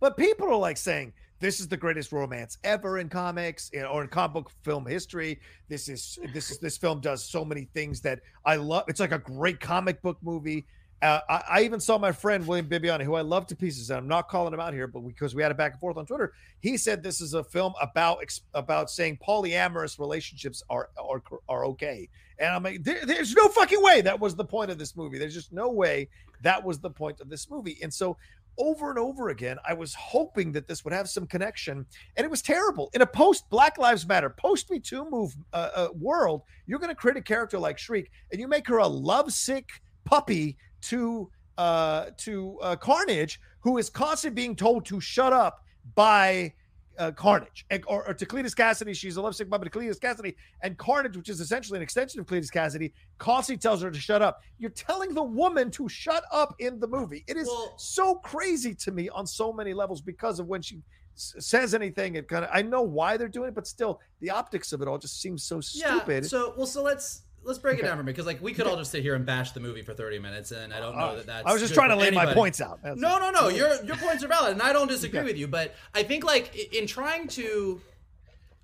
But 0.00 0.16
people 0.16 0.48
are 0.48 0.56
like 0.56 0.76
saying 0.76 1.12
this 1.44 1.60
is 1.60 1.68
the 1.68 1.76
greatest 1.76 2.10
romance 2.10 2.56
ever 2.64 2.98
in 2.98 3.10
comics 3.10 3.70
eh, 3.74 3.82
or 3.82 4.02
in 4.02 4.08
comic 4.08 4.32
book 4.32 4.50
film 4.62 4.86
history. 4.86 5.38
This 5.68 5.90
is 5.90 6.18
this 6.32 6.50
is 6.50 6.58
this 6.58 6.78
film 6.78 7.00
does 7.00 7.22
so 7.22 7.44
many 7.44 7.68
things 7.74 8.00
that 8.00 8.20
I 8.46 8.56
love. 8.56 8.84
It's 8.88 8.98
like 8.98 9.12
a 9.12 9.18
great 9.18 9.60
comic 9.60 10.00
book 10.00 10.16
movie. 10.22 10.64
Uh, 11.02 11.20
I, 11.28 11.42
I 11.50 11.62
even 11.64 11.80
saw 11.80 11.98
my 11.98 12.12
friend 12.12 12.46
William 12.46 12.66
Bibbiani, 12.66 13.02
who 13.02 13.14
I 13.14 13.20
love 13.20 13.46
to 13.48 13.56
pieces, 13.56 13.90
and 13.90 13.98
I'm 13.98 14.08
not 14.08 14.30
calling 14.30 14.54
him 14.54 14.60
out 14.60 14.72
here, 14.72 14.86
but 14.86 15.00
because 15.00 15.34
we 15.34 15.42
had 15.42 15.52
a 15.52 15.54
back 15.54 15.72
and 15.72 15.80
forth 15.80 15.98
on 15.98 16.06
Twitter, 16.06 16.32
he 16.60 16.78
said 16.78 17.02
this 17.02 17.20
is 17.20 17.34
a 17.34 17.44
film 17.44 17.74
about 17.78 18.24
about 18.54 18.88
saying 18.88 19.18
polyamorous 19.26 19.98
relationships 19.98 20.62
are 20.70 20.88
are 20.96 21.22
are 21.50 21.66
okay. 21.66 22.08
And 22.38 22.54
I'm 22.54 22.62
like, 22.62 22.82
there, 22.82 23.04
there's 23.04 23.34
no 23.34 23.48
fucking 23.48 23.82
way 23.82 24.00
that 24.00 24.18
was 24.18 24.34
the 24.34 24.46
point 24.46 24.70
of 24.70 24.78
this 24.78 24.96
movie. 24.96 25.18
There's 25.18 25.34
just 25.34 25.52
no 25.52 25.68
way 25.68 26.08
that 26.40 26.64
was 26.64 26.78
the 26.78 26.90
point 26.90 27.20
of 27.20 27.28
this 27.28 27.50
movie. 27.50 27.78
And 27.82 27.92
so 27.92 28.16
over 28.58 28.90
and 28.90 28.98
over 28.98 29.30
again, 29.30 29.58
I 29.68 29.74
was 29.74 29.94
hoping 29.94 30.52
that 30.52 30.66
this 30.66 30.84
would 30.84 30.92
have 30.92 31.08
some 31.08 31.26
connection, 31.26 31.86
and 32.16 32.24
it 32.24 32.30
was 32.30 32.42
terrible. 32.42 32.90
In 32.94 33.02
a 33.02 33.06
post 33.06 33.48
Black 33.50 33.78
Lives 33.78 34.06
Matter, 34.06 34.30
post 34.30 34.70
Me 34.70 34.78
Too 34.78 35.08
move 35.10 35.34
uh, 35.52 35.70
uh, 35.74 35.88
world, 35.94 36.42
you're 36.66 36.78
going 36.78 36.90
to 36.90 36.94
create 36.94 37.16
a 37.16 37.22
character 37.22 37.58
like 37.58 37.78
Shriek, 37.78 38.10
and 38.30 38.40
you 38.40 38.48
make 38.48 38.66
her 38.68 38.78
a 38.78 38.86
lovesick 38.86 39.68
puppy 40.04 40.56
to 40.82 41.30
uh, 41.58 42.06
to 42.18 42.58
uh, 42.62 42.76
Carnage, 42.76 43.40
who 43.60 43.78
is 43.78 43.88
constantly 43.88 44.34
being 44.34 44.56
told 44.56 44.84
to 44.86 45.00
shut 45.00 45.32
up 45.32 45.64
by 45.94 46.52
uh, 46.98 47.10
Carnage, 47.12 47.66
and, 47.70 47.82
or, 47.86 48.06
or 48.08 48.14
to 48.14 48.26
Cletus 48.26 48.54
Kasady. 48.54 48.94
She's 48.94 49.16
a 49.16 49.22
lovesick 49.22 49.50
puppy 49.50 49.68
to 49.68 49.78
Cletus 49.78 49.98
Kasady, 49.98 50.34
and 50.62 50.76
Carnage, 50.78 51.16
which 51.16 51.28
is 51.28 51.40
essentially 51.40 51.78
an 51.78 51.82
extension 51.82 52.20
of 52.20 52.26
Cletus 52.26 52.50
Kasady, 52.52 52.92
constantly 53.18 53.60
tells 53.60 53.82
her 53.82 53.90
to 53.90 53.98
shut 53.98 54.22
up. 54.22 54.40
You're 54.58 54.70
telling 54.70 55.14
the 55.14 55.22
woman 55.22 55.70
to 55.72 55.88
shut 55.88 56.24
up 56.32 56.54
in 56.58 56.78
the 56.80 56.86
movie. 56.88 57.24
It 57.26 57.36
is 57.36 57.46
Well- 57.48 57.74
so 57.78 58.16
crazy 58.16 58.74
to 58.76 58.92
me 58.92 59.08
on 59.08 59.26
so 59.26 59.52
many 59.52 59.72
levels 59.74 60.00
because 60.00 60.38
of 60.40 60.46
when 60.46 60.62
she 60.62 60.82
s- 61.16 61.34
says 61.38 61.74
anything. 61.74 62.14
It 62.16 62.28
kind 62.28 62.44
of 62.44 62.50
I 62.52 62.62
know 62.62 62.82
why 62.82 63.16
they're 63.16 63.28
doing 63.28 63.48
it, 63.48 63.54
but 63.54 63.66
still 63.66 64.00
the 64.20 64.30
optics 64.30 64.72
of 64.72 64.82
it 64.82 64.88
all 64.88 64.98
just 64.98 65.20
seems 65.20 65.44
so 65.44 65.60
stupid. 65.60 66.26
So 66.26 66.54
well, 66.56 66.66
so 66.66 66.82
let's 66.82 67.22
let's 67.44 67.58
break 67.58 67.74
Okay. 67.78 67.82
it 67.86 67.88
down 67.88 67.96
for 67.98 68.02
me 68.02 68.12
because 68.12 68.26
like 68.26 68.42
we 68.42 68.52
could 68.52 68.66
all 68.66 68.76
just 68.76 68.90
sit 68.90 69.02
here 69.02 69.14
and 69.14 69.24
bash 69.24 69.52
the 69.52 69.60
movie 69.60 69.82
for 69.82 69.94
thirty 69.94 70.18
minutes, 70.18 70.50
and 70.50 70.72
I 70.72 70.80
don't 70.80 70.96
know 70.96 71.04
Uh, 71.04 71.14
that 71.16 71.26
that's. 71.26 71.46
I 71.46 71.52
was 71.52 71.60
just 71.62 71.74
trying 71.74 71.90
to 71.90 71.96
lay 71.96 72.10
my 72.10 72.32
points 72.34 72.60
out. 72.60 72.80
That's 72.82 72.98
No, 73.00 73.18
no, 73.18 73.30
no. 73.30 73.48
Your 73.48 73.82
your 73.84 73.96
points 73.96 74.24
are 74.24 74.28
valid, 74.28 74.52
and 74.52 74.62
I 74.62 74.72
don't 74.72 74.88
disagree 74.88 75.20
Okay. 75.20 75.26
with 75.28 75.36
you. 75.38 75.46
But 75.48 75.74
I 75.94 76.02
think 76.02 76.24
like 76.24 76.54
in 76.74 76.86
trying 76.86 77.28
to, 77.28 77.80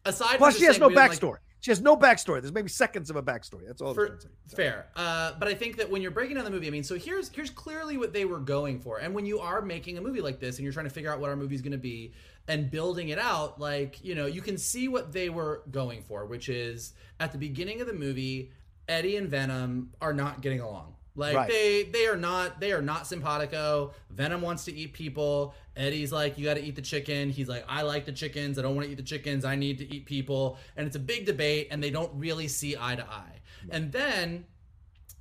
aside 0.05 0.39
Plus, 0.39 0.57
she 0.57 0.65
has 0.65 0.79
no 0.79 0.89
didn't 0.89 0.99
like- 0.99 1.11
backstory. 1.13 1.37
She 1.63 1.71
has 1.71 1.83
no 1.83 1.95
backstory. 1.95 2.41
There's 2.41 2.55
maybe 2.55 2.71
seconds 2.71 3.11
of 3.11 3.17
a 3.17 3.23
backstory. 3.23 3.67
That's 3.67 3.83
all. 3.83 3.93
For, 3.93 4.07
trying 4.07 4.19
to 4.21 4.27
say. 4.47 4.57
fair, 4.57 4.87
uh, 4.97 5.33
but 5.39 5.47
I 5.47 5.53
think 5.53 5.77
that 5.77 5.91
when 5.91 6.01
you're 6.01 6.11
breaking 6.11 6.37
down 6.37 6.47
the 6.47 6.51
movie, 6.51 6.67
I 6.67 6.71
mean, 6.71 6.83
so 6.85 6.95
here's 6.97 7.29
here's 7.29 7.51
clearly 7.51 7.99
what 7.99 8.15
they 8.15 8.25
were 8.25 8.39
going 8.39 8.81
for, 8.81 8.97
and 8.97 9.15
when 9.15 9.27
you 9.27 9.41
are 9.41 9.61
making 9.61 9.99
a 9.99 10.01
movie 10.01 10.23
like 10.23 10.41
this, 10.41 10.57
and 10.57 10.65
you're 10.65 10.73
trying 10.73 10.87
to 10.87 10.91
figure 10.91 11.13
out 11.13 11.21
what 11.21 11.29
our 11.29 11.37
movie's 11.37 11.61
going 11.61 11.73
to 11.73 11.77
be, 11.79 12.15
and 12.49 12.71
building 12.71 13.11
it 13.11 13.19
out, 13.19 13.61
like 13.61 14.03
you 14.03 14.15
know, 14.15 14.25
you 14.25 14.41
can 14.41 14.57
see 14.57 14.89
what 14.89 15.13
they 15.13 15.29
were 15.29 15.63
going 15.71 16.01
for, 16.03 16.25
which 16.25 16.49
is 16.49 16.95
at 17.21 17.31
the 17.31 17.37
beginning 17.37 17.83
of 17.83 17.87
the 17.87 17.93
movie, 17.93 18.51
Eddie 18.91 19.17
and 19.17 19.29
Venom 19.29 19.93
are 20.01 20.13
not 20.13 20.41
getting 20.43 20.61
along. 20.61 20.95
Like 21.17 21.35
Right. 21.37 21.49
they 21.49 21.83
they 21.85 22.07
are 22.07 22.17
not 22.17 22.61
they 22.61 22.73
are 22.73 22.83
not 22.83 23.07
simpatico. 23.07 23.93
Venom 24.11 24.43
wants 24.43 24.65
to 24.67 24.73
eat 24.75 24.93
people. 24.93 25.55
Eddie's 25.77 26.13
like, 26.13 26.37
you 26.39 26.45
got 26.45 26.55
to 26.55 26.63
eat 26.63 26.77
the 26.77 26.83
chicken. 26.83 27.31
He's 27.31 27.49
like, 27.49 27.65
I 27.69 27.83
like 27.83 28.05
the 28.05 28.13
chickens. 28.13 28.59
I 28.59 28.63
don't 28.63 28.75
want 28.75 28.87
to 28.87 28.93
eat 28.93 28.97
the 28.97 29.03
chickens. 29.03 29.45
I 29.45 29.57
need 29.57 29.79
to 29.79 29.95
eat 29.95 30.05
people. 30.07 30.59
And 30.77 30.87
it's 30.87 30.97
a 30.97 31.01
big 31.01 31.25
debate, 31.27 31.69
and 31.71 31.83
they 31.83 31.91
don't 31.91 32.13
really 32.15 32.49
see 32.49 32.77
eye 32.79 32.97
to 32.97 33.07
eye. 33.09 33.41
And 33.71 33.91
then 33.93 34.45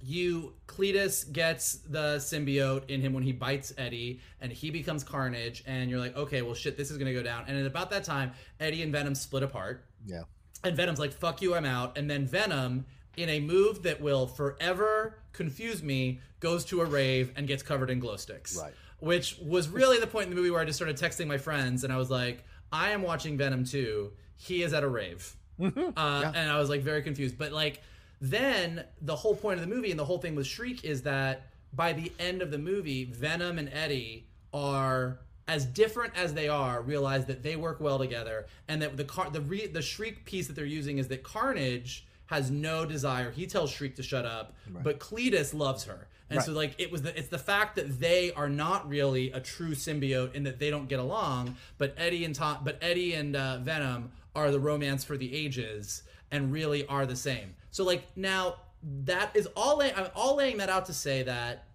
you 0.01 0.53
Cletus 0.67 1.29
gets 1.31 1.75
the 1.89 2.17
symbiote 2.17 2.89
in 2.89 3.01
him 3.01 3.13
when 3.13 3.23
he 3.23 3.31
bites 3.31 3.73
Eddie, 3.77 4.21
and 4.41 4.51
he 4.51 4.69
becomes 4.71 5.03
Carnage. 5.03 5.63
And 5.65 5.89
you're 5.89 5.99
like, 5.99 6.15
okay, 6.15 6.41
well, 6.41 6.55
shit, 6.55 6.77
this 6.77 6.91
is 6.91 6.97
gonna 6.97 7.13
go 7.13 7.23
down. 7.23 7.45
And 7.47 7.57
at 7.57 7.65
about 7.65 7.89
that 7.91 8.03
time, 8.03 8.31
Eddie 8.59 8.83
and 8.83 8.91
Venom 8.91 9.15
split 9.15 9.43
apart. 9.43 9.85
Yeah. 10.05 10.23
And 10.63 10.75
Venom's 10.75 10.99
like, 10.99 11.13
fuck 11.13 11.41
you, 11.41 11.55
I'm 11.55 11.65
out. 11.65 11.97
And 11.97 12.09
then 12.09 12.25
Venom, 12.25 12.85
in 13.19 13.27
a 13.29 13.39
move 13.41 13.83
that 13.83 13.99
will 13.99 14.25
forever 14.27 15.15
confuse 15.33 15.83
me, 15.83 16.19
goes 16.39 16.63
to 16.65 16.79
a 16.79 16.85
rave 16.85 17.33
and 17.35 17.47
gets 17.47 17.61
covered 17.61 17.89
in 17.89 17.99
glow 17.99 18.15
sticks. 18.15 18.57
Right. 18.57 18.73
Which 18.99 19.37
was 19.39 19.67
really 19.67 19.99
the 19.99 20.07
point 20.07 20.25
in 20.25 20.29
the 20.29 20.35
movie 20.37 20.49
where 20.49 20.61
I 20.61 20.65
just 20.65 20.77
started 20.77 20.97
texting 20.97 21.27
my 21.27 21.37
friends 21.37 21.83
and 21.83 21.91
I 21.91 21.97
was 21.97 22.09
like, 22.09 22.45
I 22.71 22.91
am 22.91 23.01
watching 23.01 23.37
Venom 23.37 23.65
2. 23.65 24.11
He 24.37 24.63
is 24.63 24.73
at 24.73 24.83
a 24.83 24.87
rave. 24.87 25.35
Uh, 25.61 26.31
And 26.33 26.49
I 26.49 26.57
was 26.57 26.69
like 26.69 26.81
very 26.81 27.01
confused. 27.01 27.37
But 27.37 27.51
like, 27.51 27.81
then 28.21 28.85
the 29.01 29.15
whole 29.17 29.35
point 29.35 29.59
of 29.59 29.67
the 29.67 29.73
movie 29.73 29.91
and 29.91 29.99
the 29.99 30.05
whole 30.05 30.17
thing 30.17 30.35
with 30.35 30.47
Shriek 30.47 30.85
is 30.85 31.01
that 31.01 31.47
by 31.73 31.91
the 31.91 32.13
end 32.19 32.41
of 32.41 32.49
the 32.51 32.57
movie, 32.57 33.03
Venom 33.03 33.59
and 33.59 33.69
Eddie 33.73 34.27
are 34.53 35.19
as 35.49 35.65
different 35.65 36.13
as 36.15 36.33
they 36.33 36.47
are, 36.47 36.81
realize 36.81 37.25
that 37.25 37.43
they 37.43 37.57
work 37.57 37.81
well 37.81 37.97
together, 37.99 38.45
and 38.69 38.81
that 38.81 38.95
the 38.95 39.03
car 39.03 39.29
the 39.29 39.41
re, 39.41 39.67
the 39.67 39.81
Shriek 39.81 40.23
piece 40.23 40.47
that 40.47 40.55
they're 40.55 40.63
using 40.65 40.97
is 40.97 41.07
that 41.09 41.23
Carnage 41.23 42.05
has 42.29 42.51
no 42.51 42.85
desire. 42.85 43.31
He 43.31 43.47
tells 43.47 43.71
Shriek 43.71 43.95
to 43.95 44.03
shut 44.03 44.23
up, 44.25 44.55
but 44.83 44.99
Cletus 44.99 45.53
loves 45.53 45.85
her. 45.85 46.07
And 46.29 46.39
so 46.43 46.51
like 46.51 46.75
it 46.77 46.91
was 46.91 47.01
the 47.01 47.17
it's 47.17 47.29
the 47.29 47.39
fact 47.39 47.75
that 47.77 47.99
they 47.99 48.31
are 48.33 48.47
not 48.49 48.87
really 48.87 49.31
a 49.31 49.39
true 49.39 49.71
symbiote 49.71 50.35
in 50.35 50.43
that 50.43 50.59
they 50.59 50.69
don't 50.69 50.87
get 50.87 50.99
along, 50.99 51.57
but 51.79 51.95
Eddie 51.97 52.23
and 52.25 52.35
Tom 52.35 52.59
but 52.63 52.77
Eddie 52.81 53.15
and 53.15 53.35
uh, 53.35 53.57
Venom 53.57 54.11
are 54.35 54.51
the 54.51 54.59
romance 54.59 55.03
for 55.03 55.17
the 55.17 55.35
ages 55.35 56.03
and 56.29 56.51
really 56.53 56.85
are 56.85 57.07
the 57.07 57.15
same. 57.15 57.55
So 57.71 57.83
like 57.83 58.03
now 58.15 58.57
that 58.83 59.35
is 59.35 59.47
all 59.55 59.77
lay, 59.77 59.91
I'm 59.91 60.07
all 60.15 60.35
laying 60.35 60.57
that 60.57 60.69
out 60.69 60.85
to 60.85 60.93
say 60.93 61.23
that 61.23 61.65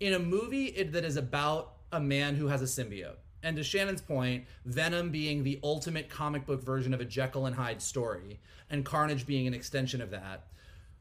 in 0.00 0.14
a 0.14 0.18
movie 0.18 0.66
it, 0.66 0.92
that 0.92 1.04
is 1.04 1.16
about 1.18 1.74
a 1.92 2.00
man 2.00 2.36
who 2.36 2.46
has 2.46 2.62
a 2.62 2.64
symbiote. 2.64 3.16
And 3.42 3.56
to 3.56 3.64
Shannon's 3.64 4.02
point, 4.02 4.44
Venom 4.64 5.10
being 5.10 5.42
the 5.42 5.58
ultimate 5.62 6.08
comic 6.08 6.46
book 6.46 6.62
version 6.62 6.92
of 6.92 7.00
a 7.00 7.04
Jekyll 7.04 7.46
and 7.46 7.56
Hyde 7.56 7.80
story, 7.80 8.40
and 8.68 8.84
Carnage 8.84 9.26
being 9.26 9.46
an 9.46 9.54
extension 9.54 10.00
of 10.00 10.10
that. 10.10 10.46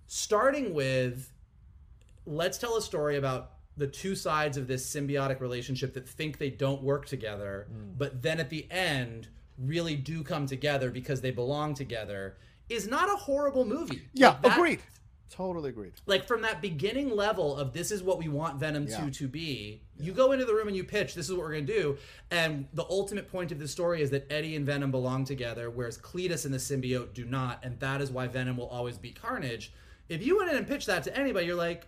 Starting 0.08 0.74
with, 0.74 1.32
let's 2.26 2.58
tell 2.58 2.78
a 2.78 2.82
story 2.82 3.18
about 3.18 3.52
the 3.78 3.88
two 3.88 4.16
sides 4.16 4.58
of 4.58 4.68
this 4.68 4.86
symbiotic 4.86 5.40
relationship 5.40 5.94
that 5.94 6.08
think 6.08 6.38
they 6.38 6.50
don't 6.50 6.82
work 6.82 7.06
together, 7.06 7.68
mm. 7.72 7.98
but 7.98 8.22
then 8.22 8.40
at 8.40 8.50
the 8.50 8.68
end 8.72 9.28
really 9.58 9.96
do 9.96 10.24
come 10.24 10.46
together 10.46 10.90
because 10.90 11.22
they 11.22 11.32
belong 11.32 11.74
together, 11.74 12.38
is 12.70 12.88
not 12.88 13.10
a 13.10 13.16
horrible 13.16 13.66
movie. 13.66 14.04
Yeah, 14.14 14.30
Like, 14.30 14.42
that- 14.44 14.58
agreed. 14.58 14.80
Totally 15.30 15.70
agreed. 15.70 15.94
like 16.06 16.26
from 16.28 16.42
that 16.42 16.62
beginning 16.62 17.16
level 17.16 17.56
of 17.56 17.72
this 17.74 17.92
is 17.92 18.02
what 18.02 18.18
we 18.18 18.28
want 18.28 18.60
Venom 18.60 18.88
Yeah. 18.88 19.06
2 19.06 19.12
to 19.12 19.28
be. 19.28 19.82
You 20.00 20.12
go 20.12 20.32
into 20.32 20.46
the 20.46 20.54
room 20.54 20.68
and 20.68 20.76
you 20.76 20.84
pitch, 20.84 21.14
this 21.14 21.28
is 21.28 21.32
what 21.34 21.42
we're 21.42 21.52
going 21.52 21.68
to 21.68 21.74
do. 21.74 21.98
And 22.32 22.68
the 22.74 22.86
ultimate 22.90 23.30
point 23.32 23.52
of 23.52 23.60
the 23.60 23.68
story 23.68 24.02
is 24.02 24.10
that 24.12 24.26
Eddie 24.32 24.56
and 24.56 24.66
Venom 24.66 24.92
belong 24.92 25.26
together, 25.26 25.70
whereas 25.70 25.98
Cletus 25.98 26.46
and 26.46 26.54
the 26.54 26.58
symbiote 26.58 27.14
do 27.14 27.26
not. 27.26 27.60
And 27.64 27.80
that 27.80 28.02
is 28.02 28.12
why 28.12 28.28
Venom 28.28 28.58
will 28.58 28.68
always 28.70 28.98
beat 28.98 29.22
Carnage. 29.22 29.72
If 30.08 30.26
you 30.26 30.38
went 30.38 30.50
in 30.52 30.58
and 30.58 30.68
pitched 30.68 30.88
that 30.88 31.04
to 31.04 31.18
anybody, 31.18 31.46
you're 31.46 31.56
like, 31.56 31.88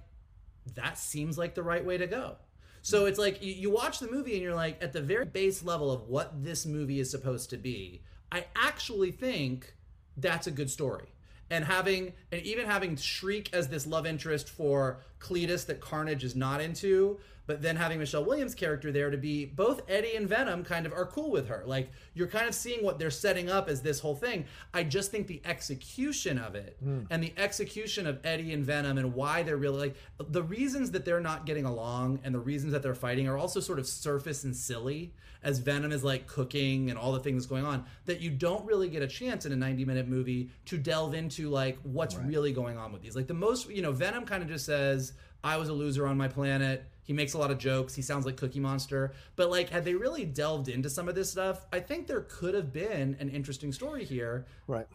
that 0.75 0.97
seems 0.97 1.37
like 1.37 1.55
the 1.55 1.63
right 1.63 1.83
way 1.83 1.97
to 1.97 2.05
go. 2.07 2.35
So 2.83 3.05
it's 3.05 3.19
like 3.19 3.41
you, 3.41 3.53
you 3.53 3.69
watch 3.71 3.99
the 3.99 4.09
movie 4.11 4.33
and 4.33 4.41
you're 4.41 4.55
like, 4.55 4.81
at 4.83 4.93
the 4.93 5.01
very 5.01 5.25
base 5.25 5.63
level 5.63 5.91
of 5.91 6.07
what 6.07 6.43
this 6.43 6.65
movie 6.65 6.99
is 6.99 7.09
supposed 7.09 7.49
to 7.51 7.57
be, 7.57 8.03
I 8.31 8.45
actually 8.55 9.11
think 9.11 9.75
that's 10.17 10.47
a 10.47 10.51
good 10.51 10.69
story. 10.69 11.13
And 11.51 11.65
having 11.65 12.13
and 12.31 12.41
even 12.41 12.65
having 12.65 12.95
Shriek 12.95 13.53
as 13.53 13.67
this 13.67 13.85
love 13.85 14.07
interest 14.07 14.49
for 14.49 15.01
Cletus 15.19 15.65
that 15.67 15.81
Carnage 15.81 16.23
is 16.23 16.35
not 16.35 16.61
into, 16.61 17.19
but 17.47 17.61
then 17.61 17.75
having 17.75 17.99
Michelle 17.99 18.23
Williams' 18.23 18.55
character 18.55 18.91
there 18.91 19.09
to 19.09 19.17
be 19.17 19.45
both 19.45 19.81
Eddie 19.89 20.15
and 20.15 20.27
Venom 20.27 20.63
kind 20.63 20.85
of 20.85 20.93
are 20.93 21.05
cool 21.05 21.31
with 21.31 21.47
her. 21.47 21.63
Like 21.65 21.91
you're 22.13 22.27
kind 22.27 22.47
of 22.47 22.55
seeing 22.55 22.83
what 22.83 22.99
they're 22.99 23.09
setting 23.09 23.49
up 23.49 23.69
as 23.69 23.81
this 23.81 23.99
whole 23.99 24.15
thing. 24.15 24.45
I 24.73 24.83
just 24.83 25.11
think 25.11 25.27
the 25.27 25.41
execution 25.45 26.37
of 26.37 26.55
it 26.55 26.77
hmm. 26.81 27.01
and 27.09 27.21
the 27.21 27.33
execution 27.37 28.07
of 28.07 28.19
Eddie 28.23 28.53
and 28.53 28.65
Venom 28.65 28.97
and 28.97 29.13
why 29.13 29.43
they're 29.43 29.57
really 29.57 29.79
like 29.79 29.95
the 30.17 30.43
reasons 30.43 30.91
that 30.91 31.05
they're 31.05 31.19
not 31.19 31.45
getting 31.45 31.65
along 31.65 32.19
and 32.23 32.33
the 32.33 32.39
reasons 32.39 32.73
that 32.73 32.83
they're 32.83 32.95
fighting 32.95 33.27
are 33.27 33.37
also 33.37 33.59
sort 33.59 33.79
of 33.79 33.87
surface 33.87 34.43
and 34.43 34.55
silly 34.55 35.13
as 35.43 35.59
Venom 35.59 35.91
is 35.91 36.03
like 36.03 36.27
cooking 36.27 36.89
and 36.89 36.99
all 36.99 37.11
the 37.11 37.19
things 37.19 37.45
going 37.45 37.65
on 37.65 37.85
that 38.05 38.21
you 38.21 38.29
don't 38.29 38.65
really 38.65 38.89
get 38.89 39.01
a 39.01 39.07
chance 39.07 39.45
in 39.45 39.51
a 39.51 39.55
90 39.55 39.85
minute 39.85 40.07
movie 40.07 40.49
to 40.65 40.77
delve 40.77 41.13
into 41.13 41.49
like 41.49 41.79
what's 41.83 42.15
really 42.15 42.53
going 42.53 42.77
on 42.77 42.91
with 42.91 43.01
these. 43.01 43.15
Like 43.15 43.27
the 43.27 43.33
most, 43.33 43.69
you 43.69 43.81
know, 43.81 43.91
Venom 43.91 44.25
kind 44.25 44.43
of 44.43 44.49
just 44.49 44.65
says, 44.65 45.13
I 45.43 45.57
was 45.57 45.69
a 45.69 45.73
loser 45.73 46.07
on 46.07 46.17
my 46.17 46.27
planet. 46.27 46.85
He 47.03 47.13
makes 47.13 47.33
a 47.33 47.37
lot 47.37 47.51
of 47.51 47.57
jokes. 47.57 47.95
He 47.95 48.01
sounds 48.01 48.25
like 48.25 48.37
Cookie 48.37 48.59
Monster. 48.59 49.13
But 49.35 49.49
like, 49.49 49.69
had 49.69 49.85
they 49.85 49.95
really 49.95 50.25
delved 50.25 50.69
into 50.69 50.89
some 50.89 51.07
of 51.07 51.15
this 51.15 51.31
stuff, 51.31 51.65
I 51.73 51.79
think 51.79 52.07
there 52.07 52.21
could 52.21 52.53
have 52.53 52.71
been 52.71 53.17
an 53.19 53.29
interesting 53.29 53.71
story 53.71 54.05
here. 54.05 54.45
Right. 54.67 54.87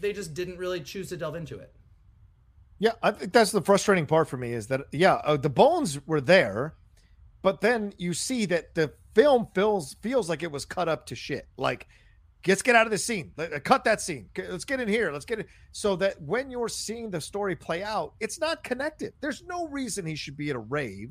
They 0.00 0.12
just 0.12 0.34
didn't 0.34 0.58
really 0.58 0.80
choose 0.80 1.08
to 1.10 1.16
delve 1.16 1.34
into 1.34 1.58
it. 1.58 1.74
Yeah, 2.78 2.92
I 3.02 3.10
think 3.10 3.32
that's 3.32 3.50
the 3.50 3.60
frustrating 3.60 4.06
part 4.06 4.28
for 4.28 4.38
me 4.38 4.54
is 4.54 4.68
that 4.68 4.80
yeah, 4.90 5.14
uh, 5.16 5.36
the 5.36 5.50
bones 5.50 6.00
were 6.06 6.22
there, 6.22 6.74
but 7.42 7.60
then 7.60 7.92
you 7.98 8.14
see 8.14 8.46
that 8.46 8.74
the 8.74 8.94
film 9.14 9.48
feels 9.54 9.94
feels 10.00 10.30
like 10.30 10.42
it 10.42 10.50
was 10.50 10.64
cut 10.64 10.88
up 10.88 11.04
to 11.06 11.14
shit. 11.14 11.46
Like, 11.58 11.88
let's 12.46 12.62
get 12.62 12.76
out 12.76 12.86
of 12.86 12.90
the 12.90 12.96
scene. 12.96 13.32
Let- 13.36 13.52
uh, 13.52 13.60
cut 13.60 13.84
that 13.84 14.00
scene. 14.00 14.30
Let's 14.34 14.64
get 14.64 14.80
in 14.80 14.88
here. 14.88 15.12
Let's 15.12 15.26
get 15.26 15.40
it. 15.40 15.48
So 15.72 15.94
that 15.96 16.22
when 16.22 16.50
you're 16.50 16.70
seeing 16.70 17.10
the 17.10 17.20
story 17.20 17.54
play 17.54 17.82
out, 17.82 18.14
it's 18.18 18.40
not 18.40 18.64
connected. 18.64 19.12
There's 19.20 19.42
no 19.42 19.68
reason 19.68 20.06
he 20.06 20.16
should 20.16 20.38
be 20.38 20.48
at 20.48 20.56
a 20.56 20.60
rave 20.60 21.10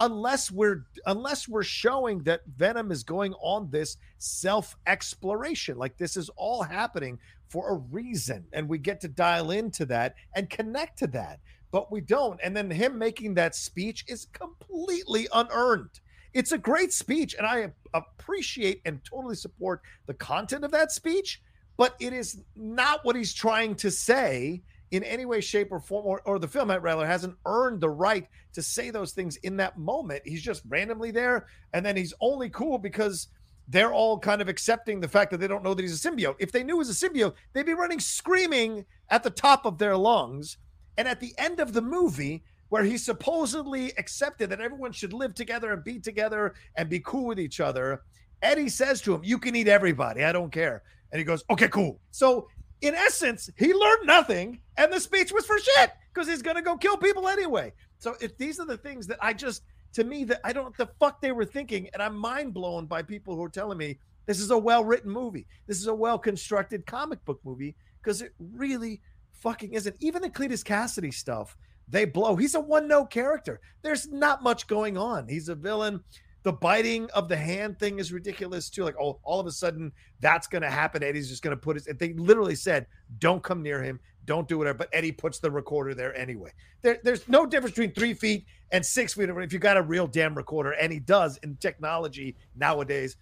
unless 0.00 0.50
we're 0.50 0.84
unless 1.06 1.48
we're 1.48 1.62
showing 1.62 2.22
that 2.24 2.42
Venom 2.56 2.92
is 2.92 3.02
going 3.02 3.34
on 3.34 3.70
this 3.70 3.96
self 4.18 4.76
exploration. 4.86 5.78
Like 5.78 5.96
this 5.98 6.16
is 6.16 6.30
all 6.36 6.62
happening 6.62 7.18
for 7.48 7.70
a 7.70 7.74
reason, 7.74 8.44
and 8.52 8.68
we 8.68 8.78
get 8.78 9.00
to 9.02 9.08
dial 9.08 9.50
into 9.50 9.86
that 9.86 10.14
and 10.34 10.50
connect 10.50 10.98
to 10.98 11.06
that. 11.08 11.40
But 11.70 11.92
we 11.92 12.00
don't. 12.00 12.40
And 12.42 12.56
then 12.56 12.70
him 12.70 12.98
making 12.98 13.34
that 13.34 13.54
speech 13.54 14.04
is 14.08 14.26
completely 14.32 15.28
unearned. 15.32 16.00
It's 16.32 16.52
a 16.52 16.58
great 16.58 16.92
speech, 16.92 17.34
and 17.34 17.46
I 17.46 17.72
appreciate 17.94 18.80
and 18.84 19.00
totally 19.04 19.34
support 19.34 19.82
the 20.06 20.14
content 20.14 20.64
of 20.64 20.70
that 20.72 20.92
speech. 20.92 21.42
But 21.76 21.94
it 22.00 22.12
is 22.12 22.42
not 22.56 23.04
what 23.04 23.16
he's 23.16 23.32
trying 23.32 23.76
to 23.76 23.90
say 23.90 24.62
in 24.90 25.04
any 25.04 25.26
way, 25.26 25.40
shape, 25.40 25.70
or 25.70 25.80
form, 25.80 26.06
or, 26.06 26.22
or 26.24 26.38
the 26.38 26.48
film 26.48 26.70
rather 26.70 27.06
hasn't 27.06 27.36
earned 27.46 27.80
the 27.80 27.90
right 27.90 28.26
to 28.54 28.62
say 28.62 28.90
those 28.90 29.12
things 29.12 29.36
in 29.36 29.56
that 29.58 29.78
moment. 29.78 30.22
He's 30.24 30.42
just 30.42 30.62
randomly 30.68 31.10
there, 31.10 31.46
and 31.72 31.84
then 31.84 31.96
he's 31.96 32.14
only 32.20 32.48
cool 32.50 32.78
because 32.78 33.28
they're 33.68 33.92
all 33.92 34.18
kind 34.18 34.40
of 34.40 34.48
accepting 34.48 34.98
the 34.98 35.08
fact 35.08 35.30
that 35.30 35.38
they 35.38 35.46
don't 35.46 35.62
know 35.62 35.74
that 35.74 35.82
he's 35.82 36.04
a 36.04 36.10
symbiote. 36.10 36.36
If 36.38 36.52
they 36.52 36.64
knew 36.64 36.76
he 36.76 36.78
was 36.78 37.02
a 37.02 37.08
symbiote, 37.08 37.34
they'd 37.52 37.66
be 37.66 37.74
running 37.74 38.00
screaming 38.00 38.86
at 39.10 39.22
the 39.22 39.30
top 39.30 39.66
of 39.66 39.76
their 39.76 39.96
lungs. 39.96 40.56
And 40.96 41.06
at 41.06 41.20
the 41.20 41.34
end 41.38 41.60
of 41.60 41.74
the 41.74 41.82
movie, 41.82 42.42
where 42.70 42.82
he 42.82 42.96
supposedly 42.96 43.92
accepted 43.98 44.50
that 44.50 44.60
everyone 44.60 44.92
should 44.92 45.12
live 45.12 45.34
together 45.34 45.72
and 45.72 45.84
be 45.84 45.98
together 45.98 46.54
and 46.76 46.88
be 46.88 47.00
cool 47.00 47.26
with 47.26 47.38
each 47.38 47.60
other, 47.60 48.02
Eddie 48.42 48.68
says 48.68 49.00
to 49.02 49.14
him, 49.14 49.22
You 49.22 49.38
can 49.38 49.54
eat 49.54 49.68
everybody. 49.68 50.24
I 50.24 50.32
don't 50.32 50.50
care. 50.50 50.82
And 51.12 51.18
he 51.18 51.24
goes, 51.24 51.44
Okay, 51.50 51.68
cool. 51.68 52.00
So, 52.10 52.48
in 52.80 52.94
essence, 52.94 53.50
he 53.56 53.74
learned 53.74 54.06
nothing, 54.06 54.60
and 54.76 54.92
the 54.92 55.00
speech 55.00 55.32
was 55.32 55.46
for 55.46 55.58
shit 55.58 55.92
because 56.12 56.28
he's 56.28 56.42
going 56.42 56.56
to 56.56 56.62
go 56.62 56.76
kill 56.76 56.96
people 56.96 57.28
anyway. 57.28 57.72
So, 57.98 58.16
if 58.20 58.36
these 58.38 58.60
are 58.60 58.66
the 58.66 58.76
things 58.76 59.06
that 59.08 59.18
I 59.20 59.32
just, 59.32 59.62
to 59.94 60.04
me, 60.04 60.24
that 60.24 60.40
I 60.44 60.52
don't 60.52 60.76
the 60.76 60.88
fuck 61.00 61.20
they 61.20 61.32
were 61.32 61.44
thinking. 61.44 61.88
And 61.92 62.02
I'm 62.02 62.16
mind 62.16 62.54
blown 62.54 62.86
by 62.86 63.02
people 63.02 63.34
who 63.34 63.44
are 63.44 63.50
telling 63.50 63.78
me 63.78 63.98
this 64.26 64.40
is 64.40 64.50
a 64.50 64.58
well 64.58 64.84
written 64.84 65.10
movie. 65.10 65.46
This 65.66 65.78
is 65.80 65.86
a 65.86 65.94
well 65.94 66.18
constructed 66.18 66.86
comic 66.86 67.24
book 67.24 67.40
movie 67.44 67.74
because 68.02 68.22
it 68.22 68.32
really 68.38 69.00
fucking 69.32 69.72
isn't. 69.72 69.96
Even 70.00 70.22
the 70.22 70.30
Cletus 70.30 70.62
Kasady 70.62 71.12
stuff, 71.12 71.56
they 71.88 72.04
blow. 72.04 72.36
He's 72.36 72.54
a 72.54 72.60
one 72.60 72.86
note 72.86 73.10
character. 73.10 73.60
There's 73.82 74.08
not 74.08 74.42
much 74.42 74.66
going 74.66 74.96
on. 74.96 75.26
He's 75.26 75.48
a 75.48 75.54
villain. 75.54 76.00
The 76.44 76.52
biting 76.52 77.10
of 77.10 77.28
the 77.28 77.36
hand 77.36 77.78
thing 77.78 77.98
is 77.98 78.12
ridiculous 78.12 78.70
too. 78.70 78.84
Like, 78.84 78.94
oh, 79.00 79.18
all 79.22 79.40
of 79.40 79.46
a 79.46 79.50
sudden 79.50 79.92
that's 80.20 80.46
going 80.46 80.62
to 80.62 80.70
happen. 80.70 81.02
Eddie's 81.02 81.28
just 81.28 81.42
going 81.42 81.56
to 81.56 81.60
put 81.60 81.76
his. 81.76 81.88
They 81.98 82.12
literally 82.14 82.54
said, 82.54 82.86
"Don't 83.18 83.42
come 83.42 83.62
near 83.62 83.82
him. 83.82 83.98
Don't 84.24 84.46
do 84.46 84.58
whatever." 84.58 84.78
But 84.78 84.88
Eddie 84.92 85.12
puts 85.12 85.40
the 85.40 85.50
recorder 85.50 85.94
there 85.94 86.16
anyway. 86.16 86.52
There, 86.82 86.98
there's 87.02 87.28
no 87.28 87.44
difference 87.44 87.74
between 87.74 87.92
three 87.92 88.14
feet 88.14 88.46
and 88.70 88.84
six 88.84 89.14
feet 89.14 89.28
if 89.28 89.52
you 89.52 89.58
got 89.58 89.76
a 89.76 89.82
real 89.82 90.06
damn 90.06 90.34
recorder, 90.34 90.72
and 90.72 90.92
he 90.92 91.00
does 91.00 91.38
in 91.38 91.56
technology 91.56 92.36
nowadays. 92.54 93.16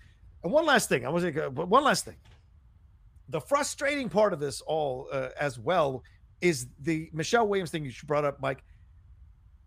And 0.44 0.52
one 0.52 0.66
last 0.66 0.88
thing, 0.88 1.06
I 1.06 1.08
was 1.08 1.24
like, 1.24 1.34
but 1.54 1.68
one 1.68 1.84
last 1.84 2.04
thing. 2.04 2.16
The 3.30 3.40
frustrating 3.40 4.08
part 4.08 4.32
of 4.32 4.38
this 4.38 4.60
all, 4.60 5.08
uh, 5.10 5.30
as 5.40 5.58
well, 5.58 6.04
is 6.40 6.68
the 6.80 7.10
Michelle 7.12 7.48
Williams 7.48 7.70
thing 7.70 7.84
you 7.84 7.92
brought 8.06 8.24
up, 8.24 8.40
Mike. 8.40 8.62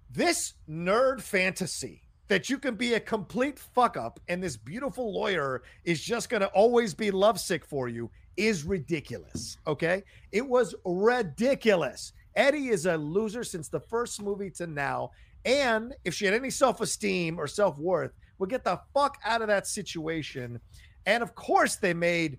This 0.09 0.53
nerd 0.69 1.21
fantasy 1.21 2.03
that 2.29 2.49
you 2.49 2.57
can 2.57 2.75
be 2.75 2.93
a 2.93 2.99
complete 2.99 3.59
fuck 3.59 3.97
up 3.97 4.19
and 4.29 4.41
this 4.41 4.55
beautiful 4.55 5.13
lawyer 5.13 5.63
is 5.83 6.01
just 6.01 6.29
going 6.29 6.41
to 6.41 6.47
always 6.49 6.93
be 6.93 7.11
lovesick 7.11 7.65
for 7.65 7.89
you 7.89 8.09
is 8.37 8.63
ridiculous. 8.63 9.57
Okay. 9.67 10.03
It 10.31 10.47
was 10.47 10.73
ridiculous. 10.85 12.13
Eddie 12.35 12.69
is 12.69 12.85
a 12.85 12.95
loser 12.95 13.43
since 13.43 13.67
the 13.67 13.79
first 13.79 14.21
movie 14.21 14.51
to 14.51 14.67
now. 14.67 15.11
And 15.43 15.93
if 16.05 16.13
she 16.13 16.25
had 16.25 16.33
any 16.33 16.49
self 16.49 16.79
esteem 16.81 17.39
or 17.39 17.47
self 17.47 17.77
worth, 17.77 18.11
would 18.37 18.49
get 18.49 18.63
the 18.63 18.79
fuck 18.93 19.17
out 19.25 19.41
of 19.41 19.47
that 19.47 19.67
situation. 19.67 20.59
And 21.05 21.23
of 21.23 21.35
course, 21.35 21.75
they 21.75 21.93
made 21.93 22.37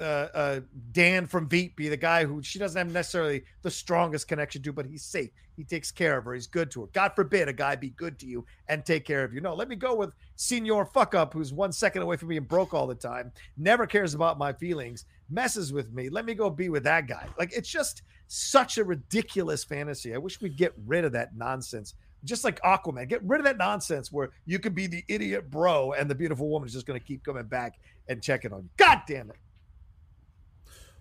uh, 0.00 0.28
uh, 0.34 0.60
Dan 0.92 1.26
from 1.26 1.48
Veep 1.48 1.76
be 1.76 1.88
the 1.88 1.96
guy 1.96 2.24
who 2.24 2.42
she 2.42 2.58
doesn't 2.58 2.78
have 2.78 2.92
necessarily 2.92 3.44
the 3.62 3.70
strongest 3.70 4.28
connection 4.28 4.62
to, 4.62 4.72
but 4.72 4.86
he's 4.86 5.04
safe. 5.04 5.30
He 5.56 5.64
takes 5.64 5.92
care 5.92 6.18
of 6.18 6.24
her. 6.24 6.34
He's 6.34 6.48
good 6.48 6.70
to 6.72 6.82
her. 6.82 6.86
God 6.92 7.12
forbid 7.14 7.48
a 7.48 7.52
guy 7.52 7.76
be 7.76 7.90
good 7.90 8.18
to 8.18 8.26
you 8.26 8.44
and 8.68 8.84
take 8.84 9.04
care 9.04 9.22
of 9.22 9.32
you. 9.32 9.40
No, 9.40 9.54
let 9.54 9.68
me 9.68 9.76
go 9.76 9.94
with 9.94 10.10
Senior 10.36 10.84
Fuck 10.84 11.14
Up, 11.14 11.32
who's 11.32 11.52
one 11.52 11.70
second 11.70 12.02
away 12.02 12.16
from 12.16 12.28
being 12.28 12.42
broke 12.42 12.74
all 12.74 12.86
the 12.86 12.94
time, 12.94 13.30
never 13.56 13.86
cares 13.86 14.14
about 14.14 14.38
my 14.38 14.52
feelings, 14.52 15.04
messes 15.30 15.72
with 15.72 15.92
me. 15.92 16.08
Let 16.08 16.24
me 16.24 16.34
go 16.34 16.50
be 16.50 16.68
with 16.68 16.84
that 16.84 17.06
guy. 17.06 17.28
Like 17.38 17.52
it's 17.56 17.68
just 17.68 18.02
such 18.26 18.78
a 18.78 18.84
ridiculous 18.84 19.62
fantasy. 19.62 20.14
I 20.14 20.18
wish 20.18 20.40
we'd 20.40 20.56
get 20.56 20.72
rid 20.86 21.04
of 21.04 21.12
that 21.12 21.36
nonsense 21.36 21.94
just 22.24 22.42
like 22.42 22.60
Aquaman. 22.62 23.08
Get 23.08 23.22
rid 23.22 23.40
of 23.40 23.44
that 23.44 23.58
nonsense 23.58 24.10
where 24.10 24.30
you 24.46 24.58
could 24.58 24.74
be 24.74 24.86
the 24.86 25.04
idiot 25.08 25.50
bro 25.50 25.92
and 25.92 26.10
the 26.10 26.14
beautiful 26.14 26.48
woman 26.48 26.66
is 26.66 26.72
just 26.72 26.86
going 26.86 26.98
to 26.98 27.04
keep 27.04 27.22
coming 27.22 27.44
back 27.44 27.74
and 28.08 28.22
checking 28.22 28.52
on 28.52 28.62
you. 28.62 28.70
God 28.76 29.02
damn 29.06 29.30
it. 29.30 29.36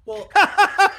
Well, 0.05 0.29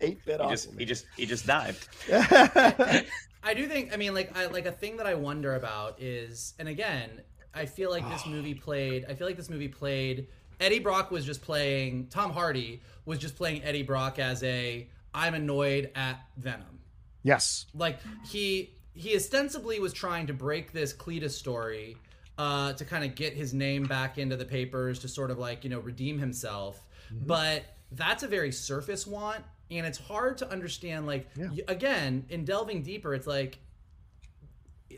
eight 0.00 0.24
bit 0.24 0.40
He 0.40 0.48
just 0.48 0.68
he 0.78 0.84
just 0.84 1.06
he 1.16 1.26
just 1.26 1.46
dived. 1.46 1.88
I 2.10 3.54
do 3.54 3.66
think. 3.66 3.92
I 3.92 3.96
mean, 3.96 4.14
like, 4.14 4.36
I 4.36 4.46
like 4.46 4.66
a 4.66 4.72
thing 4.72 4.96
that 4.96 5.06
I 5.06 5.14
wonder 5.14 5.54
about 5.54 6.00
is, 6.02 6.54
and 6.58 6.68
again, 6.68 7.10
I 7.54 7.66
feel 7.66 7.90
like 7.90 8.08
this 8.08 8.26
movie 8.26 8.54
played. 8.66 9.06
I 9.08 9.14
feel 9.14 9.26
like 9.26 9.36
this 9.36 9.50
movie 9.50 9.68
played. 9.68 10.28
Eddie 10.60 10.80
Brock 10.80 11.10
was 11.10 11.24
just 11.24 11.42
playing. 11.42 12.08
Tom 12.08 12.32
Hardy 12.32 12.82
was 13.04 13.18
just 13.18 13.36
playing 13.36 13.62
Eddie 13.62 13.82
Brock 13.82 14.18
as 14.18 14.42
a. 14.42 14.88
I'm 15.14 15.34
annoyed 15.34 15.90
at 15.94 16.20
Venom. 16.36 16.80
yes. 17.22 17.66
Like 17.74 17.98
he 18.26 18.74
he 18.92 19.16
ostensibly 19.16 19.80
was 19.80 19.92
trying 19.92 20.26
to 20.26 20.34
break 20.34 20.72
this 20.72 20.92
Cletus 20.92 21.30
story 21.30 21.96
uh, 22.38 22.72
to 22.72 22.84
kind 22.84 23.04
of 23.04 23.14
get 23.14 23.34
his 23.34 23.52
name 23.52 23.82
back 23.84 24.16
into 24.16 24.36
the 24.36 24.44
papers 24.44 25.00
to 25.00 25.08
sort 25.08 25.30
of 25.30 25.38
like 25.38 25.64
you 25.64 25.70
know 25.70 25.80
redeem 25.80 26.18
himself. 26.18 26.80
But 27.10 27.64
that's 27.92 28.22
a 28.22 28.28
very 28.28 28.52
surface 28.52 29.06
want, 29.06 29.42
and 29.70 29.86
it's 29.86 29.98
hard 29.98 30.38
to 30.38 30.50
understand. 30.50 31.06
Like 31.06 31.28
Yeah. 31.36 31.48
y- 31.50 31.58
again, 31.68 32.24
in 32.28 32.44
delving 32.44 32.82
deeper, 32.82 33.14
it's 33.14 33.26
like 33.26 33.58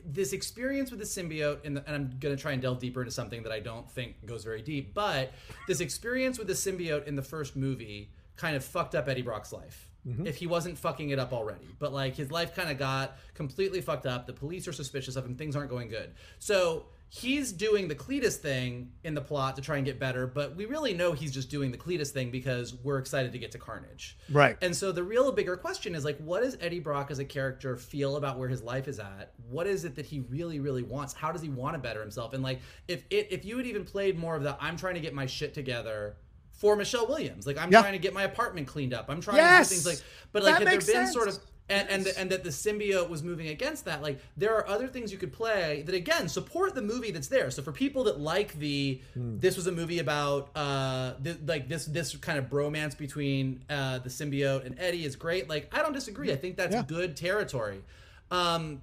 this 0.05 0.33
experience 0.33 0.91
with 0.91 1.01
the 1.01 1.07
symbiote, 1.07 1.59
and, 1.65 1.77
the, 1.77 1.85
and 1.87 1.95
I'm 1.97 2.17
going 2.21 2.35
to 2.35 2.41
try 2.41 2.53
and 2.53 2.63
delve 2.63 2.79
deeper 2.79 3.01
into 3.01 3.11
something 3.13 3.43
that 3.43 3.53
I 3.53 3.59
don't 3.61 3.91
think 3.91 4.25
goes 4.25 4.45
very 4.45 4.63
deep, 4.63 4.95
but 4.95 5.33
this 5.67 5.81
experience 5.81 6.39
with 6.39 6.47
the 6.47 6.55
symbiote 6.55 7.07
in 7.07 7.17
the 7.17 7.23
first 7.23 7.57
movie 7.57 8.13
kind 8.37 8.55
of 8.57 8.65
fucked 8.65 8.95
up 8.95 9.09
Eddie 9.09 9.23
Brock's 9.23 9.53
life. 9.53 9.87
If 10.25 10.37
he 10.37 10.47
wasn't 10.47 10.79
fucking 10.79 11.11
it 11.11 11.19
up 11.19 11.35
already, 11.35 11.69
but 11.79 11.93
like 11.93 12.17
his 12.17 12.31
life 12.33 12.55
kind 12.57 12.71
of 12.71 12.79
got 12.79 13.19
completely 13.35 13.83
fucked 13.83 14.07
up. 14.07 14.27
The 14.27 14.33
police 14.33 14.67
are 14.67 14.73
suspicious 14.73 15.15
of 15.15 15.27
him. 15.27 15.35
Things 15.35 15.55
aren't 15.55 15.69
going 15.69 15.89
good. 15.91 16.15
So 16.39 16.87
he's 17.13 17.51
doing 17.51 17.89
the 17.89 17.95
Cletus 17.95 18.37
thing 18.37 18.93
in 19.03 19.15
the 19.15 19.21
plot 19.21 19.57
to 19.57 19.63
try 19.63 19.77
and 19.77 19.85
get 19.85 19.99
better, 19.99 20.29
but 20.29 20.55
we 20.55 20.65
really 20.65 20.95
know 20.95 21.11
he's 21.11 21.33
just 21.33 21.51
doing 21.51 21.73
the 21.73 21.77
Cletus 21.77 22.11
thing 22.11 22.31
because 22.31 22.73
we're 22.73 22.99
excited 22.99 23.33
to 23.33 23.39
get 23.39 23.51
to 23.51 23.59
Carnage. 23.59 24.17
Right. 24.31 24.57
And 24.63 24.75
so 24.75 24.93
the 24.93 25.03
real 25.03 25.33
bigger 25.33 25.57
question 25.57 25.97
is 25.97 26.05
like, 26.05 26.17
what 26.19 26.43
does 26.45 26.57
Eddie 26.61 26.79
Brock 26.79 27.11
as 27.11 27.19
a 27.19 27.25
character 27.25 27.77
feel 27.77 28.15
about 28.17 28.39
where 28.39 28.49
his 28.49 28.63
life 28.63 28.87
is 28.87 29.01
at? 29.01 29.33
What 29.49 29.67
is 29.67 29.85
it 29.85 29.97
that 29.97 30.07
he 30.07 30.21
really, 30.21 30.61
really 30.61 30.85
wants? 30.85 31.13
How 31.13 31.33
does 31.33 31.43
he 31.43 31.49
want 31.49 31.75
to 31.75 31.81
better 31.81 32.01
himself? 32.01 32.33
And 32.33 32.45
like, 32.45 32.61
if 32.87 33.03
it, 33.11 33.27
if 33.33 33.45
you 33.45 33.57
had 33.57 33.67
even 33.67 33.85
played 33.85 34.17
more 34.17 34.37
of 34.37 34.45
the, 34.45 34.57
I'm 34.61 34.77
trying 34.77 34.95
to 34.95 35.01
get 35.01 35.13
my 35.13 35.27
shit 35.27 35.53
together 35.53 36.15
for 36.53 36.77
Michelle 36.77 37.09
Williams, 37.09 37.45
like 37.45 37.59
I'm 37.59 37.73
Yeah. 37.73 37.81
trying 37.81 37.95
to 37.95 37.99
get 37.99 38.15
my 38.15 38.23
apartment 38.23 38.69
cleaned 38.69 38.95
up. 38.95 39.07
I'm 39.09 39.21
trying 39.21 39.39
Yes! 39.39 39.69
to 39.71 39.75
do 39.75 39.81
things 39.81 39.87
like, 39.99 40.05
but 40.31 40.45
That 40.45 40.51
like, 40.51 40.59
had 40.61 40.69
there 40.69 40.75
been 40.75 40.81
sense. 40.83 41.13
sort 41.13 41.27
of 41.27 41.39
and 41.71 41.89
and, 41.89 42.07
and 42.19 42.31
that 42.31 42.45
the 42.45 42.51
symbiote 42.51 43.09
was 43.09 43.23
moving 43.23 43.49
against 43.49 43.85
that 43.87 44.03
like 44.03 44.19
there 44.37 44.55
are 44.55 44.69
other 44.69 44.87
things 44.89 45.11
you 45.13 45.17
could 45.19 45.33
play 45.33 45.83
that 45.87 45.95
again 45.95 46.29
support 46.29 46.75
the 46.75 46.83
movie 46.83 47.11
that's 47.11 47.29
there 47.29 47.51
so 47.51 47.63
for 47.63 47.73
people 47.73 48.05
that 48.05 48.19
like 48.21 48.53
the 48.59 49.01
Hmm. 49.15 49.39
this 49.39 49.57
was 49.57 49.67
a 49.67 49.73
movie 49.73 49.99
about 50.01 50.51
uh 50.57 51.15
th- 51.25 51.39
like 51.47 51.69
this 51.69 51.87
this 51.87 52.15
kind 52.17 52.39
of 52.39 52.47
bromance 52.47 52.97
between 52.99 53.63
uh 53.71 53.99
the 54.01 54.09
symbiote 54.11 54.67
and 54.67 54.79
eddie 54.79 55.05
is 55.05 55.17
great 55.17 55.49
like 55.49 55.73
i 55.75 55.81
don't 55.83 55.93
disagree 55.95 56.33
i 56.33 56.37
think 56.37 56.57
that's 56.57 56.75
Yeah. 56.75 56.83
good 56.87 57.17
territory 57.17 57.83
um 58.31 58.83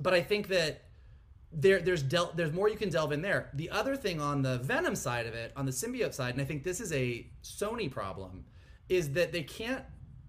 but 0.00 0.14
i 0.14 0.22
think 0.22 0.48
that 0.48 0.82
there 1.52 1.80
there's 1.80 2.02
del- 2.02 2.32
there's 2.34 2.52
more 2.52 2.68
you 2.68 2.76
can 2.76 2.88
delve 2.88 3.12
in 3.12 3.22
there. 3.22 3.48
The 3.54 3.70
other 3.70 3.94
thing 3.94 4.20
on 4.20 4.42
the 4.42 4.58
Venom 4.58 4.96
side 4.96 5.26
of 5.28 5.34
it, 5.34 5.52
on 5.56 5.66
the 5.66 5.70
symbiote 5.70 6.12
side, 6.12 6.34
and 6.34 6.42
I 6.42 6.44
think 6.44 6.64
this 6.64 6.80
is 6.80 6.92
a 6.92 7.24
Sony 7.44 7.88
problem, 7.88 8.44
is 8.88 9.12
that 9.12 9.30
they 9.30 9.44
can't 9.44 9.84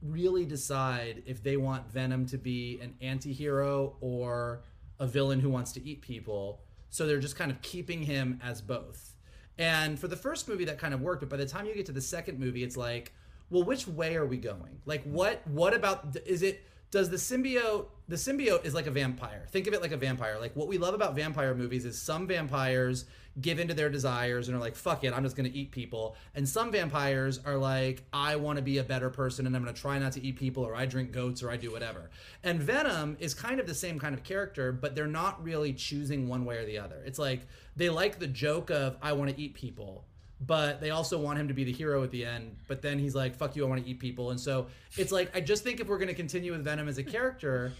really 0.07 0.45
decide 0.45 1.23
if 1.25 1.43
they 1.43 1.57
want 1.57 1.91
Venom 1.91 2.25
to 2.27 2.37
be 2.37 2.79
an 2.81 2.95
anti-hero 3.01 3.95
or 4.01 4.63
a 4.99 5.07
villain 5.07 5.39
who 5.39 5.49
wants 5.49 5.71
to 5.73 5.83
eat 5.83 6.01
people. 6.01 6.61
So 6.89 7.05
they're 7.05 7.19
just 7.19 7.35
kind 7.35 7.51
of 7.51 7.61
keeping 7.61 8.03
him 8.03 8.39
as 8.43 8.61
both. 8.61 9.13
And 9.57 9.99
for 9.99 10.07
the 10.07 10.15
first 10.15 10.47
movie 10.47 10.65
that 10.65 10.77
kind 10.77 10.93
of 10.93 11.01
worked, 11.01 11.21
but 11.21 11.29
by 11.29 11.37
the 11.37 11.45
time 11.45 11.65
you 11.65 11.73
get 11.73 11.85
to 11.87 11.91
the 11.91 12.01
second 12.01 12.39
movie 12.39 12.63
it's 12.63 12.77
like, 12.77 13.13
well 13.49 13.63
which 13.63 13.87
way 13.87 14.15
are 14.15 14.25
we 14.25 14.37
going? 14.37 14.79
Like 14.85 15.03
what 15.03 15.45
what 15.47 15.73
about 15.73 16.15
is 16.25 16.41
it 16.41 16.65
does 16.91 17.09
the 17.09 17.17
symbiote 17.17 17.87
the 18.07 18.15
symbiote 18.15 18.63
is 18.63 18.73
like 18.73 18.87
a 18.87 18.91
vampire 18.91 19.45
think 19.49 19.67
of 19.67 19.73
it 19.73 19.81
like 19.81 19.91
a 19.91 19.97
vampire 19.97 20.39
like 20.39 20.55
what 20.55 20.67
we 20.67 20.77
love 20.77 20.93
about 20.93 21.15
vampire 21.15 21.53
movies 21.53 21.83
is 21.83 22.01
some 22.01 22.25
vampires 22.25 23.05
give 23.41 23.59
into 23.59 23.73
their 23.73 23.89
desires 23.89 24.47
and 24.47 24.55
are 24.55 24.59
like 24.59 24.75
fuck 24.75 25.03
it 25.03 25.13
i'm 25.13 25.23
just 25.23 25.35
to 25.35 25.57
eat 25.57 25.71
people 25.71 26.15
and 26.35 26.47
some 26.47 26.71
vampires 26.71 27.39
are 27.45 27.57
like 27.57 28.03
i 28.13 28.35
want 28.35 28.57
to 28.57 28.61
be 28.61 28.77
a 28.77 28.83
better 28.83 29.09
person 29.09 29.45
and 29.45 29.55
i'm 29.55 29.65
to 29.65 29.73
try 29.73 29.99
not 29.99 30.11
to 30.13 30.21
eat 30.23 30.37
people 30.37 30.63
or 30.63 30.75
i 30.75 30.85
drink 30.85 31.11
goats 31.11 31.43
or 31.43 31.49
i 31.49 31.57
do 31.57 31.71
whatever 31.71 32.09
and 32.43 32.61
venom 32.61 33.17
is 33.19 33.33
kind 33.33 33.59
of 33.59 33.67
the 33.67 33.75
same 33.75 33.99
kind 33.99 34.13
of 34.13 34.23
character 34.23 34.71
but 34.71 34.95
they're 34.95 35.07
not 35.07 35.43
really 35.43 35.73
choosing 35.73 36.27
one 36.29 36.45
way 36.45 36.57
or 36.57 36.65
the 36.65 36.77
other 36.77 37.01
it's 37.05 37.19
like 37.19 37.45
they 37.75 37.89
like 37.89 38.19
the 38.19 38.27
joke 38.27 38.69
of 38.69 38.95
i 39.01 39.11
want 39.11 39.29
to 39.29 39.41
eat 39.41 39.53
people 39.53 40.05
but 40.41 40.81
they 40.81 40.89
also 40.89 41.17
want 41.17 41.39
him 41.39 41.47
to 41.47 41.53
be 41.53 41.63
the 41.63 41.71
hero 41.71 42.03
at 42.03 42.11
the 42.11 42.25
end. 42.25 42.57
But 42.67 42.81
then 42.81 42.99
he's 42.99 43.15
like, 43.15 43.35
"Fuck 43.35 43.55
you, 43.55 43.65
I 43.65 43.69
want 43.69 43.83
to 43.83 43.89
eat 43.89 43.99
people." 43.99 44.31
And 44.31 44.39
so 44.39 44.67
it's 44.97 45.11
like 45.11 45.35
I 45.35 45.39
just 45.39 45.63
think 45.63 45.79
if 45.79 45.87
we're 45.87 45.97
going 45.97 46.09
to 46.09 46.13
continue 46.13 46.51
with 46.51 46.63
Venom 46.63 46.87
as 46.87 46.97
a 46.97 47.03
character, 47.03 47.71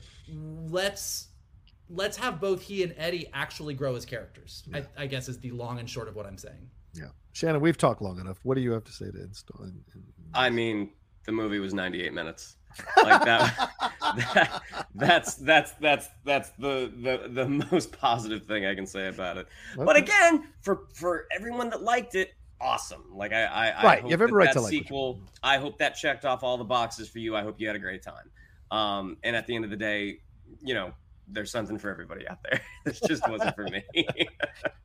let's 0.69 1.27
let's 1.89 2.17
have 2.17 2.39
both 2.39 2.61
he 2.61 2.83
and 2.83 2.93
Eddie 2.97 3.27
actually 3.33 3.73
grow 3.73 3.95
as 3.95 4.05
characters. 4.05 4.63
I, 4.73 4.85
I 4.97 5.05
guess 5.07 5.29
is 5.29 5.39
the 5.39 5.51
long 5.51 5.79
and 5.79 5.89
short 5.89 6.07
of 6.07 6.15
what 6.15 6.25
I'm 6.25 6.37
saying. 6.37 6.69
Yeah. 6.93 7.07
Shannon, 7.33 7.61
we've 7.61 7.77
talked 7.77 8.01
long 8.01 8.19
enough. 8.19 8.39
What 8.43 8.55
do 8.55 8.61
you 8.61 8.71
have 8.71 8.83
to 8.85 8.91
say 8.91 9.11
to 9.11 9.21
install? 9.23 9.63
in- 9.63 9.83
in- 9.93 10.03
I 10.33 10.49
mean, 10.49 10.91
the 11.25 11.31
movie 11.31 11.59
was 11.59 11.73
98 11.73 12.13
minutes. 12.13 12.55
Like 13.03 13.23
that, 13.23 13.69
that 14.01 14.61
that's 14.95 15.35
that's 15.35 15.71
that's 15.73 16.09
that's 16.25 16.49
the, 16.59 16.91
the 17.01 17.29
the 17.29 17.47
most 17.71 17.93
positive 17.97 18.45
thing 18.45 18.65
I 18.65 18.75
can 18.75 18.85
say 18.85 19.07
about 19.07 19.37
it. 19.37 19.47
But 19.77 19.95
again, 19.95 20.49
for 20.61 20.81
for 20.93 21.25
everyone 21.33 21.69
that 21.69 21.83
liked 21.83 22.15
it, 22.15 22.31
awesome. 22.59 23.05
Like 23.13 23.31
I 23.31 23.43
I, 23.45 23.67
I 23.69 23.83
Right, 23.83 24.01
hope 24.01 24.09
you 24.09 24.11
have 24.11 24.21
every 24.21 24.31
that, 24.31 24.35
right 24.35 24.45
that 24.47 24.53
to 24.55 24.61
like 24.61 24.71
sequel. 24.71 25.21
I 25.41 25.57
hope 25.57 25.77
that 25.77 25.95
checked 25.95 26.25
off 26.25 26.43
all 26.43 26.57
the 26.57 26.65
boxes 26.65 27.07
for 27.07 27.19
you. 27.19 27.33
I 27.33 27.43
hope 27.43 27.61
you 27.61 27.67
had 27.67 27.77
a 27.77 27.79
great 27.79 28.03
time. 28.03 28.29
Um, 28.71 29.17
and 29.23 29.37
at 29.37 29.47
the 29.47 29.55
end 29.55 29.63
of 29.63 29.71
the 29.71 29.77
day, 29.77 30.19
you 30.61 30.73
know, 30.73 30.91
there's 31.27 31.51
something 31.51 31.77
for 31.77 31.89
everybody 31.89 32.27
out 32.27 32.39
there. 32.49 32.61
this 32.85 32.99
just 33.01 33.27
wasn't 33.29 33.55
for 33.55 33.63
me. 33.63 33.83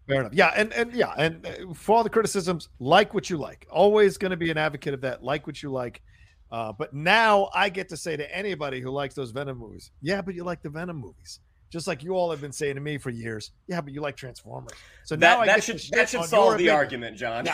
Fair 0.06 0.20
enough. 0.20 0.32
Yeah, 0.32 0.52
and 0.56 0.72
and 0.72 0.92
yeah, 0.92 1.12
and 1.16 1.46
uh, 1.46 1.74
for 1.74 1.96
all 1.96 2.02
the 2.02 2.10
criticisms, 2.10 2.68
like 2.78 3.14
what 3.14 3.30
you 3.30 3.36
like. 3.36 3.66
Always 3.70 4.18
going 4.18 4.30
to 4.30 4.36
be 4.36 4.50
an 4.50 4.58
advocate 4.58 4.94
of 4.94 5.00
that. 5.02 5.22
Like 5.22 5.46
what 5.46 5.62
you 5.62 5.70
like. 5.70 6.02
Uh, 6.50 6.72
but 6.72 6.92
now 6.92 7.48
I 7.54 7.68
get 7.68 7.88
to 7.90 7.96
say 7.96 8.16
to 8.16 8.36
anybody 8.36 8.80
who 8.80 8.90
likes 8.90 9.14
those 9.14 9.30
Venom 9.30 9.58
movies, 9.58 9.92
yeah, 10.02 10.20
but 10.20 10.34
you 10.34 10.42
like 10.42 10.62
the 10.62 10.68
Venom 10.68 10.96
movies, 10.96 11.38
just 11.70 11.86
like 11.86 12.02
you 12.02 12.14
all 12.14 12.30
have 12.30 12.40
been 12.40 12.52
saying 12.52 12.74
to 12.74 12.80
me 12.80 12.98
for 12.98 13.10
years. 13.10 13.52
Yeah, 13.68 13.80
but 13.80 13.92
you 13.92 14.00
like 14.00 14.16
Transformers. 14.16 14.72
So 15.04 15.14
now 15.14 15.36
that 15.36 15.42
I 15.42 15.46
that 15.46 15.54
get 15.56 15.64
should 15.64 15.78
to 15.78 15.90
that 15.92 16.08
should 16.08 16.24
solve 16.24 16.58
the 16.58 16.66
opinion. 16.66 16.76
argument, 16.76 17.16
John. 17.16 17.46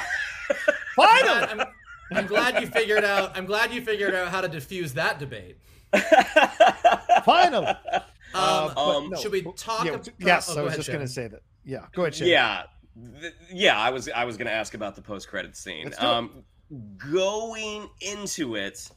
Finally, 0.96 1.46
I'm, 1.46 1.62
I'm 2.12 2.26
glad 2.26 2.62
you 2.62 2.68
figured 2.68 3.04
out. 3.04 3.36
I'm 3.36 3.44
glad 3.44 3.72
you 3.74 3.82
figured 3.82 4.14
out 4.14 4.28
how 4.28 4.40
to 4.40 4.48
diffuse 4.48 4.94
that 4.94 5.18
debate. 5.18 5.58
finally. 7.24 7.72
Um, 8.34 8.40
Uh, 8.42 8.74
but 8.74 8.80
Um, 8.96 9.10
no, 9.10 9.16
should 9.20 9.32
we 9.32 9.42
but- 9.42 9.56
talk 9.56 9.84
Yeah, 9.84 9.92
ab- 9.94 10.08
yes, 10.18 10.48
oh, 10.50 10.60
I 10.60 10.62
was 10.62 10.68
ahead, 10.68 10.76
just 10.78 10.88
going 10.88 11.06
to 11.06 11.12
Shannon. 11.12 11.30
say 11.30 11.34
that. 11.36 11.42
Yeah, 11.64 11.86
go 11.94 12.02
ahead. 12.02 12.14
Shannon. 12.14 12.30
yeah 12.32 12.62
Th- 13.20 13.34
yeah 13.52 13.78
i 13.78 13.90
was 13.90 14.08
i 14.08 14.24
was 14.24 14.38
gonna 14.38 14.48
ask 14.62 14.72
about 14.72 14.96
the 14.96 15.02
post-credit 15.02 15.54
scene 15.54 15.84
Let's 15.84 15.98
do 15.98 16.06
it. 16.06 16.08
um 16.08 16.44
going 16.96 17.90
into 18.00 18.54
it 18.56 18.88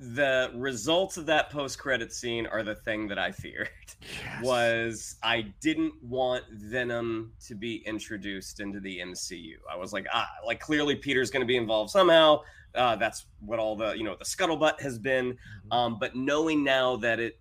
the 0.00 0.50
results 0.54 1.16
of 1.16 1.26
that 1.26 1.50
post-credit 1.50 2.12
scene 2.12 2.46
are 2.46 2.62
the 2.62 2.74
thing 2.74 3.08
that 3.08 3.18
i 3.18 3.30
feared 3.32 3.68
Yes. 4.00 4.42
was 4.44 5.16
i 5.22 5.42
didn't 5.60 5.94
want 6.02 6.44
venom 6.52 7.32
to 7.46 7.54
be 7.54 7.76
introduced 7.86 8.58
into 8.60 8.78
the 8.80 8.98
mcu 8.98 9.54
i 9.70 9.76
was 9.76 9.92
like 9.92 10.06
ah 10.12 10.28
like 10.46 10.58
clearly 10.60 10.96
peter's 10.96 11.30
going 11.30 11.40
to 11.42 11.46
be 11.46 11.56
involved 11.56 11.90
somehow 11.90 12.40
uh, 12.74 12.94
that's 12.96 13.26
what 13.40 13.58
all 13.58 13.74
the 13.76 13.92
you 13.96 14.04
know 14.04 14.14
the 14.18 14.24
scuttlebutt 14.24 14.80
has 14.80 14.98
been 14.98 15.32
Mm-hmm. 15.32 15.72
um, 15.72 15.98
but 15.98 16.14
knowing 16.16 16.62
now 16.64 16.96
that 16.96 17.18
it 17.18 17.38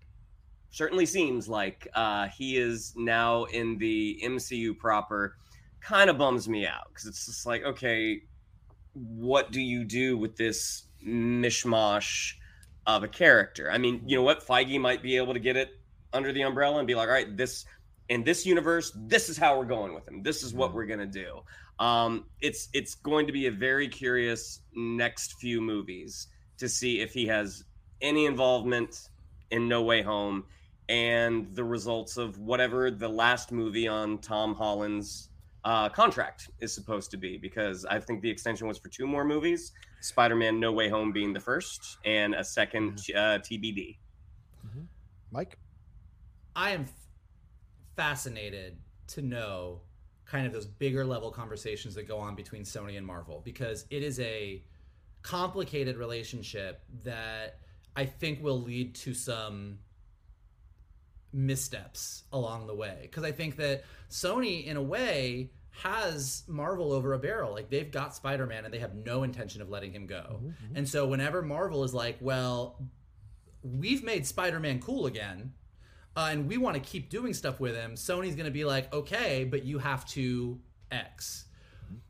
certainly 0.72 1.06
seems 1.06 1.48
like 1.48 1.88
uh, 1.94 2.28
he 2.28 2.58
is 2.58 2.94
now 2.96 3.46
in 3.46 3.78
the 3.78 4.20
MCU 4.24 4.78
proper 4.78 5.36
kind 5.82 6.10
of 6.10 6.18
bums 6.18 6.48
me 6.50 6.66
out 6.66 6.88
because 6.90 7.06
it's 7.06 7.26
just 7.26 7.46
like, 7.46 7.64
okay, 7.64 8.22
what 8.94 9.52
do 9.52 9.62
you 9.62 9.84
do 9.84 10.18
with 10.18 10.36
this 10.36 10.84
mishmash 11.06 12.34
of 12.86 13.04
a 13.04 13.08
character? 13.08 13.72
I 13.72 13.78
mean, 13.78 14.02
you 14.06 14.18
know 14.18 14.24
what? 14.24 14.46
Feige 14.46 14.80
might 14.80 15.02
be 15.02 15.18
able 15.18 15.34
to 15.34 15.40
get 15.40 15.56
it 15.56 15.70
under 16.14 16.32
the 16.32 16.42
umbrella 16.42 16.80
and 16.80 16.88
be 16.88 16.96
like, 16.96 17.08
all 17.08 17.14
right, 17.14 17.36
this 17.38 17.66
in 18.10 18.24
this 18.24 18.46
universe, 18.46 18.92
this 18.96 19.30
is 19.30 19.38
how 19.38 19.58
we're 19.58 19.66
going 19.66 19.94
with 19.94 20.08
him. 20.08 20.24
This 20.24 20.44
is 20.44 20.54
what 20.54 20.74
we're 20.74 20.86
gonna 20.86 21.06
do. 21.06 21.42
Um, 21.80 22.26
it's 22.42 22.70
it's 22.74 22.96
going 22.96 23.28
to 23.28 23.34
be 23.34 23.48
a 23.48 23.52
very 23.52 23.88
curious 23.88 24.62
next 24.76 25.34
few 25.34 25.62
movies 25.62 26.28
to 26.58 26.68
see 26.68 27.02
if 27.02 27.14
he 27.14 27.28
has 27.28 27.64
any 28.02 28.26
involvement 28.26 29.10
in 29.52 29.68
No 29.68 29.84
Way 29.84 30.02
Home 30.02 30.46
and 30.90 31.54
the 31.56 31.64
results 31.64 32.18
of 32.18 32.38
whatever 32.40 32.92
the 32.92 33.10
last 33.10 33.52
movie 33.52 33.88
on 33.88 34.20
Tom 34.20 34.56
Holland's 34.56 35.30
uh, 35.66 35.90
contract 35.90 36.50
is 36.60 36.74
supposed 36.74 37.12
to 37.12 37.18
be. 37.18 37.38
Because 37.38 37.86
I 37.86 38.00
think 38.00 38.22
the 38.22 38.30
extension 38.30 38.68
was 38.68 38.78
for 38.78 38.90
two 38.90 39.08
more 39.08 39.26
movies 39.26 39.72
Spider 40.02 40.36
Man 40.36 40.60
No 40.60 40.72
Way 40.72 40.90
Home 40.90 41.12
being 41.12 41.34
the 41.34 41.40
first, 41.40 41.98
and 42.06 42.36
a 42.36 42.44
second 42.44 43.00
uh, 43.16 43.40
TBD. 43.40 43.98
Mike. 45.32 45.58
I 46.56 46.72
am 46.72 46.84
f- 46.84 46.90
fascinated 47.96 48.78
to 49.08 49.22
know 49.22 49.82
kind 50.26 50.46
of 50.46 50.54
those 50.54 50.66
bigger 50.66 51.06
level 51.06 51.32
conversations 51.32 51.96
that 51.96 52.08
go 52.08 52.18
on 52.18 52.36
between 52.36 52.64
Sony 52.64 52.98
and 52.98 53.06
Marvel 53.06 53.42
because 53.44 53.86
it 53.90 54.04
is 54.04 54.20
a 54.20 54.64
complicated 55.22 55.98
relationship 55.98 56.82
that 57.04 57.60
I 57.96 58.06
think 58.06 58.44
will 58.44 58.62
lead 58.62 58.96
to 58.96 59.14
some 59.14 59.80
missteps 61.34 62.24
along 62.32 62.68
the 62.68 62.76
way 62.76 63.00
because 63.02 63.24
I 63.24 63.32
think 63.32 63.58
that 63.58 63.84
Sony 64.10 64.66
in 64.66 64.78
a 64.78 64.82
way 64.82 65.52
has 65.84 66.44
Marvel 66.48 66.92
over 66.92 67.14
a 67.14 67.20
barrel 67.20 67.52
like 67.52 67.70
they've 67.70 67.92
got 67.92 68.16
Spider-Man 68.16 68.66
and 68.66 68.74
they 68.74 68.80
have 68.80 68.96
no 68.96 69.24
intention 69.24 69.62
of 69.62 69.70
letting 69.70 69.92
him 69.92 70.08
go. 70.08 70.42
And 70.76 70.88
so 70.90 71.08
whenever 71.08 71.42
Marvel 71.42 71.84
is 71.84 71.94
like, 71.94 72.18
well, 72.20 72.82
we've 73.62 74.04
made 74.04 74.26
Spider-Man 74.26 74.80
cool 74.80 75.06
again 75.06 75.54
uh, 76.16 76.30
and 76.32 76.48
we 76.48 76.58
want 76.58 76.76
to 76.76 76.80
keep 76.80 77.10
doing 77.10 77.34
stuff 77.34 77.60
with 77.60 77.76
him, 77.76 77.94
Sony's 77.94 78.36
going 78.36 78.46
to 78.46 78.52
be 78.52 78.66
like, 78.66 78.92
okay, 78.92 79.44
but 79.44 79.64
you 79.66 79.78
have 79.78 80.06
to 80.08 80.60
X. 80.92 81.46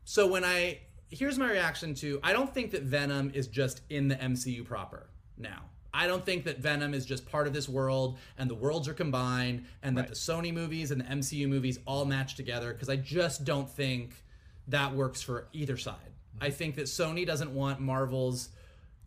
So 0.04 0.26
when 0.26 0.44
I 0.44 0.80
here's 1.10 1.38
my 1.38 1.50
reaction 1.50 1.94
to 1.94 2.20
I 2.22 2.32
don't 2.32 2.52
think 2.52 2.70
that 2.70 2.82
Venom 2.82 3.30
is 3.34 3.48
just 3.48 3.82
in 3.90 4.08
the 4.08 4.16
MCU 4.16 4.64
proper 4.64 5.10
now. 5.36 5.64
I 5.92 6.06
don't 6.06 6.24
think 6.24 6.44
that 6.44 6.58
Venom 6.58 6.94
is 6.94 7.06
just 7.06 7.26
part 7.26 7.46
of 7.46 7.52
this 7.52 7.68
world 7.68 8.18
and 8.36 8.48
the 8.48 8.54
worlds 8.54 8.88
are 8.88 8.94
combined 8.94 9.64
and 9.82 9.96
that 9.96 10.08
the 10.08 10.14
Sony 10.14 10.52
movies 10.52 10.90
and 10.90 11.00
the 11.00 11.04
MCU 11.04 11.48
movies 11.48 11.78
all 11.86 12.04
match 12.04 12.34
together 12.34 12.72
because 12.72 12.88
I 12.88 12.96
just 12.96 13.44
don't 13.44 13.68
think 13.68 14.22
that 14.68 14.94
works 14.94 15.22
for 15.22 15.48
either 15.52 15.76
side. 15.76 15.96
I 16.40 16.50
think 16.50 16.76
that 16.76 16.84
Sony 16.84 17.26
doesn't 17.26 17.52
want 17.52 17.80
Marvel's 17.80 18.50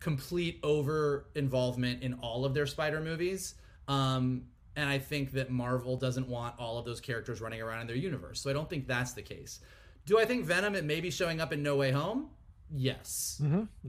complete 0.00 0.58
over 0.62 1.26
involvement 1.34 2.02
in 2.02 2.14
all 2.14 2.44
of 2.44 2.54
their 2.54 2.66
Spider 2.66 3.00
movies. 3.00 3.54
Um, 3.88 4.44
and 4.74 4.88
I 4.88 4.98
think 4.98 5.32
that 5.32 5.50
Marvel 5.50 5.96
doesn't 5.96 6.28
want 6.28 6.54
all 6.58 6.78
of 6.78 6.84
those 6.84 7.00
characters 7.00 7.40
running 7.40 7.60
around 7.60 7.82
in 7.82 7.86
their 7.86 7.96
universe. 7.96 8.40
So 8.40 8.50
I 8.50 8.52
don't 8.52 8.68
think 8.68 8.86
that's 8.86 9.12
the 9.12 9.22
case. 9.22 9.60
Do 10.06 10.18
I 10.18 10.24
think 10.24 10.44
Venom 10.44 10.74
it 10.74 10.84
may 10.84 11.00
be 11.00 11.10
showing 11.10 11.40
up 11.40 11.52
in 11.52 11.62
No 11.62 11.76
Way 11.76 11.92
Home? 11.92 12.30
Yes. 12.74 13.40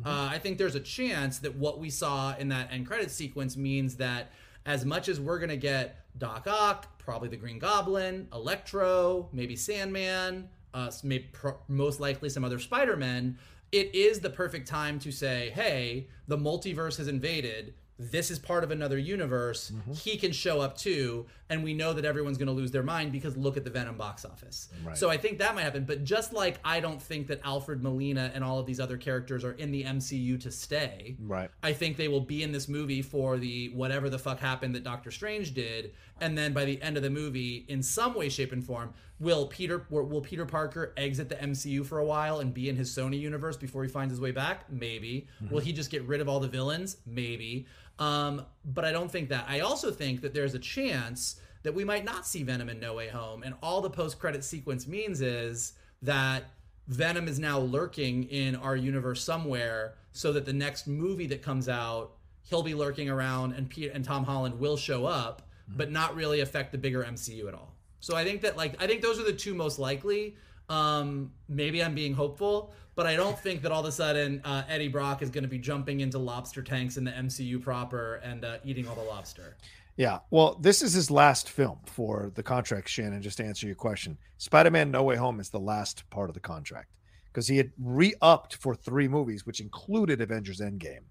Uh, 0.05 0.27
I 0.31 0.39
think 0.39 0.57
there's 0.57 0.76
a 0.76 0.80
chance 0.80 1.39
that 1.39 1.55
what 1.55 1.80
we 1.80 1.89
saw 1.89 2.35
in 2.38 2.49
that 2.49 2.72
end 2.72 2.88
credit 2.88 3.11
sequence 3.11 3.55
means 3.55 3.95
that 3.97 4.31
as 4.65 4.85
much 4.85 5.07
as 5.10 5.19
we're 5.19 5.39
gonna 5.39 5.57
get 5.57 6.05
Doc 6.18 6.47
Ock, 6.47 6.99
probably 6.99 7.30
the 7.30 7.38
Green 7.38 7.60
Goblin, 7.60 8.27
Electro, 8.34 9.30
maybe 9.34 9.55
Sandman, 9.55 10.49
uh, 10.73 10.91
maybe 11.03 11.30
pro- 11.31 11.57
most 11.68 11.99
likely 11.99 12.30
some 12.30 12.43
other 12.43 12.60
Spider-Men, 12.60 13.38
it 13.72 13.93
is 13.95 14.19
the 14.19 14.30
perfect 14.30 14.68
time 14.68 14.99
to 14.99 15.11
say, 15.11 15.49
hey, 15.55 16.07
the 16.27 16.38
multiverse 16.38 16.97
has 16.97 17.07
invaded. 17.07 17.73
This 17.99 18.32
is 18.32 18.40
part 18.40 18.64
of 18.64 18.72
another 18.72 18.98
universe. 18.98 19.72
Mm-hmm. 19.72 19.94
He 19.94 20.18
can 20.18 20.32
show 20.32 20.60
up 20.60 20.76
too, 20.78 21.28
and 21.49 21.64
we 21.64 21.76
know 21.76 21.94
that 21.94 22.06
everyone's 22.06 22.38
going 22.38 22.48
to 22.48 22.53
lose 22.53 22.72
their 22.72 22.84
mind 22.84 23.11
because 23.11 23.38
look 23.38 23.56
at 23.56 23.64
the 23.64 23.70
Venom 23.70 23.98
box 23.98 24.26
office. 24.26 24.70
So 24.95 25.10
I 25.11 25.18
think 25.18 25.38
that 25.40 25.53
might 25.53 25.61
happen. 25.61 25.86
But 25.86 26.03
just 26.03 26.34
like 26.34 26.60
I 26.65 26.80
don't 26.80 27.02
think 27.02 27.28
that 27.28 27.40
Alfred 27.44 27.84
Molina 27.84 28.32
and 28.34 28.44
all 28.44 28.57
of 28.57 28.65
these 28.65 28.80
other 28.80 28.98
characters 28.98 29.44
are 29.44 29.53
in 29.53 29.72
the 29.72 29.84
MCU 29.84 30.41
to 30.41 30.52
stay, 30.52 31.18
Right. 31.20 31.49
I 31.61 31.74
think 31.74 31.98
they 31.98 32.07
will 32.07 32.22
be 32.22 32.41
in 32.41 32.52
this 32.52 32.68
movie 32.68 33.02
for 33.02 33.38
the 33.38 33.70
whatever 33.70 34.10
the 34.10 34.20
fuck 34.20 34.40
happened 34.40 34.74
that 34.76 34.84
Doctor 34.84 35.11
Strange 35.11 35.53
did, 35.53 35.94
and 36.20 36.38
then 36.38 36.53
by 36.53 36.65
the 36.65 36.82
end 36.82 36.98
of 36.98 37.03
the 37.03 37.10
movie, 37.10 37.65
in 37.68 37.84
some 37.84 38.15
way, 38.15 38.30
shape, 38.30 38.52
and 38.52 38.64
form, 38.65 38.94
will 39.20 39.48
Peter 39.48 39.86
will 39.90 40.06
will 40.06 40.22
Peter 40.22 40.45
Parker 40.45 40.94
exit 40.98 41.30
the 41.30 41.36
MCU 41.36 41.86
for 41.86 41.99
a 41.99 42.06
while 42.06 42.40
and 42.40 42.53
be 42.53 42.70
in 42.70 42.76
his 42.76 42.90
Sony 42.95 43.20
universe 43.20 43.56
before 43.56 43.84
he 43.84 43.90
finds 43.90 44.11
his 44.11 44.20
way 44.20 44.32
back? 44.32 44.72
Maybe. 44.72 45.28
Mm-hmm. 45.44 45.53
Will 45.53 45.61
he 45.61 45.72
just 45.74 45.91
get 45.91 46.03
rid 46.03 46.22
of 46.22 46.28
all 46.28 46.40
the 46.40 46.48
villains? 46.48 46.98
Maybe. 47.06 47.65
Um, 47.99 48.45
but 48.65 48.86
I 48.86 48.91
don't 48.91 49.11
think 49.11 49.30
that. 49.30 49.45
I 49.48 49.60
also 49.60 49.91
think 49.91 50.22
that 50.22 50.34
there's 50.34 50.56
a 50.56 50.60
chance 50.60 51.40
that 51.64 51.74
we 51.74 51.84
might 51.84 52.03
not 52.03 52.28
see 52.28 52.44
Venom 52.44 52.70
in 52.70 52.80
No 52.80 52.94
Way 52.94 53.07
Home, 53.10 53.44
and 53.44 53.56
all 53.61 53.82
the 53.82 53.90
post 53.90 54.20
credit 54.20 54.44
sequence 54.44 54.88
means 54.88 55.22
is 55.22 55.74
that 56.02 56.44
Venom 56.88 57.28
is 57.28 57.40
now 57.40 57.60
lurking 57.60 58.24
in 58.24 58.56
our 58.56 58.76
universe 58.76 59.24
somewhere, 59.24 59.95
so 60.11 60.34
that 60.34 60.45
the 60.45 60.53
next 60.53 60.88
movie 60.88 61.28
that 61.28 61.41
comes 61.41 61.70
out, 61.70 62.11
he'll 62.44 62.64
be 62.64 62.74
lurking 62.74 63.10
around, 63.10 63.53
and 63.53 63.70
Pete 63.70 63.91
and 63.94 64.03
Tom 64.03 64.26
Holland 64.26 64.60
will 64.60 64.76
show 64.76 65.06
up, 65.06 65.48
but 65.70 65.91
not 65.91 66.15
really 66.15 66.41
affect 66.41 66.72
the 66.72 66.78
bigger 66.78 67.03
MCU 67.03 67.48
at 67.48 67.53
all. 67.53 67.74
So 67.99 68.18
I 68.18 68.26
think 68.26 68.41
that 68.41 68.57
like 68.57 68.82
I 68.84 68.88
think 68.88 69.02
those 69.02 69.18
are 69.20 69.24
the 69.24 69.32
two 69.32 69.53
most 69.53 69.80
likely. 69.80 70.36
Um, 70.69 71.31
maybe 71.49 71.84
I'm 71.84 71.95
being 71.95 72.14
hopeful, 72.14 72.73
but 72.95 73.06
I 73.06 73.15
don't 73.15 73.38
think 73.38 73.61
that 73.64 73.72
all 73.72 73.81
of 73.81 73.85
a 73.85 73.91
sudden 73.91 74.41
uh, 74.44 74.64
Eddie 74.69 74.88
Brock 74.88 75.22
is 75.22 75.30
going 75.30 75.44
to 75.44 75.49
be 75.49 75.60
jumping 75.60 75.99
into 75.99 76.18
lobster 76.18 76.61
tanks 76.61 76.98
in 76.98 77.03
the 77.03 77.11
MCU 77.11 77.61
proper 77.61 78.15
and 78.23 78.45
uh, 78.45 78.57
eating 78.64 78.88
all 78.88 78.95
the 78.95 79.03
lobster. 79.03 79.56
Yeah. 79.95 80.19
Well, 80.31 80.57
this 80.60 80.81
is 80.81 80.94
his 80.94 81.11
last 81.11 81.49
film 81.49 81.80
for 81.85 82.31
the 82.34 82.44
contract, 82.44 82.90
Shannon, 82.90 83.22
just 83.22 83.38
to 83.38 83.45
answer 83.45 83.68
your 83.68 83.76
question. 83.76 84.18
Spider 84.38 84.72
Man 84.72 84.90
No 84.90 85.03
Way 85.03 85.15
Home 85.18 85.40
is 85.40 85.49
the 85.49 85.60
last 85.60 86.10
part 86.10 86.30
of 86.30 86.34
the 86.34 86.40
contract 86.40 86.90
because 87.27 87.48
he 87.48 87.57
had 87.57 87.72
re 87.80 88.14
upped 88.22 88.56
for 88.56 88.76
three 88.76 89.07
movies, 89.07 89.45
which 89.45 89.60
included 89.60 90.22
Avengers 90.22 90.60
Endgame. 90.60 91.03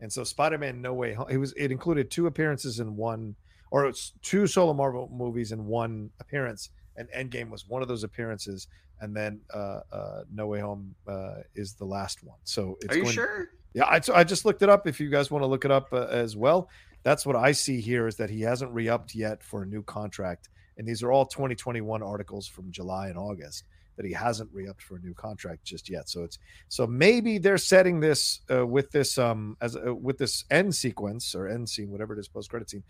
And 0.00 0.12
so 0.12 0.24
Spider 0.24 0.58
Man 0.58 0.82
No 0.82 0.94
Way 0.94 1.14
Home, 1.14 1.26
it 1.30 1.38
was, 1.38 1.52
it 1.56 1.70
included 1.70 2.10
two 2.10 2.26
appearances 2.26 2.80
in 2.80 2.96
one, 2.96 3.36
or 3.70 3.86
it's 3.86 4.12
two 4.22 4.46
solo 4.46 4.72
Marvel 4.72 5.08
movies 5.12 5.52
in 5.52 5.66
one 5.66 6.10
appearance. 6.20 6.70
And 6.96 7.08
Endgame 7.16 7.50
was 7.50 7.68
one 7.68 7.82
of 7.82 7.88
those 7.88 8.04
appearances. 8.04 8.68
And 9.00 9.14
then 9.16 9.40
uh, 9.52 9.80
uh, 9.92 10.22
No 10.32 10.46
Way 10.46 10.60
Home 10.60 10.94
uh, 11.06 11.38
is 11.54 11.74
the 11.74 11.84
last 11.84 12.22
one. 12.22 12.38
So 12.44 12.78
it's 12.80 12.94
Are 12.94 12.96
you 12.96 13.02
going- 13.02 13.14
sure? 13.14 13.48
yeah, 13.74 13.84
I, 13.84 14.00
I 14.14 14.24
just 14.24 14.44
looked 14.44 14.62
it 14.62 14.68
up. 14.68 14.86
If 14.86 15.00
you 15.00 15.10
guys 15.10 15.30
want 15.30 15.42
to 15.42 15.46
look 15.46 15.64
it 15.64 15.70
up 15.70 15.92
uh, 15.92 16.06
as 16.06 16.36
well, 16.36 16.68
that's 17.02 17.26
what 17.26 17.36
I 17.36 17.52
see 17.52 17.80
here 17.80 18.06
is 18.06 18.16
that 18.16 18.30
he 18.30 18.40
hasn't 18.40 18.72
re-upped 18.72 19.14
yet 19.14 19.42
for 19.42 19.62
a 19.62 19.66
new 19.66 19.82
contract, 19.82 20.48
and 20.78 20.88
these 20.88 21.02
are 21.02 21.12
all 21.12 21.26
2021 21.26 22.02
articles 22.02 22.46
from 22.46 22.70
July 22.70 23.08
and 23.08 23.18
August 23.18 23.64
that 23.96 24.06
he 24.06 24.12
hasn't 24.12 24.50
re-upped 24.52 24.82
for 24.82 24.96
a 24.96 25.00
new 25.00 25.14
contract 25.14 25.64
just 25.64 25.88
yet. 25.90 26.08
So 26.08 26.24
it's 26.24 26.38
so 26.68 26.86
maybe 26.86 27.38
they're 27.38 27.58
setting 27.58 28.00
this 28.00 28.40
uh, 28.50 28.66
with 28.66 28.90
this 28.90 29.18
um 29.18 29.56
as 29.60 29.76
uh, 29.76 29.94
with 29.94 30.18
this 30.18 30.44
end 30.50 30.74
sequence 30.74 31.34
or 31.34 31.46
end 31.46 31.68
scene, 31.68 31.90
whatever 31.90 32.14
it 32.14 32.18
is, 32.20 32.26
post 32.26 32.50
credit 32.50 32.70
scene. 32.70 32.82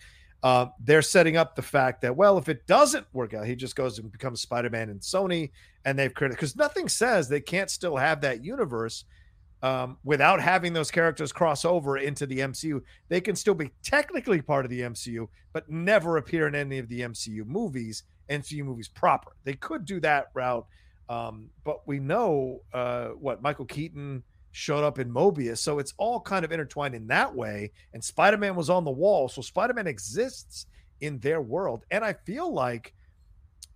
Uh, 0.44 0.66
they're 0.78 1.00
setting 1.00 1.38
up 1.38 1.56
the 1.56 1.62
fact 1.62 2.02
that 2.02 2.14
well, 2.14 2.36
if 2.36 2.50
it 2.50 2.66
doesn't 2.66 3.06
work 3.14 3.32
out, 3.32 3.46
he 3.46 3.56
just 3.56 3.74
goes 3.74 3.98
and 3.98 4.12
becomes 4.12 4.42
Spider-Man 4.42 4.90
in 4.90 4.98
Sony, 4.98 5.50
and 5.86 5.98
they've 5.98 6.12
created 6.12 6.34
because 6.34 6.54
nothing 6.54 6.86
says 6.86 7.30
they 7.30 7.40
can't 7.40 7.70
still 7.70 7.96
have 7.96 8.20
that 8.20 8.44
universe 8.44 9.06
um, 9.62 9.96
without 10.04 10.42
having 10.42 10.74
those 10.74 10.90
characters 10.90 11.32
cross 11.32 11.64
over 11.64 11.96
into 11.96 12.26
the 12.26 12.40
MCU. 12.40 12.82
They 13.08 13.22
can 13.22 13.34
still 13.34 13.54
be 13.54 13.70
technically 13.82 14.42
part 14.42 14.66
of 14.66 14.70
the 14.70 14.82
MCU, 14.82 15.26
but 15.54 15.70
never 15.70 16.18
appear 16.18 16.46
in 16.46 16.54
any 16.54 16.78
of 16.78 16.90
the 16.90 17.00
MCU 17.00 17.46
movies, 17.46 18.02
MCU 18.28 18.64
movies 18.64 18.88
proper. 18.88 19.32
They 19.44 19.54
could 19.54 19.86
do 19.86 19.98
that 20.00 20.26
route, 20.34 20.66
um, 21.08 21.48
but 21.64 21.88
we 21.88 22.00
know 22.00 22.60
uh, 22.74 23.08
what 23.18 23.40
Michael 23.40 23.64
Keaton 23.64 24.22
showed 24.54 24.84
up 24.84 24.98
in 24.98 25.10
Morbius, 25.10 25.58
so 25.58 25.80
it's 25.80 25.94
all 25.98 26.20
kind 26.20 26.44
of 26.44 26.52
intertwined 26.52 26.94
in 26.94 27.08
that 27.08 27.34
way. 27.34 27.72
And 27.92 28.02
Spider 28.02 28.38
Man 28.38 28.54
was 28.54 28.70
on 28.70 28.84
the 28.84 28.90
wall, 28.90 29.28
so 29.28 29.42
Spider 29.42 29.74
Man 29.74 29.86
exists 29.86 30.66
in 31.00 31.18
their 31.18 31.40
world, 31.40 31.84
and 31.90 32.04
I 32.04 32.12
feel 32.12 32.52
like 32.52 32.94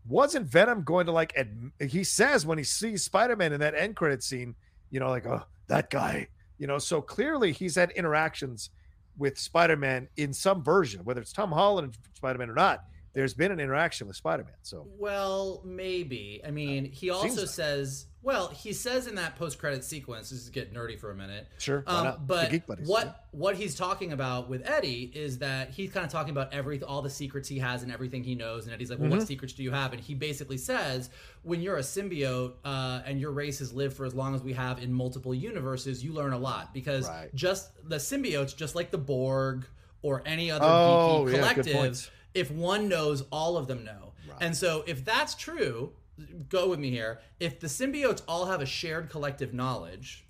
wasn't 0.07 0.47
Venom 0.47 0.83
going 0.85 1.07
to 1.07 1.13
like 1.13 1.35
adm- 1.35 1.73
he 1.91 2.03
says 2.03 2.47
when 2.47 2.59
he 2.59 2.65
sees 2.65 3.05
Spider-Man 3.05 3.53
in 3.53 3.61
that 3.61 3.75
end 3.75 3.95
credit 3.97 4.23
scene, 4.23 4.55
you 4.91 5.01
know, 5.01 5.11
like, 5.11 5.27
oh, 5.27 5.43
that 5.67 5.91
guy, 5.91 6.29
you 6.57 6.67
know, 6.67 6.79
so 6.79 7.03
clearly 7.03 7.53
he's 7.53 7.75
had 7.75 7.91
interactions 7.91 8.71
with 9.19 9.39
Spider-Man 9.39 10.09
in 10.17 10.33
some 10.33 10.63
version, 10.63 11.05
whether 11.05 11.21
it's 11.21 11.33
Tom 11.33 11.53
Holland 11.53 11.87
and 11.87 11.99
Spider-Man 12.15 12.49
or 12.49 12.55
not. 12.55 12.85
There's 13.15 13.35
been 13.35 13.51
an 13.51 13.59
interaction 13.61 14.07
with 14.07 14.17
Spider-Man. 14.17 14.53
So 14.63 14.87
Well, 14.99 15.63
maybe. 15.65 16.41
I 16.47 16.51
mean, 16.51 16.85
he 16.85 17.11
also 17.11 17.41
like. 17.43 17.49
says, 17.49 18.07
well, 18.23 18.49
he 18.49 18.73
says 18.73 19.07
in 19.07 19.15
that 19.17 19.37
post-credit 19.37 19.83
sequence, 19.83 20.31
this 20.31 20.41
is 20.43 20.51
get 20.51 20.75
nerdy 20.75 20.99
for 20.99 21.11
a 21.11 21.15
minute. 21.15 21.49
Sure, 21.59 21.83
Um, 21.87 22.17
but 22.27 22.51
Geek 22.51 22.67
Buddies, 22.67 22.87
what 22.87 23.05
yeah. 23.07 23.13
what 23.33 23.57
he's 23.57 23.75
talking 23.75 24.13
about 24.13 24.49
with 24.49 24.63
Eddie 24.69 25.11
is 25.15 25.39
that 25.39 25.71
he's 25.71 25.91
kind 25.91 26.05
of 26.05 26.13
talking 26.13 26.31
about 26.31 26.53
every 26.53 26.83
all 26.83 27.01
the 27.03 27.11
secrets 27.11 27.49
he 27.49 27.59
has 27.59 27.83
and 27.83 27.91
everything 27.91 28.23
he 28.23 28.35
knows. 28.35 28.67
And 28.67 28.75
Eddie's 28.75 28.91
like, 28.91 28.99
well, 28.99 29.09
Mm-hmm. 29.09 29.19
what 29.19 29.27
secrets 29.27 29.55
do 29.55 29.63
you 29.63 29.71
have? 29.71 29.93
And 29.93 30.01
he 30.03 30.15
basically 30.15 30.59
says, 30.59 31.11
when 31.43 31.63
you're 31.63 31.79
a 31.79 31.83
symbiote 31.83 32.55
uh, 32.65 33.01
and 33.07 33.19
your 33.21 33.31
race 33.33 33.59
has 33.61 33.73
lived 33.73 33.97
for 33.97 34.05
as 34.05 34.15
long 34.15 34.35
as 34.35 34.43
we 34.43 34.53
have 34.53 34.81
in 34.83 34.93
multiple 34.93 35.35
universes, 35.35 36.05
you 36.05 36.13
learn 36.13 36.35
a 36.35 36.39
lot 36.39 36.75
because 36.75 37.09
Right. 37.09 37.35
just 37.35 37.71
the 37.89 37.97
symbiotes, 37.97 38.55
just 38.55 38.75
like 38.75 38.91
the 38.91 38.99
Borg 38.99 39.65
or 40.03 40.23
any 40.27 40.51
other 40.51 40.65
Oh, 40.67 41.25
geeky 41.27 41.33
yeah, 41.33 41.39
good 41.55 41.65
collective, 41.65 41.73
points. 41.75 42.11
If 42.39 42.51
one 42.51 42.89
knows, 42.89 43.25
all 43.31 43.57
of 43.57 43.67
them 43.67 43.85
know. 43.85 44.13
And 44.41 44.57
so 44.57 44.85
if 44.87 45.05
that's 45.05 45.35
true, 45.35 45.93
go 46.49 46.69
with 46.69 46.79
me 46.79 46.91
here. 46.91 47.21
If 47.41 47.59
the 47.61 47.67
symbiotes 47.67 48.23
all 48.29 48.47
have 48.47 48.61
a 48.61 48.67
shared 48.67 49.11
collective 49.11 49.53
knowledge, 49.53 50.27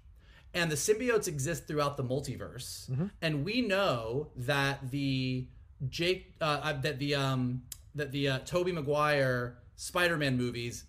and 0.54 0.70
the 0.70 0.76
symbiotes 0.76 1.28
exist 1.28 1.66
throughout 1.68 1.96
the 1.96 2.04
multiverse, 2.04 2.88
Mm-hmm. 2.90 3.06
and 3.20 3.44
we 3.44 3.60
know 3.60 4.28
that 4.36 4.90
the 4.90 5.46
Jake 5.88 6.34
uh, 6.40 6.44
uh, 6.62 6.80
that 6.80 6.98
the 6.98 7.14
um 7.14 7.62
that 7.94 8.10
the 8.12 8.28
uh, 8.28 8.38
Tobey 8.40 8.72
Maguire 8.72 9.58
Spider-Man 9.76 10.36
movies 10.36 10.84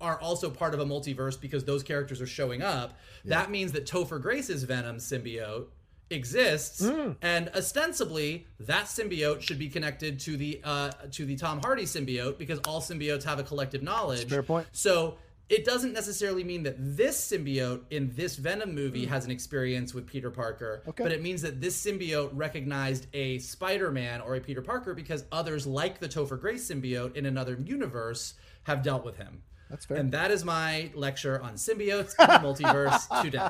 are 0.00 0.18
also 0.20 0.48
part 0.48 0.72
of 0.74 0.80
a 0.80 0.84
multiverse 0.86 1.38
because 1.40 1.64
those 1.64 1.82
characters 1.82 2.20
are 2.20 2.26
showing 2.26 2.62
up. 2.62 2.98
That 3.24 3.50
means 3.50 3.72
that 3.72 3.84
Topher 3.86 4.20
Grace's 4.22 4.62
Venom 4.64 4.96
symbiote 4.96 5.66
exists 6.10 6.82
and 7.22 7.48
ostensibly 7.54 8.46
that 8.58 8.86
symbiote 8.86 9.40
should 9.40 9.58
be 9.58 9.68
connected 9.68 10.18
to 10.20 10.36
the 10.36 10.60
uh 10.64 10.90
to 11.12 11.24
the 11.24 11.36
Tom 11.36 11.60
Hardy 11.60 11.84
symbiote 11.84 12.36
because 12.38 12.58
all 12.66 12.80
symbiotes 12.80 13.22
have 13.24 13.38
a 13.38 13.42
collective 13.44 13.82
knowledge. 13.82 14.28
fair 14.28 14.42
point. 14.42 14.66
So 14.72 15.16
it 15.48 15.64
doesn't 15.64 15.92
necessarily 15.92 16.44
mean 16.44 16.62
that 16.62 16.76
this 16.78 17.16
symbiote 17.30 17.80
in 17.90 18.12
this 18.14 18.36
Venom 18.36 18.72
movie 18.72 19.04
has 19.06 19.24
an 19.24 19.32
experience 19.32 19.92
with 19.92 20.06
Peter 20.06 20.30
Parker, 20.30 20.82
Okay. 20.86 21.02
but 21.02 21.10
it 21.10 21.22
means 21.22 21.42
that 21.42 21.60
this 21.60 21.84
symbiote 21.84 22.30
recognized 22.34 23.08
a 23.14 23.38
Spider-Man 23.38 24.20
or 24.20 24.36
a 24.36 24.40
Peter 24.40 24.62
Parker 24.62 24.94
because 24.94 25.24
others 25.32 25.66
like 25.66 25.98
the 25.98 26.08
Topher 26.08 26.40
Grace 26.40 26.70
symbiote 26.70 27.16
in 27.16 27.26
another 27.26 27.58
universe 27.64 28.34
have 28.62 28.82
dealt 28.84 29.04
with 29.04 29.16
him. 29.16 29.42
That's 29.68 29.86
fair. 29.86 29.96
And 29.96 30.12
that 30.12 30.30
is 30.30 30.44
my 30.44 30.90
lecture 30.94 31.40
on 31.42 31.54
symbiotes 31.54 32.14
in 32.20 32.26
the 32.28 32.38
multiverse 32.46 33.22
today. 33.22 33.48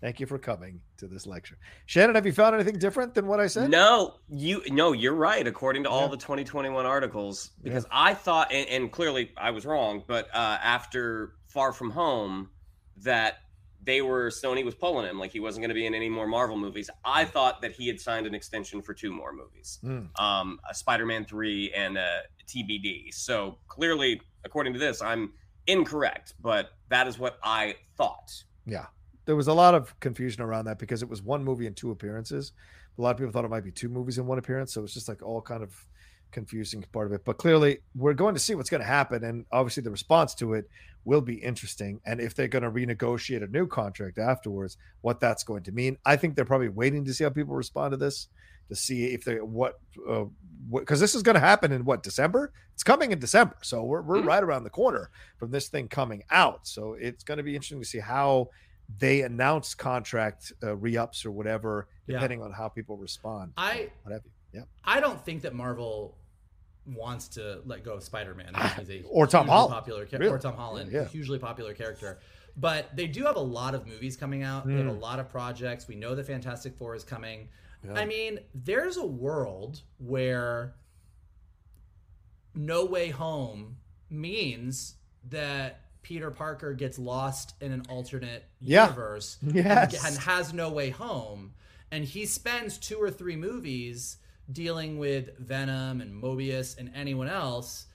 Thank 0.00 0.18
you 0.18 0.26
for 0.26 0.38
coming 0.38 0.80
to 0.96 1.06
this 1.06 1.26
lecture. 1.26 1.58
Shannon, 1.84 2.14
have 2.14 2.24
you 2.24 2.32
found 2.32 2.54
anything 2.54 2.78
different 2.78 3.14
than 3.14 3.26
what 3.26 3.38
I 3.38 3.46
said? 3.46 3.70
No, 3.70 4.14
you 4.30 4.62
no, 4.70 4.92
you're 4.92 5.14
right. 5.14 5.46
According 5.46 5.82
to 5.84 5.90
all 5.90 6.02
Yeah. 6.04 6.08
the 6.12 6.16
2021 6.16 6.86
articles, 6.86 7.50
because 7.62 7.84
I 7.90 8.14
thought, 8.14 8.50
and, 8.50 8.66
and 8.68 8.90
clearly 8.92 9.32
I 9.36 9.50
was 9.50 9.66
wrong, 9.66 10.02
but 10.06 10.28
uh, 10.34 10.58
after 10.62 11.34
Far 11.48 11.72
From 11.74 11.90
Home, 11.90 12.48
that 13.02 13.40
they 13.82 14.00
were 14.00 14.30
Sony 14.30 14.64
was 14.64 14.74
pulling 14.74 15.06
him 15.06 15.18
like 15.18 15.32
he 15.32 15.40
wasn't 15.40 15.62
going 15.62 15.68
to 15.70 15.74
be 15.74 15.84
in 15.86 15.94
any 15.94 16.08
more 16.08 16.26
Marvel 16.26 16.56
movies. 16.56 16.88
I 17.04 17.24
thought 17.26 17.60
that 17.62 17.72
he 17.72 17.86
had 17.86 18.00
signed 18.00 18.26
an 18.26 18.34
extension 18.34 18.80
for 18.82 18.94
two 18.94 19.12
more 19.12 19.32
movies, 19.34 19.78
Hmm. 19.82 20.04
um, 20.22 20.60
a 20.68 20.74
Spider-Man 20.74 21.26
three 21.26 21.72
and 21.72 21.98
a 21.98 22.22
TBD. 22.46 23.12
So 23.12 23.58
clearly, 23.68 24.20
according 24.44 24.72
to 24.74 24.78
this, 24.78 25.02
I'm 25.02 25.32
incorrect, 25.66 26.34
but 26.40 26.70
that 26.88 27.06
is 27.06 27.18
what 27.18 27.38
I 27.42 27.76
thought. 27.96 28.32
Yeah. 28.66 28.86
There 29.26 29.36
was 29.36 29.48
a 29.48 29.54
lot 29.54 29.74
of 29.74 29.98
confusion 30.00 30.42
around 30.42 30.64
that 30.66 30.78
because 30.78 31.02
it 31.02 31.08
was 31.08 31.22
one 31.22 31.44
movie 31.44 31.66
and 31.66 31.76
two 31.76 31.90
appearances. 31.90 32.52
A 32.98 33.02
lot 33.02 33.10
of 33.12 33.16
people 33.18 33.32
thought 33.32 33.44
it 33.44 33.50
might 33.50 33.64
be 33.64 33.70
two 33.72 33.88
movies 33.88 34.18
in 34.18 34.26
one 34.26 34.38
appearance. 34.38 34.72
So 34.72 34.82
it's 34.82 34.94
just 34.94 35.08
like 35.08 35.22
all 35.22 35.40
kind 35.40 35.62
of 35.62 35.74
confusing 36.32 36.84
part 36.92 37.06
of 37.06 37.12
it. 37.12 37.24
But 37.24 37.38
clearly, 37.38 37.78
we're 37.94 38.14
going 38.14 38.34
to 38.34 38.40
see 38.40 38.54
what's 38.54 38.70
going 38.70 38.82
to 38.82 38.86
happen. 38.86 39.24
And 39.24 39.46
obviously, 39.52 39.82
the 39.82 39.90
response 39.90 40.34
to 40.36 40.54
it 40.54 40.68
will 41.04 41.20
be 41.20 41.34
interesting. 41.34 42.00
And 42.04 42.20
if 42.20 42.34
they're 42.34 42.48
going 42.48 42.62
to 42.62 42.70
renegotiate 42.70 43.42
a 43.42 43.46
new 43.46 43.66
contract 43.66 44.18
afterwards, 44.18 44.76
what 45.00 45.20
that's 45.20 45.44
going 45.44 45.62
to 45.64 45.72
mean. 45.72 45.96
I 46.04 46.16
think 46.16 46.34
they're 46.34 46.44
probably 46.44 46.68
waiting 46.68 47.04
to 47.04 47.14
see 47.14 47.24
how 47.24 47.30
people 47.30 47.54
respond 47.54 47.92
to 47.92 47.96
this 47.96 48.28
to 48.68 48.76
see 48.76 49.06
if 49.06 49.24
they 49.24 49.36
what 49.40 49.80
uh 50.08 50.24
because 50.72 51.00
this 51.00 51.16
is 51.16 51.24
going 51.24 51.34
to 51.34 51.40
happen 51.40 51.72
in 51.72 51.84
what 51.84 52.04
December 52.04 52.52
it's 52.72 52.84
coming 52.84 53.10
in 53.10 53.18
December 53.18 53.56
so 53.62 53.82
we're, 53.82 54.00
we're 54.02 54.20
Mhm. 54.22 54.26
right 54.26 54.42
around 54.44 54.62
the 54.62 54.70
corner 54.70 55.10
from 55.38 55.50
this 55.50 55.66
thing 55.68 55.88
coming 55.88 56.22
out 56.30 56.68
so 56.68 56.94
it's 56.94 57.24
going 57.24 57.38
to 57.38 57.42
be 57.42 57.56
interesting 57.56 57.80
to 57.80 57.84
see 57.88 57.98
how 57.98 58.48
they 58.98 59.22
announce 59.22 59.74
contract 59.74 60.52
uh, 60.62 60.74
re-ups 60.76 61.24
or 61.24 61.30
whatever 61.30 61.88
Yeah. 62.06 62.16
depending 62.16 62.42
on 62.42 62.52
how 62.52 62.68
people 62.68 62.96
respond 62.96 63.52
I 63.56 63.90
what 64.02 64.12
have 64.12 64.22
you 64.24 64.30
yeah 64.60 64.62
I 64.84 65.00
don't 65.00 65.24
think 65.24 65.42
that 65.42 65.54
Marvel 65.54 66.16
wants 66.86 67.28
to 67.28 67.60
let 67.66 67.84
go 67.84 67.92
of 67.94 68.02
Spider-Man. 68.02 68.52
He's 68.78 68.90
a 68.90 69.02
Or 69.02 69.26
Tom 69.26 69.46
Holland. 69.46 69.72
popular 69.72 70.06
cha- 70.06 70.16
Really? 70.16 70.32
or 70.32 70.38
Tom 70.38 70.54
Holland, 70.54 70.90
Yeah. 70.90 71.04
hugely 71.06 71.38
popular 71.38 71.72
character. 71.74 72.18
But 72.56 72.96
they 72.96 73.06
do 73.06 73.24
have 73.26 73.36
a 73.36 73.40
lot 73.40 73.74
of 73.76 73.86
movies 73.86 74.16
coming 74.16 74.42
out. 74.42 74.66
They 74.66 74.74
have 74.74 74.86
a 74.86 74.90
Mm. 74.90 75.00
lot 75.00 75.20
of 75.20 75.28
projects. 75.28 75.86
We 75.86 75.94
know 75.94 76.14
the 76.16 76.24
Fantastic 76.24 76.74
Four 76.74 76.96
is 76.96 77.04
coming. 77.04 77.48
Yeah. 77.84 77.92
I 77.92 78.06
mean, 78.06 78.40
there's 78.54 78.96
a 78.96 79.06
world 79.06 79.82
where 79.98 80.74
No 82.54 82.84
Way 82.86 83.10
Home 83.10 83.76
means 84.08 84.96
that 85.28 85.80
Peter 86.02 86.30
Parker 86.30 86.72
gets 86.74 86.98
lost 86.98 87.54
in 87.60 87.72
an 87.72 87.82
alternate 87.88 88.44
Yeah. 88.60 88.84
universe 88.86 89.38
and- 89.42 89.54
Yes. 89.54 90.04
and 90.04 90.16
has 90.18 90.52
no 90.52 90.70
way 90.70 90.90
home 90.90 91.54
and 91.92 92.04
he 92.04 92.24
spends 92.26 92.78
two 92.78 92.96
or 92.96 93.10
three 93.10 93.36
movies 93.36 94.16
dealing 94.50 94.98
with 94.98 95.36
venom 95.38 96.00
and 96.00 96.12
morbius 96.22 96.76
and 96.78 96.90
anyone 96.94 97.28
else 97.28 97.86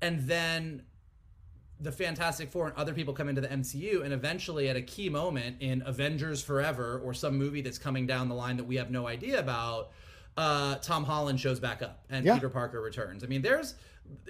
and 0.00 0.26
then 0.28 0.82
the 1.80 1.92
fantastic 1.92 2.50
four 2.50 2.66
and 2.68 2.76
other 2.76 2.92
people 2.94 3.12
come 3.14 3.28
into 3.28 3.40
the 3.40 3.48
mcu 3.48 4.04
and 4.04 4.12
eventually 4.12 4.68
at 4.68 4.76
a 4.76 4.82
key 4.82 5.08
moment 5.08 5.56
in 5.60 5.82
avengers 5.86 6.42
forever 6.42 7.00
or 7.04 7.12
some 7.14 7.36
movie 7.36 7.60
that's 7.60 7.78
coming 7.78 8.06
down 8.06 8.28
the 8.28 8.34
line 8.34 8.56
that 8.56 8.64
we 8.64 8.76
have 8.76 8.90
no 8.90 9.06
idea 9.06 9.38
about 9.40 9.90
uh, 10.36 10.76
tom 10.76 11.04
holland 11.04 11.38
shows 11.40 11.60
back 11.60 11.82
up 11.82 12.04
and 12.10 12.24
Yeah. 12.24 12.34
peter 12.34 12.48
parker 12.48 12.80
returns 12.80 13.22
i 13.22 13.26
mean 13.26 13.42
there's 13.42 13.74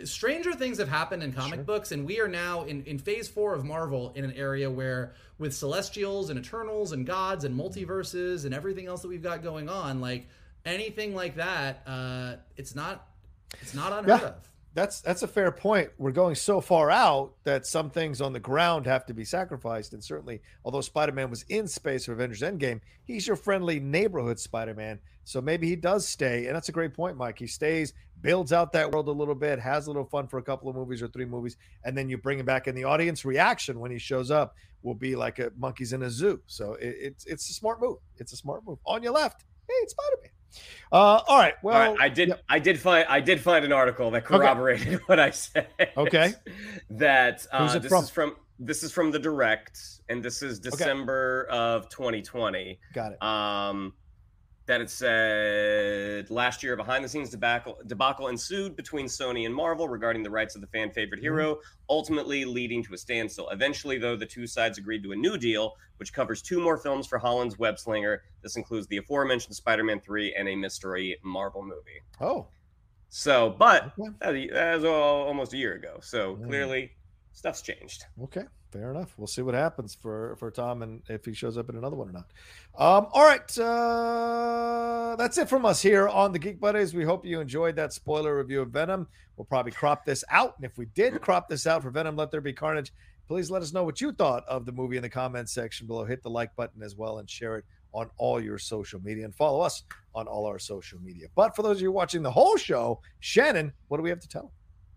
stranger 0.04 0.52
things 0.52 0.78
have 0.78 0.88
happened 0.88 1.22
in 1.22 1.32
comic 1.32 1.64
books 1.64 1.92
and 1.92 2.04
we 2.06 2.20
are 2.20 2.28
now 2.28 2.64
in, 2.64 2.84
in 2.84 2.98
phase 2.98 3.28
four 3.28 3.54
of 3.54 3.64
marvel 3.64 4.12
in 4.14 4.24
an 4.24 4.32
area 4.32 4.70
where 4.70 5.14
with 5.38 5.54
celestials 5.54 6.28
and 6.30 6.38
eternals 6.38 6.92
and 6.92 7.06
gods 7.06 7.44
and 7.44 7.58
multiverses 7.58 8.44
and 8.44 8.54
everything 8.54 8.86
else 8.86 9.02
that 9.02 9.08
we've 9.08 9.22
got 9.22 9.42
going 9.42 9.68
on 9.68 10.00
like 10.00 10.28
anything 10.64 11.14
like 11.14 11.36
that 11.36 11.82
uh 11.86 12.34
it's 12.56 12.74
not 12.74 13.08
it's 13.60 13.74
not 13.74 13.92
unheard 13.92 14.20
Yeah. 14.20 14.28
of 14.28 14.48
that's 14.74 15.00
that's 15.00 15.22
a 15.22 15.28
fair 15.28 15.52
point. 15.52 15.90
We're 15.98 16.12
going 16.12 16.34
so 16.34 16.60
far 16.60 16.90
out 16.90 17.34
that 17.44 17.66
some 17.66 17.90
things 17.90 18.20
on 18.20 18.32
the 18.32 18.40
ground 18.40 18.86
have 18.86 19.04
to 19.06 19.14
be 19.14 19.24
sacrificed. 19.24 19.92
And 19.92 20.02
certainly 20.02 20.40
although 20.64 20.80
spider-man 20.80 21.30
was 21.30 21.44
in 21.48 21.68
space 21.68 22.06
for 22.06 22.12
avengers 22.12 22.40
endgame 22.40 22.80
he's 23.04 23.26
your 23.26 23.36
friendly 23.36 23.80
neighborhood 23.80 24.38
spider-man. 24.38 24.98
So 25.24 25.40
maybe 25.40 25.68
he 25.68 25.76
does 25.76 26.08
stay. 26.08 26.46
And 26.46 26.56
that's 26.56 26.68
a 26.68 26.72
great 26.72 26.94
point 26.94 27.16
mike. 27.16 27.38
He 27.38 27.46
stays 27.46 27.92
builds 28.22 28.52
out 28.52 28.72
that 28.72 28.90
world 28.90 29.08
a 29.08 29.12
little 29.12 29.34
bit 29.34 29.58
has 29.58 29.86
a 29.86 29.90
little 29.90 30.04
fun 30.04 30.28
for 30.28 30.38
a 30.38 30.42
couple 30.42 30.68
of 30.68 30.76
movies 30.76 31.02
or 31.02 31.08
three 31.08 31.24
movies 31.24 31.56
and 31.84 31.98
then 31.98 32.08
you 32.08 32.16
bring 32.16 32.38
him 32.38 32.46
back 32.46 32.66
and 32.66 32.76
the 32.76 32.84
audience. 32.84 33.24
Reaction 33.24 33.78
when 33.78 33.90
he 33.90 33.98
shows 33.98 34.30
up 34.30 34.54
will 34.82 34.94
be 34.94 35.14
like 35.14 35.38
a 35.38 35.52
monkeys 35.56 35.92
in 35.92 36.02
a 36.02 36.10
zoo. 36.10 36.40
So 36.46 36.74
it, 36.74 36.96
it's 36.98 37.26
it's 37.26 37.50
a 37.50 37.52
smart 37.52 37.80
move. 37.80 37.98
It's 38.16 38.32
a 38.32 38.36
smart 38.36 38.66
move. 38.66 38.78
On 38.86 39.02
your 39.02 39.12
left 39.12 39.44
hey 39.68 39.74
it's 39.82 39.92
spider-man 39.92 40.30
uh 40.92 40.96
all 41.26 41.38
right 41.38 41.54
well 41.62 41.74
All 41.74 41.94
right, 41.94 42.00
I 42.00 42.08
did. 42.08 42.28
yep. 42.28 42.42
I 42.48 42.58
did 42.58 42.78
find. 42.78 43.06
I 43.08 43.20
did 43.20 43.40
find 43.40 43.64
an 43.64 43.72
article 43.72 44.10
that 44.10 44.24
corroborated 44.24 45.00
what 45.06 45.18
I 45.20 45.30
said. 45.30 45.68
Okay. 45.96 46.34
That 46.90 47.46
uh, 47.52 47.78
this 47.78 47.86
from? 47.88 48.04
is 48.04 48.10
from. 48.10 48.36
This 48.58 48.82
is 48.84 48.92
from 48.92 49.10
the 49.10 49.18
direct, 49.18 49.80
and 50.08 50.22
this 50.22 50.40
is 50.42 50.60
December 50.60 51.46
of 51.50 51.88
2020. 51.88 52.78
got 52.92 53.12
it 53.12 53.22
Um, 53.22 53.92
that 54.72 54.80
it 54.80 54.88
said 54.88 56.30
last 56.30 56.62
year, 56.62 56.76
behind 56.76 57.04
the 57.04 57.08
scenes 57.08 57.28
debacle, 57.28 57.78
debacle 57.86 58.28
ensued 58.28 58.74
between 58.74 59.04
Sony 59.04 59.44
and 59.44 59.54
Marvel 59.54 59.86
regarding 59.86 60.22
the 60.22 60.30
rights 60.30 60.54
of 60.54 60.62
the 60.62 60.66
fan 60.68 60.90
favorite 60.90 61.18
Mm-hmm. 61.18 61.24
hero, 61.24 61.58
ultimately 61.90 62.46
leading 62.46 62.82
to 62.84 62.94
a 62.94 62.96
standstill. 62.98 63.50
Eventually, 63.50 63.98
though, 63.98 64.16
the 64.16 64.24
two 64.24 64.46
sides 64.46 64.78
agreed 64.78 65.02
to 65.02 65.12
a 65.12 65.16
new 65.16 65.36
deal, 65.36 65.74
which 65.98 66.14
covers 66.14 66.40
two 66.40 66.58
more 66.58 66.78
films 66.78 67.06
for 67.06 67.18
Holland's 67.18 67.58
web 67.58 67.78
slinger. 67.78 68.22
This 68.42 68.56
includes 68.56 68.86
the 68.86 68.96
aforementioned 68.96 69.54
Spider 69.54 69.84
Man 69.84 70.00
3 70.00 70.34
and 70.38 70.48
a 70.48 70.56
mystery 70.56 71.18
Marvel 71.22 71.62
movie. 71.62 72.00
oh 72.22 72.46
So, 73.10 73.54
but 73.58 73.92
that, 74.20 74.32
was 74.76 74.84
all, 74.84 75.26
almost 75.26 75.52
a 75.52 75.58
year 75.58 75.74
ago. 75.74 75.98
So 76.00 76.36
Mm. 76.36 76.46
clearly, 76.46 76.92
stuff's 77.34 77.60
changed. 77.60 78.04
Okay, 78.22 78.44
fair 78.72 78.90
enough. 78.90 79.14
We'll 79.16 79.26
see 79.26 79.42
what 79.42 79.54
happens 79.54 79.94
for 79.94 80.34
for 80.36 80.50
Tom 80.50 80.82
and 80.82 81.02
if 81.08 81.24
he 81.24 81.34
shows 81.34 81.58
up 81.58 81.68
in 81.68 81.76
another 81.76 81.96
one 81.96 82.08
or 82.08 82.12
not. 82.12 82.30
Um, 82.76 83.06
all 83.12 83.24
right, 83.24 83.58
uh, 83.58 85.14
that's 85.16 85.36
it 85.38 85.48
from 85.48 85.66
us 85.66 85.82
here 85.82 86.08
on 86.08 86.32
the 86.32 86.38
Geek 86.38 86.58
Buddies. 86.58 86.94
We 86.94 87.04
hope 87.04 87.26
you 87.26 87.40
enjoyed 87.40 87.76
that 87.76 87.92
spoiler 87.92 88.36
review 88.36 88.62
of 88.62 88.70
Venom. 88.70 89.06
We'll 89.36 89.44
probably 89.44 89.72
crop 89.72 90.04
this 90.04 90.24
out, 90.30 90.54
and 90.56 90.64
if 90.64 90.78
we 90.78 90.86
did 90.86 91.20
crop 91.20 91.48
this 91.48 91.66
out 91.66 91.82
for 91.82 91.90
Venom, 91.90 92.16
Let 92.16 92.30
There 92.30 92.40
Be 92.40 92.52
Carnage. 92.52 92.92
Please 93.28 93.50
let 93.50 93.62
us 93.62 93.72
know 93.72 93.84
what 93.84 94.00
you 94.00 94.12
thought 94.12 94.44
of 94.46 94.66
the 94.66 94.72
movie 94.72 94.96
in 94.96 95.02
the 95.02 95.08
comments 95.08 95.52
section 95.52 95.86
below. 95.86 96.04
Hit 96.04 96.22
the 96.22 96.30
like 96.30 96.54
button 96.56 96.82
as 96.82 96.96
well 96.96 97.18
and 97.18 97.30
share 97.30 97.56
it 97.56 97.64
on 97.92 98.10
all 98.18 98.40
your 98.40 98.58
social 98.58 99.00
media 99.00 99.24
and 99.24 99.34
follow 99.34 99.60
us 99.60 99.84
on 100.14 100.26
all 100.26 100.46
our 100.46 100.58
social 100.58 100.98
media. 101.00 101.28
But 101.34 101.54
for 101.54 101.62
those 101.62 101.76
of 101.76 101.82
you 101.82 101.92
watching 101.92 102.22
the 102.22 102.30
whole 102.30 102.56
show, 102.56 103.00
Shannon, 103.20 103.72
what 103.88 103.98
do 103.98 104.02
we 104.02 104.10
have 104.10 104.20
to 104.20 104.28
tell? 104.28 104.52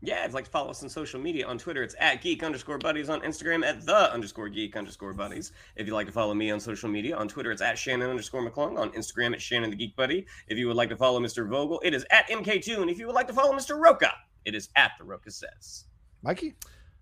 Yeah, 0.05 0.19
if 0.19 0.25
you'd 0.27 0.35
like 0.35 0.45
to 0.45 0.51
follow 0.51 0.69
us 0.69 0.83
on 0.83 0.89
social 0.89 1.19
media 1.19 1.47
on 1.47 1.57
Twitter, 1.57 1.81
it's 1.81 1.95
at 1.99 2.21
geek 2.21 2.43
underscore 2.43 2.77
buddies. 2.77 3.09
On 3.09 3.21
Instagram, 3.21 3.65
at 3.65 3.87
the 3.87 4.13
underscore 4.13 4.49
geek 4.49 4.77
underscore 4.77 5.13
buddies. 5.13 5.51
If 5.75 5.87
you'd 5.87 5.95
like 5.95 6.05
to 6.05 6.13
follow 6.13 6.35
me 6.35 6.51
on 6.51 6.59
social 6.59 6.89
media, 6.89 7.17
on 7.17 7.27
Twitter, 7.27 7.51
it's 7.51 7.63
at 7.63 7.75
Shannon 7.75 8.11
underscore 8.11 8.47
McClung. 8.47 8.77
On 8.77 8.91
Instagram, 8.91 9.33
at 9.33 9.41
Shannon 9.41 9.71
the 9.71 9.75
Geek 9.75 9.95
Buddy. 9.95 10.27
If 10.47 10.59
you 10.59 10.67
would 10.67 10.75
like 10.75 10.89
to 10.89 10.95
follow 10.95 11.19
Mr. 11.19 11.49
Vogel, 11.49 11.81
it 11.83 11.95
is 11.95 12.05
at 12.11 12.29
MK2. 12.29 12.83
And 12.83 12.89
if 12.91 12.99
you 12.99 13.07
would 13.07 13.15
like 13.15 13.27
to 13.29 13.33
follow 13.33 13.51
Mr. 13.51 13.81
Rocha, 13.81 14.13
it 14.45 14.53
is 14.53 14.69
at 14.75 14.91
the 14.99 15.03
Rocha 15.03 15.31
Says. 15.31 15.85
Mikey? 16.21 16.53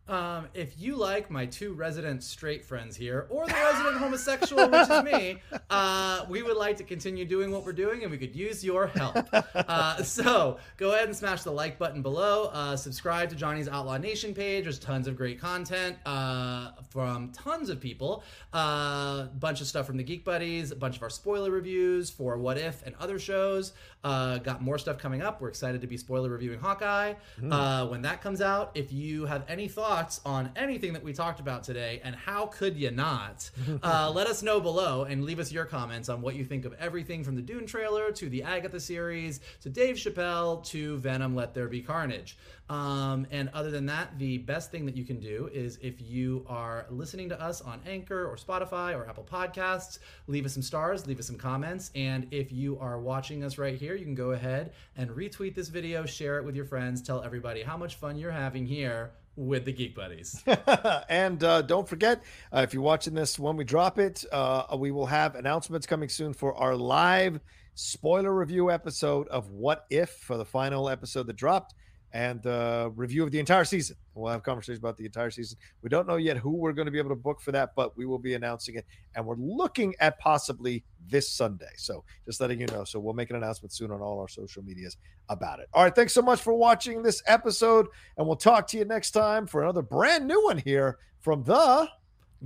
Um, 0.05 0.49
if 0.53 0.77
you 0.77 0.97
like 0.97 1.31
my 1.31 1.45
two 1.45 1.73
resident 1.73 2.23
straight 2.23 2.65
friends 2.65 2.97
here, 2.97 3.25
or 3.29 3.47
the 3.47 3.53
resident 3.53 3.97
homosexual, 3.97 4.67
which 4.69 4.89
is 4.89 5.03
me, 5.03 5.41
uh, 5.69 6.25
we 6.27 6.43
would 6.43 6.57
like 6.57 6.75
to 6.77 6.83
continue 6.83 7.23
doing 7.23 7.51
what 7.51 7.65
we're 7.65 7.71
doing, 7.71 8.03
and 8.03 8.11
we 8.11 8.17
could 8.17 8.35
use 8.35 8.65
your 8.65 8.87
help. 8.87 9.17
Uh, 9.55 10.03
so 10.03 10.57
go 10.75 10.93
ahead 10.93 11.05
and 11.05 11.15
smash 11.15 11.43
the 11.43 11.51
like 11.51 11.77
button 11.79 12.01
below. 12.01 12.49
Uh, 12.51 12.75
subscribe 12.75 13.29
to 13.29 13.35
Johnny's 13.35 13.69
Outlaw 13.69 13.97
Nation 13.97 14.33
page. 14.33 14.65
There's 14.65 14.77
tons 14.77 15.07
of 15.07 15.15
great 15.15 15.39
content 15.39 15.95
uh, 16.05 16.71
from 16.89 17.31
tons 17.31 17.69
of 17.69 17.79
people. 17.79 18.23
A 18.53 18.57
uh, 18.57 19.23
bunch 19.39 19.61
of 19.61 19.67
stuff 19.67 19.85
from 19.85 19.95
the 19.95 20.03
Geek 20.03 20.25
Buddies, 20.25 20.71
a 20.71 20.75
bunch 20.75 20.97
of 20.97 21.03
our 21.03 21.09
spoiler 21.09 21.49
reviews 21.49 22.09
for 22.09 22.37
What 22.37 22.57
If 22.57 22.85
and 22.85 22.93
other 22.99 23.19
shows. 23.19 23.71
Uh, 24.03 24.37
got 24.39 24.61
more 24.61 24.77
stuff 24.77 24.97
coming 24.97 25.21
up. 25.21 25.39
We're 25.39 25.47
excited 25.47 25.79
to 25.79 25.87
be 25.87 25.95
spoiler 25.95 26.29
reviewing 26.29 26.59
Hawkeye 26.59 27.13
uh, 27.49 27.87
when 27.87 28.01
that 28.01 28.21
comes 28.21 28.41
out. 28.41 28.71
If 28.75 28.91
you 28.91 29.25
have 29.25 29.45
any 29.47 29.69
thoughts, 29.69 29.92
thoughts 29.93 30.21
on 30.25 30.49
anything 30.55 30.91
that 30.93 31.03
we 31.03 31.13
talked 31.13 31.39
about 31.39 31.63
today, 31.63 32.01
and 32.03 32.15
how 32.15 32.47
could 32.47 32.75
you 32.75 32.89
not? 32.89 33.49
Uh, 33.81 34.09
let 34.13 34.27
us 34.27 34.41
know 34.43 34.61
below 34.61 35.03
and 35.03 35.25
leave 35.25 35.39
us 35.39 35.51
your 35.51 35.65
comments 35.65 36.07
on 36.07 36.21
what 36.21 36.35
you 36.35 36.45
think 36.45 36.63
of 36.63 36.73
everything 36.79 37.23
from 37.23 37.35
the 37.35 37.41
Dune 37.41 37.65
trailer 37.65 38.11
to 38.11 38.29
the 38.29 38.41
Agatha 38.43 38.79
series 38.79 39.41
to 39.61 39.69
Dave 39.69 39.95
Chappelle 39.95 40.63
to 40.65 40.97
Venom 40.97 41.35
Let 41.35 41.53
There 41.53 41.67
Be 41.67 41.81
Carnage. 41.81 42.37
Um, 42.69 43.27
and 43.29 43.49
other 43.53 43.71
than 43.71 43.85
that, 43.87 44.17
the 44.19 44.37
best 44.37 44.71
thing 44.71 44.85
that 44.85 44.95
you 44.95 45.03
can 45.03 45.19
do 45.19 45.49
is 45.53 45.77
if 45.81 46.01
you 46.01 46.45
are 46.47 46.85
listening 46.89 47.29
to 47.29 47.41
us 47.41 47.61
on 47.61 47.81
Anchor 47.85 48.25
or 48.25 48.37
Spotify 48.37 48.95
or 48.95 49.07
Apple 49.07 49.27
Podcasts, 49.29 49.99
leave 50.27 50.45
us 50.45 50.53
some 50.53 50.63
stars, 50.63 51.05
leave 51.05 51.19
us 51.19 51.27
some 51.27 51.37
comments. 51.37 51.91
And 51.93 52.27
if 52.31 52.51
you 52.51 52.79
are 52.79 52.99
watching 52.99 53.43
us 53.43 53.57
right 53.57 53.75
here, 53.75 53.95
you 53.95 54.05
can 54.05 54.15
go 54.15 54.31
ahead 54.31 54.71
and 54.95 55.09
retweet 55.09 55.55
this 55.55 55.67
video, 55.67 56.05
share 56.05 56.37
it 56.37 56.45
with 56.45 56.55
your 56.55 56.65
friends, 56.65 57.01
tell 57.01 57.21
everybody 57.21 57.63
how 57.63 57.75
much 57.75 57.95
fun 57.95 58.17
you're 58.17 58.31
having 58.31 58.65
here 58.65 59.11
with 59.35 59.65
the 59.65 59.73
Geek 59.73 59.95
Buddies. 59.95 60.43
and 61.09 61.43
uh, 61.43 61.61
don't 61.63 61.87
forget, 61.87 62.23
uh, 62.53 62.59
if 62.59 62.73
you're 62.73 62.83
watching 62.83 63.13
this 63.13 63.39
when 63.39 63.57
we 63.57 63.63
drop 63.63 63.97
it, 63.99 64.23
uh, 64.31 64.75
we 64.77 64.91
will 64.91 65.07
have 65.07 65.35
announcements 65.35 65.87
coming 65.87 66.09
soon 66.09 66.33
for 66.33 66.55
our 66.55 66.75
live 66.75 67.39
spoiler 67.75 68.33
review 68.33 68.69
episode 68.69 69.27
of 69.29 69.49
What 69.49 69.85
If 69.89 70.09
for 70.11 70.37
the 70.37 70.45
final 70.45 70.89
episode 70.89 71.27
that 71.27 71.35
dropped 71.35 71.73
and 72.13 72.45
uh, 72.45 72.91
review 72.95 73.23
of 73.23 73.31
the 73.31 73.39
entire 73.39 73.65
season. 73.65 73.97
We'll 74.13 74.31
have 74.31 74.43
conversations 74.43 74.77
about 74.77 74.97
the 74.97 75.05
entire 75.05 75.31
season. 75.31 75.57
We 75.81 75.89
don't 75.89 76.07
know 76.07 76.17
yet 76.17 76.37
who 76.37 76.51
we're 76.51 76.71
going 76.71 76.85
to 76.85 76.91
be 76.91 76.99
able 76.99 77.09
to 77.09 77.15
book 77.15 77.41
for 77.41 77.51
that, 77.51 77.71
but 77.75 77.97
we 77.97 78.05
will 78.05 78.19
be 78.19 78.35
announcing 78.35 78.75
it. 78.75 78.85
And 79.15 79.25
we're 79.25 79.35
looking 79.35 79.95
at 79.99 80.19
possibly 80.19 80.83
this 81.09 81.27
Sunday. 81.27 81.71
So 81.75 82.03
just 82.25 82.39
letting 82.39 82.61
you 82.61 82.67
know. 82.67 82.83
So 82.83 82.99
we'll 82.99 83.15
make 83.15 83.31
an 83.31 83.35
announcement 83.35 83.73
soon 83.73 83.89
on 83.89 83.99
all 83.99 84.19
our 84.19 84.27
social 84.27 84.61
medias 84.63 84.97
about 85.29 85.59
it. 85.59 85.67
All 85.73 85.83
right. 85.83 85.95
Thanks 85.95 86.13
so 86.13 86.21
much 86.21 86.39
for 86.39 86.53
watching 86.53 87.01
this 87.01 87.23
episode. 87.25 87.87
And 88.17 88.27
we'll 88.27 88.35
talk 88.35 88.67
to 88.67 88.77
you 88.77 88.85
next 88.85 89.11
time 89.11 89.47
for 89.47 89.63
another 89.63 89.81
brand 89.81 90.27
new 90.27 90.43
one 90.43 90.59
here 90.59 90.99
from 91.19 91.43
the 91.43 91.89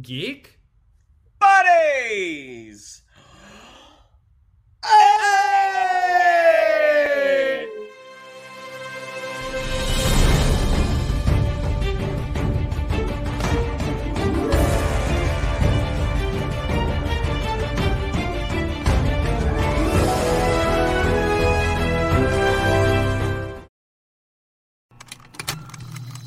Geek 0.02 0.60
Buddies. 1.39 3.03
Hey! 4.85 6.66